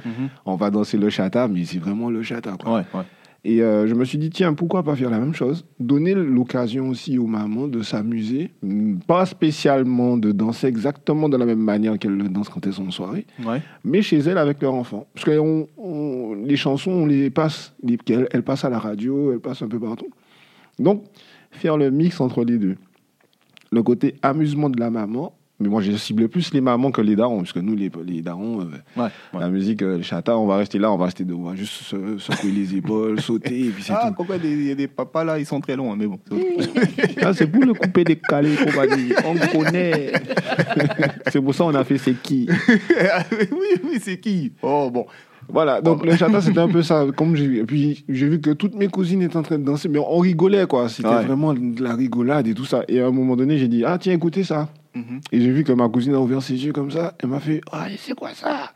on 0.47 0.55
va 0.55 0.71
danser 0.71 0.97
le 0.99 1.11
chata, 1.11 1.49
mais 1.49 1.65
c'est 1.65 1.79
vraiment 1.79 2.09
le 2.11 2.23
chata. 2.23 2.53
Quoi. 2.59 2.77
Ouais, 2.77 2.85
ouais. 2.95 3.03
Et 3.43 3.63
euh, 3.63 3.87
je 3.87 3.95
me 3.95 4.05
suis 4.05 4.19
dit, 4.19 4.29
tiens, 4.29 4.53
pourquoi 4.53 4.83
pas 4.83 4.95
faire 4.97 5.09
la 5.09 5.19
même 5.19 5.33
chose? 5.33 5.65
Donner 5.79 6.15
l'occasion 6.15 6.91
aussi 6.91 7.17
aux 7.17 7.27
mamans 7.27 7.69
de 7.69 7.81
s'amuser, 7.83 8.51
mm, 8.63 8.97
pas 9.07 9.25
spécialement 9.25 10.19
de 10.19 10.31
danser 10.31 10.67
exactement 10.67 11.29
de 11.31 11.39
la 11.39 11.47
même 11.47 11.59
manière 11.61 11.99
qu'elles 11.99 12.17
le 12.19 12.29
dansent 12.29 12.51
quand 12.51 12.67
elles 12.67 12.75
sont 12.75 12.89
en 12.89 12.91
soirée, 12.91 13.25
Ouais. 13.47 13.63
mais 13.83 14.03
chez 14.03 14.19
elles 14.19 14.37
avec 14.37 14.61
leurs 14.61 14.75
enfants. 14.75 15.07
Parce 15.15 15.25
que 15.25 15.39
on- 15.39 15.67
on- 15.79 16.35
les 16.45 16.57
chansons, 16.57 16.91
on 16.91 17.07
les 17.07 17.31
passe, 17.31 17.73
les- 17.83 17.99
elles, 18.11 18.29
elles 18.31 18.43
passent 18.43 18.67
à 18.67 18.71
la 18.71 18.79
radio, 18.79 19.33
elles 19.33 19.41
passent 19.41 19.63
un 19.63 19.69
peu 19.69 19.81
partout. 19.81 20.11
Donc, 20.79 21.05
faire 21.51 21.79
le 21.79 21.91
mix 21.91 22.21
entre 22.21 22.45
les 22.45 22.59
deux. 22.59 22.77
Le 23.73 23.83
côté 23.83 24.17
amusement 24.23 24.69
de 24.69 24.79
la 24.79 24.91
maman, 24.91 25.33
mais 25.61 25.69
moi 25.69 25.81
j'ai 25.83 25.97
ciblé 25.99 26.27
plus 26.29 26.53
les 26.55 26.61
mamans 26.61 26.91
que 26.91 27.01
les 27.03 27.17
darons, 27.17 27.39
parce 27.39 27.53
que 27.53 27.61
nous, 27.61 27.77
les, 27.77 27.91
les 28.07 28.23
darons, 28.23 28.61
euh, 28.63 28.65
Ouais. 28.97 29.09
ouais. 29.35 29.41
la 29.41 29.49
musique, 29.49 29.83
euh, 29.83 29.99
le 29.99 30.03
chata, 30.03 30.37
on 30.37 30.47
va 30.47 30.57
rester 30.57 30.79
là, 30.79 30.91
on 30.91 30.97
va 30.97 31.05
rester 31.05 31.25
va 31.25 31.55
juste 31.55 31.73
se- 31.83 32.19
secouer 32.19 32.51
les 32.51 32.75
épaules, 32.77 33.21
sauter, 33.23 33.67
et 33.67 33.69
puis 33.71 33.83
c'est 33.83 33.93
Ah, 33.95 34.07
tout. 34.09 34.15
pourquoi 34.15 34.37
il 34.43 34.67
y 34.67 34.71
a 34.71 34.75
des 34.75 34.89
papas 34.89 35.25
là, 35.25 35.39
ils 35.39 35.47
sont 35.47 35.61
très 35.61 35.77
longs, 35.77 35.93
hein, 35.93 35.97
mais 35.99 36.07
bon. 36.07 36.19
Ah, 37.23 37.33
c'est 37.35 37.47
pour 37.47 37.65
le 37.65 37.75
couper 37.75 38.05
des 38.05 38.17
calés 38.17 38.57
qu'on 38.57 38.71
va 38.71 38.87
dire. 38.87 39.17
On 39.25 39.59
connaît. 39.59 40.13
c'est 41.31 41.41
pour 41.41 41.55
ça 41.55 41.65
qu'on 41.65 41.75
a 41.75 41.85
fait 41.85 41.99
c'est 41.99 42.15
qui. 42.15 42.49
oui, 43.33 43.81
oui, 43.85 43.99
c'est 44.01 44.19
qui 44.19 44.53
Oh, 44.63 44.91
bon. 44.93 45.07
Voilà, 45.53 45.81
donc 45.81 46.07
le 46.07 46.15
chata, 46.17 46.41
c'était 46.41 46.61
un 46.61 46.69
peu 46.69 46.83
ça. 46.83 47.07
Comme 47.17 47.35
j'ai 47.35 47.57
et 47.59 47.65
puis 47.65 48.05
j'ai 48.09 48.29
vu 48.29 48.41
que 48.41 48.51
toutes 48.51 48.77
mes 48.77 48.87
cousines 48.87 49.21
étaient 49.23 49.37
en 49.37 49.43
train 49.43 49.59
de 49.59 49.65
danser, 49.65 49.89
mais 49.89 49.99
on 49.99 50.19
rigolait, 50.19 50.67
quoi. 50.67 50.89
C'était 50.89 51.09
Ouais. 51.09 51.25
vraiment 51.25 51.53
de 51.55 51.83
la 51.83 51.95
rigolade 51.97 52.47
et 52.47 52.55
tout 52.55 52.65
ça. 52.65 52.85
Et 52.89 53.01
à 53.01 53.07
un 53.07 53.11
moment 53.11 53.35
donné, 53.37 53.59
j'ai 53.59 53.67
dit, 53.67 53.83
ah, 53.85 53.99
tiens, 53.99 54.13
écoutez 54.15 54.45
ça. 54.45 54.69
Mhm. 54.95 55.21
Et 55.33 55.41
j'ai 55.41 55.51
vu 55.53 55.65
que 55.65 55.73
ma 55.73 55.89
cousine 55.89 56.15
a 56.15 56.21
ouvert 56.21 56.43
ses 56.43 56.55
yeux 56.65 56.73
comme 56.73 56.91
ça. 56.91 57.15
Elle 57.21 57.29
m'a 57.29 57.41
fait, 57.41 57.61
ah, 57.73 57.87
c'est 57.99 58.15
quoi 58.15 58.31
ça? 58.35 58.73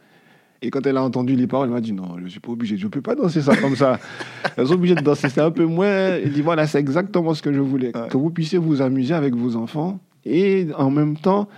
Et 0.62 0.70
quand 0.70 0.87
elle 0.87 0.96
a 0.96 1.03
entendu 1.03 1.35
les 1.37 1.46
paroles, 1.46 1.68
elle 1.68 1.74
m'a 1.74 1.81
dit, 1.81 1.92
non, 1.92 2.16
je 2.22 2.29
suis 2.29 2.40
pas 2.40 2.50
obligé, 2.53 2.77
je 2.79 2.87
peux 2.88 3.03
pas 3.03 3.14
danser 3.14 3.42
ça 3.42 3.55
comme 3.57 3.77
ça. 3.77 3.98
Elles 4.57 4.66
sont 4.68 4.74
obligées 4.74 4.94
de 4.94 5.03
danser, 5.03 5.29
c'est 5.29 5.42
un 5.42 5.50
peu 5.50 5.66
moins. 5.66 5.87
Elle 5.88 6.33
dit, 6.33 6.40
voilà, 6.40 6.66
c'est 6.66 6.79
exactement 6.79 7.35
ce 7.35 7.42
que 7.42 7.53
je 7.53 7.61
voulais. 7.61 7.94
Ouais. 7.94 8.09
Que 8.09 8.16
vous 8.16 8.31
puissiez 8.31 8.57
vous 8.59 8.81
amuser 8.81 9.12
avec 9.12 9.35
vos 9.35 9.57
enfants 9.57 10.00
et 10.24 10.68
en 10.79 10.90
même 10.90 11.16
temps 11.18 11.48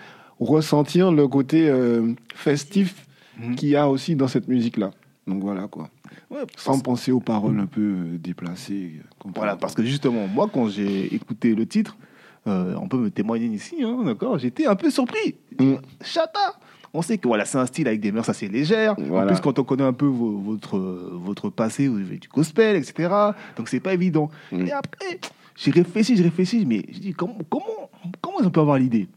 ressentir 0.40 1.12
le 1.12 1.28
côté 1.28 1.68
euh, 1.68 2.12
festif 2.34 3.02
Mhm. 3.38 3.54
qu'il 3.54 3.68
y 3.68 3.76
a 3.76 3.86
aussi 3.88 4.16
dans 4.16 4.28
cette 4.28 4.48
musique-là. 4.48 4.92
Donc 5.26 5.42
voilà 5.42 5.68
quoi. 5.68 5.90
Ouais, 6.30 6.38
Sans 6.56 6.80
penser 6.80 7.12
aux 7.12 7.20
paroles 7.20 7.60
un 7.60 7.66
peu 7.66 7.80
euh, 7.82 8.18
déplacées. 8.18 8.94
euh, 9.26 9.30
Voilà, 9.34 9.56
parce 9.56 9.74
que 9.74 9.82
justement, 9.84 10.26
moi, 10.26 10.48
quand 10.50 10.68
j'ai 10.70 11.14
écouté 11.14 11.54
le 11.54 11.66
titre, 11.66 11.98
euh, 12.46 12.74
on 12.80 12.88
peut 12.88 12.98
me 12.98 13.10
témoigner 13.10 13.46
ici, 13.46 13.76
hein, 13.82 14.02
d'accord 14.04 14.38
J'étais 14.38 14.66
un 14.66 14.76
peu 14.76 14.90
surpris. 14.90 15.36
Mm. 15.58 15.74
Chata 16.02 16.58
On 16.94 17.02
sait 17.02 17.18
que 17.18 17.26
voilà, 17.28 17.44
c'est 17.44 17.58
un 17.58 17.66
style 17.66 17.88
avec 17.88 18.00
des 18.00 18.12
mœurs 18.12 18.28
assez 18.28 18.48
légères. 18.48 18.94
En 19.24 19.26
plus, 19.26 19.40
quand 19.40 19.58
on 19.58 19.64
connaît 19.64 19.82
un 19.84 19.92
peu 19.92 20.06
vo- 20.06 20.38
votre, 20.38 20.78
votre 20.78 21.50
passé, 21.50 21.88
vous 21.88 21.98
avez 21.98 22.18
du 22.18 22.28
gospel, 22.28 22.76
etc. 22.76 23.08
Donc, 23.56 23.68
c'est 23.68 23.80
pas 23.80 23.94
évident. 23.94 24.30
Mm. 24.52 24.66
Et 24.66 24.72
après, 24.72 25.20
j'ai 25.56 25.70
réfléchi, 25.70 26.16
j'ai 26.16 26.22
réfléchi, 26.24 26.64
mais 26.66 26.84
je 26.92 26.98
dis, 26.98 27.12
comment, 27.14 27.38
comment, 27.48 27.90
comment 28.20 28.40
ils 28.40 28.46
ont 28.46 28.50
pu 28.50 28.60
avoir 28.60 28.78
l'idée? 28.78 29.08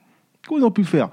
Comment 0.47 0.61
ils 0.61 0.65
ont 0.65 0.71
pu 0.71 0.81
le 0.81 0.87
faire? 0.87 1.09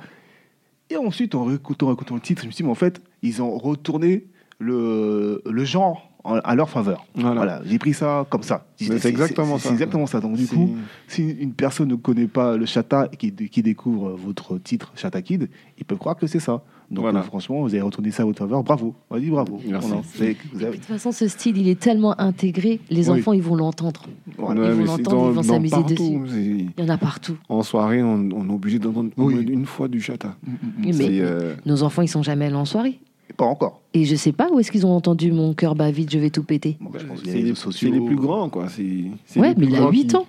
Et 0.89 0.97
ensuite, 0.97 1.35
en 1.35 1.45
réécoutant, 1.45 1.89
en 1.89 1.93
écoutant 1.95 2.15
le 2.15 2.21
titre, 2.21 2.43
je 2.43 2.47
me 2.47 2.53
suis 2.53 2.63
dit, 2.63 2.65
mais 2.65 2.71
en 2.71 2.77
fait, 2.77 3.01
ils 3.23 3.43
ont 3.43 3.59
retourné 3.59 4.25
le, 4.59 5.43
le 5.45 5.65
genre 5.65 6.11
en- 6.27 6.39
à 6.41 6.55
leur 6.55 6.69
faveur. 6.69 7.07
Voilà. 7.15 7.35
Voilà, 7.37 7.61
j'ai 7.65 7.79
pris 7.79 7.95
ça 7.95 8.27
comme 8.29 8.43
ça. 8.43 8.67
Dit, 8.79 8.91
c'est 8.99 9.09
exactement 9.09 9.59
ça. 9.59 9.69
C'est 9.69 9.73
exactement 9.75 10.07
ça. 10.07 10.21
Donc, 10.21 10.37
du 10.37 10.47
coup, 10.47 10.77
si 11.09 11.23
une 11.31 11.53
personne 11.53 11.89
ne 11.89 11.95
connaît 11.95 12.27
pas 12.27 12.57
le 12.57 12.67
Chata 12.67 13.09
et 13.13 13.17
qui, 13.17 13.33
qui 13.33 13.63
découvre 13.63 14.11
votre 14.17 14.59
titre 14.59 14.93
Chata 14.97 15.23
Kid, 15.23 15.49
il 15.79 15.85
peut 15.85 15.97
croire 15.97 16.17
que 16.17 16.27
c'est 16.27 16.41
ça. 16.41 16.63
Donc, 16.89 17.03
Voilà. 17.03 17.19
euh, 17.19 17.23
franchement, 17.25 17.63
vous 17.63 17.69
avez 17.75 17.81
retourné 17.81 18.13
ça 18.13 18.23
à 18.23 18.27
votre 18.27 18.39
faveur. 18.39 18.63
Bravo. 18.63 18.95
Vas-y, 19.11 19.29
bravo. 19.31 19.61
Merci. 19.67 19.91
Avez- 20.21 20.35
de 20.35 20.73
toute 20.75 20.85
façon, 20.85 21.11
ce 21.11 21.27
style, 21.27 21.57
il 21.59 21.67
est 21.69 21.81
tellement 21.81 22.15
intégré, 22.21 22.79
les 22.91 23.11
Oui. 23.11 23.19
enfants, 23.19 23.33
ils 23.33 23.43
vont 23.43 23.57
l'entendre. 23.57 24.03
voilà. 24.39 24.67
Ils 24.69 24.73
vont 24.73 24.85
l'entendre, 24.85 25.11
dans- 25.11 25.29
ils 25.31 25.35
vont 25.35 25.43
s'amuser 25.43 25.83
dessus. 25.83 26.21
Il 26.37 26.71
y 26.79 26.83
en 26.83 26.89
a 26.89 26.97
partout. 26.99 27.37
En 27.49 27.63
soirée, 27.65 28.03
on, 28.05 28.29
on 28.33 28.49
est 28.49 28.53
obligé 28.53 28.79
d'entendre 28.79 29.11
Oui. 29.17 29.35
une 29.49 29.67
fois 29.67 29.89
du 29.89 30.01
chata. 30.01 30.37
Mm, 30.47 30.53
mais- 30.97 31.21
euh, 31.21 31.55
Nos 31.67 31.83
enfants, 31.83 32.03
ils 32.03 32.09
sont 32.09 32.23
jamais 32.23 32.45
allés 32.47 32.55
en 32.55 32.65
soirée. 32.65 33.01
Pas 33.37 33.45
encore. 33.45 33.81
Et 33.95 34.05
je 34.05 34.15
sais 34.17 34.33
pas 34.33 34.49
où 34.51 34.59
est-ce 34.61 34.71
qu'ils 34.71 34.87
ont 34.87 34.95
entendu 34.95 35.33
mon 35.33 35.53
cœur 35.55 35.75
bat 35.75 35.91
vite, 35.91 36.11
je 36.11 36.19
vais 36.19 36.31
tout 36.31 36.43
péter. 36.43 36.77
Bon, 36.81 36.91
je 36.99 37.05
pense 37.05 37.21
que 37.21 37.27
c'est 37.27 37.33
les 37.35 37.39
les, 37.39 37.43
réseaux 37.51 37.55
sociaux. 37.57 37.89
c'est 37.93 37.99
les 37.99 38.05
plus 38.07 38.17
grands, 38.17 38.49
quoi. 38.49 38.69
C'est, 38.69 39.05
c'est 39.27 39.41
Ouais, 39.41 39.55
mais 39.59 39.67
il 39.67 39.75
a 39.75 39.79
grands 39.81 39.91
8 39.91 40.07
qui- 40.07 40.17
ans. 40.17 40.27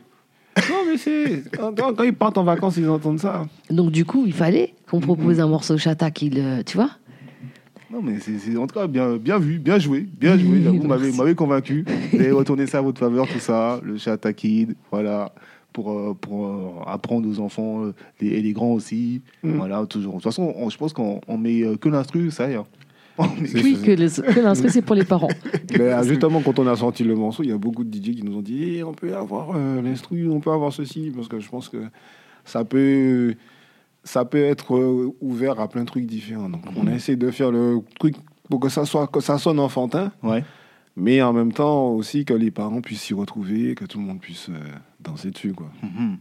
Non, 0.69 0.75
mais 0.89 0.97
c'est. 0.97 1.43
Quand, 1.55 1.73
quand 1.95 2.03
ils 2.03 2.13
partent 2.13 2.37
en 2.39 2.43
vacances, 2.43 2.77
ils 2.77 2.89
entendent 2.89 3.19
ça. 3.19 3.45
Donc 3.69 3.91
du 3.91 4.03
coup, 4.05 4.23
il 4.25 4.33
fallait 4.33 4.73
qu'on 4.89 4.99
propose 4.99 5.39
un 5.39 5.47
morceau 5.47 5.77
chata 5.77 6.09
qu'il, 6.11 6.39
euh, 6.39 6.63
tu 6.65 6.77
vois. 6.77 6.89
Non, 7.93 8.01
mais 8.01 8.19
c'est 8.19 8.37
c'est- 8.39 8.57
en 8.57 8.65
tout 8.67 8.73
cas 8.73 8.87
bien, 8.87 9.15
bien 9.17 9.37
vu, 9.37 9.59
bien 9.59 9.77
joué, 9.79 10.01
bien 10.19 10.37
joué. 10.37 10.61
J'avoue, 10.63 10.77
vous 10.81 10.87
m'avez 10.87 11.03
Merci. 11.03 11.15
vous 11.17 11.23
m'avez 11.23 11.35
convaincu. 11.35 11.85
Vous 12.11 12.19
avez 12.19 12.31
retourné 12.31 12.65
ça 12.67 12.79
à 12.79 12.81
votre 12.81 12.99
faveur, 12.99 13.27
tout 13.27 13.39
ça, 13.39 13.79
le 13.83 13.97
chat 13.97 14.25
à 14.25 14.33
kid, 14.33 14.75
voilà, 14.91 15.31
pour, 15.71 15.91
euh, 15.91 16.13
pour 16.19 16.47
euh, 16.47 16.69
apprendre 16.87 17.29
aux 17.29 17.39
enfants 17.39 17.85
euh, 17.85 17.93
les- 18.19 18.29
et 18.29 18.41
les 18.41 18.51
grands 18.51 18.71
aussi. 18.73 19.21
Mm. 19.43 19.51
Voilà, 19.57 19.85
toujours. 19.85 20.13
De 20.13 20.17
toute 20.17 20.23
façon, 20.23 20.53
on- 20.57 20.69
je 20.69 20.77
pense 20.77 20.91
qu'on 20.91 21.21
on 21.27 21.37
met 21.37 21.61
euh, 21.61 21.77
que 21.77 21.87
l'instru, 21.87 22.29
ça 22.31 22.49
y 22.49 22.53
est. 22.55 22.57
Oui, 23.19 23.77
que 23.83 23.91
l'instru 24.41 24.69
c'est 24.69 24.81
pour 24.81 24.95
les 24.95 25.03
parents. 25.05 25.27
Mais, 25.71 25.79
euh, 25.93 26.03
justement, 26.03 26.41
quand 26.41 26.59
on 26.59 26.67
a 26.67 26.75
sorti 26.75 27.03
le 27.03 27.15
morceau, 27.15 27.43
il 27.43 27.49
y 27.49 27.53
a 27.53 27.57
beaucoup 27.57 27.83
de 27.83 27.95
DJ 27.95 28.15
qui 28.15 28.23
nous 28.23 28.37
ont 28.37 28.41
dit 28.41 28.75
Eh, 28.77 28.83
on 28.83 28.93
peut 28.93 29.15
avoir 29.15 29.51
euh, 29.55 29.81
l'instru, 29.81 30.29
on 30.29 30.39
peut 30.39 30.51
avoir 30.51 30.71
ceci, 30.71 31.11
parce 31.15 31.27
que 31.27 31.39
je 31.39 31.49
pense 31.49 31.69
que 31.69 31.77
ça 32.45 32.63
peut, 32.63 33.33
ça 34.03 34.23
peut 34.25 34.43
être 34.43 34.75
euh, 34.75 35.13
ouvert 35.21 35.59
à 35.59 35.67
plein 35.67 35.81
de 35.81 35.87
trucs 35.87 36.05
différents. 36.05 36.49
Donc, 36.49 36.61
on 36.75 36.87
a 36.87 36.93
essayé 36.93 37.15
de 37.17 37.29
faire 37.31 37.51
le 37.51 37.79
truc 37.99 38.15
pour 38.49 38.59
que 38.59 38.69
ça, 38.69 38.85
soit, 38.85 39.07
que 39.07 39.19
ça 39.19 39.37
sonne 39.37 39.59
enfantin, 39.59 40.11
Ouais. 40.23 40.43
mais 40.95 41.21
en 41.21 41.33
même 41.33 41.51
temps 41.51 41.89
aussi 41.89 42.23
que 42.23 42.33
les 42.33 42.51
parents 42.51 42.81
puissent 42.81 43.01
s'y 43.01 43.13
retrouver, 43.13 43.75
que 43.75 43.85
tout 43.85 43.99
le 43.99 44.05
monde 44.05 44.19
puisse 44.21 44.47
euh, 44.49 44.53
danser 45.01 45.31
dessus. 45.31 45.53
Quoi. 45.53 45.67
Mhm. 45.83 46.17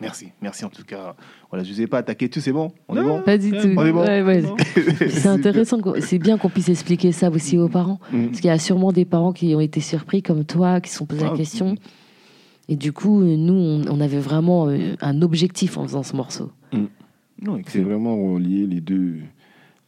Merci, 0.00 0.28
merci 0.42 0.64
en 0.64 0.68
tout 0.68 0.84
cas. 0.84 1.14
Voilà, 1.50 1.64
je 1.64 1.70
ne 1.70 1.74
vous 1.74 1.80
ai 1.82 1.86
pas 1.86 1.98
attaqué 1.98 2.28
dessus, 2.28 2.40
c'est 2.42 2.52
bon? 2.52 2.70
On 2.88 2.96
est 2.96 3.02
bon? 3.02 3.22
Pas 3.22 3.38
du 3.38 3.50
tout. 3.50 3.56
On 3.76 3.86
est 3.86 3.92
bon? 3.92 4.02
Ouais, 4.04 4.22
ouais. 4.22 4.42
C'est 5.08 5.26
intéressant, 5.26 5.78
c'est 6.00 6.18
bien 6.18 6.36
qu'on 6.36 6.50
puisse 6.50 6.68
expliquer 6.68 7.12
ça 7.12 7.30
aussi 7.30 7.56
aux 7.56 7.68
parents. 7.68 7.98
Mm. 8.12 8.26
Parce 8.26 8.40
qu'il 8.40 8.48
y 8.48 8.50
a 8.52 8.58
sûrement 8.58 8.92
des 8.92 9.06
parents 9.06 9.32
qui 9.32 9.54
ont 9.54 9.60
été 9.60 9.80
surpris 9.80 10.22
comme 10.22 10.44
toi, 10.44 10.80
qui 10.82 10.90
se 10.90 10.98
sont 10.98 11.06
posé 11.06 11.22
Ah, 11.26 11.30
la 11.30 11.36
question. 11.36 11.76
Et 12.68 12.76
du 12.76 12.92
coup, 12.92 13.22
nous, 13.22 13.54
on, 13.54 13.84
on 13.88 14.00
avait 14.00 14.18
vraiment 14.18 14.68
euh, 14.68 14.96
un 15.00 15.22
objectif 15.22 15.78
en 15.78 15.84
faisant 15.84 16.02
ce 16.02 16.14
morceau. 16.14 16.50
Non, 17.42 17.60
C'est 17.66 17.80
vraiment 17.80 18.16
relier 18.16 18.66
les 18.66 18.80
deux, 18.80 19.18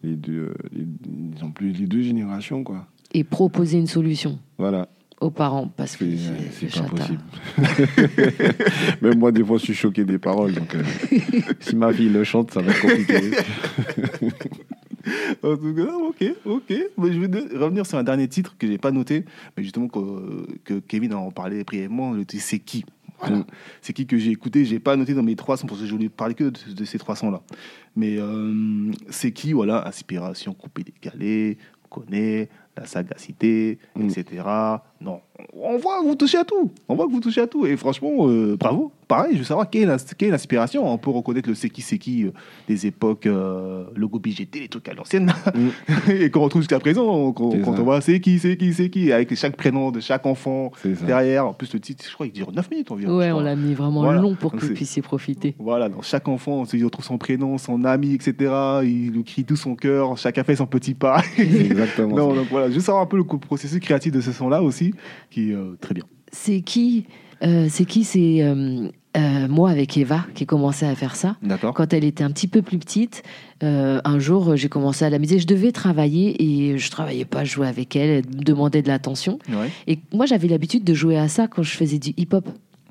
les 0.02 0.16
deux, 0.16 0.38
euh, 0.38 0.54
les, 0.72 1.72
les 1.72 1.86
deux 1.86 2.02
générations. 2.02 2.62
Quoi. 2.64 2.86
Et 3.12 3.24
proposer 3.24 3.78
une 3.78 3.86
solution 3.86 4.38
Voilà. 4.58 4.88
Aux 5.20 5.30
parents. 5.30 5.68
Parce 5.76 5.96
que 5.96 6.04
C'est 6.52 6.72
pas 6.74 6.88
possible. 6.88 7.20
Même 9.02 9.18
moi, 9.18 9.32
des 9.32 9.44
fois, 9.44 9.58
je 9.58 9.64
suis 9.64 9.74
choqué 9.74 10.04
des 10.04 10.18
paroles. 10.18 10.54
Donc, 10.54 10.74
euh, 10.74 10.82
si 11.60 11.76
ma 11.76 11.92
fille 11.92 12.08
le 12.08 12.24
chante, 12.24 12.52
ça 12.52 12.60
va 12.60 12.70
être 12.70 12.80
compliqué. 12.80 13.30
En 15.42 15.56
tout 15.56 15.74
cas, 15.74 15.94
ok, 15.94 16.34
ok. 16.44 16.74
Mais 16.98 17.12
je 17.12 17.18
vais 17.18 17.56
revenir 17.56 17.86
sur 17.86 17.96
un 17.96 18.02
dernier 18.02 18.28
titre 18.28 18.56
que 18.58 18.66
j'ai 18.66 18.76
pas 18.76 18.90
noté, 18.90 19.24
mais 19.56 19.62
justement 19.62 19.88
que, 19.88 20.46
que 20.64 20.80
Kevin 20.80 21.14
en 21.14 21.30
parlait 21.30 21.64
brièvement. 21.64 22.12
Le 22.12 22.26
titre, 22.26 22.44
c'est 22.44 22.58
qui? 22.58 22.84
Voilà. 23.20 23.38
Mm. 23.38 23.44
C'est 23.80 23.92
qui 23.92 24.06
que 24.06 24.18
j'ai 24.18 24.30
écouté. 24.30 24.64
J'ai 24.66 24.80
pas 24.80 24.96
noté 24.96 25.14
dans 25.14 25.22
mes 25.22 25.36
300 25.36 25.66
parce 25.66 25.80
que 25.80 25.86
je 25.86 25.92
voulais 25.92 26.08
parler 26.10 26.34
que 26.34 26.44
de, 26.44 26.74
de 26.74 26.84
ces 26.84 26.98
300 26.98 27.30
là. 27.30 27.42
Mais 27.96 28.16
euh, 28.18 28.92
c'est 29.08 29.32
qui? 29.32 29.52
Voilà, 29.52 29.86
inspiration 29.86 30.52
coupée 30.52 30.84
décalée. 30.84 31.56
On 31.84 32.00
connaît 32.00 32.48
la 32.80 32.86
sagacité, 32.86 33.78
Mm. 33.96 34.08
etc. 34.08 34.42
Non, 35.00 35.20
on 35.52 35.78
voit 35.78 36.00
que 36.00 36.06
vous 36.06 36.16
touchez 36.16 36.38
à 36.38 36.44
tout. 36.44 36.70
On 36.88 36.94
voit 36.96 37.06
que 37.06 37.12
vous 37.12 37.20
touchez 37.20 37.40
à 37.40 37.46
tout. 37.46 37.66
Et 37.66 37.76
franchement, 37.76 38.28
euh, 38.28 38.56
bravo. 38.58 38.92
Pareil, 39.06 39.32
je 39.34 39.38
veux 39.38 39.44
savoir 39.44 39.70
quelle 39.70 39.88
est 39.88 40.30
l'inspiration. 40.30 40.86
On 40.86 40.98
peut 40.98 41.10
reconnaître 41.10 41.48
le 41.48 41.54
c'est 41.54 41.70
qui, 41.70 41.80
c'est 41.80 41.96
qui 41.96 42.24
euh, 42.24 42.32
des 42.68 42.86
époques 42.86 43.26
euh, 43.26 43.84
logo 43.96 44.18
BGT, 44.18 44.60
les 44.60 44.68
trucs 44.68 44.88
à 44.88 44.92
l'ancienne. 44.92 45.32
Mm. 45.54 46.10
et 46.10 46.30
qu'on 46.30 46.40
retrouve 46.40 46.62
jusqu'à 46.62 46.78
présent, 46.78 47.32
quand, 47.32 47.52
C'est 47.52 47.60
quand 47.60 47.78
on 47.78 47.84
voit 47.84 48.00
c'est 48.00 48.20
qui, 48.20 48.38
c'est 48.38 48.56
qui, 48.56 48.74
c'est 48.74 48.90
qui, 48.90 49.12
avec 49.12 49.34
chaque 49.34 49.56
prénom 49.56 49.90
de 49.92 50.00
chaque 50.00 50.26
enfant 50.26 50.72
derrière. 51.06 51.46
En 51.46 51.54
plus, 51.54 51.72
le 51.72 51.80
titre, 51.80 52.04
je 52.06 52.12
crois 52.12 52.26
qu'il 52.26 52.34
dure 52.34 52.52
9 52.52 52.70
minutes 52.70 52.90
environ. 52.90 53.16
Ouais, 53.16 53.32
on 53.32 53.40
l'a 53.40 53.56
mis 53.56 53.74
vraiment 53.74 54.02
Voilà. 54.02 54.20
long 54.20 54.34
pour 54.34 54.52
que 54.52 54.58
vous 54.58 54.74
puissiez 54.74 55.00
profiter. 55.00 55.54
Voilà, 55.58 55.88
dans 55.88 56.02
chaque 56.02 56.28
enfant, 56.28 56.52
on 56.52 56.64
se 56.66 56.76
retrouve 56.84 57.04
son 57.04 57.16
prénom, 57.16 57.56
son 57.56 57.84
ami, 57.84 58.12
etc. 58.12 58.52
Il 58.82 59.12
nous 59.12 59.24
crie 59.24 59.44
tout 59.44 59.56
son 59.56 59.74
cœur, 59.74 60.18
chacun 60.18 60.44
fait 60.44 60.56
son 60.56 60.66
petit 60.66 60.94
pas. 60.94 61.22
Exactement 61.38 62.16
non, 62.16 62.34
donc 62.34 62.48
voilà, 62.50 62.70
juste 62.70 62.86
savoir 62.86 63.04
un 63.04 63.06
peu 63.06 63.16
le 63.16 63.24
processus 63.24 63.78
créatif 63.80 64.12
de 64.12 64.20
ce 64.20 64.32
son-là 64.32 64.62
aussi, 64.62 64.92
qui 65.30 65.50
est 65.50 65.54
euh, 65.54 65.76
très 65.80 65.94
bien. 65.94 66.04
C'est 66.32 66.60
qui 66.60 67.06
euh, 67.42 67.66
C'est 67.68 67.84
qui 67.84 68.04
C'est 68.04 68.42
euh, 69.16 69.48
moi 69.48 69.70
avec 69.70 69.96
Eva 69.96 70.26
qui 70.34 70.46
commençait 70.46 70.86
à 70.86 70.94
faire 70.94 71.16
ça. 71.16 71.36
D'accord. 71.42 71.74
Quand 71.74 71.92
elle 71.92 72.04
était 72.04 72.22
un 72.22 72.30
petit 72.30 72.46
peu 72.46 72.62
plus 72.62 72.78
petite, 72.78 73.22
euh, 73.62 74.00
un 74.04 74.18
jour, 74.18 74.54
j'ai 74.56 74.68
commencé 74.68 75.04
à 75.04 75.10
l'amuser. 75.10 75.38
Je 75.38 75.46
devais 75.46 75.72
travailler 75.72 76.42
et 76.42 76.78
je 76.78 76.90
travaillais 76.90 77.24
pas, 77.24 77.44
je 77.44 77.52
jouais 77.52 77.66
avec 77.66 77.96
elle, 77.96 78.10
elle 78.10 78.36
me 78.36 78.42
demandait 78.42 78.82
de 78.82 78.88
l'attention. 78.88 79.38
Ouais. 79.48 79.70
Et 79.86 79.98
moi, 80.12 80.26
j'avais 80.26 80.46
l'habitude 80.46 80.84
de 80.84 80.94
jouer 80.94 81.16
à 81.18 81.28
ça 81.28 81.48
quand 81.48 81.62
je 81.62 81.74
faisais 81.74 81.98
du 81.98 82.10
hip-hop. 82.16 82.48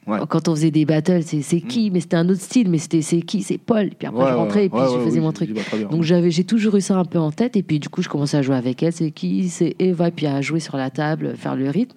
Ouais. 0.08 0.20
Quand 0.30 0.48
on 0.48 0.56
faisait 0.56 0.72
des 0.72 0.86
battles, 0.86 1.24
c'est 1.24 1.42
c'est 1.42 1.60
qui 1.62 1.92
Mais 1.92 2.00
c'était 2.00 2.16
un 2.16 2.30
autre 2.30 2.40
style, 2.42 2.70
mais 2.70 2.78
c'était 2.78 3.02
c'est 3.02 3.22
qui 3.22 3.42
C'est 3.42 3.58
Paul. 3.58 3.90
Puis 3.98 4.08
après, 4.08 4.24
Ouais, 4.24 4.30
je 4.32 4.36
rentrais 4.36 4.66
et 4.66 4.70
puis 4.70 4.80
je 4.80 5.00
faisais 5.04 5.20
oui, 5.20 5.26
mon 5.26 5.32
truc. 5.34 5.52
bien. 5.52 5.64
Donc 5.92 6.04
j'avais, 6.04 6.32
j'ai 6.32 6.44
toujours 6.46 6.76
eu 6.78 6.82
ça 6.82 6.98
un 6.98 7.06
peu 7.06 7.20
en 7.20 7.32
tête 7.32 7.56
et 7.58 7.64
puis 7.64 7.80
du 7.80 7.90
coup 7.90 8.02
je 8.02 8.10
commençais 8.10 8.38
à 8.38 8.42
jouer 8.42 8.56
avec 8.56 8.82
elle, 8.84 8.94
c'est 8.94 9.12
qui, 9.12 9.50
c'est 9.50 9.76
Eva, 9.80 10.10
puis 10.12 10.26
à 10.28 10.40
jouer 10.42 10.60
sur 10.62 10.78
la 10.78 10.90
table, 10.90 11.34
faire 11.38 11.56
le 11.56 11.70
rythme. 11.70 11.96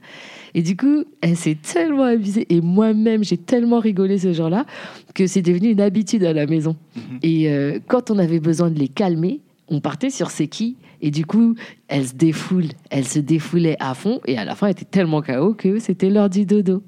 Et 0.55 0.63
du 0.63 0.77
coup, 0.77 1.05
elle 1.21 1.37
s'est 1.37 1.57
tellement 1.63 2.03
amusée 2.03 2.45
et 2.51 2.61
moi-même 2.61 3.23
j'ai 3.23 3.37
tellement 3.37 3.79
rigolé 3.79 4.19
ce 4.19 4.33
jour-là 4.33 4.67
que 5.15 5.29
c'est 5.29 5.43
devenu 5.43 5.69
une 5.71 5.81
habitude 5.81 6.25
à 6.25 6.33
la 6.33 6.47
maison. 6.47 6.75
Mhm. 6.97 7.03
Et 7.23 7.49
euh, 7.49 7.79
quand 7.87 8.11
on 8.11 8.19
avait 8.19 8.41
besoin 8.41 8.71
de 8.71 8.79
les 8.79 8.89
calmer, 8.89 9.39
on 9.71 9.81
partait 9.81 10.11
sur 10.11 10.31
c'est 10.31 10.49
qui 10.49 10.77
et 11.01 11.11
du 11.11 11.25
coup 11.25 11.55
elle 11.89 12.07
se 12.07 12.15
défoule, 12.15 12.67
elle 12.91 13.07
se 13.07 13.19
défoulait 13.19 13.77
à 13.81 13.95
fond 13.95 14.21
et 14.27 14.37
à 14.37 14.45
la 14.45 14.55
fin 14.55 14.67
elle 14.67 14.73
était 14.73 14.85
tellement 14.85 15.23
KO 15.23 15.55
que 15.55 15.79
c'était 15.79 16.11
l'heure 16.11 16.29
du 16.29 16.45
dodo. 16.45 16.83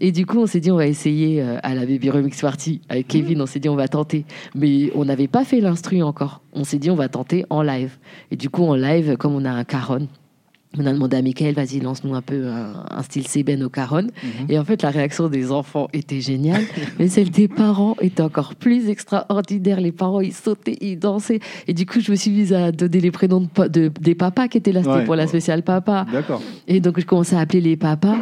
Et 0.00 0.12
du 0.12 0.26
coup, 0.26 0.38
on 0.38 0.46
s'est 0.46 0.60
dit, 0.60 0.70
on 0.70 0.76
va 0.76 0.86
essayer 0.86 1.42
euh, 1.42 1.58
à 1.62 1.74
la 1.74 1.86
Baby 1.86 2.10
Remix 2.10 2.40
Party 2.40 2.80
avec 2.88 3.08
Kevin. 3.08 3.40
On 3.42 3.46
s'est 3.46 3.60
dit, 3.60 3.68
on 3.68 3.76
va 3.76 3.88
tenter. 3.88 4.24
Mais 4.54 4.90
on 4.94 5.04
n'avait 5.04 5.28
pas 5.28 5.44
fait 5.44 5.60
l'instru 5.60 6.02
encore. 6.02 6.42
On 6.52 6.64
s'est 6.64 6.78
dit, 6.78 6.90
on 6.90 6.96
va 6.96 7.08
tenter 7.08 7.44
en 7.50 7.62
live. 7.62 7.98
Et 8.30 8.36
du 8.36 8.50
coup, 8.50 8.64
en 8.64 8.74
live, 8.74 9.16
comme 9.16 9.34
on 9.34 9.44
a 9.44 9.50
un 9.50 9.64
caron, 9.64 10.08
on 10.78 10.86
a 10.86 10.92
demandé 10.92 11.16
à 11.16 11.22
Michael, 11.22 11.54
vas-y, 11.54 11.80
lance-nous 11.80 12.14
un 12.14 12.22
peu 12.22 12.46
un, 12.46 12.84
un 12.90 13.02
style 13.02 13.26
Seben 13.26 13.62
au 13.64 13.68
caron. 13.68 14.02
Mhm. 14.02 14.46
Et 14.50 14.58
en 14.58 14.64
fait, 14.64 14.82
la 14.82 14.90
réaction 14.90 15.28
des 15.28 15.50
enfants 15.50 15.88
était 15.92 16.20
géniale, 16.20 16.62
mais 16.98 17.08
celle 17.08 17.30
des 17.30 17.48
parents 17.48 17.96
était 18.00 18.22
encore 18.22 18.54
plus 18.54 18.88
extraordinaire. 18.88 19.80
Les 19.80 19.90
parents, 19.92 20.20
ils 20.20 20.32
sautaient, 20.32 20.76
ils 20.80 20.96
dansaient. 20.98 21.40
Et 21.66 21.74
du 21.74 21.86
coup, 21.86 22.00
je 22.00 22.10
me 22.12 22.16
suis 22.16 22.30
mise 22.30 22.52
à 22.52 22.70
donner 22.70 23.00
les 23.00 23.10
prénoms 23.10 23.40
de, 23.40 23.46
pa- 23.48 23.68
de- 23.68 23.90
des 24.00 24.14
papas 24.14 24.46
qui 24.48 24.58
étaient 24.58 24.72
là. 24.72 24.80
C'était 24.82 24.94
Ouais. 24.94 25.04
pour 25.04 25.16
la 25.16 25.26
spéciale 25.26 25.62
papa. 25.62 26.06
D'accord. 26.12 26.40
Et 26.68 26.80
donc, 26.80 27.00
je 27.00 27.04
commençais 27.06 27.34
à 27.36 27.40
appeler 27.40 27.60
les 27.60 27.76
papas. 27.76 28.16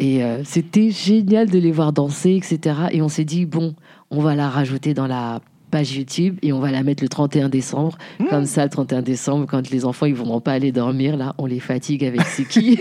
Et 0.00 0.24
euh, 0.24 0.42
c'était 0.44 0.90
génial 0.90 1.48
de 1.50 1.58
les 1.58 1.70
voir 1.72 1.92
danser, 1.92 2.34
etc. 2.34 2.76
Et 2.92 3.02
on 3.02 3.08
s'est 3.08 3.24
dit, 3.26 3.44
bon, 3.44 3.74
on 4.10 4.20
va 4.20 4.34
la 4.34 4.48
rajouter 4.48 4.94
dans 4.94 5.06
la 5.06 5.40
page 5.72 5.96
YouTube 5.96 6.38
et 6.42 6.52
on 6.52 6.60
va 6.60 6.70
la 6.70 6.84
mettre 6.84 7.02
le 7.02 7.08
31 7.08 7.48
décembre. 7.48 7.98
Mmh. 8.20 8.26
Comme 8.26 8.46
ça, 8.46 8.62
le 8.62 8.70
31 8.70 9.02
décembre, 9.02 9.46
quand 9.48 9.70
les 9.70 9.84
enfants 9.84 10.06
ils 10.06 10.14
vont 10.14 10.40
pas 10.40 10.52
aller 10.52 10.70
dormir, 10.70 11.16
là, 11.16 11.34
on 11.38 11.46
les 11.46 11.58
fatigue 11.58 12.04
avec 12.04 12.20
c'est 12.26 12.44
clair. 12.44 12.78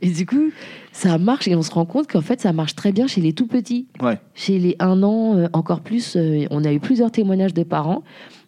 et 0.00 0.10
du 0.10 0.26
coup, 0.26 0.50
ça 0.92 1.18
marche 1.18 1.48
et 1.48 1.56
on 1.56 1.62
se 1.62 1.70
rend 1.70 1.86
compte 1.86 2.06
qu'en 2.06 2.20
fait, 2.20 2.40
ça 2.40 2.52
marche 2.52 2.74
très 2.74 2.92
bien 2.92 3.06
chez 3.06 3.20
les 3.20 3.32
tout 3.32 3.46
petits. 3.46 3.86
Ouais. 4.00 4.18
Chez 4.34 4.58
les 4.58 4.76
1 4.78 5.02
an, 5.02 5.36
euh, 5.36 5.48
encore 5.54 5.80
plus, 5.80 6.14
euh, 6.16 6.44
on 6.50 6.64
a 6.64 6.72
eu 6.72 6.78
plusieurs 6.78 7.10
témoignages 7.10 7.54
de 7.54 7.62
parents. 7.62 8.02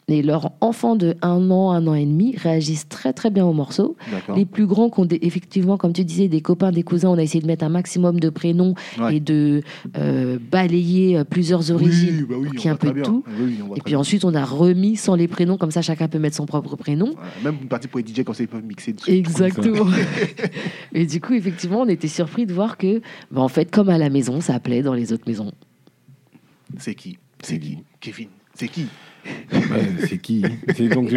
Et 0.07 0.21
leurs 0.21 0.51
enfants 0.61 0.97
de 0.97 1.17
1 1.23 1.51
an, 1.51 1.71
1 1.73 1.87
an 1.87 1.95
et 1.95 2.05
demi 2.05 2.37
réagissent 2.37 2.89
très 2.91 3.15
très 3.15 3.31
bien 3.31 3.47
au 3.47 3.55
morceau. 3.55 3.97
D'accord. 4.13 4.37
Les 4.37 4.45
plus 4.45 4.67
grands 4.67 4.91
qui 4.91 5.01
ont 5.01 5.07
des- 5.07 5.19
effectivement, 5.23 5.79
comme 5.79 5.95
tu 5.95 6.05
disais, 6.05 6.29
des 6.29 6.43
copains, 6.43 6.73
des 6.73 6.83
cousins, 6.83 7.09
on 7.09 7.17
a 7.17 7.23
essayé 7.23 7.41
de 7.41 7.47
mettre 7.47 7.65
un 7.65 7.71
maximum 7.71 8.21
de 8.21 8.29
prénoms 8.29 8.75
Ouais. 9.01 9.17
et 9.17 9.21
de 9.21 9.63
euh, 9.97 10.39
balayer 10.51 11.17
euh, 11.17 11.25
plusieurs 11.25 11.71
origines. 11.71 12.19
Oui, 12.21 12.27
bah 12.29 12.35
oui, 12.39 12.51
qu'il 12.51 12.61
y 12.61 12.65
on 12.67 12.71
ait 12.71 12.75
un 12.75 12.77
peu 12.77 12.89
de 12.89 12.93
bien. 12.93 13.03
tout. 13.03 13.25
Oui, 13.41 13.59
Et 13.77 13.81
puis 13.81 13.93
bien. 13.93 13.99
ensuite, 13.99 14.27
on 14.27 14.35
a 14.35 14.45
remis 14.45 14.97
sans 14.97 15.15
les 15.15 15.27
prénoms, 15.27 15.57
comme 15.57 15.71
ça 15.71 15.81
chacun 15.81 16.07
peut 16.07 16.19
mettre 16.19 16.37
son 16.37 16.45
propre 16.45 16.77
prénom. 16.77 17.15
Même 17.43 17.57
une 17.63 17.69
partie 17.69 17.89
pour 17.89 17.99
les 18.01 18.07
DJ 18.07 18.25
quand 18.25 18.39
ils 18.39 18.47
peuvent 18.47 18.63
mixer 18.63 18.93
dessus. 18.93 19.11
Exactement. 19.11 19.87
et 20.93 21.07
du 21.07 21.19
coup, 21.23 21.33
effectivement, 21.33 21.81
on 21.81 21.89
était 21.89 22.09
surpris 22.09 22.45
de 22.45 22.53
voir 22.53 22.77
que, 22.77 23.01
bah, 23.31 23.41
en 23.41 23.49
fait, 23.49 23.71
comme 23.71 23.89
à 23.89 23.97
la 23.97 24.11
maison, 24.11 24.43
ça 24.43 24.61
plaît 24.61 24.83
dans 24.83 24.93
les 24.95 25.15
autres 25.15 25.25
maisons. 25.27 25.51
C'est 26.79 26.95
qui? 26.95 27.17
C'est 27.43 27.59
qui? 27.59 27.79
Kevin 28.01 28.29
C'est 28.55 28.69
qui? 28.69 28.87
Ouais, 29.53 30.07
c'est 30.07 30.19
qui 30.19 30.45
C'est 30.75 30.89
donc 30.89 31.11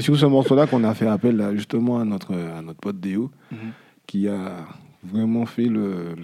sur 0.00 0.18
ce 0.18 0.26
morceau-là 0.26 0.66
qu'on 0.66 0.82
a 0.84 0.94
fait 0.94 1.06
appel 1.06 1.36
là, 1.36 1.54
justement 1.54 1.98
à 2.00 2.04
notre 2.04 2.34
à 2.34 2.62
notre 2.62 2.80
pote 2.80 2.98
Déo 3.00 3.30
Mhm. 3.52 3.58
qui 4.06 4.28
a 4.28 4.66
vraiment 5.04 5.46
fait 5.46 5.66
le, 5.66 6.14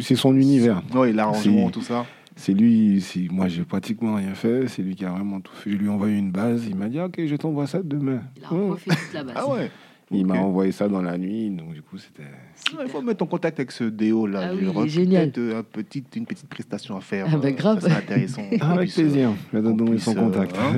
c'est 0.00 0.16
son 0.16 0.34
univers. 0.36 0.82
Oui, 0.94 1.12
l'arrangement, 1.12 1.66
C'est- 1.66 1.72
tout 1.72 1.82
ça. 1.82 2.04
C'est 2.38 2.52
lui, 2.52 3.02
moi 3.32 3.48
j'ai 3.48 3.62
pratiquement 3.62 4.16
rien 4.16 4.34
fait, 4.34 4.68
c'est 4.68 4.82
lui 4.82 4.94
qui 4.94 5.06
a 5.06 5.10
vraiment 5.10 5.40
tout 5.40 5.54
fait. 5.54 5.70
Je 5.70 5.76
lui 5.76 5.86
ai 5.86 5.88
envoyé 5.88 6.18
une 6.18 6.30
base, 6.30 6.66
il 6.68 6.76
m'a 6.76 6.88
dit 6.88 7.00
OK, 7.00 7.18
je 7.26 7.34
t'envoie 7.36 7.66
ça 7.66 7.80
demain. 7.82 8.20
Il 8.36 8.44
a 8.44 8.48
refait 8.48 8.90
toute 8.90 9.12
la 9.14 9.24
base. 9.24 9.34
Ah 9.38 9.48
ouais 9.50 9.70
Il 10.12 10.24
m'a 10.24 10.34
envoyé 10.38 10.70
ça 10.70 10.86
dans 10.88 11.02
la 11.02 11.18
nuit, 11.18 11.50
donc 11.50 11.72
du 11.74 11.82
coup 11.82 11.98
c'était 11.98 12.22
Il 12.80 12.88
faut 12.88 13.02
mettre 13.02 13.24
en 13.24 13.26
contact 13.26 13.58
avec 13.58 13.72
ce 13.72 13.82
déo 13.82 14.28
là. 14.28 14.50
Ah 14.50 14.52
Il 14.54 14.68
oui, 14.68 14.72
il 14.76 14.84
est 14.84 14.88
génial. 14.88 15.32
peut-être, 15.32 15.38
euh, 15.38 15.58
un 15.58 15.62
petit- 15.64 16.04
une 16.14 16.26
petite 16.26 16.48
prestation 16.48 16.96
à 16.96 17.00
faire. 17.00 17.26
Ah 17.28 17.36
bah 17.36 17.48
euh, 17.48 17.50
grave. 17.50 17.80
Ça 17.80 17.96
intéressant. 17.96 18.42
Ah, 18.60 18.72
avec 18.74 18.82
puisse, 18.82 18.94
plaisir. 18.94 19.30
Je 19.52 19.58
vais 19.58 19.62
donner 19.74 19.98
son 19.98 20.16
euh, 20.16 20.20
contact. 20.20 20.56
hein. 20.56 20.74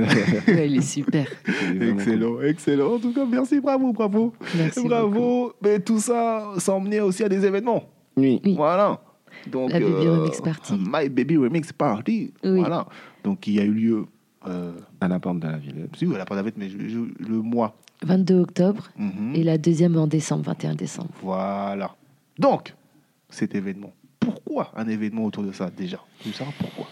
Ouais, 0.48 0.70
il 0.70 0.78
est 0.78 0.80
super. 0.80 1.26
Excellent, 1.80 2.40
excellent. 2.40 2.94
En 2.94 2.98
tout 2.98 3.12
cas, 3.12 3.26
merci, 3.30 3.60
bravo, 3.60 3.92
bravo. 3.92 4.32
Merci 4.56 4.80
beaucoup. 4.80 4.88
bravo. 4.88 5.52
Mais 5.62 5.78
tout 5.80 5.98
ça, 5.98 6.52
ça 6.58 6.72
emmenait 6.72 7.00
aussi 7.00 7.22
à 7.22 7.28
des 7.28 7.44
événements. 7.44 7.84
Oui. 8.16 8.40
Oui. 8.44 8.54
Voilà. 8.56 9.00
Donc, 9.46 9.70
La 9.72 9.78
Baby 9.78 10.08
Remix 10.08 10.40
Party. 10.40 10.72
My 10.74 11.08
Baby 11.10 11.36
Remix 11.36 11.70
Party. 11.72 12.32
Oui. 12.44 12.58
Voilà. 12.60 12.86
Donc, 13.22 13.46
il 13.46 13.54
y 13.54 13.60
a 13.60 13.64
eu 13.64 13.72
lieu. 13.72 14.04
Euh, 14.46 14.72
À 15.00 15.08
la 15.08 15.18
porte 15.20 15.40
de 15.40 15.46
la 15.48 15.58
Villette. 15.58 15.94
si, 15.96 16.06
elle 16.06 16.20
a 16.20 16.24
pas 16.24 16.34
la 16.36 16.42
mais 16.56 16.68
je- 16.70 16.78
je- 16.88 17.28
le 17.28 17.42
mois. 17.42 17.76
22 18.04 18.40
octobre 18.40 18.90
Mhm. 18.98 19.34
et 19.34 19.42
la 19.44 19.58
deuxième 19.58 19.96
en 19.96 20.06
décembre, 20.06 20.44
21 20.44 20.74
décembre. 20.74 21.10
Voilà. 21.22 21.94
Donc, 22.38 22.74
cet 23.30 23.54
événement. 23.54 23.92
Pourquoi 24.20 24.70
un 24.76 24.88
événement 24.88 25.24
autour 25.24 25.42
de 25.42 25.52
ça 25.52 25.70
déjà? 25.70 25.98
Pourquoi? 26.58 26.86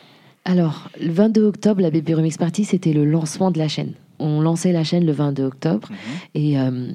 Alors, 0.45 0.91
le 1.01 1.11
22 1.13 1.45
octobre, 1.45 1.81
la 1.81 1.91
Baby 1.91 2.15
Remix 2.15 2.37
Party, 2.39 2.65
c'était 2.65 2.93
le 2.93 3.05
lancement 3.05 3.51
de 3.51 3.59
la 3.59 3.69
chaîne. 3.69 3.93
On 4.19 4.41
lançait 4.41 4.73
la 4.73 4.85
chaîne 4.85 5.05
le 5.05 5.13
22 5.13 5.45
octobre. 5.45 5.89
Et 6.35 6.59
euh, 6.59 6.93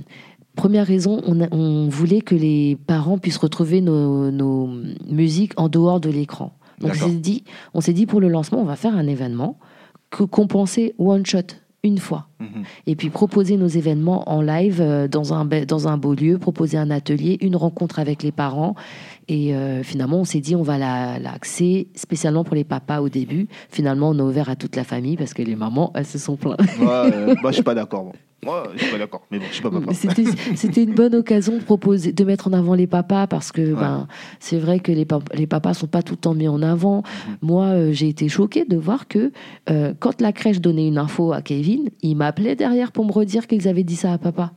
première 0.55 0.87
raison, 0.87 1.21
on, 1.27 1.41
a- 1.41 1.53
on 1.53 1.87
voulait 1.89 2.21
que 2.21 2.33
les 2.35 2.77
parents 2.87 3.17
puissent 3.17 3.37
retrouver 3.37 3.81
nos, 3.81 4.31
nos 4.31 4.67
musiques 5.07 5.53
en 5.57 5.67
dehors 5.69 5.99
de 5.99 6.09
l'écran. 6.09 6.53
Donc, 6.79 6.91
on 6.91 7.07
s'est 7.09 7.15
dit, 7.15 7.43
on 7.73 7.81
s'est 7.81 7.93
dit 7.93 8.05
pour 8.05 8.19
le 8.21 8.27
lancement, 8.29 8.59
on 8.61 8.65
va 8.65 8.75
faire 8.75 8.95
un 8.95 9.05
événement 9.05 9.57
que 10.09 10.23
compenser 10.23 10.95
one 10.97 11.25
shot 11.25 11.39
une 11.83 11.97
fois. 11.97 12.27
Mhm. 12.39 12.63
Et 12.85 12.95
puis 12.95 13.09
proposer 13.09 13.57
nos 13.57 13.67
événements 13.67 14.29
en 14.29 14.41
live 14.41 14.79
euh, 14.81 15.07
dans 15.07 15.33
un, 15.33 15.45
dans 15.45 15.87
un 15.87 15.97
beau 15.97 16.13
lieu, 16.13 16.37
proposer 16.37 16.77
un 16.77 16.91
atelier, 16.91 17.37
une 17.41 17.55
rencontre 17.55 17.97
avec 17.99 18.21
les 18.23 18.31
parents. 18.31 18.75
Et 19.27 19.55
euh, 19.55 19.81
finalement, 19.83 20.17
on 20.19 20.23
s'est 20.25 20.41
dit, 20.41 20.55
on 20.55 20.61
va 20.61 20.77
la- 20.77 21.17
l'axer 21.19 21.87
spécialement 21.95 22.43
pour 22.43 22.55
les 22.55 22.63
papas 22.63 23.01
au 23.01 23.09
début. 23.09 23.47
Finalement, 23.69 24.09
on 24.09 24.19
a 24.19 24.23
ouvert 24.23 24.49
à 24.49 24.55
toute 24.55 24.75
la 24.75 24.83
famille 24.83 25.17
parce 25.17 25.33
que 25.33 25.41
les 25.41 25.55
mamans, 25.55 25.91
elles 25.95 26.05
se 26.05 26.19
sont 26.19 26.35
plaintes. 26.35 26.59
Moi, 26.79 27.05
euh, 27.11 27.35
je 27.47 27.51
suis 27.51 27.63
pas 27.63 27.75
d'accord. 27.75 28.11
Moi, 28.43 28.63
je 28.75 28.81
suis 28.83 28.91
pas 28.91 28.97
d'accord. 28.97 29.21
Mais 29.31 29.37
bon, 29.39 29.45
je 29.49 29.53
suis 29.53 29.61
pas 29.61 29.69
papa. 29.69 29.93
C'était 29.93 30.23
c'était 30.55 30.83
une 30.83 30.93
bonne 30.95 31.13
occasion 31.13 31.57
de 31.57 31.61
proposer, 31.63 32.11
de 32.11 32.23
mettre 32.23 32.47
en 32.47 32.53
avant 32.53 32.73
les 32.73 32.87
papas 32.87 33.27
parce 33.27 33.51
que 33.51 33.73
ben, 33.73 34.07
c'est 34.39 34.57
vrai 34.57 34.79
que 34.79 34.91
les, 34.91 35.05
pap- 35.05 35.29
les 35.35 35.45
papas 35.47 35.73
sont 35.75 35.87
pas 35.87 36.01
tout 36.01 36.13
le 36.13 36.17
temps 36.19 36.33
mis 36.33 36.47
en 36.47 36.61
avant. 36.61 36.97
Mhm. 37.27 37.37
Moi, 37.41 37.65
euh, 37.65 37.91
j'ai 37.91 38.07
été 38.09 38.29
choquée 38.29 38.65
de 38.65 38.77
voir 38.77 39.07
que 39.07 39.31
euh, 39.69 39.93
quand 39.99 40.21
la 40.21 40.31
crèche 40.31 40.59
donnait 40.59 40.87
une 40.87 40.97
info 40.97 41.33
à 41.33 41.41
Kevin, 41.41 41.89
il 42.01 42.15
m'appelait 42.15 42.55
derrière 42.55 42.91
pour 42.91 43.05
me 43.05 43.11
redire 43.11 43.45
qu'ils 43.47 43.67
avaient 43.67 43.83
dit 43.83 43.95
ça 43.95 44.13
à 44.13 44.17
papa. 44.17 44.53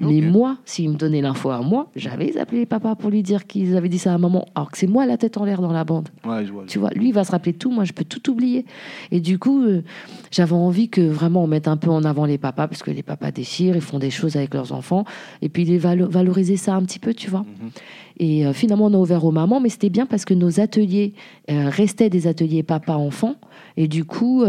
Mais 0.00 0.20
moi, 0.22 0.56
s'ils 0.64 0.88
me 0.88 0.94
donnaient 0.96 1.20
l'info 1.20 1.50
à 1.50 1.60
moi, 1.60 1.88
j'avais 1.94 2.36
appelé 2.38 2.64
papa 2.66 2.94
pour 2.94 3.10
lui 3.10 3.22
dire 3.22 3.46
qu'ils 3.46 3.76
avaient 3.76 3.88
dit 3.90 3.98
ça 3.98 4.14
à 4.14 4.18
maman, 4.18 4.46
alors 4.54 4.70
que 4.70 4.78
c'est 4.78 4.86
moi 4.86 5.04
la 5.04 5.16
tête 5.18 5.36
en 5.36 5.44
l'air 5.44 5.60
dans 5.60 5.72
la 5.72 5.84
bande. 5.84 6.08
Ouais, 6.24 6.46
je 6.46 6.52
vois. 6.52 6.64
Tu 6.66 6.78
vois, 6.78 6.90
lui, 6.90 7.08
il 7.08 7.12
va 7.14 7.24
se 7.24 7.30
rappeler 7.32 7.52
tout, 7.52 7.70
moi, 7.70 7.84
je 7.84 7.92
peux 7.92 8.04
tout 8.04 8.30
oublier. 8.30 8.64
Et 9.10 9.20
du 9.20 9.38
coup, 9.38 9.62
euh, 9.62 9.82
j'avais 10.30 10.54
envie 10.54 10.88
que 10.88 11.02
vraiment 11.02 11.44
on 11.44 11.46
mette 11.46 11.68
un 11.68 11.76
peu 11.76 11.90
en 11.90 12.04
avant 12.04 12.24
les 12.24 12.38
papas, 12.38 12.66
parce 12.66 12.82
que 12.82 12.90
les 12.90 13.02
papas 13.02 13.30
déchirent, 13.30 13.76
ils 13.76 13.82
font 13.82 13.98
des 13.98 14.10
choses 14.10 14.36
avec 14.36 14.54
leurs 14.54 14.72
enfants, 14.72 15.04
et 15.42 15.48
puis 15.48 15.64
les 15.64 15.78
valo- 15.78 16.08
valoriser 16.08 16.56
ça 16.56 16.74
un 16.74 16.82
petit 16.82 16.98
peu, 16.98 17.12
tu 17.12 17.28
vois. 17.28 17.40
Mhm. 17.40 17.70
Et 18.18 18.46
euh, 18.46 18.52
finalement, 18.52 18.86
on 18.86 18.94
a 18.94 18.98
ouvert 18.98 19.24
aux 19.24 19.32
mamans, 19.32 19.60
mais 19.60 19.68
c'était 19.68 19.90
bien 19.90 20.06
parce 20.06 20.24
que 20.24 20.34
nos 20.34 20.60
ateliers 20.60 21.12
euh, 21.50 21.68
restaient 21.68 22.10
des 22.10 22.26
ateliers 22.26 22.62
papa-enfant, 22.62 23.34
et 23.76 23.86
du 23.88 24.04
coup, 24.04 24.44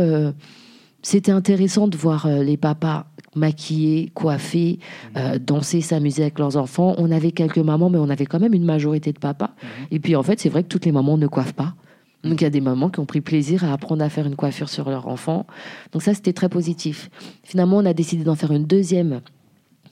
c'était 1.04 1.32
intéressant 1.32 1.88
de 1.88 1.95
voir 1.97 2.28
les 2.28 2.58
papas 2.58 3.06
maquillés, 3.36 4.12
coiffés, 4.14 4.80
euh, 5.18 5.40
danser, 5.40 5.82
s'amuser 5.82 6.24
avec 6.24 6.40
leurs 6.40 6.58
enfants. 6.58 6.96
On 6.98 7.12
avait 7.12 7.32
quelques 7.32 7.58
mamans, 7.58 7.90
mais 7.90 7.98
on 7.98 8.10
avait 8.10 8.26
quand 8.26 8.40
même 8.40 8.54
une 8.54 8.66
majorité 8.66 9.14
de 9.14 9.20
papas. 9.20 9.52
Et 9.90 10.00
puis 10.00 10.16
en 10.16 10.24
fait, 10.24 10.40
c'est 10.40 10.50
vrai 10.50 10.64
que 10.64 10.68
toutes 10.68 10.86
les 10.86 10.92
mamans 10.92 11.18
ne 11.18 11.28
coiffent 11.28 11.54
pas. 11.54 11.76
Donc 12.24 12.42
il 12.42 12.44
y 12.44 12.48
a 12.48 12.52
des 12.52 12.62
mamans 12.62 12.90
qui 12.90 13.00
ont 13.00 13.06
pris 13.06 13.22
plaisir 13.22 13.64
à 13.64 13.74
apprendre 13.74 14.04
à 14.04 14.10
faire 14.10 14.28
une 14.28 14.36
coiffure 14.36 14.70
sur 14.70 14.90
leur 14.90 15.08
enfant. 15.08 15.48
Donc 15.92 16.04
ça, 16.04 16.14
c'était 16.14 16.34
très 16.34 16.50
positif. 16.50 17.10
Finalement, 17.44 17.78
on 17.78 17.86
a 17.86 17.94
décidé 17.94 18.24
d'en 18.24 18.36
faire 18.36 18.52
une 18.52 18.66
deuxième 18.66 19.22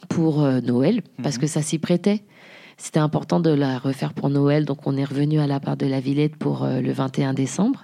pour 0.09 0.43
euh, 0.43 0.61
Noël, 0.61 1.01
parce 1.21 1.37
que 1.37 1.47
ça 1.47 1.61
s'y 1.61 1.79
prêtait. 1.79 2.23
C'était 2.77 2.99
important 2.99 3.41
de 3.41 3.49
la 3.49 3.77
refaire 3.77 4.13
pour 4.13 4.29
Noël, 4.29 4.63
donc 4.63 4.87
on 4.87 4.95
est 4.95 5.03
revenu 5.03 5.39
à 5.39 5.47
la 5.47 5.59
part 5.59 5.75
de 5.75 5.85
la 5.85 5.99
Villette 5.99 6.37
pour 6.37 6.63
euh, 6.63 6.79
le 6.79 6.93
21 6.93 7.33
décembre. 7.33 7.83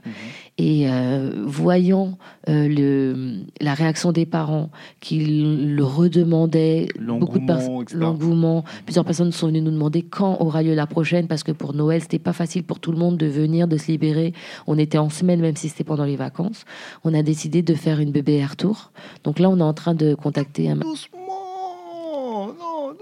Et 0.58 0.89
euh, 0.89 1.43
voyant 1.45 2.18
euh, 2.47 2.70
le, 2.70 3.43
la 3.60 3.74
réaction 3.74 4.14
des 4.14 4.26
parents 4.26 4.70
qui 5.01 5.20
le 5.20 5.84
redemandaient, 5.84 6.88
beaucoup 6.97 7.39
de 7.39 7.45
personnes, 7.45 7.84
l'engouement, 7.93 8.64
plusieurs 8.86 9.03
personnes 9.03 9.34
sont 9.34 9.47
venues 9.47 9.62
nous 9.62 9.72
demander 9.72 10.01
quand 10.01 10.38
aura 10.39 10.64
lieu 10.64 10.74
la 10.74 10.88
prochaine, 10.88 11.28
parce 11.28 11.43
que 11.43 11.51
pour 11.51 11.74
Noël, 11.74 12.01
c'était 12.01 12.20
pas 12.20 12.32
facile 12.32 12.64
pour 12.64 12.80
tout 12.80 12.93
le 12.93 12.97
monde 12.97 13.18
de 13.18 13.26
venir, 13.26 13.68
de 13.68 13.76
se 13.76 13.91
libérer. 13.91 14.34
On 14.66 14.78
était 14.78 14.97
en 14.97 15.10
semaine, 15.10 15.41
même 15.41 15.58
si 15.58 15.68
c'était 15.68 15.84
pendant 15.84 16.06
les 16.06 16.16
vacances. 16.16 16.64
On 17.03 17.14
a 17.14 17.22
décidé 17.22 17.62
de 17.62 17.74
faire 17.74 17.99
une 17.99 18.12
bébé 18.12 18.36
air 18.36 18.56
tour. 18.56 18.91
Donc 19.26 19.39
là, 19.39 19.49
on 19.49 19.60
est 19.60 19.64
en 19.64 19.74
train 19.74 19.93
de 19.93 20.16
contacter 20.16 20.70
un. 20.70 20.78
Doucement 20.78 21.24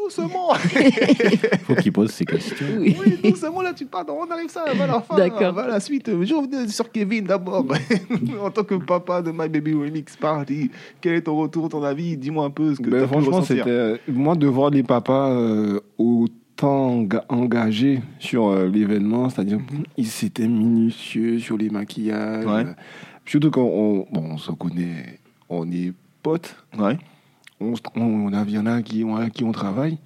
doucement 0.03 0.53
Faut 1.63 1.75
qu'il 1.75 1.91
pose 1.91 2.11
ses 2.11 2.25
questions. 2.25 2.65
Oui. 2.79 2.95
Oui, 3.05 3.31
doucement, 3.31 3.61
là, 3.61 3.73
tu 3.73 3.85
pars. 3.85 4.05
On 4.09 4.29
arrive 4.31 4.49
ça, 4.49 4.65
va 4.73 4.87
la 4.87 5.01
fin. 5.01 5.15
D'accord. 5.15 5.53
Va 5.53 5.67
la 5.67 5.79
suite. 5.79 6.09
Je 6.23 6.33
revenais 6.33 6.67
sur 6.67 6.91
Kevin 6.91 7.25
d'abord. 7.25 7.65
en 8.43 8.49
tant 8.51 8.63
que 8.63 8.75
papa 8.75 9.21
de 9.21 9.31
My 9.31 9.47
Baby 9.49 9.73
Remix 9.73 10.15
Party, 10.17 10.69
quel 11.01 11.13
est 11.15 11.21
ton 11.21 11.37
retour, 11.37 11.69
ton 11.69 11.83
avis? 11.83 12.17
Dis-moi 12.17 12.45
un 12.45 12.49
peu 12.49 12.75
ce 12.75 12.79
que 12.81 12.89
Ben, 12.89 12.97
tu 12.99 13.03
as 13.03 13.07
franchement, 13.07 13.41
c'était 13.41 13.99
moi 14.07 14.35
de 14.35 14.47
voir 14.47 14.69
les 14.69 14.83
papas 14.83 15.31
euh, 15.31 15.79
autant 15.97 17.03
enga- 17.03 17.25
engagés 17.29 18.01
sur 18.19 18.47
euh, 18.47 18.67
l'événement, 18.67 19.29
c'est-à-dire 19.29 19.59
ils 19.97 20.09
étaient 20.25 20.47
minutieux 20.47 21.39
sur 21.39 21.57
les 21.57 21.69
maquillages. 21.69 22.45
Ouais. 22.45 22.65
euh, 22.69 22.73
surtout 23.25 23.51
quand 23.51 23.61
on, 23.63 24.05
bon, 24.11 24.31
on 24.33 24.37
se 24.37 24.51
connaît, 24.51 25.19
on 25.49 25.69
est 25.71 25.93
potes, 26.21 26.55
Ouais. 26.77 26.97
On, 27.63 28.01
on, 28.01 28.43
il 28.45 28.51
y 28.51 28.57
en 28.57 28.65
a 28.65 28.81
qui, 28.81 29.03
on, 29.03 29.29
qui 29.29 29.43
on 29.43 29.51
travaille, 29.51 29.97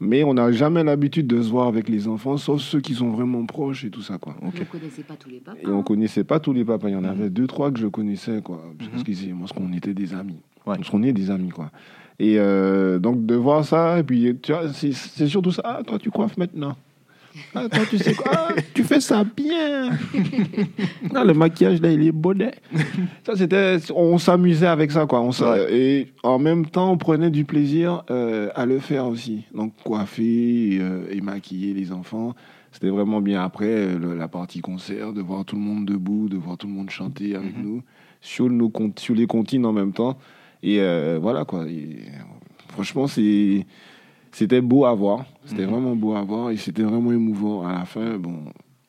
mais 0.00 0.24
on 0.24 0.34
n'a 0.34 0.50
jamais 0.52 0.84
l'habitude 0.84 1.26
de 1.26 1.40
se 1.42 1.48
voir 1.48 1.68
avec 1.68 1.88
les 1.88 2.06
enfants, 2.08 2.36
sauf 2.36 2.60
ceux 2.60 2.80
qui 2.80 2.94
sont 2.94 3.10
vraiment 3.10 3.44
proches 3.46 3.84
et 3.84 3.90
tout 3.90 4.02
ça, 4.02 4.18
quoi. 4.18 4.36
On 4.42 4.46
ne 4.46 4.64
connaissait 4.64 5.02
pas 5.02 5.14
tous 5.16 5.30
les 5.30 5.40
papas. 5.40 5.58
Et 5.62 5.66
on 5.68 5.82
connaissait 5.82 6.24
pas 6.24 6.40
tous 6.40 6.52
les 6.52 6.64
papas. 6.64 6.88
Il 6.88 6.92
y 6.92 6.96
en 6.96 7.04
avait 7.04 7.30
deux, 7.30 7.46
trois 7.46 7.70
que 7.70 7.78
je 7.78 7.86
connaissais, 7.86 8.40
quoi. 8.42 8.62
Parce 8.78 9.02
c'est- 9.18 9.32
parce 9.38 9.52
qu'on 9.52 9.72
était 9.72 9.94
des 9.94 10.12
amis. 10.14 10.40
Ouais. 10.66 10.76
Parce 10.76 10.90
qu'on 10.90 11.02
est 11.02 11.12
des 11.12 11.30
amis, 11.30 11.50
quoi. 11.50 11.70
Et 12.18 12.36
euh, 12.38 12.98
donc, 12.98 13.24
de 13.26 13.34
voir 13.34 13.64
ça, 13.64 13.98
et 13.98 14.02
puis, 14.02 14.36
c'est 14.72 15.28
surtout 15.28 15.50
ça. 15.50 15.62
Ah, 15.64 15.82
toi, 15.86 15.98
tu 15.98 16.10
coiffes 16.10 16.36
maintenant. 16.36 16.76
Ah, 17.54 17.68
toi, 17.68 17.84
tu 17.88 17.98
sais 17.98 18.14
quoi? 18.14 18.30
Ah, 18.32 18.54
Tu 18.74 18.82
fais 18.84 19.00
ça 19.00 19.24
bien. 19.24 19.90
Ah, 21.14 21.24
le 21.24 21.32
maquillage, 21.34 21.80
là, 21.80 21.90
il 21.90 22.06
est 22.06 22.12
bonnet. 22.12 22.52
Ça, 23.24 23.36
c'était... 23.36 23.76
On 23.94 24.18
s'amusait 24.18 24.66
avec 24.66 24.90
ça, 24.90 25.06
quoi. 25.06 25.20
On 25.20 25.30
Ouais. 25.30 25.66
Et 25.74 26.12
en 26.22 26.38
même 26.38 26.66
temps, 26.66 26.90
on 26.92 26.96
prenait 26.98 27.30
du 27.30 27.44
plaisir 27.44 28.02
euh, 28.10 28.50
à 28.54 28.66
le 28.66 28.78
faire 28.78 29.06
aussi. 29.06 29.44
Donc, 29.54 29.72
coiffer 29.84 30.78
euh, 30.80 31.06
et 31.10 31.20
maquiller 31.20 31.72
les 31.74 31.92
enfants. 31.92 32.34
C'était 32.72 32.88
vraiment 32.90 33.20
bien. 33.20 33.42
Après, 33.42 33.66
euh, 33.68 33.98
le- 33.98 34.14
la 34.16 34.28
partie 34.28 34.60
concert, 34.60 35.12
de 35.12 35.22
voir 35.22 35.44
tout 35.44 35.56
le 35.56 35.62
monde 35.62 35.86
debout, 35.86 36.28
de 36.28 36.36
voir 36.36 36.56
tout 36.58 36.66
le 36.66 36.72
monde 36.74 36.90
chanter 36.90 37.34
avec 37.34 37.56
Mhm. 37.56 37.62
nous, 37.64 37.82
sur, 38.20 38.50
nos, 38.50 38.70
sur 38.98 39.14
les 39.14 39.26
comptines 39.26 39.64
en 39.64 39.72
même 39.72 39.92
temps. 39.92 40.18
Et 40.62 40.80
euh, 40.80 41.18
voilà, 41.20 41.44
quoi. 41.44 41.66
Et, 41.66 41.96
franchement, 42.68 43.06
c'est, 43.06 43.64
c'était 44.36 44.60
beau 44.60 44.84
à 44.84 44.94
voir. 44.94 45.24
C'était 45.46 45.64
Mhm. 45.64 45.70
vraiment 45.70 45.96
beau 45.96 46.14
à 46.14 46.22
voir 46.22 46.50
et 46.50 46.56
c'était 46.58 46.82
vraiment 46.82 47.10
émouvant. 47.12 47.66
À 47.66 47.72
la 47.72 47.84
fin, 47.86 48.18
bon, 48.18 48.34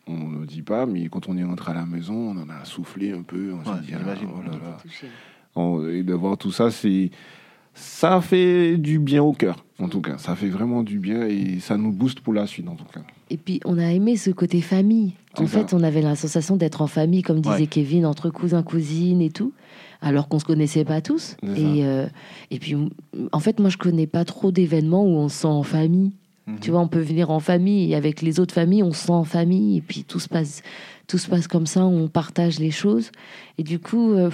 on 0.08 0.14
ne 0.30 0.39
le 0.41 0.45
dit 0.45 0.62
pas, 0.62 0.86
mais 0.86 1.08
quand 1.08 1.30
on 1.30 1.38
est 1.38 1.43
rentré 1.43 1.72
à 1.72 1.76
la 1.76 1.86
maison, 1.86 2.14
on 2.16 2.38
en 2.38 2.50
a 2.50 2.66
soufflé 2.66 3.14
un 3.14 3.22
peu. 3.22 3.54
On 3.54 3.58
Ouais, 3.70 3.78
s'est 3.78 3.86
dit, 3.86 3.93
ah, 3.95 4.00
oh 4.06 4.41
là 4.45 4.52
là. 4.52 4.78
On- 5.56 5.88
et 5.89 6.04
de 6.04 6.14
voir 6.14 6.38
tout 6.38 6.52
ça, 6.52 6.70
c'est 6.70 7.12
ça 7.74 8.20
fait 8.22 8.78
du 8.78 9.00
bien 9.00 9.22
au 9.24 9.34
cœur, 9.34 9.64
en 9.80 9.88
tout 9.88 10.02
cas. 10.02 10.18
Ça 10.18 10.36
fait 10.36 10.50
vraiment 10.50 10.84
du 10.84 11.00
bien 11.00 11.28
et 11.28 11.60
ça 11.60 11.78
nous 11.78 11.91
booste 11.91 12.20
pour 12.22 12.34
la 12.34 12.45
suite, 12.48 12.68
en 12.68 12.76
tout 12.76 12.86
cas. 12.91 13.02
Et 13.30 13.38
puis, 13.38 13.60
on 13.66 13.78
a 13.78 13.91
aimé 13.91 14.18
ce 14.18 14.32
côté 14.32 14.62
famille. 14.62 15.14
En 15.38 15.45
ça. 15.45 15.60
fait, 15.60 15.74
on 15.74 15.84
avait 15.84 16.02
la 16.02 16.16
sensation 16.16 16.58
d'être 16.58 16.82
en 16.82 16.88
famille, 16.88 17.22
comme 17.22 17.39
disait 17.41 17.56
Ouais. 17.56 17.68
Kevin, 17.68 18.06
entre 18.06 18.30
cousins, 18.32 18.64
cousines 18.64 19.22
et 19.22 19.30
tout, 19.30 19.54
alors 20.02 20.28
qu'on 20.28 20.39
se 20.39 20.45
connaissait 20.45 20.86
pas 20.86 21.02
tous. 21.02 21.38
Et, 21.43 21.86
euh, 21.86 22.06
et 22.52 22.60
puis, 22.60 22.76
en 23.32 23.39
fait, 23.39 23.60
moi, 23.60 23.70
je 23.70 23.78
connais 23.78 24.08
pas 24.08 24.26
trop 24.26 24.52
d'événements 24.52 25.04
où 25.04 25.18
on 25.18 25.30
se 25.30 25.41
sent 25.41 25.48
en 25.48 25.64
famille. 25.64 26.14
Mhm. 26.48 26.60
Tu 26.60 26.72
vois, 26.72 26.80
on 26.80 26.88
peut 26.88 27.02
venir 27.02 27.30
en 27.30 27.39
famille 27.39 27.91
et 27.91 27.95
avec 27.95 28.22
les 28.22 28.39
autres 28.39 28.54
familles, 28.54 28.84
on 28.84 28.93
se 28.93 29.08
sent 29.08 29.12
en 29.12 29.26
famille 29.26 29.78
et 29.78 29.82
puis 29.82 30.04
tout 30.04 30.20
se 30.20 30.30
passe, 30.30 30.64
tout 31.08 31.18
se 31.18 31.28
passe 31.28 31.48
comme 31.48 31.66
ça, 31.66 31.86
on 31.86 32.08
partage 32.08 32.60
les 32.60 32.72
choses. 32.72 33.12
Et 33.58 33.64
du 33.64 33.80
coup, 33.80 34.12
euh, 34.12 34.30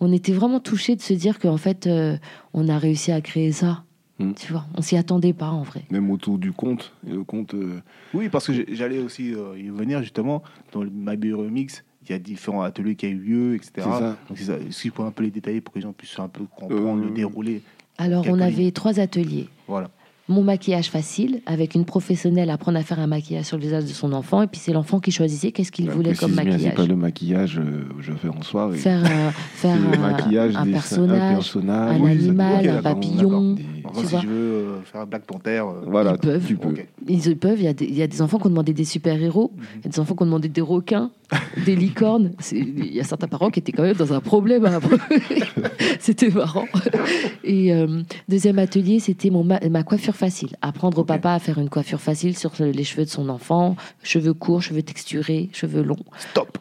on 0.00 0.12
était 0.12 0.32
vraiment 0.32 0.60
touchés 0.60 0.96
de 0.96 1.02
se 1.02 1.12
dire 1.12 1.38
qu'en 1.38 1.56
fait, 1.56 1.86
euh, 1.86 2.16
on 2.54 2.68
a 2.68 2.78
réussi 2.78 3.12
à 3.12 3.20
créer 3.20 3.52
ça. 3.52 3.84
Mm. 4.20 4.32
Tu 4.34 4.52
vois, 4.52 4.66
on 4.76 4.82
s'y 4.82 4.96
attendait 4.96 5.32
pas 5.32 5.48
en 5.48 5.62
vrai. 5.62 5.82
Même 5.90 6.10
autour 6.10 6.38
du 6.38 6.52
compte. 6.52 6.92
Et 7.06 7.12
le 7.12 7.24
compte, 7.24 7.54
euh, 7.54 7.80
Oui, 8.14 8.28
parce 8.28 8.46
que 8.46 8.52
j'allais 8.74 8.98
aussi 8.98 9.34
euh, 9.34 9.58
y 9.58 9.68
venir 9.68 10.02
justement. 10.02 10.42
Dans 10.72 10.82
le 10.82 10.90
My 10.90 11.16
Baby 11.16 11.32
Remix, 11.32 11.84
il 12.10 12.12
y 12.12 12.16
a 12.16 12.18
différents 12.18 12.62
ateliers 12.62 12.94
qui 12.96 13.06
ont 13.06 13.10
eu 13.10 13.14
lieu, 13.18 13.54
etc. 13.54 13.72
C'est 13.76 13.82
ça. 13.82 14.16
Donc, 14.28 14.36
c'est 14.38 14.44
ça. 14.44 14.54
Est-ce 14.56 14.82
qu'il 14.82 14.90
faut 14.90 15.04
un 15.04 15.10
peu 15.10 15.22
les 15.24 15.30
détailler 15.30 15.60
pour 15.60 15.72
que 15.74 15.78
les 15.78 15.82
gens 15.84 15.92
puissent 15.92 16.18
un 16.18 16.28
peu 16.28 16.44
comprendre 16.56 17.02
Euh, 17.02 17.08
le 17.08 17.10
déroulé 17.14 17.62
Alors, 17.98 18.24
on 18.28 18.40
avait 18.40 18.70
trois 18.72 18.98
ateliers. 19.00 19.48
Voilà. 19.68 19.90
Mon 20.28 20.44
maquillage 20.44 20.90
facile, 20.90 21.40
avec 21.44 21.74
une 21.74 21.84
professionnelle 21.84 22.50
apprendre 22.50 22.78
à 22.78 22.82
faire 22.84 23.00
un 23.00 23.08
maquillage 23.08 23.46
sur 23.46 23.56
le 23.56 23.64
visage 23.64 23.82
de 23.82 23.88
son 23.88 24.12
enfant. 24.12 24.42
Et 24.42 24.46
puis, 24.46 24.60
c'est 24.60 24.72
l'enfant 24.72 25.00
qui 25.00 25.10
choisissait 25.10 25.50
qu'est-ce 25.50 25.72
qu'il 25.72 25.86
bah, 25.86 25.92
voulait 25.92 26.14
comme 26.14 26.34
maquillage. 26.34 26.60
C'est 26.60 26.70
pas 26.70 26.86
le 26.86 26.94
maquillage 26.94 27.58
euh, 27.58 27.82
que 27.96 28.00
je 28.02 28.12
fais 28.12 28.28
en 28.28 28.40
soirée. 28.42 28.76
Faire, 28.78 29.04
un- 29.04 29.30
faire 29.54 29.76
maquillage 29.98 30.54
un 30.54 30.66
des- 30.66 30.70
personnage, 30.70 31.34
personnage, 31.34 32.00
un 32.00 32.04
oui, 32.04 32.10
animal, 32.12 32.68
un 32.68 32.80
papillon. 32.82 33.54
d'accord. 33.54 33.82
Par 33.82 33.92
Tu 33.92 33.98
si 34.06 34.06
vois. 34.12 34.20
je 34.20 34.26
veux 34.28 34.34
euh, 34.34 34.80
faire 34.82 35.00
un 35.00 35.06
Black 35.06 35.24
Panther, 35.24 35.62
euh, 35.66 35.84
Voilà, 35.88 36.12
Ils 36.12 36.18
peuvent. 36.18 36.46
tu 36.46 36.56
peux. 36.56 36.68
ok. 36.68 36.86
Ils 37.08 37.36
peuvent. 37.36 37.58
Il 37.58 37.64
y, 37.64 37.68
a 37.68 37.72
des, 37.72 37.86
il 37.86 37.94
y 37.96 38.02
a 38.02 38.06
des 38.06 38.22
enfants 38.22 38.38
qui 38.38 38.46
ont 38.46 38.50
demandé 38.50 38.72
des 38.72 38.84
super-héros, 38.84 39.50
il 39.78 39.84
y 39.84 39.88
a 39.88 39.90
des 39.90 39.98
enfants 39.98 40.14
qui 40.14 40.22
ont 40.22 40.26
demandé 40.26 40.48
des 40.48 40.60
requins, 40.60 41.10
des 41.64 41.76
licornes. 41.76 42.32
Il 42.52 42.92
y 42.92 43.00
a 43.00 43.04
certains 43.04 43.28
parents 43.28 43.50
qui 43.50 43.60
étaient 43.60 43.72
quand 43.72 43.82
même 43.82 43.96
dans 43.96 44.12
un 44.12 44.20
problème. 44.20 44.66
hein. 44.66 44.80
c'était 46.00 46.30
marrant. 46.30 46.66
Et 47.44 47.72
euh, 47.72 48.02
deuxième 48.28 48.58
atelier, 48.58 49.00
c'était 49.00 49.30
mon 49.30 49.44
ma, 49.44 49.60
ma 49.68 49.82
coiffure 49.82 50.16
facile. 50.16 50.56
Apprendre 50.62 50.98
au 50.98 51.04
papa 51.04 51.32
à 51.32 51.38
faire 51.38 51.58
une 51.58 51.70
coiffure 51.70 52.00
facile 52.00 52.36
sur 52.36 52.52
les 52.58 52.84
cheveux 52.84 53.04
de 53.04 53.10
son 53.10 53.28
enfant, 53.28 53.76
cheveux 54.02 54.34
courts, 54.34 54.62
cheveux 54.62 54.82
texturés, 54.82 55.50
cheveux 55.52 55.82
longs. 55.82 55.96
Stop. 56.18 56.58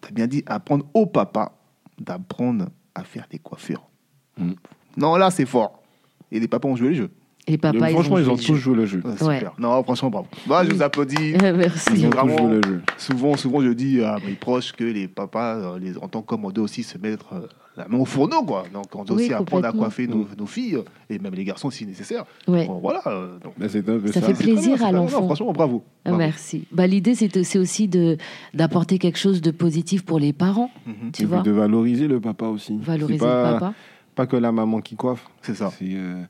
T'as 0.00 0.10
bien 0.10 0.26
dit 0.26 0.42
apprendre 0.46 0.86
au 0.94 1.06
papa 1.06 1.52
d'apprendre 1.98 2.66
à 2.94 3.04
faire 3.04 3.26
des 3.30 3.38
coiffures. 3.38 3.88
Mm. 4.36 4.52
Non, 4.96 5.16
là, 5.16 5.30
c'est 5.30 5.46
fort. 5.46 5.82
Et 6.30 6.40
les 6.40 6.48
papas 6.48 6.68
ont 6.68 6.76
joué 6.76 6.88
le 6.88 6.94
jeu. 6.94 7.10
Et 7.48 7.52
les 7.52 7.58
papas, 7.58 7.78
Donc, 7.78 7.90
franchement, 7.90 8.18
ils 8.18 8.30
ont 8.30 8.36
joué 8.36 8.44
tous 8.46 8.54
joué 8.56 8.76
le 8.76 8.86
jeu. 8.86 9.02
Ah, 9.04 9.24
Ouais. 9.24 9.36
super. 9.38 9.52
Non, 9.58 9.82
franchement, 9.82 10.10
bravo. 10.10 10.26
Bah, 10.46 10.62
je 10.64 10.72
vous 10.72 10.82
applaudis. 10.82 11.32
Merci. 11.42 11.90
Ils 11.94 12.06
ont 12.06 12.10
tous 12.10 12.16
Vraiment. 12.16 12.36
joué 12.38 12.48
le 12.56 12.62
jeu. 12.62 12.82
Souvent, 12.96 13.36
souvent, 13.36 13.60
je 13.62 13.70
dis 13.70 14.02
à 14.02 14.16
mes 14.26 14.34
proches 14.34 14.72
que 14.72 14.84
les 14.84 15.08
papas, 15.08 15.56
euh, 15.56 15.78
les, 15.78 15.96
en 15.98 16.08
tant 16.08 16.22
qu'hommes, 16.22 16.44
on 16.44 16.50
doit 16.50 16.64
aussi 16.64 16.82
se 16.82 16.98
mettre 16.98 17.32
euh, 17.32 17.46
la 17.76 17.88
main 17.88 17.98
au 17.98 18.04
fourneau, 18.04 18.42
quoi. 18.42 18.64
Donc, 18.72 18.86
on 18.94 19.04
doit 19.04 19.16
Oui, 19.16 19.24
aussi 19.24 19.32
apprendre 19.32 19.66
à 19.66 19.72
coiffer 19.72 20.06
nos, 20.08 20.26
nos 20.36 20.46
filles, 20.46 20.78
et 21.08 21.18
même 21.18 21.34
les 21.34 21.44
garçons 21.44 21.70
si 21.70 21.86
nécessaire. 21.86 22.24
Ouais. 22.46 22.66
Bon, 22.66 22.78
voilà. 22.80 23.00
euh, 23.06 23.38
donc, 23.42 23.54
Bah, 23.56 23.66
c'est 23.68 23.88
un 23.88 23.98
peu 23.98 24.12
Ça 24.12 24.20
ça. 24.20 24.26
fait 24.26 24.34
plaisir 24.34 24.76
bien, 24.76 24.86
à 24.88 24.92
l'enfant. 24.92 25.24
Franchement, 25.24 25.52
bravo. 25.52 25.84
Bravo. 26.04 26.18
Merci. 26.18 26.64
Bah, 26.72 26.86
L'idée, 26.86 27.14
c'est 27.14 27.58
aussi 27.58 27.88
de- 27.88 28.16
d'apporter 28.52 28.98
quelque 28.98 29.18
chose 29.18 29.40
de 29.40 29.50
positif 29.52 30.04
pour 30.04 30.18
les 30.18 30.32
parents, 30.32 30.70
Mhm. 30.86 31.12
tu 31.12 31.22
Et 31.22 31.24
vois. 31.26 31.40
de 31.40 31.50
valoriser 31.50 32.08
le 32.08 32.20
papa 32.20 32.46
aussi. 32.46 32.76
Valoriser 32.82 33.18
pas, 33.20 33.52
le 33.54 33.58
papa. 33.60 33.74
Pas 34.16 34.26
que 34.26 34.36
la 34.36 34.50
maman 34.50 34.80
qui 34.80 34.96
coiffe. 34.96 35.24
C'est 35.42 35.54
ça. 35.54 35.70
C'est 35.78 35.84
euh, 35.94 36.22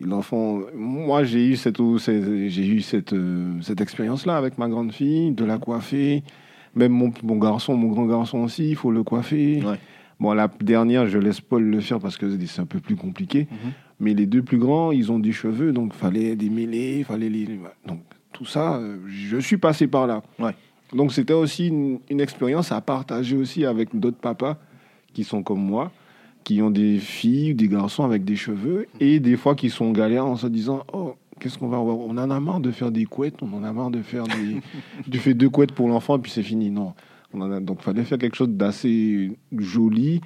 l'enfant. 0.00 0.60
Moi, 0.74 1.24
j'ai 1.24 1.46
eu 1.46 1.56
cette, 1.56 1.78
j'ai 1.78 2.66
eu 2.66 2.80
cette, 2.80 3.12
euh, 3.12 3.60
cette 3.62 3.80
expérience-là 3.80 4.36
avec 4.36 4.58
ma 4.58 4.68
grande 4.68 4.92
fille, 4.92 5.32
de 5.32 5.44
la 5.44 5.58
coiffer. 5.58 6.22
Même 6.74 6.92
mon, 6.92 7.12
mon 7.22 7.36
garçon, 7.36 7.76
mon 7.76 7.88
grand 7.88 8.06
garçon 8.06 8.38
aussi, 8.40 8.70
il 8.70 8.76
faut 8.76 8.90
le 8.90 9.02
coiffer. 9.02 9.62
Ouais. 9.64 9.78
Bon, 10.20 10.32
la 10.32 10.48
dernière, 10.60 11.06
je 11.06 11.18
laisse 11.18 11.40
Paul 11.40 11.62
le 11.62 11.80
faire 11.80 11.98
parce 11.98 12.16
que 12.16 12.38
c'est 12.46 12.60
un 12.60 12.66
peu 12.66 12.80
plus 12.80 12.96
compliqué. 12.96 13.48
Mhm. 13.50 13.72
Mais 14.00 14.14
les 14.14 14.26
deux 14.26 14.42
plus 14.42 14.58
grands, 14.58 14.92
ils 14.92 15.10
ont 15.10 15.18
des 15.18 15.32
cheveux, 15.32 15.72
donc 15.72 15.94
fallait 15.94 16.36
des 16.36 16.50
mêlés, 16.50 17.02
fallait 17.04 17.30
les. 17.30 17.48
Donc 17.86 18.00
tout 18.32 18.44
ça, 18.44 18.76
euh, 18.76 18.98
je 19.06 19.38
suis 19.38 19.56
passé 19.56 19.86
par 19.86 20.06
là. 20.06 20.22
Ouais. 20.38 20.54
Donc 20.92 21.12
c'était 21.12 21.32
aussi 21.32 21.68
une, 21.68 22.00
une 22.10 22.20
expérience 22.20 22.72
à 22.72 22.80
partager 22.80 23.36
aussi 23.36 23.64
avec 23.64 23.98
d'autres 23.98 24.18
papas 24.18 24.58
qui 25.14 25.24
sont 25.24 25.42
comme 25.42 25.62
moi, 25.62 25.90
qui 26.46 26.62
ont 26.62 26.70
des 26.70 26.98
filles, 26.98 27.56
des 27.56 27.66
garçons 27.66 28.04
avec 28.04 28.24
des 28.24 28.36
cheveux, 28.36 28.86
et 29.00 29.18
des 29.18 29.36
fois 29.36 29.56
qui 29.56 29.68
sont 29.68 29.86
en 29.86 29.90
galère 29.92 30.24
en 30.26 30.36
se 30.36 30.46
disant 30.46 30.84
Oh, 30.92 31.16
qu'est-ce 31.40 31.58
qu'on 31.58 31.66
va 31.66 31.78
avoir? 31.78 31.98
On 31.98 32.10
en 32.12 32.30
a 32.30 32.38
marre 32.40 32.60
de 32.60 32.70
faire 32.70 32.92
des 32.92 33.04
couettes, 33.04 33.42
on 33.42 33.52
en 33.52 33.64
a 33.64 33.72
marre 33.72 33.90
de 33.90 34.00
faire 34.00 34.22
des. 34.24 34.60
tu 35.10 35.18
fais 35.18 35.34
deux 35.34 35.50
couettes 35.50 35.72
pour 35.72 35.88
l'enfant, 35.88 36.20
puis 36.20 36.30
c'est 36.30 36.44
fini. 36.44 36.70
Non. 36.70 36.92
On 37.34 37.40
en 37.40 37.50
a... 37.50 37.58
Donc 37.58 37.82
fallait 37.82 38.04
faire 38.04 38.18
quelque 38.18 38.36
chose 38.36 38.48
d'assez 38.50 39.32
joli 39.58 40.20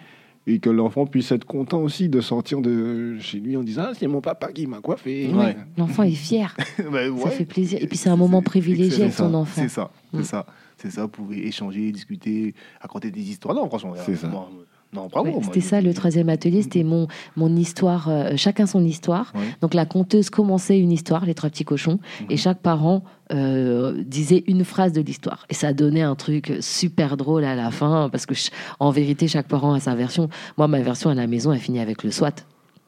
et 0.47 0.59
que 0.59 0.69
l'enfant 0.69 1.07
puisse 1.07 1.33
être 1.33 1.47
content 1.47 1.81
aussi 1.81 2.11
de 2.11 2.21
sortir 2.21 2.61
de 2.61 3.17
chez 3.19 3.39
lui 3.41 3.57
en 3.57 3.63
disant 3.63 3.85
ah, 3.87 3.93
c'est 3.99 4.07
mon 4.07 4.21
papa 4.21 4.53
qui 4.53 4.67
m'a 4.67 4.81
coiffé. 4.81 5.27
Ouais. 5.33 5.57
L'enfant 5.79 6.03
est 6.03 6.11
fier. 6.11 6.55
Bah, 6.93 7.01
Ça 7.25 7.31
fait 7.31 7.47
plaisir. 7.47 7.79
Et 7.83 7.87
puis, 7.87 7.97
c'est 7.97 8.11
un 8.11 8.17
moment 8.17 8.43
privilégié 8.43 9.05
avec 9.05 9.15
son 9.15 9.33
enfant. 9.33 9.63
C'est 9.63 9.69
ça, 9.71 9.91
c'est 10.13 10.19
Mm. 10.21 10.25
ça, 10.25 10.47
c'est 10.77 10.91
ça. 10.91 11.03
Vous 11.03 11.09
pouvez 11.09 11.47
échanger, 11.47 11.91
discuter, 11.93 12.55
raconter 12.79 13.11
des 13.11 13.23
histoires. 13.31 13.55
Non, 13.55 13.67
franchement, 13.69 13.95
C'est 14.05 14.17
ça. 14.17 14.29
moi, 14.29 14.51
non, 14.93 15.07
bravo. 15.07 15.27
Ouais, 15.29 15.35
moi, 15.35 15.43
c'était 15.45 15.61
ça 15.61 15.81
le 15.81 15.95
troisième 15.95 16.29
atelier, 16.29 16.63
c'était 16.63 16.83
mon, 16.83 17.07
mon 17.37 17.55
histoire, 17.55 18.09
euh, 18.09 18.33
chacun 18.37 18.67
son 18.67 18.85
histoire. 18.85 19.33
Ouais. 19.37 19.43
Donc 19.61 19.75
la 19.75 19.87
conteuse 19.87 20.31
commençait 20.31 20.81
une 20.81 20.91
histoire, 20.91 21.25
les 21.25 21.35
trois 21.35 21.49
petits 21.49 21.65
cochons, 21.65 22.01
et 22.29 22.37
chaque 22.37 22.59
parent 22.59 23.05
euh, 23.33 24.03
disait 24.05 24.43
une 24.49 24.65
phrase 24.65 24.93
de 24.93 25.01
l'histoire. 25.01 25.47
Et 25.49 25.55
ça 25.55 25.73
donnait 25.73 26.03
un 26.03 26.17
truc 26.17 26.53
super 26.61 27.17
drôle 27.17 27.45
à 27.45 27.55
la 27.55 27.71
fin, 27.71 28.09
parce 28.11 28.27
que 28.27 28.35
en 28.81 28.91
vérité, 28.91 29.29
chaque 29.29 29.47
parent 29.47 29.75
a 29.75 29.81
sa 29.81 29.95
version. 29.95 30.29
Moi, 30.59 30.67
ma 30.67 30.81
version 30.81 31.11
à 31.11 31.15
la 31.15 31.29
maison, 31.29 31.53
elle 31.53 31.61
finit 31.61 31.79
avec 31.81 32.03
le 32.03 32.11
SWAT. 32.11 32.35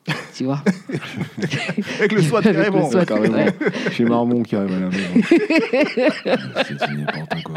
tu 0.34 0.42
vois? 0.44 0.60
Avec 2.00 2.10
le 2.10 2.22
SWAT, 2.22 2.38
Avec 2.40 2.56
le 2.56 2.62
carrément. 2.64 2.90
SWAT. 2.90 3.06
Carrément. 3.06 3.36
Ouais. 3.36 3.54
Chez 3.92 4.04
Marmon 4.04 4.42
qui 4.42 4.56
arrive 4.56 4.72
à 4.72 4.80
la 4.80 4.88
maison. 4.88 5.08
c'est 6.66 6.90
n'importe 6.90 7.42
quoi. 7.44 7.54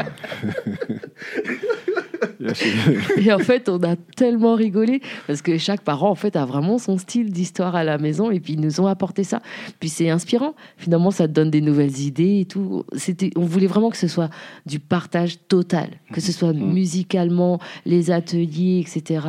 Et 3.18 3.32
en 3.32 3.38
fait, 3.38 3.68
on 3.68 3.82
a 3.82 3.96
tellement 4.16 4.54
rigolé 4.54 5.00
parce 5.26 5.42
que 5.42 5.58
chaque 5.58 5.82
parent, 5.82 6.10
en 6.10 6.14
fait, 6.14 6.36
a 6.36 6.44
vraiment 6.44 6.78
son 6.78 6.98
style 6.98 7.30
d'histoire 7.30 7.74
à 7.76 7.84
la 7.84 7.98
maison 7.98 8.30
et 8.30 8.40
puis 8.40 8.54
ils 8.54 8.60
nous 8.60 8.80
ont 8.80 8.86
apporté 8.86 9.24
ça. 9.24 9.40
Puis 9.80 9.88
c'est 9.88 10.10
inspirant. 10.10 10.54
Finalement, 10.76 11.10
ça 11.10 11.26
te 11.28 11.32
donne 11.32 11.50
des 11.50 11.60
nouvelles 11.60 11.98
idées 12.00 12.40
et 12.40 12.44
tout. 12.44 12.84
C'était, 12.94 13.30
on 13.36 13.42
voulait 13.44 13.66
vraiment 13.66 13.90
que 13.90 13.96
ce 13.96 14.08
soit 14.08 14.30
du 14.66 14.78
partage 14.80 15.38
total, 15.48 15.90
que 16.12 16.20
ce 16.20 16.32
soit 16.32 16.52
Mhm. 16.52 16.72
musicalement, 16.72 17.58
les 17.84 18.10
ateliers, 18.10 18.80
etc. 18.86 19.26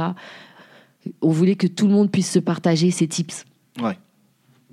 On 1.21 1.29
voulait 1.31 1.55
que 1.55 1.67
tout 1.67 1.87
le 1.87 1.93
monde 1.93 2.11
puisse 2.11 2.31
se 2.31 2.39
partager 2.39 2.91
ses 2.91 3.07
tips. 3.07 3.45
Ouais. 3.81 3.97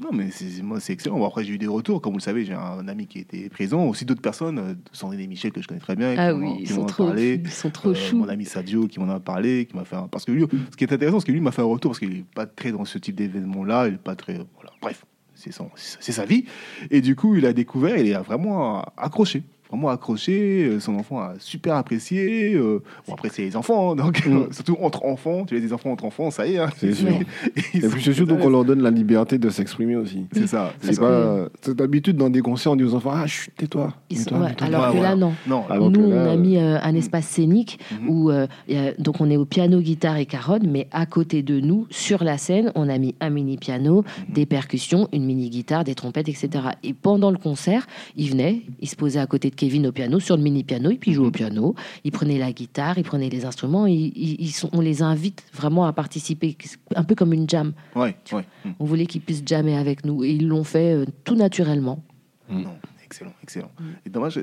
Non, 0.03 0.11
mais 0.13 0.31
c'est, 0.33 0.61
moi, 0.63 0.81
c'est 0.81 0.93
excellent. 0.93 1.19
Bon, 1.19 1.25
après, 1.27 1.45
j'ai 1.45 1.53
eu 1.53 1.59
des 1.59 1.69
retours. 1.69 2.01
Comme 2.03 2.15
vous 2.15 2.19
le 2.19 2.23
savez, 2.23 2.45
j'ai 2.45 2.53
un 2.55 2.89
ami 2.89 3.07
qui 3.07 3.21
était 3.21 3.49
présent. 3.49 3.85
Aussi 3.87 4.05
d'autres 4.05 4.21
personnes, 4.23 4.59
euh, 4.59 4.75
Sandrine 4.93 5.21
et 5.21 5.27
Michel, 5.29 5.53
que 5.53 5.63
je 5.63 5.69
connais 5.69 5.79
très 5.81 5.95
bien. 5.95 6.15
Ah 6.19 6.33
qui 6.33 6.39
oui, 6.41 6.57
ils 6.61 6.67
qui 6.67 6.73
sont 6.73 6.81
m'en 6.81 6.87
trop, 6.87 7.07
parlé. 7.07 7.41
ils 7.45 7.51
sont 7.51 7.71
trop 7.71 7.91
Euh, 7.91 7.95
choux. 7.95 8.17
Mon 8.19 8.29
ami 8.29 8.45
Sadio 8.45 8.89
qui 8.89 8.99
m'en 8.99 9.09
a 9.09 9.21
parlé, 9.21 9.67
qui 9.67 9.77
m'a 9.77 9.85
fait 9.85 9.95
un... 9.95 10.09
parce 10.09 10.25
que 10.25 10.33
lui, 10.33 10.47
ce 10.73 10.77
qui 10.77 10.83
est 10.83 10.93
intéressant, 10.93 11.21
c'est 11.21 11.27
que 11.27 11.33
lui 11.33 11.41
m'a 11.41 11.53
fait 11.53 11.63
un 11.63 11.67
retour 11.67 11.93
parce 11.93 12.01
qu'il 12.01 12.13
est 12.13 12.25
pas 12.35 12.45
très 12.47 12.73
dans 12.73 12.85
ce 12.85 12.99
type 12.99 13.15
d'événement-là, 13.15 13.87
il 13.87 13.95
est 13.95 13.99
pas 13.99 14.17
très 14.17 14.35
voilà. 14.57 14.73
Bref, 14.83 15.05
c'est 15.37 15.53
son, 15.53 15.71
c'est 15.77 16.11
sa 16.13 16.25
vie. 16.25 16.45
Et 16.91 17.01
du 17.01 17.15
coup, 17.15 17.37
il 17.37 17.47
a 17.47 17.53
découvert, 17.53 17.97
il 17.97 18.13
a 18.15 18.23
vraiment 18.23 18.83
accroché, 18.97 19.45
vraiment 19.75 19.89
accroché. 19.91 20.65
Euh, 20.65 20.81
Son 20.81 20.95
enfant 20.97 21.19
a 21.21 21.35
super 21.39 21.75
apprécié. 21.77 22.55
Euh, 22.55 22.83
Bon 23.07 23.15
après, 23.15 23.29
c'est 23.31 23.43
les 23.43 23.57
enfants, 23.57 23.93
hein, 23.93 23.97
donc 23.97 24.25
Mm. 24.27 24.47
surtout 24.53 24.77
entre 24.81 25.05
enfants. 25.05 25.45
Tu 25.45 25.57
as 25.57 25.61
des 25.61 25.73
enfants 25.73 25.91
entre 25.91 26.05
enfants, 26.05 26.31
ça 26.31 26.47
y 26.47 26.55
est. 26.55 26.59
hein. 26.59 26.69
C'est 26.77 26.93
sûr. 26.93 27.09
Ils 27.75 27.85
Et 27.85 27.89
puis 27.89 28.03
c'est 28.03 28.13
surtout 28.13 28.37
qu'on 28.37 28.49
leur 28.51 28.65
donne 28.65 28.83
la 28.83 28.91
liberté 28.91 29.39
de 29.39 29.51
s'exprimer 29.51 29.97
aussi. 29.97 30.27
C'est 30.33 30.47
ça. 30.47 30.73
C'est 30.81 30.99
pas. 30.99 31.47
C'est 31.63 31.77
d'habitude 31.77 32.17
dans 32.17 32.31
des 32.31 32.41
concerts, 32.41 32.73
on 32.73 32.77
dit 32.77 32.85
aux 32.85 32.95
enfants 32.95 33.13
Ah, 33.15 33.27
chut, 33.27 33.53
tais-toi. 33.57 33.93
Ils 34.11 34.19
sont- 34.19 34.25
tais-toi, 34.25 34.39
ouais, 34.41 34.49
tais-toi. 34.51 34.67
alors 34.67 34.81
Ouais, 34.87 34.91
que 34.91 34.95
là, 34.97 35.01
voilà. 35.01 35.17
non. 35.17 35.33
Non, 35.47 35.65
Alors 35.69 35.91
Nous, 35.91 36.01
que 36.01 36.05
on 36.07 36.13
a 36.13 36.35
euh, 36.35 36.37
mis 36.37 36.57
euh, 36.57 36.79
un 36.83 36.95
espace 36.95 37.27
scénique 37.27 37.79
Mhm. 38.01 38.09
où 38.11 38.31
euh, 38.31 38.47
il 38.69 38.75
y 38.75 38.79
a- 38.79 38.93
donc 38.99 39.21
on 39.21 39.29
est 39.31 39.37
au 39.37 39.45
piano, 39.45 39.81
guitare 39.81 40.17
et 40.19 40.27
caronne, 40.27 40.69
mais 40.71 40.87
à 40.93 41.07
côté 41.07 41.43
de 41.43 41.61
nous, 41.61 41.87
sur 41.91 42.23
la 42.25 42.39
scène, 42.39 42.71
on 42.75 42.89
a 42.89 42.99
mis 42.99 43.15
un 43.21 43.31
mini 43.31 43.57
piano, 43.57 44.05
Mhm. 44.29 44.35
des 44.35 44.47
percussions, 44.47 45.09
une 45.13 45.25
mini 45.25 45.51
guitare, 45.51 45.85
des 45.85 45.95
trompettes, 45.95 46.29
etc. 46.29 46.49
Et 46.83 46.93
pendant 46.95 47.31
le 47.31 47.39
concert, 47.39 47.87
il 48.17 48.31
venait, 48.31 48.63
il 48.81 48.89
se 48.89 48.97
posait 48.97 49.19
à 49.21 49.27
côté 49.27 49.51
de 49.51 49.55
Kevin 49.65 49.87
au 49.87 49.93
piano, 49.93 50.21
sur 50.21 50.37
le 50.37 50.43
mini 50.43 50.63
piano, 50.63 50.91
et 50.91 50.97
puis 50.97 51.13
il 51.13 51.15
jouait 51.15 51.27
au 51.29 51.31
piano, 51.31 51.75
il 52.05 52.13
prenait 52.13 52.37
la 52.39 52.53
guitare, 52.53 52.99
il 52.99 53.05
prenait 53.05 53.31
les 53.31 53.47
instruments, 53.47 53.87
et 53.87 53.93
ils- 53.95 54.37
ils 54.39 54.51
sont, 54.51 54.69
on 54.75 54.83
les 54.83 55.01
invite 55.01 55.43
vraiment 55.55 55.87
à 55.87 55.93
participer, 55.95 56.55
un 56.95 57.03
peu 57.03 57.15
comme 57.15 57.33
une 57.33 57.49
jam. 57.49 57.73
ouais, 57.97 58.15
ouais. 58.33 58.45
Mm. 58.67 58.71
On 58.79 58.85
voulait 58.85 59.07
qu'ils 59.07 59.23
puissent 59.23 59.43
jammer 59.47 59.75
avec 59.75 60.05
nous, 60.05 60.23
et 60.23 60.33
ils 60.33 60.47
l'ont 60.47 60.65
fait 60.65 60.93
euh, 60.93 61.07
tout 61.25 61.35
naturellement. 61.35 62.03
Non, 62.51 62.75
excellent, 63.03 63.33
excellent. 63.43 63.71
Et 64.05 64.11
dommage, 64.11 64.39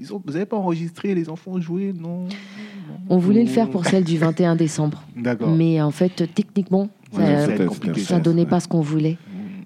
ils 0.00 0.12
ont, 0.14 0.22
vous 0.24 0.32
n'avez 0.34 0.46
pas 0.46 0.56
enregistré 0.58 1.12
les 1.16 1.28
enfants 1.28 1.60
jouer, 1.60 1.92
non? 1.92 2.28
On 3.08 3.18
voulait 3.18 3.42
le 3.42 3.50
faire 3.50 3.68
pour 3.68 3.84
celle 3.84 4.04
du 4.04 4.16
21 4.16 4.54
décembre. 4.54 5.02
D'accord. 5.16 5.48
Mais 5.50 5.82
en 5.82 5.90
fait, 5.90 6.32
techniquement, 6.34 6.88
Ouais, 7.12 7.24
ça, 7.46 7.96
ça 8.04 8.20
donnait 8.20 8.46
pas 8.46 8.60
ce 8.60 8.68
qu'on 8.68 8.80
voulait. 8.80 9.16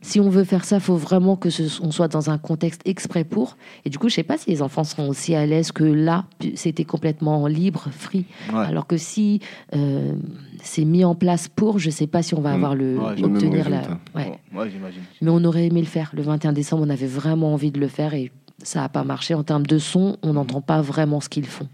Si 0.03 0.19
on 0.19 0.31
veut 0.31 0.45
faire 0.45 0.65
ça, 0.65 0.77
il 0.77 0.81
faut 0.81 0.97
vraiment 0.97 1.37
que 1.37 1.51
ce, 1.51 1.63
on 1.83 1.91
soit 1.91 2.09
dans 2.09 2.31
un 2.31 2.39
contexte 2.39 2.81
exprès 2.87 3.23
pour. 3.25 3.57
Et 3.85 3.91
du 3.91 3.99
coup, 3.99 4.09
je 4.09 4.15
sais 4.15 4.23
pas 4.23 4.39
si 4.39 4.49
les 4.51 4.63
enfants 4.63 4.83
seront 4.85 5.09
aussi 5.11 5.35
à 5.35 5.45
l'aise 5.45 5.73
que 5.73 5.85
là, 5.85 6.25
c'était 6.55 6.85
complètement 6.87 7.47
libre, 7.47 7.89
free. 7.91 8.25
Ouais. 8.53 8.61
Alors 8.65 8.87
que 8.87 8.97
si 8.97 9.41
euh, 9.75 10.15
c'est 10.63 10.87
mis 10.87 11.05
en 11.05 11.15
place 11.15 11.49
pour, 11.49 11.79
je 11.79 11.91
sais 11.91 12.07
pas 12.07 12.23
si 12.23 12.35
on 12.35 12.41
va 12.41 12.53
Mm. 12.53 12.55
avoir 12.55 12.75
le 12.75 12.99
Ouais, 12.99 13.23
obtenir 13.25 13.69
la. 13.69 13.79
résultat. 13.81 13.99
Ouais. 14.15 14.39
Ouais, 14.55 14.71
j'imagine. 14.71 15.03
Mais 15.21 15.31
on 15.31 15.45
aurait 15.45 15.67
aimé 15.67 15.81
le 15.81 15.87
faire. 15.87 16.11
Le 16.15 16.23
21 16.23 16.53
décembre, 16.55 16.85
on 16.87 16.91
avait 16.91 17.07
vraiment 17.07 17.53
envie 17.53 17.71
de 17.71 17.79
le 17.79 17.89
faire 17.89 18.15
et 18.15 18.33
ça 18.63 18.83
a 18.85 18.89
pas 18.89 19.05
marché. 19.05 19.35
En 19.35 19.43
termes 19.43 19.67
de 19.67 19.79
son, 19.79 20.17
on 20.23 20.33
n'entend 20.33 20.63
pas 20.63 20.81
vraiment 20.81 21.21
ce 21.21 21.29
qu'ils 21.29 21.47
font. 21.47 21.69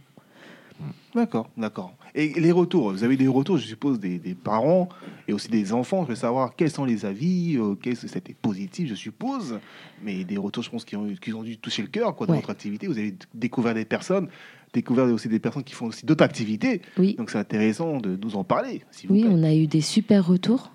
D'accord, 1.15 1.49
d'accord. 1.57 1.93
Et 2.19 2.33
les 2.41 2.51
retours, 2.51 2.93
vous 2.93 3.05
avez 3.05 3.17
des 3.19 3.29
retours, 3.29 3.59
je 3.59 3.67
suppose, 3.67 4.01
des, 4.01 4.19
des 4.19 4.35
parents 4.35 4.89
et 5.29 5.35
aussi 5.35 5.49
des 5.51 5.75
enfants. 5.75 6.03
Je 6.05 6.09
veux 6.09 6.15
savoir 6.17 6.57
quels 6.57 6.71
sont 6.71 6.87
les 6.87 7.05
avis, 7.05 7.57
euh, 7.59 7.75
qu'est-ce 7.75 8.03
que 8.03 8.09
c'était 8.09 8.33
positif, 8.35 8.89
je 8.89 8.95
suppose. 8.95 9.59
Mais 10.03 10.25
des 10.25 10.39
retours, 10.39 10.63
je 10.63 10.71
pense, 10.71 10.87
qui 10.87 10.97
ont, 10.97 11.07
qui 11.21 11.33
ont 11.35 11.43
dû 11.43 11.59
toucher 11.59 11.83
le 11.83 11.89
cœur 11.89 12.17
quoi, 12.17 12.27
dans 12.27 12.33
Ouais. 12.33 12.39
votre 12.39 12.49
activité. 12.51 12.87
Vous 12.87 12.97
avez 12.99 13.15
découvert 13.35 13.75
des 13.75 13.85
personnes, 13.85 14.29
découvert 14.73 15.05
aussi 15.07 15.29
des 15.29 15.39
personnes 15.39 15.63
qui 15.65 15.75
font 15.75 15.87
aussi 15.87 16.07
d'autres 16.07 16.25
activités. 16.25 16.81
Oui. 16.99 17.15
Donc 17.17 17.29
c'est 17.31 17.39
intéressant 17.39 17.99
de 17.99 18.17
nous 18.17 18.35
en 18.37 18.45
parler, 18.45 18.83
vous 19.07 19.15
Oui, 19.15 19.21
plaît. 19.23 19.31
on 19.33 19.43
a 19.43 19.55
eu 19.55 19.67
des 19.67 19.83
super 19.83 20.27
retours. 20.27 20.73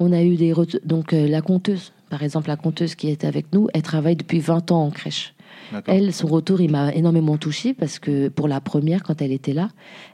On 0.00 0.12
a 0.12 0.22
eu 0.24 0.34
des 0.36 0.52
retours. 0.52 0.80
Donc, 0.84 1.12
euh, 1.12 1.26
la 1.28 1.40
conteuse, 1.40 1.92
par 2.10 2.22
exemple, 2.22 2.48
la 2.48 2.56
conteuse 2.56 2.94
qui 2.96 3.08
est 3.08 3.24
avec 3.24 3.46
nous, 3.52 3.68
elle 3.74 3.82
travaille 3.82 4.16
depuis 4.16 4.40
20 4.40 4.72
ans 4.72 4.84
en 4.86 4.90
crèche. 4.90 5.34
Elle, 5.86 6.12
son 6.12 6.26
retour, 6.26 6.60
il 6.60 6.70
m'a 6.70 6.92
énormément 6.94 7.36
touchée 7.36 7.74
parce 7.74 7.98
que 7.98 8.28
pour 8.28 8.48
la 8.48 8.60
première, 8.60 9.02
quand 9.02 9.22
elle 9.22 9.32
était 9.32 9.52
là, 9.52 9.68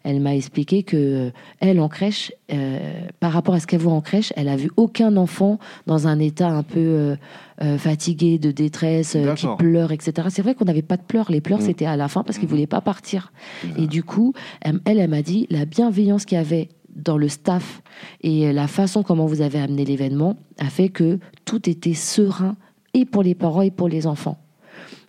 elle 0.05 0.21
m'a 0.21 0.35
expliqué 0.37 0.83
que 0.83 0.97
euh, 0.97 1.31
elle 1.61 1.81
en 1.81 1.89
crèche, 1.89 2.33
euh, 2.53 2.79
par 3.21 3.33
rapport 3.33 3.55
à 3.55 3.61
ce 3.61 3.67
qu'elle 3.67 3.81
voit 3.81 3.93
en 3.93 4.01
crèche, 4.01 4.33
elle 4.37 4.49
a 4.49 4.57
vu 4.57 4.71
aucun 4.77 5.17
enfant 5.17 5.59
dans 5.87 6.07
un 6.09 6.19
état 6.19 6.49
un 6.49 6.63
peu 6.63 6.79
euh, 6.81 7.17
euh, 7.63 7.79
fatigué, 7.79 8.39
de 8.39 8.51
détresse, 8.51 9.17
qui 9.37 9.47
pleure, 9.59 9.93
etc. 9.93 10.29
C'est 10.31 10.43
vrai 10.43 10.55
qu'on 10.55 10.67
n'avait 10.67 10.83
pas 10.83 10.97
de 10.97 11.03
pleurs. 11.03 11.31
Les 11.31 11.41
pleurs, 11.41 11.61
Mm. 11.61 11.63
c'était 11.67 11.87
à 11.87 11.97
la 11.97 12.09
fin 12.09 12.23
parce 12.23 12.39
qu'ils 12.39 12.49
Mhm. 12.49 12.55
voulaient 12.55 12.67
pas 12.67 12.81
partir. 12.83 13.33
Et 13.79 13.87
du 13.87 14.03
coup, 14.03 14.35
elle, 14.61 14.81
elle, 14.85 14.99
elle 14.99 15.11
m'a 15.11 15.23
dit 15.23 15.47
la 15.51 15.65
bienveillance 15.65 16.25
qu'il 16.27 16.37
y 16.37 16.41
avait 16.41 16.69
dans 16.95 17.19
le 17.19 17.29
staff 17.29 17.83
et 18.23 18.53
la 18.53 18.67
façon 18.69 19.03
comment 19.03 19.27
vous 19.27 19.43
avez 19.43 19.59
amené 19.59 19.85
l'événement 19.85 20.37
a 20.59 20.67
fait 20.67 20.89
que 20.89 21.19
tout 21.45 21.69
était 21.69 21.93
serein 21.95 22.57
et 22.95 23.05
pour 23.05 23.23
les 23.23 23.35
parents 23.35 23.61
et 23.63 23.71
pour 23.71 23.89
les 23.89 24.07
enfants. 24.07 24.39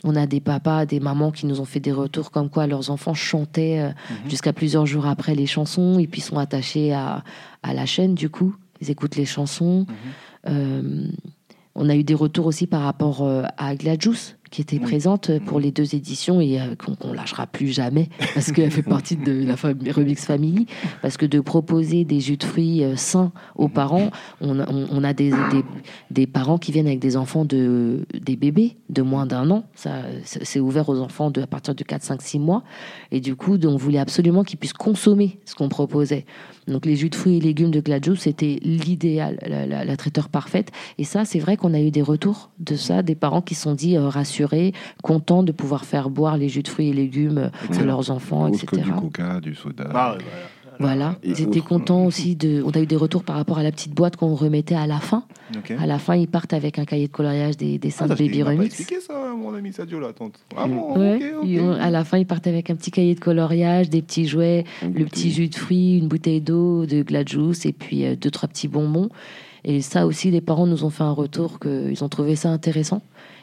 On 0.04 0.16
a 0.16 0.28
des 0.28 0.40
papas, 0.40 0.86
des 0.86 1.00
mamans 1.00 1.32
qui 1.32 1.46
nous 1.48 1.60
ont 1.60 1.66
fait 1.66 1.80
des 1.80 1.92
retours 1.92 2.30
comme 2.32 2.50
quoi 2.50 2.68
leurs 2.68 2.92
enfants 2.92 3.14
chantaient 3.16 3.80
euh, 3.80 3.90
Mhm. 3.90 4.30
jusqu'à 4.30 4.54
plusieurs 4.54 4.86
jours 4.86 5.06
après 5.08 5.34
les 5.36 5.48
chansons 5.48 5.98
et 6.00 6.08
puis 6.08 6.22
sont 6.22 6.38
attachés 6.38 6.94
à, 6.94 7.24
à 7.64 7.74
la 7.74 7.86
chaîne 7.86 8.14
du 8.14 8.30
coup. 8.30 8.56
Ils 8.80 8.92
écoutent 8.92 9.16
les 9.16 9.26
chansons. 9.26 9.86
Mhm. 9.90 9.96
Euh, 10.50 11.08
on 11.76 11.90
a 11.90 11.96
eu 11.96 12.04
des 12.04 12.14
retours 12.14 12.46
aussi 12.46 12.68
par 12.68 12.82
rapport 12.84 13.22
euh, 13.24 13.44
à 13.58 13.76
Gladjus, 13.76 14.36
qui 14.50 14.62
était 14.62 14.78
Oui. 14.78 14.84
présente 14.84 15.32
pour 15.46 15.60
les 15.60 15.72
deux 15.72 15.96
éditions 15.96 16.40
et 16.42 16.60
euh, 16.60 16.76
qu'on 16.76 16.96
qu'on 16.96 17.14
lâchera 17.14 17.48
plus 17.48 17.68
jamais 17.68 18.10
parce 18.34 18.52
qu'elle 18.52 18.72
fait 18.72 18.82
partie 18.84 19.16
de 19.16 19.44
la 19.46 19.58
famille 19.58 19.92
Remix 19.92 20.26
Family. 20.26 20.66
Parce 21.02 21.18
que 21.18 21.26
de 21.26 21.40
proposer 21.40 22.04
des 22.06 22.20
jus 22.20 22.38
de 22.38 22.44
fruits 22.44 22.84
euh, 22.84 22.96
sains 22.96 23.32
aux 23.56 23.68
parents, 23.68 24.10
on 24.42 24.60
a, 24.60 24.70
on- 24.72 24.88
on 24.92 25.04
a 25.04 25.14
des, 25.14 25.30
des, 25.32 25.64
des 26.12 26.28
parents 26.28 26.58
qui 26.58 26.72
viennent 26.72 26.88
avec 26.88 27.00
des 27.00 27.18
enfants 27.18 27.46
de 27.46 28.06
des 28.20 28.36
bébés 28.36 28.78
de 28.90 29.02
moins 29.02 29.26
d'un 29.26 29.50
an. 29.52 29.64
Ça, 29.76 29.92
c'est 30.24 30.60
ouvert 30.60 30.90
aux 30.90 31.00
enfants 31.00 31.30
de 31.32 31.42
à 31.42 31.48
partir 31.48 31.76
de 31.76 31.84
4, 31.84 32.04
5, 32.04 32.22
6 32.22 32.40
mois. 32.40 32.64
Et 33.12 33.20
du 33.20 33.36
coup, 33.36 33.58
on 33.64 33.76
voulait 33.78 34.00
absolument 34.00 34.44
qu'ils 34.44 34.58
puissent 34.60 34.74
consommer 34.74 35.40
ce 35.46 35.56
qu'on 35.56 35.70
proposait. 35.70 36.26
Donc 36.68 36.86
les 36.86 36.96
jus 36.96 37.10
de 37.10 37.16
fruits 37.16 37.38
et 37.38 37.40
légumes 37.40 37.72
de 37.72 37.80
Gladjus, 37.80 38.18
c'était 38.18 38.60
l'idéal, 38.62 39.38
la, 39.46 39.66
la- 39.66 39.86
la 39.86 39.98
traiteur 39.98 40.30
parfaite. 40.30 40.72
Et 40.98 41.04
ça, 41.04 41.26
c'est 41.26 41.40
vrai 41.40 41.58
qu'on 41.58 41.74
a 41.74 41.80
eu 41.80 41.92
des 41.92 42.02
retours 42.02 42.50
de 42.60 42.76
ça, 42.76 43.02
des 43.04 43.16
parents 43.16 43.42
qui 43.42 43.56
se 43.56 43.64
sont 43.64 43.74
dit 43.74 43.96
euh, 43.98 44.08
rassurés, 44.10 44.37
contents 45.04 45.44
de 45.44 45.52
pouvoir 45.52 45.86
faire 45.86 46.10
boire 46.10 46.38
les 46.38 46.50
jus 46.50 46.64
de 46.64 46.68
fruits 46.68 46.90
et 46.90 46.94
légumes 46.94 47.50
à 47.78 47.84
leurs 47.84 48.12
enfants, 48.12 48.50
Autre 48.50 48.66
que 48.66 48.76
etc. 48.76 48.84
du 48.84 48.92
coca, 49.02 49.40
du 49.40 49.56
soda. 49.56 49.90
Ah, 49.94 50.16
ouais, 50.18 50.24
voilà. 50.80 51.16
Ils 51.24 51.42
étaient 51.42 51.62
contents 51.62 52.06
aussi 52.06 52.36
de. 52.36 52.62
On 52.64 52.70
a 52.70 52.80
eu 52.80 52.86
des 52.86 52.96
retours 52.96 53.24
par 53.24 53.36
rapport 53.36 53.58
à 53.58 53.64
la 53.64 53.72
petite 53.72 53.94
boîte 53.96 54.16
qu'on 54.16 54.36
remettait 54.36 54.76
à 54.76 54.86
la 54.86 55.00
fin. 55.00 55.24
À 55.80 55.88
la 55.88 55.98
fin, 55.98 56.16
ils 56.16 56.28
partent 56.28 56.54
avec 56.54 56.78
un 56.78 56.86
cahier 56.86 57.08
de 57.08 57.12
coloriage 57.12 57.58
des 57.58 57.80
dessins 57.80 58.06
Ah, 58.08 58.14
de 58.14 58.16
Baby 58.16 58.44
Remix. 58.44 58.66
expliqué 58.66 59.02
ça, 59.02 59.14
mon 59.36 59.56
ami 59.56 59.74
Sadio, 59.74 60.00
là, 60.00 60.14
tante. 60.14 60.34
Ah 60.56 60.68
bon, 60.68 60.96
Ouais, 61.00 61.16
ok, 61.16 61.24
ok. 61.42 61.48
ils 61.48 61.62
ont- 61.62 61.72
à 61.74 61.90
la 61.90 62.04
fin, 62.04 62.18
ils 62.20 62.28
partent 62.28 62.46
avec 62.48 62.70
un 62.70 62.76
petit 62.76 62.92
cahier 62.92 63.16
de 63.16 63.20
coloriage, 63.20 63.90
des 63.90 64.02
petits 64.04 64.28
jouets, 64.28 64.66
le 64.84 65.06
petit 65.06 65.32
jus 65.32 65.48
de 65.48 65.56
fruits, 65.56 65.98
une 65.98 66.08
bouteille 66.10 66.42
d'eau, 66.42 66.86
de 66.86 67.02
Gladjus 67.02 67.66
et 67.66 67.74
puis 67.74 68.06
euh, 68.06 68.16
deux, 68.16 68.30
trois 68.30 68.48
petits 68.48 68.68
bonbons. 68.68 69.10
Et 69.64 69.82
ça 69.82 70.06
aussi, 70.06 70.30
les 70.32 70.42
parents 70.42 70.68
nous 70.68 70.84
ont 70.84 70.90
fait 70.92 71.04
un 71.04 71.12
retour 71.12 71.60
qu'ils 71.60 72.04
ont 72.04 72.10
trouvé 72.10 72.36
ça 72.36 72.50
intéressant. 72.50 73.02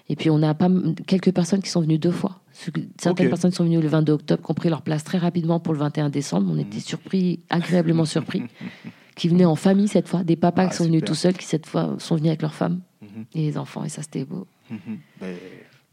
Et 0.08 0.16
puis, 0.16 0.28
on 0.30 0.42
a 0.42 0.52
pas 0.54 0.68
quelques 1.06 1.32
personnes 1.32 1.62
qui 1.62 1.70
sont 1.70 1.80
venues 1.80 1.98
deux 1.98 2.10
fois. 2.10 2.40
Certaines 2.52 2.88
Ok. 3.26 3.28
personnes 3.30 3.50
qui 3.50 3.56
sont 3.56 3.64
venues 3.64 3.80
le 3.80 3.88
22 3.88 4.12
octobre, 4.12 4.42
qui 4.44 4.50
ont 4.50 4.54
pris 4.54 4.68
leur 4.68 4.82
place 4.82 5.02
très 5.02 5.18
rapidement 5.18 5.60
pour 5.60 5.72
le 5.72 5.78
21 5.80 6.10
décembre. 6.10 6.48
On 6.52 6.58
était 6.58 6.80
surpris, 6.80 7.40
agréablement 7.50 8.04
surpris. 8.04 8.42
qui 9.16 9.28
venaient 9.28 9.44
en 9.44 9.54
famille 9.56 9.88
cette 9.88 10.08
fois, 10.08 10.24
des 10.24 10.36
papas 10.36 10.64
Ah, 10.64 10.68
qui 10.68 10.76
sont 10.76 10.84
venus 10.84 11.02
tout 11.04 11.14
seuls, 11.14 11.34
qui 11.34 11.46
cette 11.46 11.66
fois 11.66 11.94
sont 11.98 12.16
venus 12.16 12.28
avec 12.28 12.42
leurs 12.42 12.54
femmes 12.54 12.80
Mhm, 13.00 13.24
et 13.34 13.40
les 13.42 13.58
enfants. 13.58 13.84
Et 13.84 13.88
ça, 13.88 14.02
c'était 14.02 14.24
beau. 14.24 14.46
mhm. 14.70 14.78
Ben, 15.20 15.36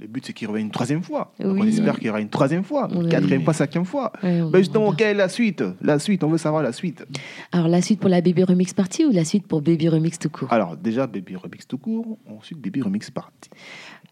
le 0.01 0.07
but, 0.07 0.25
c'est 0.25 0.33
qu'il 0.33 0.47
revienne 0.47 0.65
une 0.65 0.71
troisième 0.71 1.03
fois. 1.03 1.31
Donc, 1.39 1.57
on 1.59 1.67
espère 1.67 1.95
qu'il 1.95 2.07
y 2.07 2.09
aura 2.09 2.21
une 2.21 2.29
troisième 2.29 2.63
fois, 2.63 2.89
une 2.91 3.07
quatrième 3.07 3.43
fois, 3.43 3.53
cinquième 3.53 3.85
fois. 3.85 4.11
Ouais, 4.23 4.41
Ben 4.41 4.57
justement, 4.57 4.91
quelle 4.93 5.09
est 5.09 5.19
la 5.19 5.29
suite? 5.29 5.63
La 5.81 5.99
suite, 5.99 6.23
on 6.23 6.29
veut 6.29 6.39
savoir 6.39 6.63
la 6.63 6.73
suite. 6.73 7.05
Alors, 7.51 7.67
la 7.67 7.81
suite 7.81 7.99
pour 7.99 8.09
la 8.09 8.21
Baby 8.21 8.43
Remix 8.43 8.73
Party 8.73 9.05
ou 9.05 9.11
la 9.11 9.23
suite 9.23 9.47
pour 9.47 9.61
Baby 9.61 9.89
Remix 9.89 10.17
tout 10.17 10.29
court? 10.29 10.51
Alors, 10.51 10.75
déjà, 10.75 11.05
Baby 11.05 11.35
Remix 11.35 11.67
tout 11.67 11.77
court, 11.77 12.17
ensuite 12.27 12.59
Baby 12.59 12.81
Remix 12.81 13.11
Party. 13.11 13.49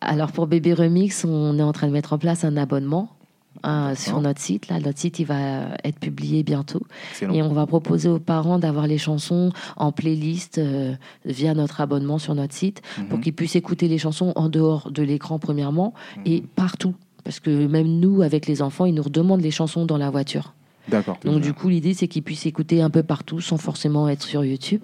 Alors 0.02 0.32
pour 0.32 0.48
Baby 0.48 0.74
Remix, 0.74 1.26
on 1.26 1.60
est 1.60 1.64
en 1.64 1.74
train 1.74 1.88
de 1.88 1.92
mettre 1.92 2.14
en 2.14 2.18
place 2.18 2.46
un 2.46 2.56
abonnement 2.56 3.18
hein, 3.64 3.94
sur 3.96 4.22
notre 4.22 4.40
site. 4.40 4.68
Là, 4.70 4.80
notre 4.80 4.98
site, 5.00 5.20
il 5.20 5.26
va 5.26 5.70
être 5.84 6.00
publié 6.00 6.44
bientôt. 6.44 6.82
Excellent. 7.12 7.34
Et 7.34 7.42
on 7.42 7.54
va 7.54 7.66
proposer 7.66 8.10
aux 8.10 8.20
parents 8.20 8.60
d'avoir 8.60 8.88
les 8.88 8.98
chansons 8.98 9.52
en 9.78 9.92
playlist 9.92 10.58
euh, 10.58 10.96
via 11.26 11.54
notre 11.54 11.82
abonnement 11.82 12.18
sur 12.20 12.36
notre 12.36 12.54
site 12.54 12.82
pour 13.10 13.18
Mhm. 13.18 13.24
qu'ils 13.24 13.34
puissent 13.34 13.56
écouter 13.56 13.88
les 13.88 13.98
chansons 13.98 14.34
en 14.36 14.50
dehors 14.50 14.92
de 14.92 15.04
l'écran 15.04 15.40
premièrement 15.40 15.94
Mhm. 16.18 16.24
et 16.26 16.44
partout. 16.56 16.94
Parce 17.24 17.40
que 17.40 17.68
même 17.68 18.00
nous, 18.00 18.22
avec 18.22 18.48
les 18.48 18.62
enfants, 18.62 18.86
ils 18.86 18.94
nous 18.94 19.04
redemandent 19.04 19.42
les 19.42 19.52
chansons 19.52 19.86
dans 19.86 19.98
la 19.98 20.10
voiture. 20.10 20.54
D'accord. 20.88 21.18
Donc 21.24 21.42
du 21.42 21.54
coup, 21.54 21.70
l'idée, 21.70 21.94
c'est 21.94 22.08
qu'ils 22.08 22.24
puissent 22.24 22.48
écouter 22.48 22.82
un 22.82 22.90
peu 22.90 23.04
partout 23.04 23.42
sans 23.42 23.58
forcément 23.58 24.10
être 24.10 24.24
sur 24.24 24.44
YouTube. 24.44 24.82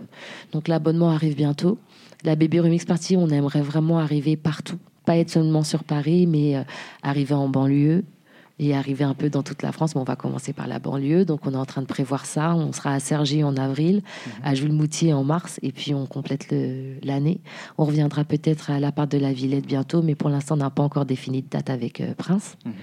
Donc 0.51 0.67
l'abonnement 0.67 1.09
arrive 1.09 1.35
bientôt. 1.35 1.79
La 2.23 2.35
Baby 2.35 2.59
Remix 2.59 2.85
Party, 2.85 3.17
on 3.17 3.29
aimerait 3.29 3.61
vraiment 3.61 3.97
arriver 3.97 4.35
partout. 4.35 4.77
Pas 5.05 5.17
être 5.17 5.29
seulement 5.31 5.63
sur 5.63 5.83
Paris, 5.83 6.27
mais 6.27 6.57
euh, 6.57 6.63
arriver 7.01 7.33
en 7.33 7.47
banlieue 7.49 8.03
et 8.59 8.75
arriver 8.75 9.03
un 9.03 9.13
peu 9.13 9.29
dans 9.29 9.43
toute 9.43 9.61
la 9.63 9.71
France. 9.71 9.95
Mais 9.95 10.01
on 10.01 10.05
va 10.05 10.15
commencer 10.15 10.53
par 10.53 10.67
la 10.67 10.79
banlieue. 10.79 11.25
Donc 11.25 11.45
on 11.45 11.51
est 11.53 11.57
en 11.57 11.65
train 11.65 11.81
de 11.81 11.87
prévoir 11.87 12.25
ça. 12.25 12.55
On 12.55 12.71
sera 12.71 12.91
à 12.93 12.99
Cergy 12.99 13.43
en 13.43 13.57
avril, 13.57 14.01
à 14.43 14.55
Jules-Moutier 14.55 15.13
en 15.13 15.23
mars, 15.23 15.59
et 15.61 15.71
puis 15.71 15.93
on 15.93 16.05
complète 16.05 16.53
l'année. 17.03 17.39
On 17.77 17.85
reviendra 17.85 18.23
peut-être 18.23 18.71
à 18.71 18.79
la 18.79 18.91
part 18.91 19.07
de 19.07 19.17
la 19.17 19.33
Villette 19.33 19.65
bientôt, 19.67 20.01
mais 20.01 20.15
pour 20.15 20.29
l'instant, 20.29 20.55
on 20.55 20.59
n'a 20.59 20.69
pas 20.69 20.83
encore 20.83 21.05
défini 21.05 21.41
de 21.41 21.49
date 21.49 21.69
avec 21.69 22.01
euh, 22.01 22.13
Prince. 22.15 22.57
Mhm. 22.65 22.73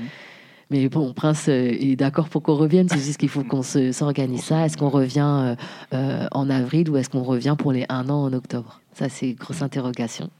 Mais 0.70 0.88
bon, 0.88 1.12
Prince 1.12 1.48
euh, 1.48 1.68
est 1.78 1.96
d'accord 1.96 2.30
pour 2.30 2.42
qu'on 2.42 2.54
revienne. 2.54 2.88
C'est 2.88 2.98
juste 2.98 3.18
qu'il 3.18 3.28
faut 3.28 3.44
qu'on 3.44 3.62
se- 3.62 3.92
s'organise 3.92 4.42
ça. 4.44 4.64
Est-ce 4.64 4.78
qu'on 4.78 4.88
revient 4.88 5.20
euh, 5.20 5.54
euh, 5.92 6.26
en 6.32 6.48
avril 6.48 6.88
ou 6.88 6.96
est-ce 6.96 7.10
qu'on 7.10 7.22
revient 7.22 7.56
pour 7.58 7.72
les 7.72 7.84
un 7.90 8.08
an 8.08 8.24
en 8.24 8.32
octobre? 8.32 8.80
Ça, 8.94 9.10
c'est 9.10 9.30
une 9.30 9.36
grosse 9.36 9.60
interrogation. 9.60 10.30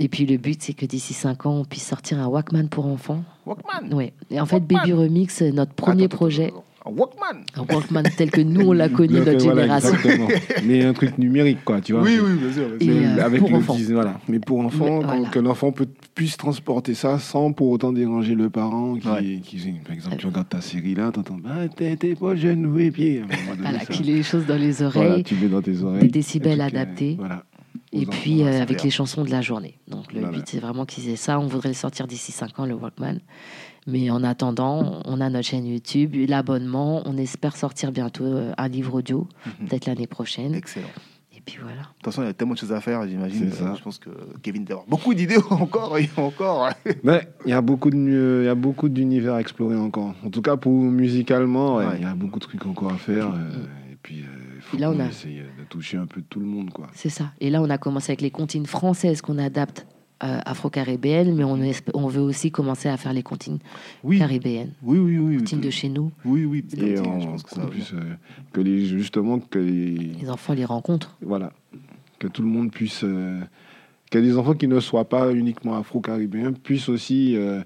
Et 0.00 0.08
puis 0.08 0.26
le 0.26 0.36
but, 0.36 0.62
c'est 0.62 0.74
que 0.74 0.86
d'ici 0.86 1.12
cinq 1.12 1.44
ans, 1.46 1.56
on 1.60 1.64
puisse 1.64 1.86
sortir 1.86 2.20
un 2.20 2.26
Walkman 2.28 2.68
pour 2.68 2.86
enfants. 2.86 3.24
Walkman 3.46 3.92
Oui. 3.92 4.12
Et 4.30 4.40
en 4.40 4.46
fait, 4.46 4.56
Walkman. 4.56 4.78
Baby 4.80 4.92
Remix, 4.92 5.42
euh, 5.42 5.50
notre 5.50 5.72
premier 5.74 6.04
Attends, 6.04 6.16
projet, 6.16 6.44
attends, 6.46 6.58
attends. 6.58 6.64
Un 6.86 6.90
Walkman 6.92 7.42
un 7.56 7.74
Walkman 7.74 8.02
tel 8.16 8.30
que 8.30 8.40
nous, 8.40 8.68
on 8.68 8.72
l'a 8.72 8.88
connu, 8.88 9.14
Donc, 9.16 9.26
notre 9.26 9.44
voilà, 9.44 9.62
génération. 9.80 9.90
exactement. 9.94 10.28
Mais 10.64 10.84
un 10.84 10.92
truc 10.92 11.18
numérique, 11.18 11.64
quoi, 11.64 11.80
tu 11.80 11.94
vois. 11.94 12.02
Oui, 12.02 12.16
oui, 12.22 12.34
bien 12.40 12.52
sûr. 12.52 12.68
bien 12.78 13.18
euh, 13.18 13.24
avec 13.24 13.40
pour 13.40 13.50
le 13.50 13.56
enfants. 13.56 13.74
petit- 13.74 13.92
voilà. 13.92 14.20
Mais 14.28 14.38
pour 14.38 14.60
enfants, 14.60 15.00
voilà. 15.00 15.28
que 15.30 15.40
l'enfant 15.40 15.72
peut, 15.72 15.88
puisse 16.14 16.36
transporter 16.36 16.94
ça 16.94 17.18
sans 17.18 17.52
pour 17.52 17.68
autant 17.70 17.92
déranger 17.92 18.36
le 18.36 18.48
parent 18.50 18.94
qui, 18.94 19.08
Ouais. 19.08 19.40
qui 19.42 19.58
par 19.84 19.94
exemple, 19.96 20.16
tu 20.18 20.26
regardes 20.28 20.48
ta 20.48 20.60
série 20.60 20.94
là, 20.94 21.10
t'entends, 21.10 21.38
bah, 21.42 21.66
t'es 21.74 21.96
t'es 21.96 22.14
pas 22.14 22.36
jeune, 22.36 22.66
oui, 22.66 22.92
pied. 22.92 23.22
Voilà, 23.60 23.80
qu'il 23.80 24.08
ait 24.10 24.14
les 24.14 24.22
choses 24.22 24.46
dans 24.46 24.56
les 24.56 24.80
oreilles. 24.82 25.06
Voilà, 25.08 25.22
tu 25.24 25.34
mets 25.34 25.48
dans 25.48 25.60
tes 25.60 25.82
oreilles. 25.82 26.02
des 26.02 26.08
décibels 26.08 26.60
euh, 26.60 26.66
adaptés. 26.66 27.16
Voilà. 27.18 27.42
Et 27.92 28.04
puis 28.06 28.42
euh, 28.42 28.60
avec 28.62 28.82
les 28.82 28.90
chansons 28.90 29.24
de 29.24 29.30
la 29.30 29.40
journée. 29.40 29.78
Donc 29.88 30.12
le 30.12 30.26
but 30.26 30.42
c'est 30.46 30.58
vraiment 30.60 30.84
qu'ils 30.84 31.08
aient 31.08 31.16
ça. 31.16 31.38
On 31.40 31.46
voudrait 31.46 31.70
le 31.70 31.74
sortir 31.74 32.06
d'ici 32.06 32.32
5 32.32 32.58
ans, 32.58 32.66
le 32.66 32.74
Walkman. 32.74 33.18
Mais 33.86 34.10
en 34.10 34.22
attendant, 34.22 35.00
on 35.06 35.20
a 35.22 35.30
notre 35.30 35.48
chaîne 35.48 35.64
YouTube, 35.66 36.14
l'abonnement. 36.28 37.02
On 37.06 37.16
espère 37.16 37.56
sortir 37.56 37.90
bientôt 37.90 38.24
euh, 38.24 38.52
un 38.58 38.68
livre 38.68 38.94
audio, 38.94 39.26
Mhm. 39.46 39.68
peut-être 39.68 39.86
l'année 39.86 40.06
prochaine. 40.06 40.54
Excellent. 40.54 40.88
Et 41.34 41.40
puis 41.40 41.56
voilà. 41.62 41.80
De 41.80 41.86
toute 41.94 42.04
façon, 42.04 42.22
il 42.22 42.26
y 42.26 42.28
a 42.28 42.34
tellement 42.34 42.52
de 42.52 42.58
choses 42.58 42.72
à 42.72 42.80
faire, 42.82 43.08
j'imagine. 43.08 43.48
C'est 43.50 43.60
ça. 43.62 43.70
Euh, 43.70 43.74
Je 43.76 43.82
pense 43.82 43.98
que 43.98 44.10
Kevin 44.42 44.64
doit 44.66 44.74
avoir 44.74 44.88
beaucoup 44.88 45.14
d'idées 45.14 45.38
encore 45.50 45.96
et 45.96 46.10
encore. 46.18 46.68
Mais 47.04 47.26
il 47.46 47.50
y 47.50 47.54
a 47.54 47.62
beaucoup 47.62 47.88
de 47.88 47.96
mieux- 47.96 48.42
il 48.42 48.46
y 48.46 48.50
a 48.50 48.54
beaucoup 48.54 48.90
d'univers 48.90 49.34
à 49.34 49.40
explorer 49.40 49.76
encore. 49.76 50.14
En 50.22 50.28
tout 50.28 50.42
cas, 50.42 50.58
pour 50.58 50.72
musicalement, 50.72 51.76
ouais, 51.76 51.84
il 51.84 51.88
Ouais. 51.88 52.00
y 52.02 52.04
a 52.04 52.14
beaucoup 52.14 52.38
de 52.40 52.44
trucs 52.44 52.66
encore 52.66 52.92
à 52.92 52.98
faire. 52.98 53.28
euh, 53.28 53.92
et 53.92 53.96
puis, 54.02 54.24
Et 54.74 54.78
là, 54.78 54.90
on 54.90 54.94
qu'on 54.94 55.00
a- 55.00 55.08
essaye 55.08 55.36
de 55.58 55.64
toucher 55.68 55.96
un 55.96 56.06
peu 56.06 56.22
tout 56.28 56.40
le 56.40 56.46
monde, 56.46 56.70
quoi. 56.70 56.88
C'est 56.94 57.08
ça. 57.08 57.32
Et 57.40 57.50
là, 57.50 57.62
on 57.62 57.70
a 57.70 57.78
commencé 57.78 58.10
avec 58.12 58.20
les 58.20 58.30
comptines 58.30 58.66
françaises 58.66 59.20
qu'on 59.22 59.38
adapte 59.38 59.86
euh, 60.24 60.40
afro-caribéennes, 60.44 61.32
mais 61.36 61.44
on, 61.44 61.58
esp- 61.58 61.90
on 61.94 62.08
veut 62.08 62.20
aussi 62.20 62.50
commencer 62.50 62.88
à 62.88 62.96
faire 62.96 63.12
les 63.12 63.22
comptines 63.22 63.58
Oui, 64.02 64.18
caribéennes, 64.18 64.72
oui, 64.82 64.98
oui. 64.98 65.16
oui, 65.18 65.36
comptines 65.38 65.58
oui. 65.60 65.64
de 65.66 65.70
chez 65.70 65.88
nous. 65.88 66.10
Oui, 66.24 66.44
oui. 66.44 66.58
Et 66.76 66.94
petit, 66.94 66.98
en, 67.06 67.20
je 67.20 67.26
pense 67.28 67.42
que 67.44 67.50
ça 67.54 67.64
plus, 67.66 67.92
euh, 67.94 68.00
que 68.52 68.60
les, 68.60 68.84
justement, 68.84 69.38
que 69.38 69.60
les, 69.60 69.94
Les 70.20 70.28
enfants 70.28 70.54
les 70.54 70.64
rencontrent. 70.64 71.16
voilà, 71.22 71.52
que 72.18 72.26
tout 72.26 72.42
le 72.42 72.48
monde 72.48 72.72
puisse, 72.72 73.04
euh, 73.04 73.38
que 74.10 74.18
les 74.18 74.36
enfants 74.36 74.54
qui 74.54 74.66
ne 74.66 74.80
soient 74.80 75.08
pas 75.08 75.32
uniquement 75.32 75.76
afro-caribéens 75.78 76.52
puissent 76.52 76.88
aussi 76.88 77.36
euh, 77.36 77.62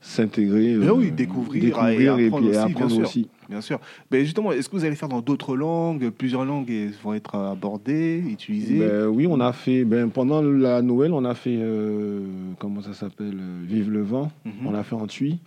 s'intégrer, 0.00 0.76
Mais 0.76 0.86
euh, 0.86 0.94
oui, 0.94 1.10
découvrir 1.10 1.62
découvrir 1.64 2.18
et 2.18 2.22
et, 2.22 2.26
apprendre 2.26 2.48
puis 2.48 2.56
aussi, 2.56 2.58
apprendre 2.72 2.90
sûr. 2.92 3.02
aussi. 3.02 3.28
Bien 3.52 3.60
sûr. 3.60 3.78
Mais 4.10 4.24
justement, 4.24 4.50
est-ce 4.52 4.68
que 4.70 4.76
vous 4.76 4.84
allez 4.86 4.94
faire 4.96 5.10
dans 5.10 5.20
d'autres 5.20 5.56
langues? 5.56 6.08
Plusieurs 6.08 6.44
langues 6.46 6.70
et- 6.70 6.88
vont 7.04 7.12
être 7.12 7.34
abordées, 7.34 8.22
utilisées? 8.26 8.78
Ben 8.78 9.06
oui, 9.08 9.26
on 9.28 9.40
a 9.40 9.52
fait, 9.52 9.84
ben, 9.84 10.08
pendant 10.08 10.40
la 10.40 10.80
Noël, 10.80 11.12
on 11.12 11.24
a 11.26 11.34
fait, 11.34 11.58
euh, 11.60 12.20
comment 12.58 12.80
ça 12.80 12.94
s'appelle, 12.94 13.36
euh, 13.38 13.62
Vive 13.64 13.90
le 13.90 14.00
vent. 14.00 14.32
Mhm. 14.46 14.66
On 14.66 14.70
l'a 14.72 14.82
fait 14.84 14.94
en 14.94 15.06
tui. 15.06 15.38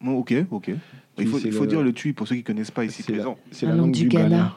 Bon, 0.00 0.12
ok, 0.18 0.32
ok. 0.52 0.70
Il 1.18 1.26
faut, 1.26 1.38
c'est 1.40 1.48
il 1.48 1.52
faut 1.52 1.62
le- 1.64 1.66
dire 1.68 1.82
le 1.82 1.92
tui 1.92 2.12
pour 2.12 2.28
ceux 2.28 2.36
qui 2.36 2.42
ne 2.42 2.46
connaissent 2.46 2.70
pas 2.70 2.84
ici 2.84 3.02
C'est 3.02 3.10
la, 3.12 3.18
présents. 3.18 3.38
c'est 3.50 3.66
La 3.66 3.72
la 3.72 3.78
langue 3.78 3.90
du 3.92 4.06
Ghana. 4.08 4.28
Ghana. 4.28 4.56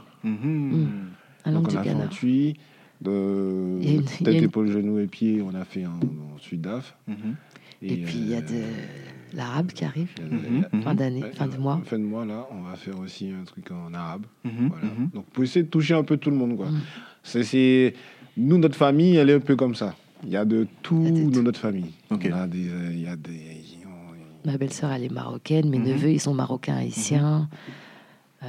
La 1.46 1.52
langue 1.52 1.64
Donc 1.64 1.66
on 1.66 1.70
du 1.70 1.76
l'a 1.76 1.84
fait 1.84 1.94
en 1.94 2.08
tui. 2.08 2.56
De 3.02 3.10
a 3.12 3.86
une- 3.91 4.00
a 4.00 4.04
tête, 4.24 4.36
une- 4.38 4.44
épaule, 4.46 4.72
genou 4.72 5.00
et 5.00 5.08
pied, 5.08 5.41
on 5.41 5.54
a 5.60 5.66
fait 5.66 5.86
en, 5.86 5.89
en 5.96 6.38
Sudaf. 6.38 6.96
Mhm. 7.08 7.16
Et, 7.82 7.98
puis 7.98 8.14
il 8.18 8.30
y 8.30 8.34
a 8.36 8.38
euh, 8.38 8.41
de 8.41 8.64
l'arabe 9.34 9.68
qui 9.72 9.84
arrive, 9.86 10.10
de- 10.18 10.24
Mhm, 10.36 10.66
mhm. 10.74 10.82
fin 10.84 10.96
d'année, 10.96 11.24
fin 11.36 11.48
de 11.48 11.58
mois. 11.58 11.82
Fin 11.86 12.00
de 12.00 12.04
mois, 12.04 12.26
là, 12.26 12.48
on 12.52 12.62
va 12.62 12.76
faire 12.76 13.00
aussi 13.00 13.30
un 13.32 13.44
truc 13.44 13.72
en 13.72 13.94
arabe. 13.94 14.26
Mhm, 14.44 14.70
Voilà. 14.70 14.88
Donc, 15.14 15.26
pour 15.28 15.44
essayer 15.44 15.64
de 15.64 15.70
toucher 15.70 15.94
un 15.96 16.04
peu 16.04 16.18
tout 16.18 16.30
le 16.30 16.36
monde, 16.38 16.56
quoi. 16.58 16.70
Mm. 16.70 16.82
C'est, 17.24 17.94
Nous, 18.36 18.58
notre 18.58 18.76
famille, 18.76 19.16
elle 19.16 19.30
est 19.30 19.36
un 19.36 19.40
peu 19.40 19.56
comme 19.56 19.76
ça. 19.76 19.96
Il 20.24 20.30
y 20.32 20.38
a 20.38 20.44
de 20.46 20.66
tout 20.82 21.04
a 21.06 21.12
de 21.12 21.24
dans 21.26 21.32
tout. 21.32 21.42
notre 21.44 21.60
famille. 21.60 21.92
Ok. 22.10 22.28
On 22.32 22.36
a 22.36 22.48
des, 22.48 22.68
euh, 22.70 22.92
il 22.92 23.02
y 23.02 23.08
a 23.08 23.16
des... 23.16 23.60
Ma 24.46 24.58
belle-sœur, 24.58 24.92
elle 24.92 25.04
est 25.06 25.12
marocaine, 25.12 25.70
mes 25.70 25.78
neveux, 25.80 26.10
ils 26.12 26.20
sont 26.20 26.34
marocains 26.34 26.76
haïtiens. 26.76 27.48
Euh, 28.44 28.48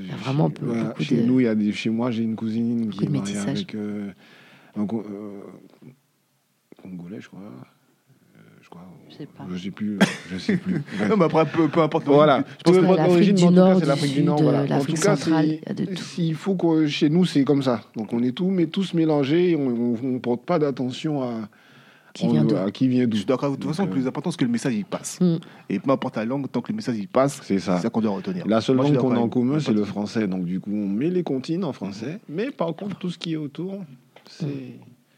Il 0.00 0.06
y 0.06 0.10
a 0.10 0.16
vraiment 0.16 0.46
Chez- 0.48 0.54
beaucoup 0.54 0.66
voilà, 0.66 0.94
chez 1.00 1.16
de- 1.16 1.26
nous, 1.26 1.40
il 1.40 1.44
y 1.44 1.46
a 1.48 1.54
des, 1.54 1.70
chez 1.72 1.90
moi, 1.90 2.10
j'ai 2.10 2.22
une 2.22 2.34
cousine 2.36 2.86
Beaucoup 2.86 2.98
qui 2.98 3.04
est 3.04 3.08
mariée 3.08 3.20
métissage. 3.34 3.48
avec 3.58 3.74
euh, 3.74 4.10
un 4.76 4.82
euh, 4.84 5.40
Congolais, 6.82 7.20
je 7.20 7.28
crois. 7.28 7.40
Euh, 8.74 8.78
je 9.10 9.14
sais 9.16 9.26
pas. 9.26 9.44
Je 9.50 9.56
sais 9.56 9.70
plus. 9.70 9.98
Je 10.32 10.38
sais 10.38 10.56
plus. 10.56 10.82
Bref. 10.96 11.08
Non, 11.10 11.16
mais 11.16 11.24
après, 11.26 11.46
peu, 11.46 11.68
peu 11.68 11.80
importe. 11.82 12.04
Voilà. 12.06 12.42
Je 12.58 12.62
pense 12.64 12.76
que- 12.76 12.80
l'Afrique 12.82 13.06
l'origine, 13.06 13.34
du 13.36 13.46
Nord, 13.48 13.78
c'est 13.78 13.86
l'Afrique 13.86 14.10
du 14.10 14.16
Sud, 14.16 14.24
Nord. 14.24 14.42
Voilà. 14.42 14.60
euh, 14.60 14.64
En 14.64 14.68
l'Afrique 14.68 14.96
tout 14.96 15.02
cas, 15.02 15.16
s'il 15.96 16.34
faut 16.34 16.54
que 16.56 16.86
chez 16.86 17.08
nous, 17.10 17.24
c'est 17.24 17.44
comme 17.44 17.62
ça. 17.62 17.82
Donc 17.96 18.12
on 18.12 18.22
est 18.22 18.32
tous, 18.32 18.48
mais 18.50 18.66
tous 18.66 18.94
mélangés. 18.94 19.56
On 19.56 19.96
ne 20.02 20.18
porte 20.18 20.44
pas 20.44 20.58
d'attention 20.58 21.22
à 21.22 21.48
Qui 22.12 22.26
on- 22.26 22.32
vient 22.32 22.44
d'où 22.44 22.56
à 22.56 22.70
qui 22.70 22.88
vient 22.88 23.02
Je 23.02 23.06
d'où. 23.06 23.16
suis 23.18 23.26
d'accord. 23.26 23.50
De 23.52 23.56
toute 23.56 23.68
façon, 23.70 23.84
le 23.84 23.90
plus 23.90 24.06
important, 24.06 24.30
c'est 24.30 24.38
que 24.38 24.44
le 24.44 24.50
message 24.50 24.74
il 24.74 24.84
passe. 24.84 25.20
Mm. 25.20 25.36
Et 25.68 25.78
peu 25.78 25.90
importe 25.90 26.16
la 26.16 26.24
langue, 26.24 26.50
tant 26.50 26.60
que 26.60 26.72
le 26.72 26.76
message 26.76 26.96
il 26.98 27.08
passe, 27.08 27.40
C'est 27.44 27.58
ça. 27.58 27.76
c'est 27.76 27.82
ça 27.82 27.90
qu'on 27.90 28.00
doit 28.00 28.12
retenir. 28.12 28.46
La 28.46 28.60
seule 28.60 28.76
Moi, 28.76 28.86
langue 28.86 28.96
qu'on 28.98 29.14
a 29.14 29.18
en 29.18 29.28
commun, 29.28 29.58
c'est 29.60 29.72
le 29.72 29.84
français. 29.84 30.26
Donc 30.26 30.44
du 30.44 30.58
coup, 30.60 30.70
on 30.72 30.88
met 30.88 31.10
les 31.10 31.22
comptines 31.22 31.64
en 31.64 31.72
français. 31.72 32.18
Mais 32.28 32.50
par 32.50 32.74
contre, 32.74 32.96
tout 32.98 33.10
ce 33.10 33.18
qui 33.18 33.32
est 33.34 33.36
autour, 33.36 33.82
c'est... 34.28 34.46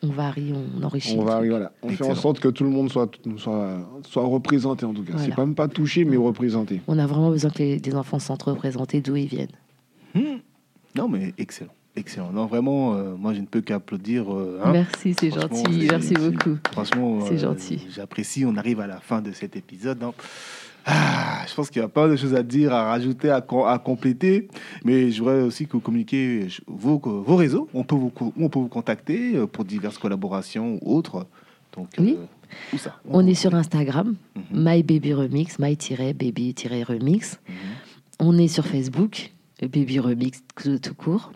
On 0.03 0.09
varie, 0.09 0.53
on 0.55 0.83
enrichit. 0.85 1.15
On 1.17 1.21
le 1.25 1.27
va, 1.31 1.37
truc. 1.39 1.51
voilà. 1.51 1.73
On 1.83 1.89
fait 1.89 1.95
Excellent. 1.95 2.11
en 2.11 2.15
sorte 2.15 2.41
que 2.41 2.49
tout 2.49 2.65
le 2.65 2.71
monde 2.71 2.91
soit, 2.91 3.11
soit, 3.39 3.79
soit 4.07 4.25
représenté 4.25 4.85
en 4.85 4.93
tout 4.93 5.03
cas. 5.03 5.13
Voilà. 5.13 5.27
C'est 5.27 5.35
pas 5.35 5.45
même 5.47 5.55
pas 5.55 5.69
touché, 5.69 6.05
mais 6.05 6.17
représenté. 6.17 6.83
On 6.87 6.99
a 6.99 7.07
vraiment 7.07 7.31
besoin 7.31 7.51
que 7.51 7.59
les, 7.59 7.79
les 7.79 7.95
enfants 7.95 8.19
se 8.19 8.27
sentent 8.27 8.43
représentés 8.43 9.01
d'où 9.01 9.17
ils 9.17 9.27
viennent. 9.27 9.49
Hmm. 10.15 10.39
Non, 10.95 11.09
mais 11.09 11.33
excellent. 11.39 11.73
Excellent. 11.99 12.31
Non, 12.31 12.45
vraiment, 12.45 12.95
euh, 12.95 13.15
moi, 13.17 13.33
je 13.33 13.41
ne 13.41 13.47
peux 13.47 13.63
qu'applaudir. 13.63 14.31
euh, 14.35 14.61
hein. 14.63 14.71
Merci, 14.71 15.15
c'est 15.19 15.31
gentil. 15.31 15.87
Merci 15.91 16.13
beaucoup. 16.13 16.59
Franchement, 16.73 17.21
C'est 17.27 17.35
euh, 17.35 17.39
gentil. 17.39 17.87
J'apprécie. 17.91 18.45
On 18.45 18.55
arrive 18.57 18.81
à 18.81 18.87
la 18.87 19.01
fin 19.01 19.23
de 19.23 19.33
cet 19.33 19.57
épisode. 19.57 20.03
hein. 20.03 20.13
Ah, 20.89 21.45
je 21.49 21.55
pense 21.55 21.69
qu'il 21.69 21.83
y 21.83 21.85
a 21.85 21.89
pas 21.89 22.07
de 22.09 22.15
choses 22.15 22.35
à 22.35 22.43
dire, 22.45 22.73
à 22.73 22.85
rajouter, 22.85 23.29
à, 23.31 23.41
com- 23.41 23.67
à 23.67 23.77
compléter. 23.79 24.47
Mais 24.85 25.11
je 25.11 25.19
voudrais 25.21 25.41
aussi 25.43 25.67
que 25.67 25.73
vous 25.73 25.81
communiquiez 25.81 26.47
vos, 26.69 26.99
vos 27.05 27.35
réseaux. 27.37 27.69
On 27.75 27.83
peut 27.83 27.97
vous, 27.97 28.11
co- 28.11 28.33
on 28.39 28.49
peut 28.49 28.61
vous 28.61 28.69
contacter 28.69 29.35
euh, 29.35 29.47
pour 29.47 29.65
diverses 29.65 29.99
collaborations 29.99 30.79
ou 30.83 30.95
autres. 30.97 31.27
Donc, 31.77 31.89
Oui. 31.99 32.17
euh, 32.73 32.79
ça? 32.79 32.95
On 33.09 33.27
est 33.27 33.35
sur 33.35 33.53
Instagram, 33.55 34.15
Mhm. 34.37 34.43
My 34.53 34.83
Baby 34.85 35.13
Remix, 35.13 35.59
My-Baby-Remix. 35.59 37.39
Mhm. 37.49 37.55
On 38.21 38.39
est 38.39 38.49
sur 38.49 38.65
Facebook, 38.67 39.33
Baby 39.61 39.99
Remix 39.99 40.43
tout, 40.81 40.95
court. 40.95 41.33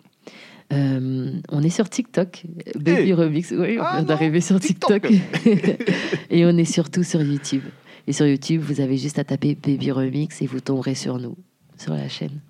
Euh, 0.73 1.33
on 1.49 1.61
est 1.63 1.69
sur 1.69 1.89
TikTok, 1.89 2.43
Baby 2.79 2.91
Hey 3.01 3.13
Remix. 3.13 3.51
Oui, 3.51 3.77
on 3.77 3.83
Ah 3.83 3.95
vient 3.97 4.03
d'arriver 4.03 4.39
sur 4.39 4.57
TikTok. 4.59 5.05
TikTok. 5.05 5.89
et 6.29 6.45
on 6.45 6.57
est 6.57 6.63
surtout 6.65 7.03
sur 7.03 7.21
YouTube. 7.21 7.63
Et 8.07 8.13
sur 8.13 8.25
YouTube, 8.25 8.61
vous 8.61 8.81
avez 8.81 8.97
juste 8.97 9.19
à 9.19 9.23
taper 9.23 9.53
Baby 9.55 9.91
Remix 9.91 10.41
et 10.41 10.47
vous 10.47 10.59
tomberez 10.59 10.95
sur 10.95 11.19
nous, 11.19 11.35
sur 11.77 11.93
la 11.93 12.09
chaîne. 12.09 12.41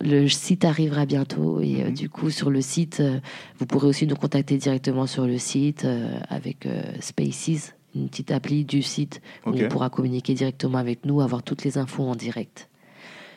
Le 0.00 0.28
site 0.28 0.64
arrivera 0.66 1.06
bientôt 1.06 1.60
et 1.60 1.82
euh, 1.82 1.88
Mhm. 1.88 1.94
du 1.94 2.08
coup 2.10 2.30
sur 2.30 2.50
le 2.50 2.60
site, 2.60 3.00
euh, 3.00 3.18
vous 3.58 3.64
pourrez 3.66 3.86
aussi 3.88 4.06
nous 4.06 4.14
contacter 4.16 4.58
directement 4.58 5.06
sur 5.06 5.26
le 5.26 5.38
site 5.38 5.84
euh, 5.86 6.20
avec 6.28 6.68
Spaces, 7.00 7.74
une 7.94 8.08
petite 8.10 8.30
appli 8.30 8.64
du 8.66 8.82
site 8.82 9.22
où 9.46 9.50
on 9.50 9.68
pourra 9.68 9.88
communiquer 9.88 10.34
directement 10.34 10.76
avec 10.78 11.06
nous, 11.06 11.22
avoir 11.22 11.42
toutes 11.42 11.64
les 11.64 11.78
infos 11.78 12.02
en 12.02 12.14
direct. 12.14 12.68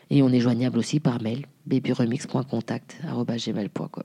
Et 0.10 0.22
on 0.22 0.28
est 0.30 0.42
joignable 0.42 0.78
aussi 0.80 1.00
par 1.00 1.22
mail, 1.22 1.46
babyremix.contact.gmail.com. 1.66 4.04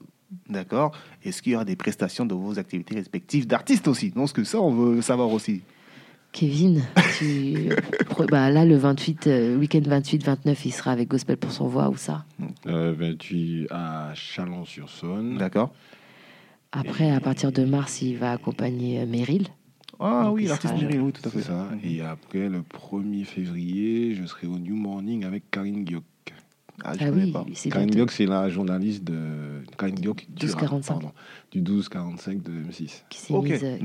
D'accord. 0.49 0.93
Est-ce 1.25 1.43
qu'il 1.43 1.53
y 1.53 1.55
aura 1.55 1.65
des 1.65 1.77
prestations 1.77 2.27
de 2.27 2.35
vos 2.35 2.59
activités 2.59 2.95
respectives 2.95 3.47
d'artistes 3.47 3.89
aussi? 3.89 4.09
Non, 4.15 4.23
parce 4.23 4.33
que 4.33 4.45
ça, 4.45 4.61
on 4.61 4.71
veut 4.73 5.03
savoir 5.03 5.31
aussi. 5.31 5.63
Kevin, 6.35 6.83
tu... 7.17 7.69
bah, 8.29 8.51
là 8.51 8.65
le 8.65 8.77
28, 8.77 9.27
euh, 9.29 9.57
week-end 9.57 9.79
28-29, 9.79 10.57
il 10.65 10.73
sera 10.73 10.91
avec 10.91 11.09
Gospel 11.09 11.37
pour 11.37 11.53
son 11.53 11.69
voix 11.69 11.89
ou 11.91 11.97
ça? 11.97 12.25
Euh, 12.67 12.93
28 12.99 13.69
à 13.71 14.11
Chalon-sur-Saône. 14.17 15.39
D'accord. 15.39 15.73
Après, 16.73 17.13
à 17.13 17.21
partir 17.21 17.53
de 17.53 17.65
mars, 17.65 18.03
il 18.03 18.17
va 18.19 18.33
accompagner 18.33 19.01
euh, 19.01 19.07
Meryl. 19.07 19.47
Ah 20.01 20.25
Donc, 20.25 20.35
oui, 20.35 20.43
il 20.43 20.49
l'artiste 20.49 20.75
Meryl, 20.75 21.03
oui, 21.03 21.13
tout 21.13 21.23
à 21.29 21.31
fait. 21.31 21.41
Ça. 21.43 21.69
Et 21.85 22.01
après, 22.01 22.49
le 22.49 22.63
1er 22.63 23.25
février, 23.25 24.17
je 24.17 24.27
serai 24.27 24.49
au 24.49 24.59
New 24.59 24.75
Morning 24.75 25.25
avec 25.25 25.49
Karine 25.53 25.87
Gyok. 25.87 26.03
Ah, 26.83 26.95
Ah 26.99 27.05
oui, 27.13 27.33
c'est 27.55 27.71
Karine. 27.71 27.93
Gyok, 27.93 28.11
c'est 28.11 28.27
la 28.27 28.49
journaliste 28.49 29.05
de. 29.05 29.63
Karine 29.79 29.99
Gyok 30.03 30.27
du, 30.29 30.49
12-45. 30.49 30.87
pardon, 30.89 31.13
du 31.53 31.63
12-45 31.63 32.43
de 32.43 32.51
M6. 32.51 33.03
qui 33.09 33.19
s'est 33.21 33.33
Ok, 33.33 33.45
mise, 33.45 33.63
euh, 33.63 33.79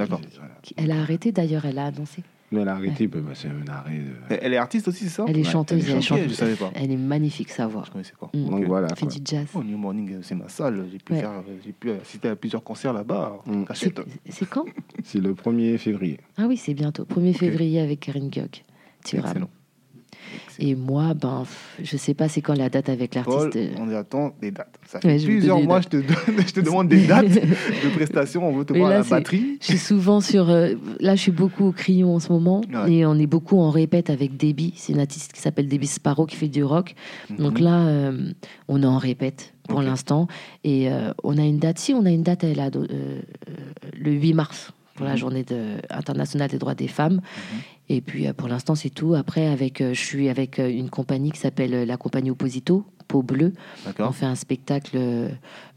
qui- 0.64 0.74
Elle 0.78 0.90
a 0.92 1.00
arrêté 1.00 1.32
d'ailleurs, 1.32 1.66
elle 1.66 1.78
a 1.78 1.86
annoncé. 1.86 2.24
Mais 2.52 2.62
elle 2.62 2.68
a 2.70 2.74
arrêté, 2.76 3.08
bah, 3.08 3.20
c'est 3.36 3.48
un 3.48 3.72
arrêt. 3.72 4.00
de- 4.00 4.38
Elle 4.42 4.54
est 4.54 4.58
artiste 4.58 4.88
aussi, 4.88 5.04
c'est 5.04 5.10
ça 5.10 5.26
Elle 5.28 5.38
est 5.38 5.44
chanteuse, 5.44 5.84
elle 5.84 5.90
est 5.94 5.98
elle, 5.98 6.02
chanteuse, 6.02 6.24
chante- 6.24 6.30
je 6.30 6.34
savais 6.36 6.56
pas. 6.56 6.72
elle 6.74 6.92
est 6.92 6.98
magnifique 6.98 7.50
sa 7.52 7.68
voix. 7.68 7.84
Je 7.86 7.92
connaissais 7.92 8.14
pas. 8.20 8.30
Mm. 8.34 8.46
Donc 8.50 8.60
Ok. 8.62 8.66
voilà. 8.66 8.88
Elle 8.90 8.96
fait 8.96 9.06
quoi. 9.06 9.16
du 9.16 9.22
jazz. 9.24 9.48
Oh, 9.54 9.64
New 9.64 9.78
Morning, 9.78 10.14
euh, 10.16 10.20
c'est 10.24 10.36
ma 10.36 10.50
salle. 10.50 10.86
J'ai 10.92 10.98
pu, 10.98 11.14
Ouais. 11.14 11.20
faire, 11.20 11.30
euh, 11.32 11.42
j'ai 11.64 11.72
pu 11.74 11.92
assister 11.92 12.28
à 12.30 12.36
plusieurs 12.36 12.64
concerts 12.64 12.94
là-bas. 12.94 13.40
Mm. 13.46 13.52
C'est 13.74 13.94
cachette. 13.94 14.02
c'est 14.30 14.50
quand? 14.50 14.66
C'est 15.04 15.20
le 15.22 15.34
1er 15.36 15.78
février. 15.78 16.20
Ah 16.38 16.46
oui, 16.48 16.58
c'est 16.58 16.74
bientôt. 16.74 17.06
1er 17.06 17.34
février 17.34 17.80
avec 17.82 18.00
Karine 18.00 18.32
Gyok. 18.32 18.64
Tu 19.06 19.16
verras. 19.18 19.30
Excellent. 19.30 19.50
Et 20.60 20.76
moi, 20.76 21.14
ben, 21.14 21.44
je 21.82 21.98
sais 21.98 22.14
pas 22.14 22.28
c'est 22.28 22.42
quand 22.42 22.54
la 22.58 22.70
date 22.70 22.90
avec 22.90 23.16
l'artiste. 23.16 23.58
on 23.80 23.90
attend 23.94 24.34
des 24.42 24.52
dates. 24.52 24.76
Ça 24.86 25.00
fait 25.00 25.08
Ouais, 25.18 25.24
plusieurs 25.24 25.62
mois, 25.62 25.82
je 25.82 25.88
te, 25.88 25.98
donne- 25.98 26.46
je 26.48 26.54
te 26.54 26.60
demande 26.60 26.88
des 26.90 27.06
dates 27.08 27.30
de 27.30 27.90
prestations. 27.96 28.48
On 28.48 28.52
veut 28.58 28.66
te 28.66 28.74
Mais 28.74 28.80
voir 28.80 28.92
à 28.92 28.98
la 28.98 29.04
batterie. 29.04 29.58
Je 29.62 29.66
suis 29.68 29.78
souvent 29.78 30.20
sur. 30.22 30.50
euh, 30.50 30.74
là, 31.00 31.16
je 31.16 31.22
suis 31.22 31.32
beaucoup 31.32 31.66
au 31.68 31.72
crayon 31.72 32.16
en 32.16 32.20
ce 32.20 32.32
moment. 32.32 32.62
Ouais. 32.74 32.92
Et 32.94 33.06
on 33.06 33.16
est 33.16 33.28
beaucoup 33.28 33.58
en 33.60 33.70
répète 33.70 34.10
avec 34.10 34.38
Debbie. 34.38 34.74
C'est 34.76 34.94
une 34.94 35.00
artiste 35.00 35.32
qui 35.34 35.40
s'appelle 35.42 35.68
Debbie 35.68 35.88
Sparrow 35.88 36.26
qui 36.26 36.36
fait 36.36 36.48
du 36.50 36.64
rock. 36.64 36.96
Donc 37.38 37.60
Mhm. 37.60 37.64
là, 37.66 37.88
euh, 37.88 38.32
on 38.68 38.82
est 38.84 38.86
en 38.86 38.98
répète 38.98 39.54
pour 39.68 39.82
l'instant. 39.82 40.28
Et 40.64 40.92
euh, 40.92 41.12
on 41.24 41.38
a 41.38 41.44
une 41.44 41.60
date. 41.60 41.78
Si, 41.80 41.94
on 41.94 42.06
a 42.06 42.10
une 42.10 42.24
date 42.24 42.44
elle, 42.44 42.60
a, 42.60 42.66
euh, 42.68 42.86
euh, 42.90 43.20
le 43.98 44.12
8 44.12 44.34
mars 44.34 44.72
pour 45.00 45.06
la 45.06 45.14
Mhm. 45.14 45.18
journée 45.18 45.44
de, 45.46 45.78
internationale 45.90 46.50
des 46.50 46.58
droits 46.58 46.76
des 46.76 46.90
femmes. 46.90 47.22
Et 47.88 48.02
puis 48.02 48.28
euh, 48.28 48.34
pour 48.34 48.50
l'instant, 48.50 48.76
c'est 48.76 48.90
tout. 48.90 49.16
Après, 49.16 49.48
avec, 49.48 49.80
euh, 49.80 49.94
je 49.94 50.00
suis 50.00 50.28
avec 50.28 50.60
euh, 50.60 50.70
une 50.70 50.90
compagnie 50.90 51.32
qui 51.32 51.40
s'appelle 51.40 51.86
la 51.88 51.96
compagnie 51.96 52.32
Opposito, 52.32 52.84
Peau 53.08 53.24
Bleue. 53.24 53.54
On 54.10 54.12
fait 54.12 54.26
un 54.26 54.36
spectacle 54.36 54.98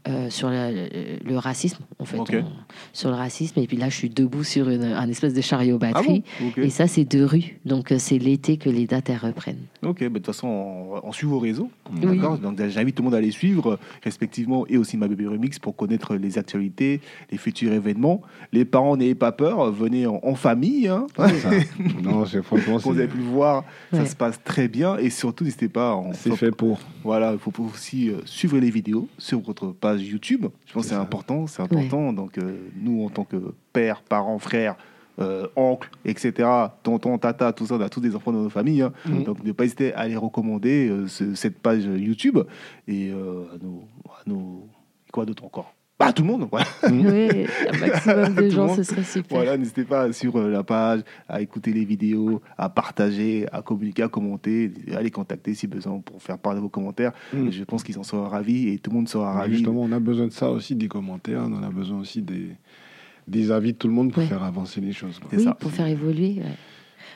euh, 0.07 0.29
sur 0.29 0.49
la- 0.49 0.71
le, 0.71 1.37
racisme, 1.37 1.83
en 1.99 2.05
fait. 2.05 2.17
Ok. 2.17 2.33
on- 2.33 2.43
sur 2.91 3.09
le 3.09 3.15
racisme. 3.15 3.59
Et 3.59 3.67
puis 3.67 3.77
là, 3.77 3.89
je 3.89 3.95
suis 3.95 4.09
debout 4.09 4.43
sur 4.43 4.69
une, 4.69 4.83
un 4.83 5.09
espèce 5.09 5.33
de 5.33 5.41
chariot 5.41 5.79
Ah 5.81 6.01
bon. 6.01 6.21
Et 6.57 6.69
ça, 6.69 6.87
c'est 6.87 7.05
deux 7.05 7.25
rues. 7.25 7.59
Donc, 7.65 7.91
euh, 7.91 7.97
c'est 7.99 8.17
l'été 8.17 8.57
que 8.57 8.69
les 8.69 8.85
dates, 8.85 9.09
elles 9.09 9.17
reprennent. 9.17 9.61
Ok, 9.83 9.99
bah, 10.01 10.09
de 10.09 10.13
toute 10.15 10.25
façon, 10.27 10.47
on, 10.47 11.07
on 11.07 11.11
suit 11.11 11.27
vos 11.27 11.39
réseaux. 11.39 11.69
Oui. 11.93 12.01
D'accord 12.17 12.37
Donc 12.37 12.59
j'invite 12.67 12.95
tout 12.95 13.01
le 13.03 13.05
monde 13.05 13.15
à 13.15 13.21
les 13.21 13.31
suivre, 13.31 13.79
respectivement, 14.03 14.65
et 14.67 14.77
aussi 14.77 14.97
ma 14.97 15.07
bébé 15.07 15.27
remix 15.27 15.59
pour 15.59 15.75
connaître 15.75 16.15
les 16.15 16.37
actualités, 16.37 17.01
les 17.31 17.37
futurs 17.37 17.71
événements. 17.73 18.21
Les 18.51 18.65
parents, 18.65 18.97
n'ayez 18.97 19.15
pas 19.15 19.31
peur, 19.31 19.71
venez 19.71 20.05
en, 20.07 20.19
en 20.23 20.35
famille. 20.35 20.87
Hein. 20.87 21.07
C'est 21.17 21.39
ça. 21.39 21.49
non, 22.03 22.25
c'est 22.25 22.41
franchement, 22.43 22.77
vous 22.77 22.97
avez 22.97 23.07
pu 23.07 23.17
le 23.17 23.23
voir, 23.23 23.63
ça 23.91 24.05
se 24.05 24.15
passe 24.15 24.39
très 24.43 24.67
bien. 24.67 24.97
Et 24.97 25.09
surtout, 25.09 25.43
n'hésitez 25.43 25.69
pas. 25.69 26.01
c'est 26.13 26.35
fait 26.35 26.51
pour. 26.51 26.79
Voilà, 27.03 27.33
il 27.33 27.39
faut 27.39 27.51
aussi 27.63 28.09
euh, 28.09 28.21
suivre 28.25 28.57
les 28.57 28.69
vidéos 28.69 29.07
sur 29.17 29.39
votre 29.41 29.67
page 29.67 29.92
YouTube. 30.01 30.47
Je 30.65 30.73
pense 30.73 30.83
que 30.83 30.89
C'est 30.89 30.95
important. 30.95 31.47
C'est 31.47 31.61
important. 31.61 32.13
Donc, 32.13 32.37
euh, 32.37 32.55
nous, 32.81 33.03
en 33.05 33.09
tant 33.09 33.23
que 33.23 33.53
père, 33.73 34.01
parents, 34.01 34.39
frères, 34.39 34.75
euh, 35.19 35.47
oncles, 35.55 35.89
etc., 36.05 36.49
tonton, 36.81 37.17
tata, 37.19 37.53
tout 37.53 37.67
ça, 37.67 37.75
on 37.75 37.81
a 37.81 37.89
tous 37.89 37.99
des 38.01 38.15
enfants 38.15 38.31
dans 38.31 38.41
nos 38.41 38.49
familles. 38.49 38.81
hein. 38.81 38.93
Mhm. 39.05 39.23
Donc, 39.23 39.43
ne 39.43 39.51
pas 39.51 39.65
hésiter 39.65 39.93
à 39.93 40.07
les 40.07 40.15
recommander, 40.17 40.89
euh, 40.89 41.07
ce- 41.07 41.35
cette 41.35 41.59
page 41.59 41.83
YouTube. 41.83 42.39
Et 42.87 43.11
euh, 43.11 43.43
à 43.53 43.63
nos. 43.63 43.83
À 44.09 44.21
nos 44.27 44.67
quoi 45.11 45.25
d'autre 45.25 45.43
encore? 45.45 45.75
Bah, 46.05 46.13
tout 46.13 46.23
le 46.23 46.27
monde, 46.29 46.47
voilà. 46.51 46.65
oui, 46.89 47.45
un 47.73 47.77
maximum 47.79 48.35
de 48.35 48.49
gens, 48.49 48.67
monde. 48.67 48.75
ce 48.77 48.83
serait 48.83 49.03
super. 49.03 49.37
Voilà, 49.37 49.57
n'hésitez 49.57 49.83
pas 49.83 50.11
sur 50.13 50.35
euh, 50.37 50.49
la 50.49 50.63
page 50.63 51.01
à 51.27 51.41
écouter 51.41 51.71
les 51.73 51.85
vidéos, 51.85 52.41
à 52.57 52.69
partager, 52.69 53.45
à 53.51 53.61
communiquer, 53.61 54.03
à 54.03 54.07
commenter, 54.07 54.71
à 54.95 55.01
les 55.01 55.11
contacter 55.11 55.53
si 55.53 55.67
besoin 55.67 55.99
pour 55.99 56.21
faire 56.21 56.37
part 56.37 56.55
de 56.55 56.59
vos 56.59 56.69
commentaires. 56.69 57.11
Mm. 57.33 57.49
Je 57.51 57.63
pense 57.63 57.83
qu'ils 57.83 57.97
en 57.99 58.03
seront 58.03 58.27
ravis 58.27 58.69
et 58.69 58.77
tout 58.79 58.89
le 58.91 58.97
monde 58.97 59.09
sera 59.09 59.33
ravi. 59.33 59.53
Justement, 59.55 59.81
on 59.81 59.91
a 59.91 59.99
besoin 59.99 60.27
de 60.27 60.31
ça 60.33 60.49
aussi, 60.49 60.75
des 60.75 60.87
commentaires. 60.87 61.41
On 61.47 61.53
en 61.53 61.63
a 61.63 61.69
besoin 61.69 61.99
aussi 61.99 62.21
des, 62.21 62.47
des 63.27 63.51
avis 63.51 63.73
de 63.73 63.77
tout 63.77 63.87
le 63.87 63.93
monde 63.93 64.11
pour 64.11 64.21
Ouais. 64.23 64.27
faire 64.29 64.43
avancer 64.43 64.81
les 64.81 64.91
choses. 64.93 65.19
quoi. 65.19 65.29
Oui, 65.33 65.43
ça. 65.43 65.53
pour 65.53 65.71
faire 65.71 65.87
évoluer. 65.87 66.35
ouais. 66.37 66.57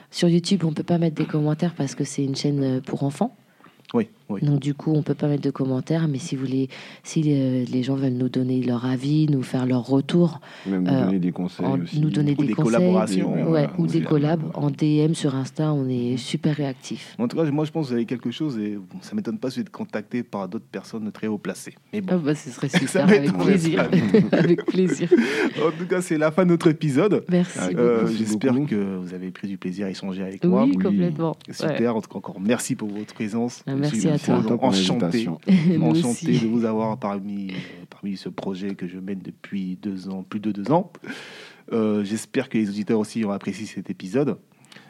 Sur 0.10 0.30
YouTube, 0.30 0.64
on 0.64 0.72
peut 0.74 0.84
pas 0.84 0.98
mettre 0.98 1.16
des 1.16 1.26
commentaires 1.26 1.74
parce 1.76 1.94
que 1.96 2.04
c'est 2.06 2.24
une 2.24 2.36
chaîne 2.36 2.64
euh, 2.64 2.82
pour 2.82 3.04
enfants. 3.04 3.36
Oui, 3.94 4.08
oui. 4.28 4.42
Donc 4.42 4.60
du 4.60 4.74
coup, 4.74 4.92
on 4.94 5.02
peut 5.02 5.14
pas 5.14 5.28
mettre 5.30 5.44
de 5.44 5.50
commentaires, 5.50 6.10
mais 6.10 6.18
si 6.18 6.36
vous 6.36 6.46
voulez, 6.46 6.68
si 7.04 7.22
les, 7.22 7.64
les 7.66 7.84
gens 7.84 7.96
veulent 7.96 8.12
nous 8.12 8.28
donner 8.28 8.62
leur 8.62 8.86
avis, 8.86 9.28
nous 9.30 9.44
faire 9.44 9.66
leur 9.66 9.86
retour, 9.88 10.42
Même 10.66 10.84
nous 10.84 10.92
Euh, 10.92 11.06
donner 11.06 11.20
des 11.20 11.32
conseils 11.32 11.66
en- 11.66 11.80
aussi. 11.80 12.02
nous 12.02 12.10
donner 12.10 12.34
Ou 12.34 12.42
des, 12.42 12.48
des 12.48 12.54
conseils, 12.54 12.74
collaborations, 12.74 13.34
ouais, 13.34 13.44
voilà, 13.44 13.72
ou 13.78 13.88
des 13.88 14.02
collabs 14.02 14.44
en 14.56 14.70
DM 14.72 15.14
sur 15.14 15.36
Insta, 15.36 15.72
on 15.72 15.88
est 15.88 16.18
super 16.18 16.56
réactifs. 16.58 17.16
En 17.18 17.30
tout 17.30 17.38
cas, 17.38 17.50
moi, 17.50 17.64
je 17.64 17.72
pense 17.72 17.86
que 17.86 17.92
vous 17.92 17.96
avez 17.96 18.06
quelque 18.06 18.30
chose 18.30 18.58
et 18.60 18.76
bon, 18.76 18.98
ça 19.02 19.16
m'étonne 19.16 19.40
pas 19.40 19.50
si 19.50 19.60
vous 19.60 19.62
êtes 19.62 19.70
contacté 19.70 20.22
par 20.22 20.50
d'autres 20.50 20.66
personnes 20.70 21.10
très 21.14 21.28
haut 21.28 21.38
placées. 21.38 21.76
Mais 21.94 22.02
bon. 22.02 22.16
Ah 22.16 22.18
bah, 22.18 22.36
ce 22.36 22.50
serait 22.50 22.68
super, 22.78 23.04
avec 23.08 23.32
plaisir, 23.38 23.88
avec 24.34 24.66
plaisir. 24.66 25.10
En 25.66 25.72
tout 25.72 25.88
cas, 25.88 26.02
c'est 26.02 26.18
la 26.18 26.32
fin 26.32 26.44
de 26.44 26.50
notre 26.50 26.68
épisode. 26.68 27.24
Merci. 27.30 27.58
Beaucoup. 27.70 27.80
Euh, 27.80 28.08
J'espère 28.08 28.54
beaucoup. 28.54 28.68
que 28.68 28.98
vous 28.98 29.14
avez 29.14 29.32
pris 29.32 29.48
du 29.48 29.58
plaisir 29.58 29.88
à 29.88 29.90
échanger 29.90 30.22
avec 30.24 30.44
moi. 30.44 30.64
oui, 30.66 30.74
oui. 30.76 30.84
complètement. 30.84 31.36
Super. 31.50 31.80
Ouais. 31.80 31.88
En 31.88 32.02
tout 32.02 32.10
cas, 32.10 32.18
encore 32.18 32.40
merci 32.42 32.76
pour 32.76 32.90
votre 32.90 33.14
présence. 33.14 33.64
Ah, 33.66 33.76
merci 33.78 34.00
suis 34.02 34.10
à 34.10 34.18
toi. 34.20 34.42
Enchanté, 34.62 35.28
enchanté 35.82 36.40
de 36.40 36.48
vous 36.48 36.66
avoir 36.66 36.98
parmi, 36.98 37.52
euh, 37.52 37.86
parmi 37.90 38.18
ce 38.18 38.30
projet 38.30 38.76
que 38.76 38.88
je 38.88 39.00
mène 39.00 39.20
depuis 39.20 39.78
deux 39.82 40.10
ans, 40.10 40.24
plus 40.24 40.40
de 40.40 40.52
deux 40.52 40.72
ans. 40.72 40.92
Euh, 41.74 42.04
J'espère 42.04 42.50
que 42.50 42.58
les 42.58 42.70
auditeurs 42.70 43.00
aussi 43.00 43.24
ont 43.26 43.32
apprécié 43.32 43.66
cet 43.66 43.90
épisode. 43.90 44.38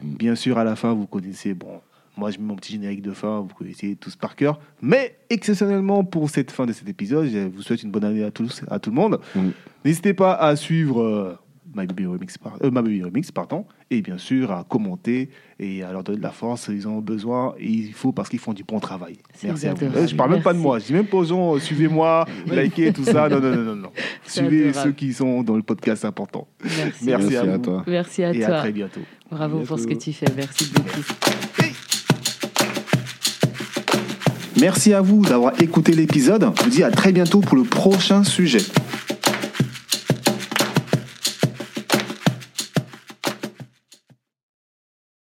Mm. 0.01 0.13
Bien 0.15 0.35
sûr, 0.35 0.57
à 0.57 0.63
la 0.63 0.75
fin, 0.75 0.93
vous 0.93 1.07
connaissez, 1.07 1.53
bon, 1.53 1.81
moi 2.15 2.31
je 2.31 2.37
mets 2.39 2.45
mon 2.45 2.55
petit 2.55 2.73
générique 2.73 3.01
de 3.01 3.11
fin, 3.11 3.39
vous 3.41 3.53
connaissez 3.55 3.95
tous 3.95 4.15
par 4.15 4.35
cœur. 4.35 4.59
Mais 4.81 5.17
exceptionnellement 5.29 6.03
pour 6.03 6.29
cette 6.29 6.51
fin 6.51 6.65
de 6.65 6.73
cet 6.73 6.87
épisode, 6.89 7.27
je 7.29 7.47
vous 7.47 7.61
souhaite 7.61 7.83
une 7.83 7.91
bonne 7.91 8.03
année 8.03 8.23
à 8.23 8.31
tous, 8.31 8.63
à 8.69 8.79
tout 8.79 8.89
le 8.89 8.95
monde. 8.95 9.19
Mm. 9.35 9.49
N'hésitez 9.85 10.13
pas 10.13 10.33
à 10.33 10.55
suivre 10.55 11.01
euh, 11.01 11.37
My 11.75 11.85
Baby 11.87 12.05
Remix, 12.05 12.37
par- 12.37 12.57
euh, 12.63 12.69
My 12.69 12.81
Baby 12.81 13.03
Remix, 13.03 13.31
pardon, 13.31 13.65
et 13.89 14.01
bien 14.01 14.17
sûr 14.17 14.51
à 14.51 14.65
commenter 14.67 15.29
et 15.59 15.83
à 15.83 15.91
leur 15.91 16.03
donner 16.03 16.17
de 16.17 16.23
la 16.23 16.31
force. 16.31 16.69
Ils 16.71 16.87
en 16.87 16.91
ont 16.91 17.01
besoin 17.01 17.55
et 17.59 17.69
il 17.69 17.93
faut 17.93 18.11
parce 18.11 18.29
qu'ils 18.29 18.39
font 18.39 18.53
du 18.53 18.63
bon 18.63 18.79
travail. 18.79 19.17
Merci 19.43 19.67
à 19.67 19.73
vous. 19.73 19.85
Euh, 19.85 20.07
Je 20.07 20.15
parle 20.15 20.31
même 20.31 20.41
pas 20.41 20.53
de 20.53 20.59
moi. 20.59 20.79
Je 20.79 20.85
dis 20.85 20.93
même 20.93 21.05
pas 21.05 21.17
aux 21.17 21.23
gens 21.23 21.55
euh, 21.55 21.59
suivez-moi, 21.59 22.25
likez 22.47 22.93
tout 22.93 23.03
ça. 23.03 23.29
Non, 23.29 23.39
non, 23.39 23.55
non, 23.55 23.63
non, 23.63 23.75
non. 23.75 23.89
Suivez 24.25 24.69
adorable. 24.69 24.89
ceux 24.89 24.91
qui 24.93 25.13
sont 25.13 25.43
dans 25.43 25.55
le 25.55 25.63
podcast 25.63 26.05
important. 26.05 26.47
Merci. 26.63 27.05
Merci 27.05 27.37
à 27.37 27.59
toi. 27.59 27.83
Merci 27.87 28.23
à 28.23 28.33
et 28.33 28.39
toi. 28.39 28.55
à 28.55 28.59
très 28.59 28.71
bientôt. 28.71 29.01
Bravo 29.31 29.59
pour 29.61 29.79
ce 29.79 29.87
que 29.87 29.93
tu 29.93 30.13
fais. 30.13 30.27
Merci 30.35 30.71
beaucoup. 30.73 31.01
Merci 34.59 34.93
à 34.93 35.01
vous 35.01 35.21
d'avoir 35.21 35.61
écouté 35.61 35.91
l'épisode. 35.91 36.51
Je 36.57 36.63
vous 36.63 36.69
dis 36.71 36.83
à 36.83 36.89
très 36.89 37.11
bientôt 37.11 37.41
pour 37.41 37.55
le 37.55 37.63
prochain 37.63 38.23
sujet. 38.23 38.61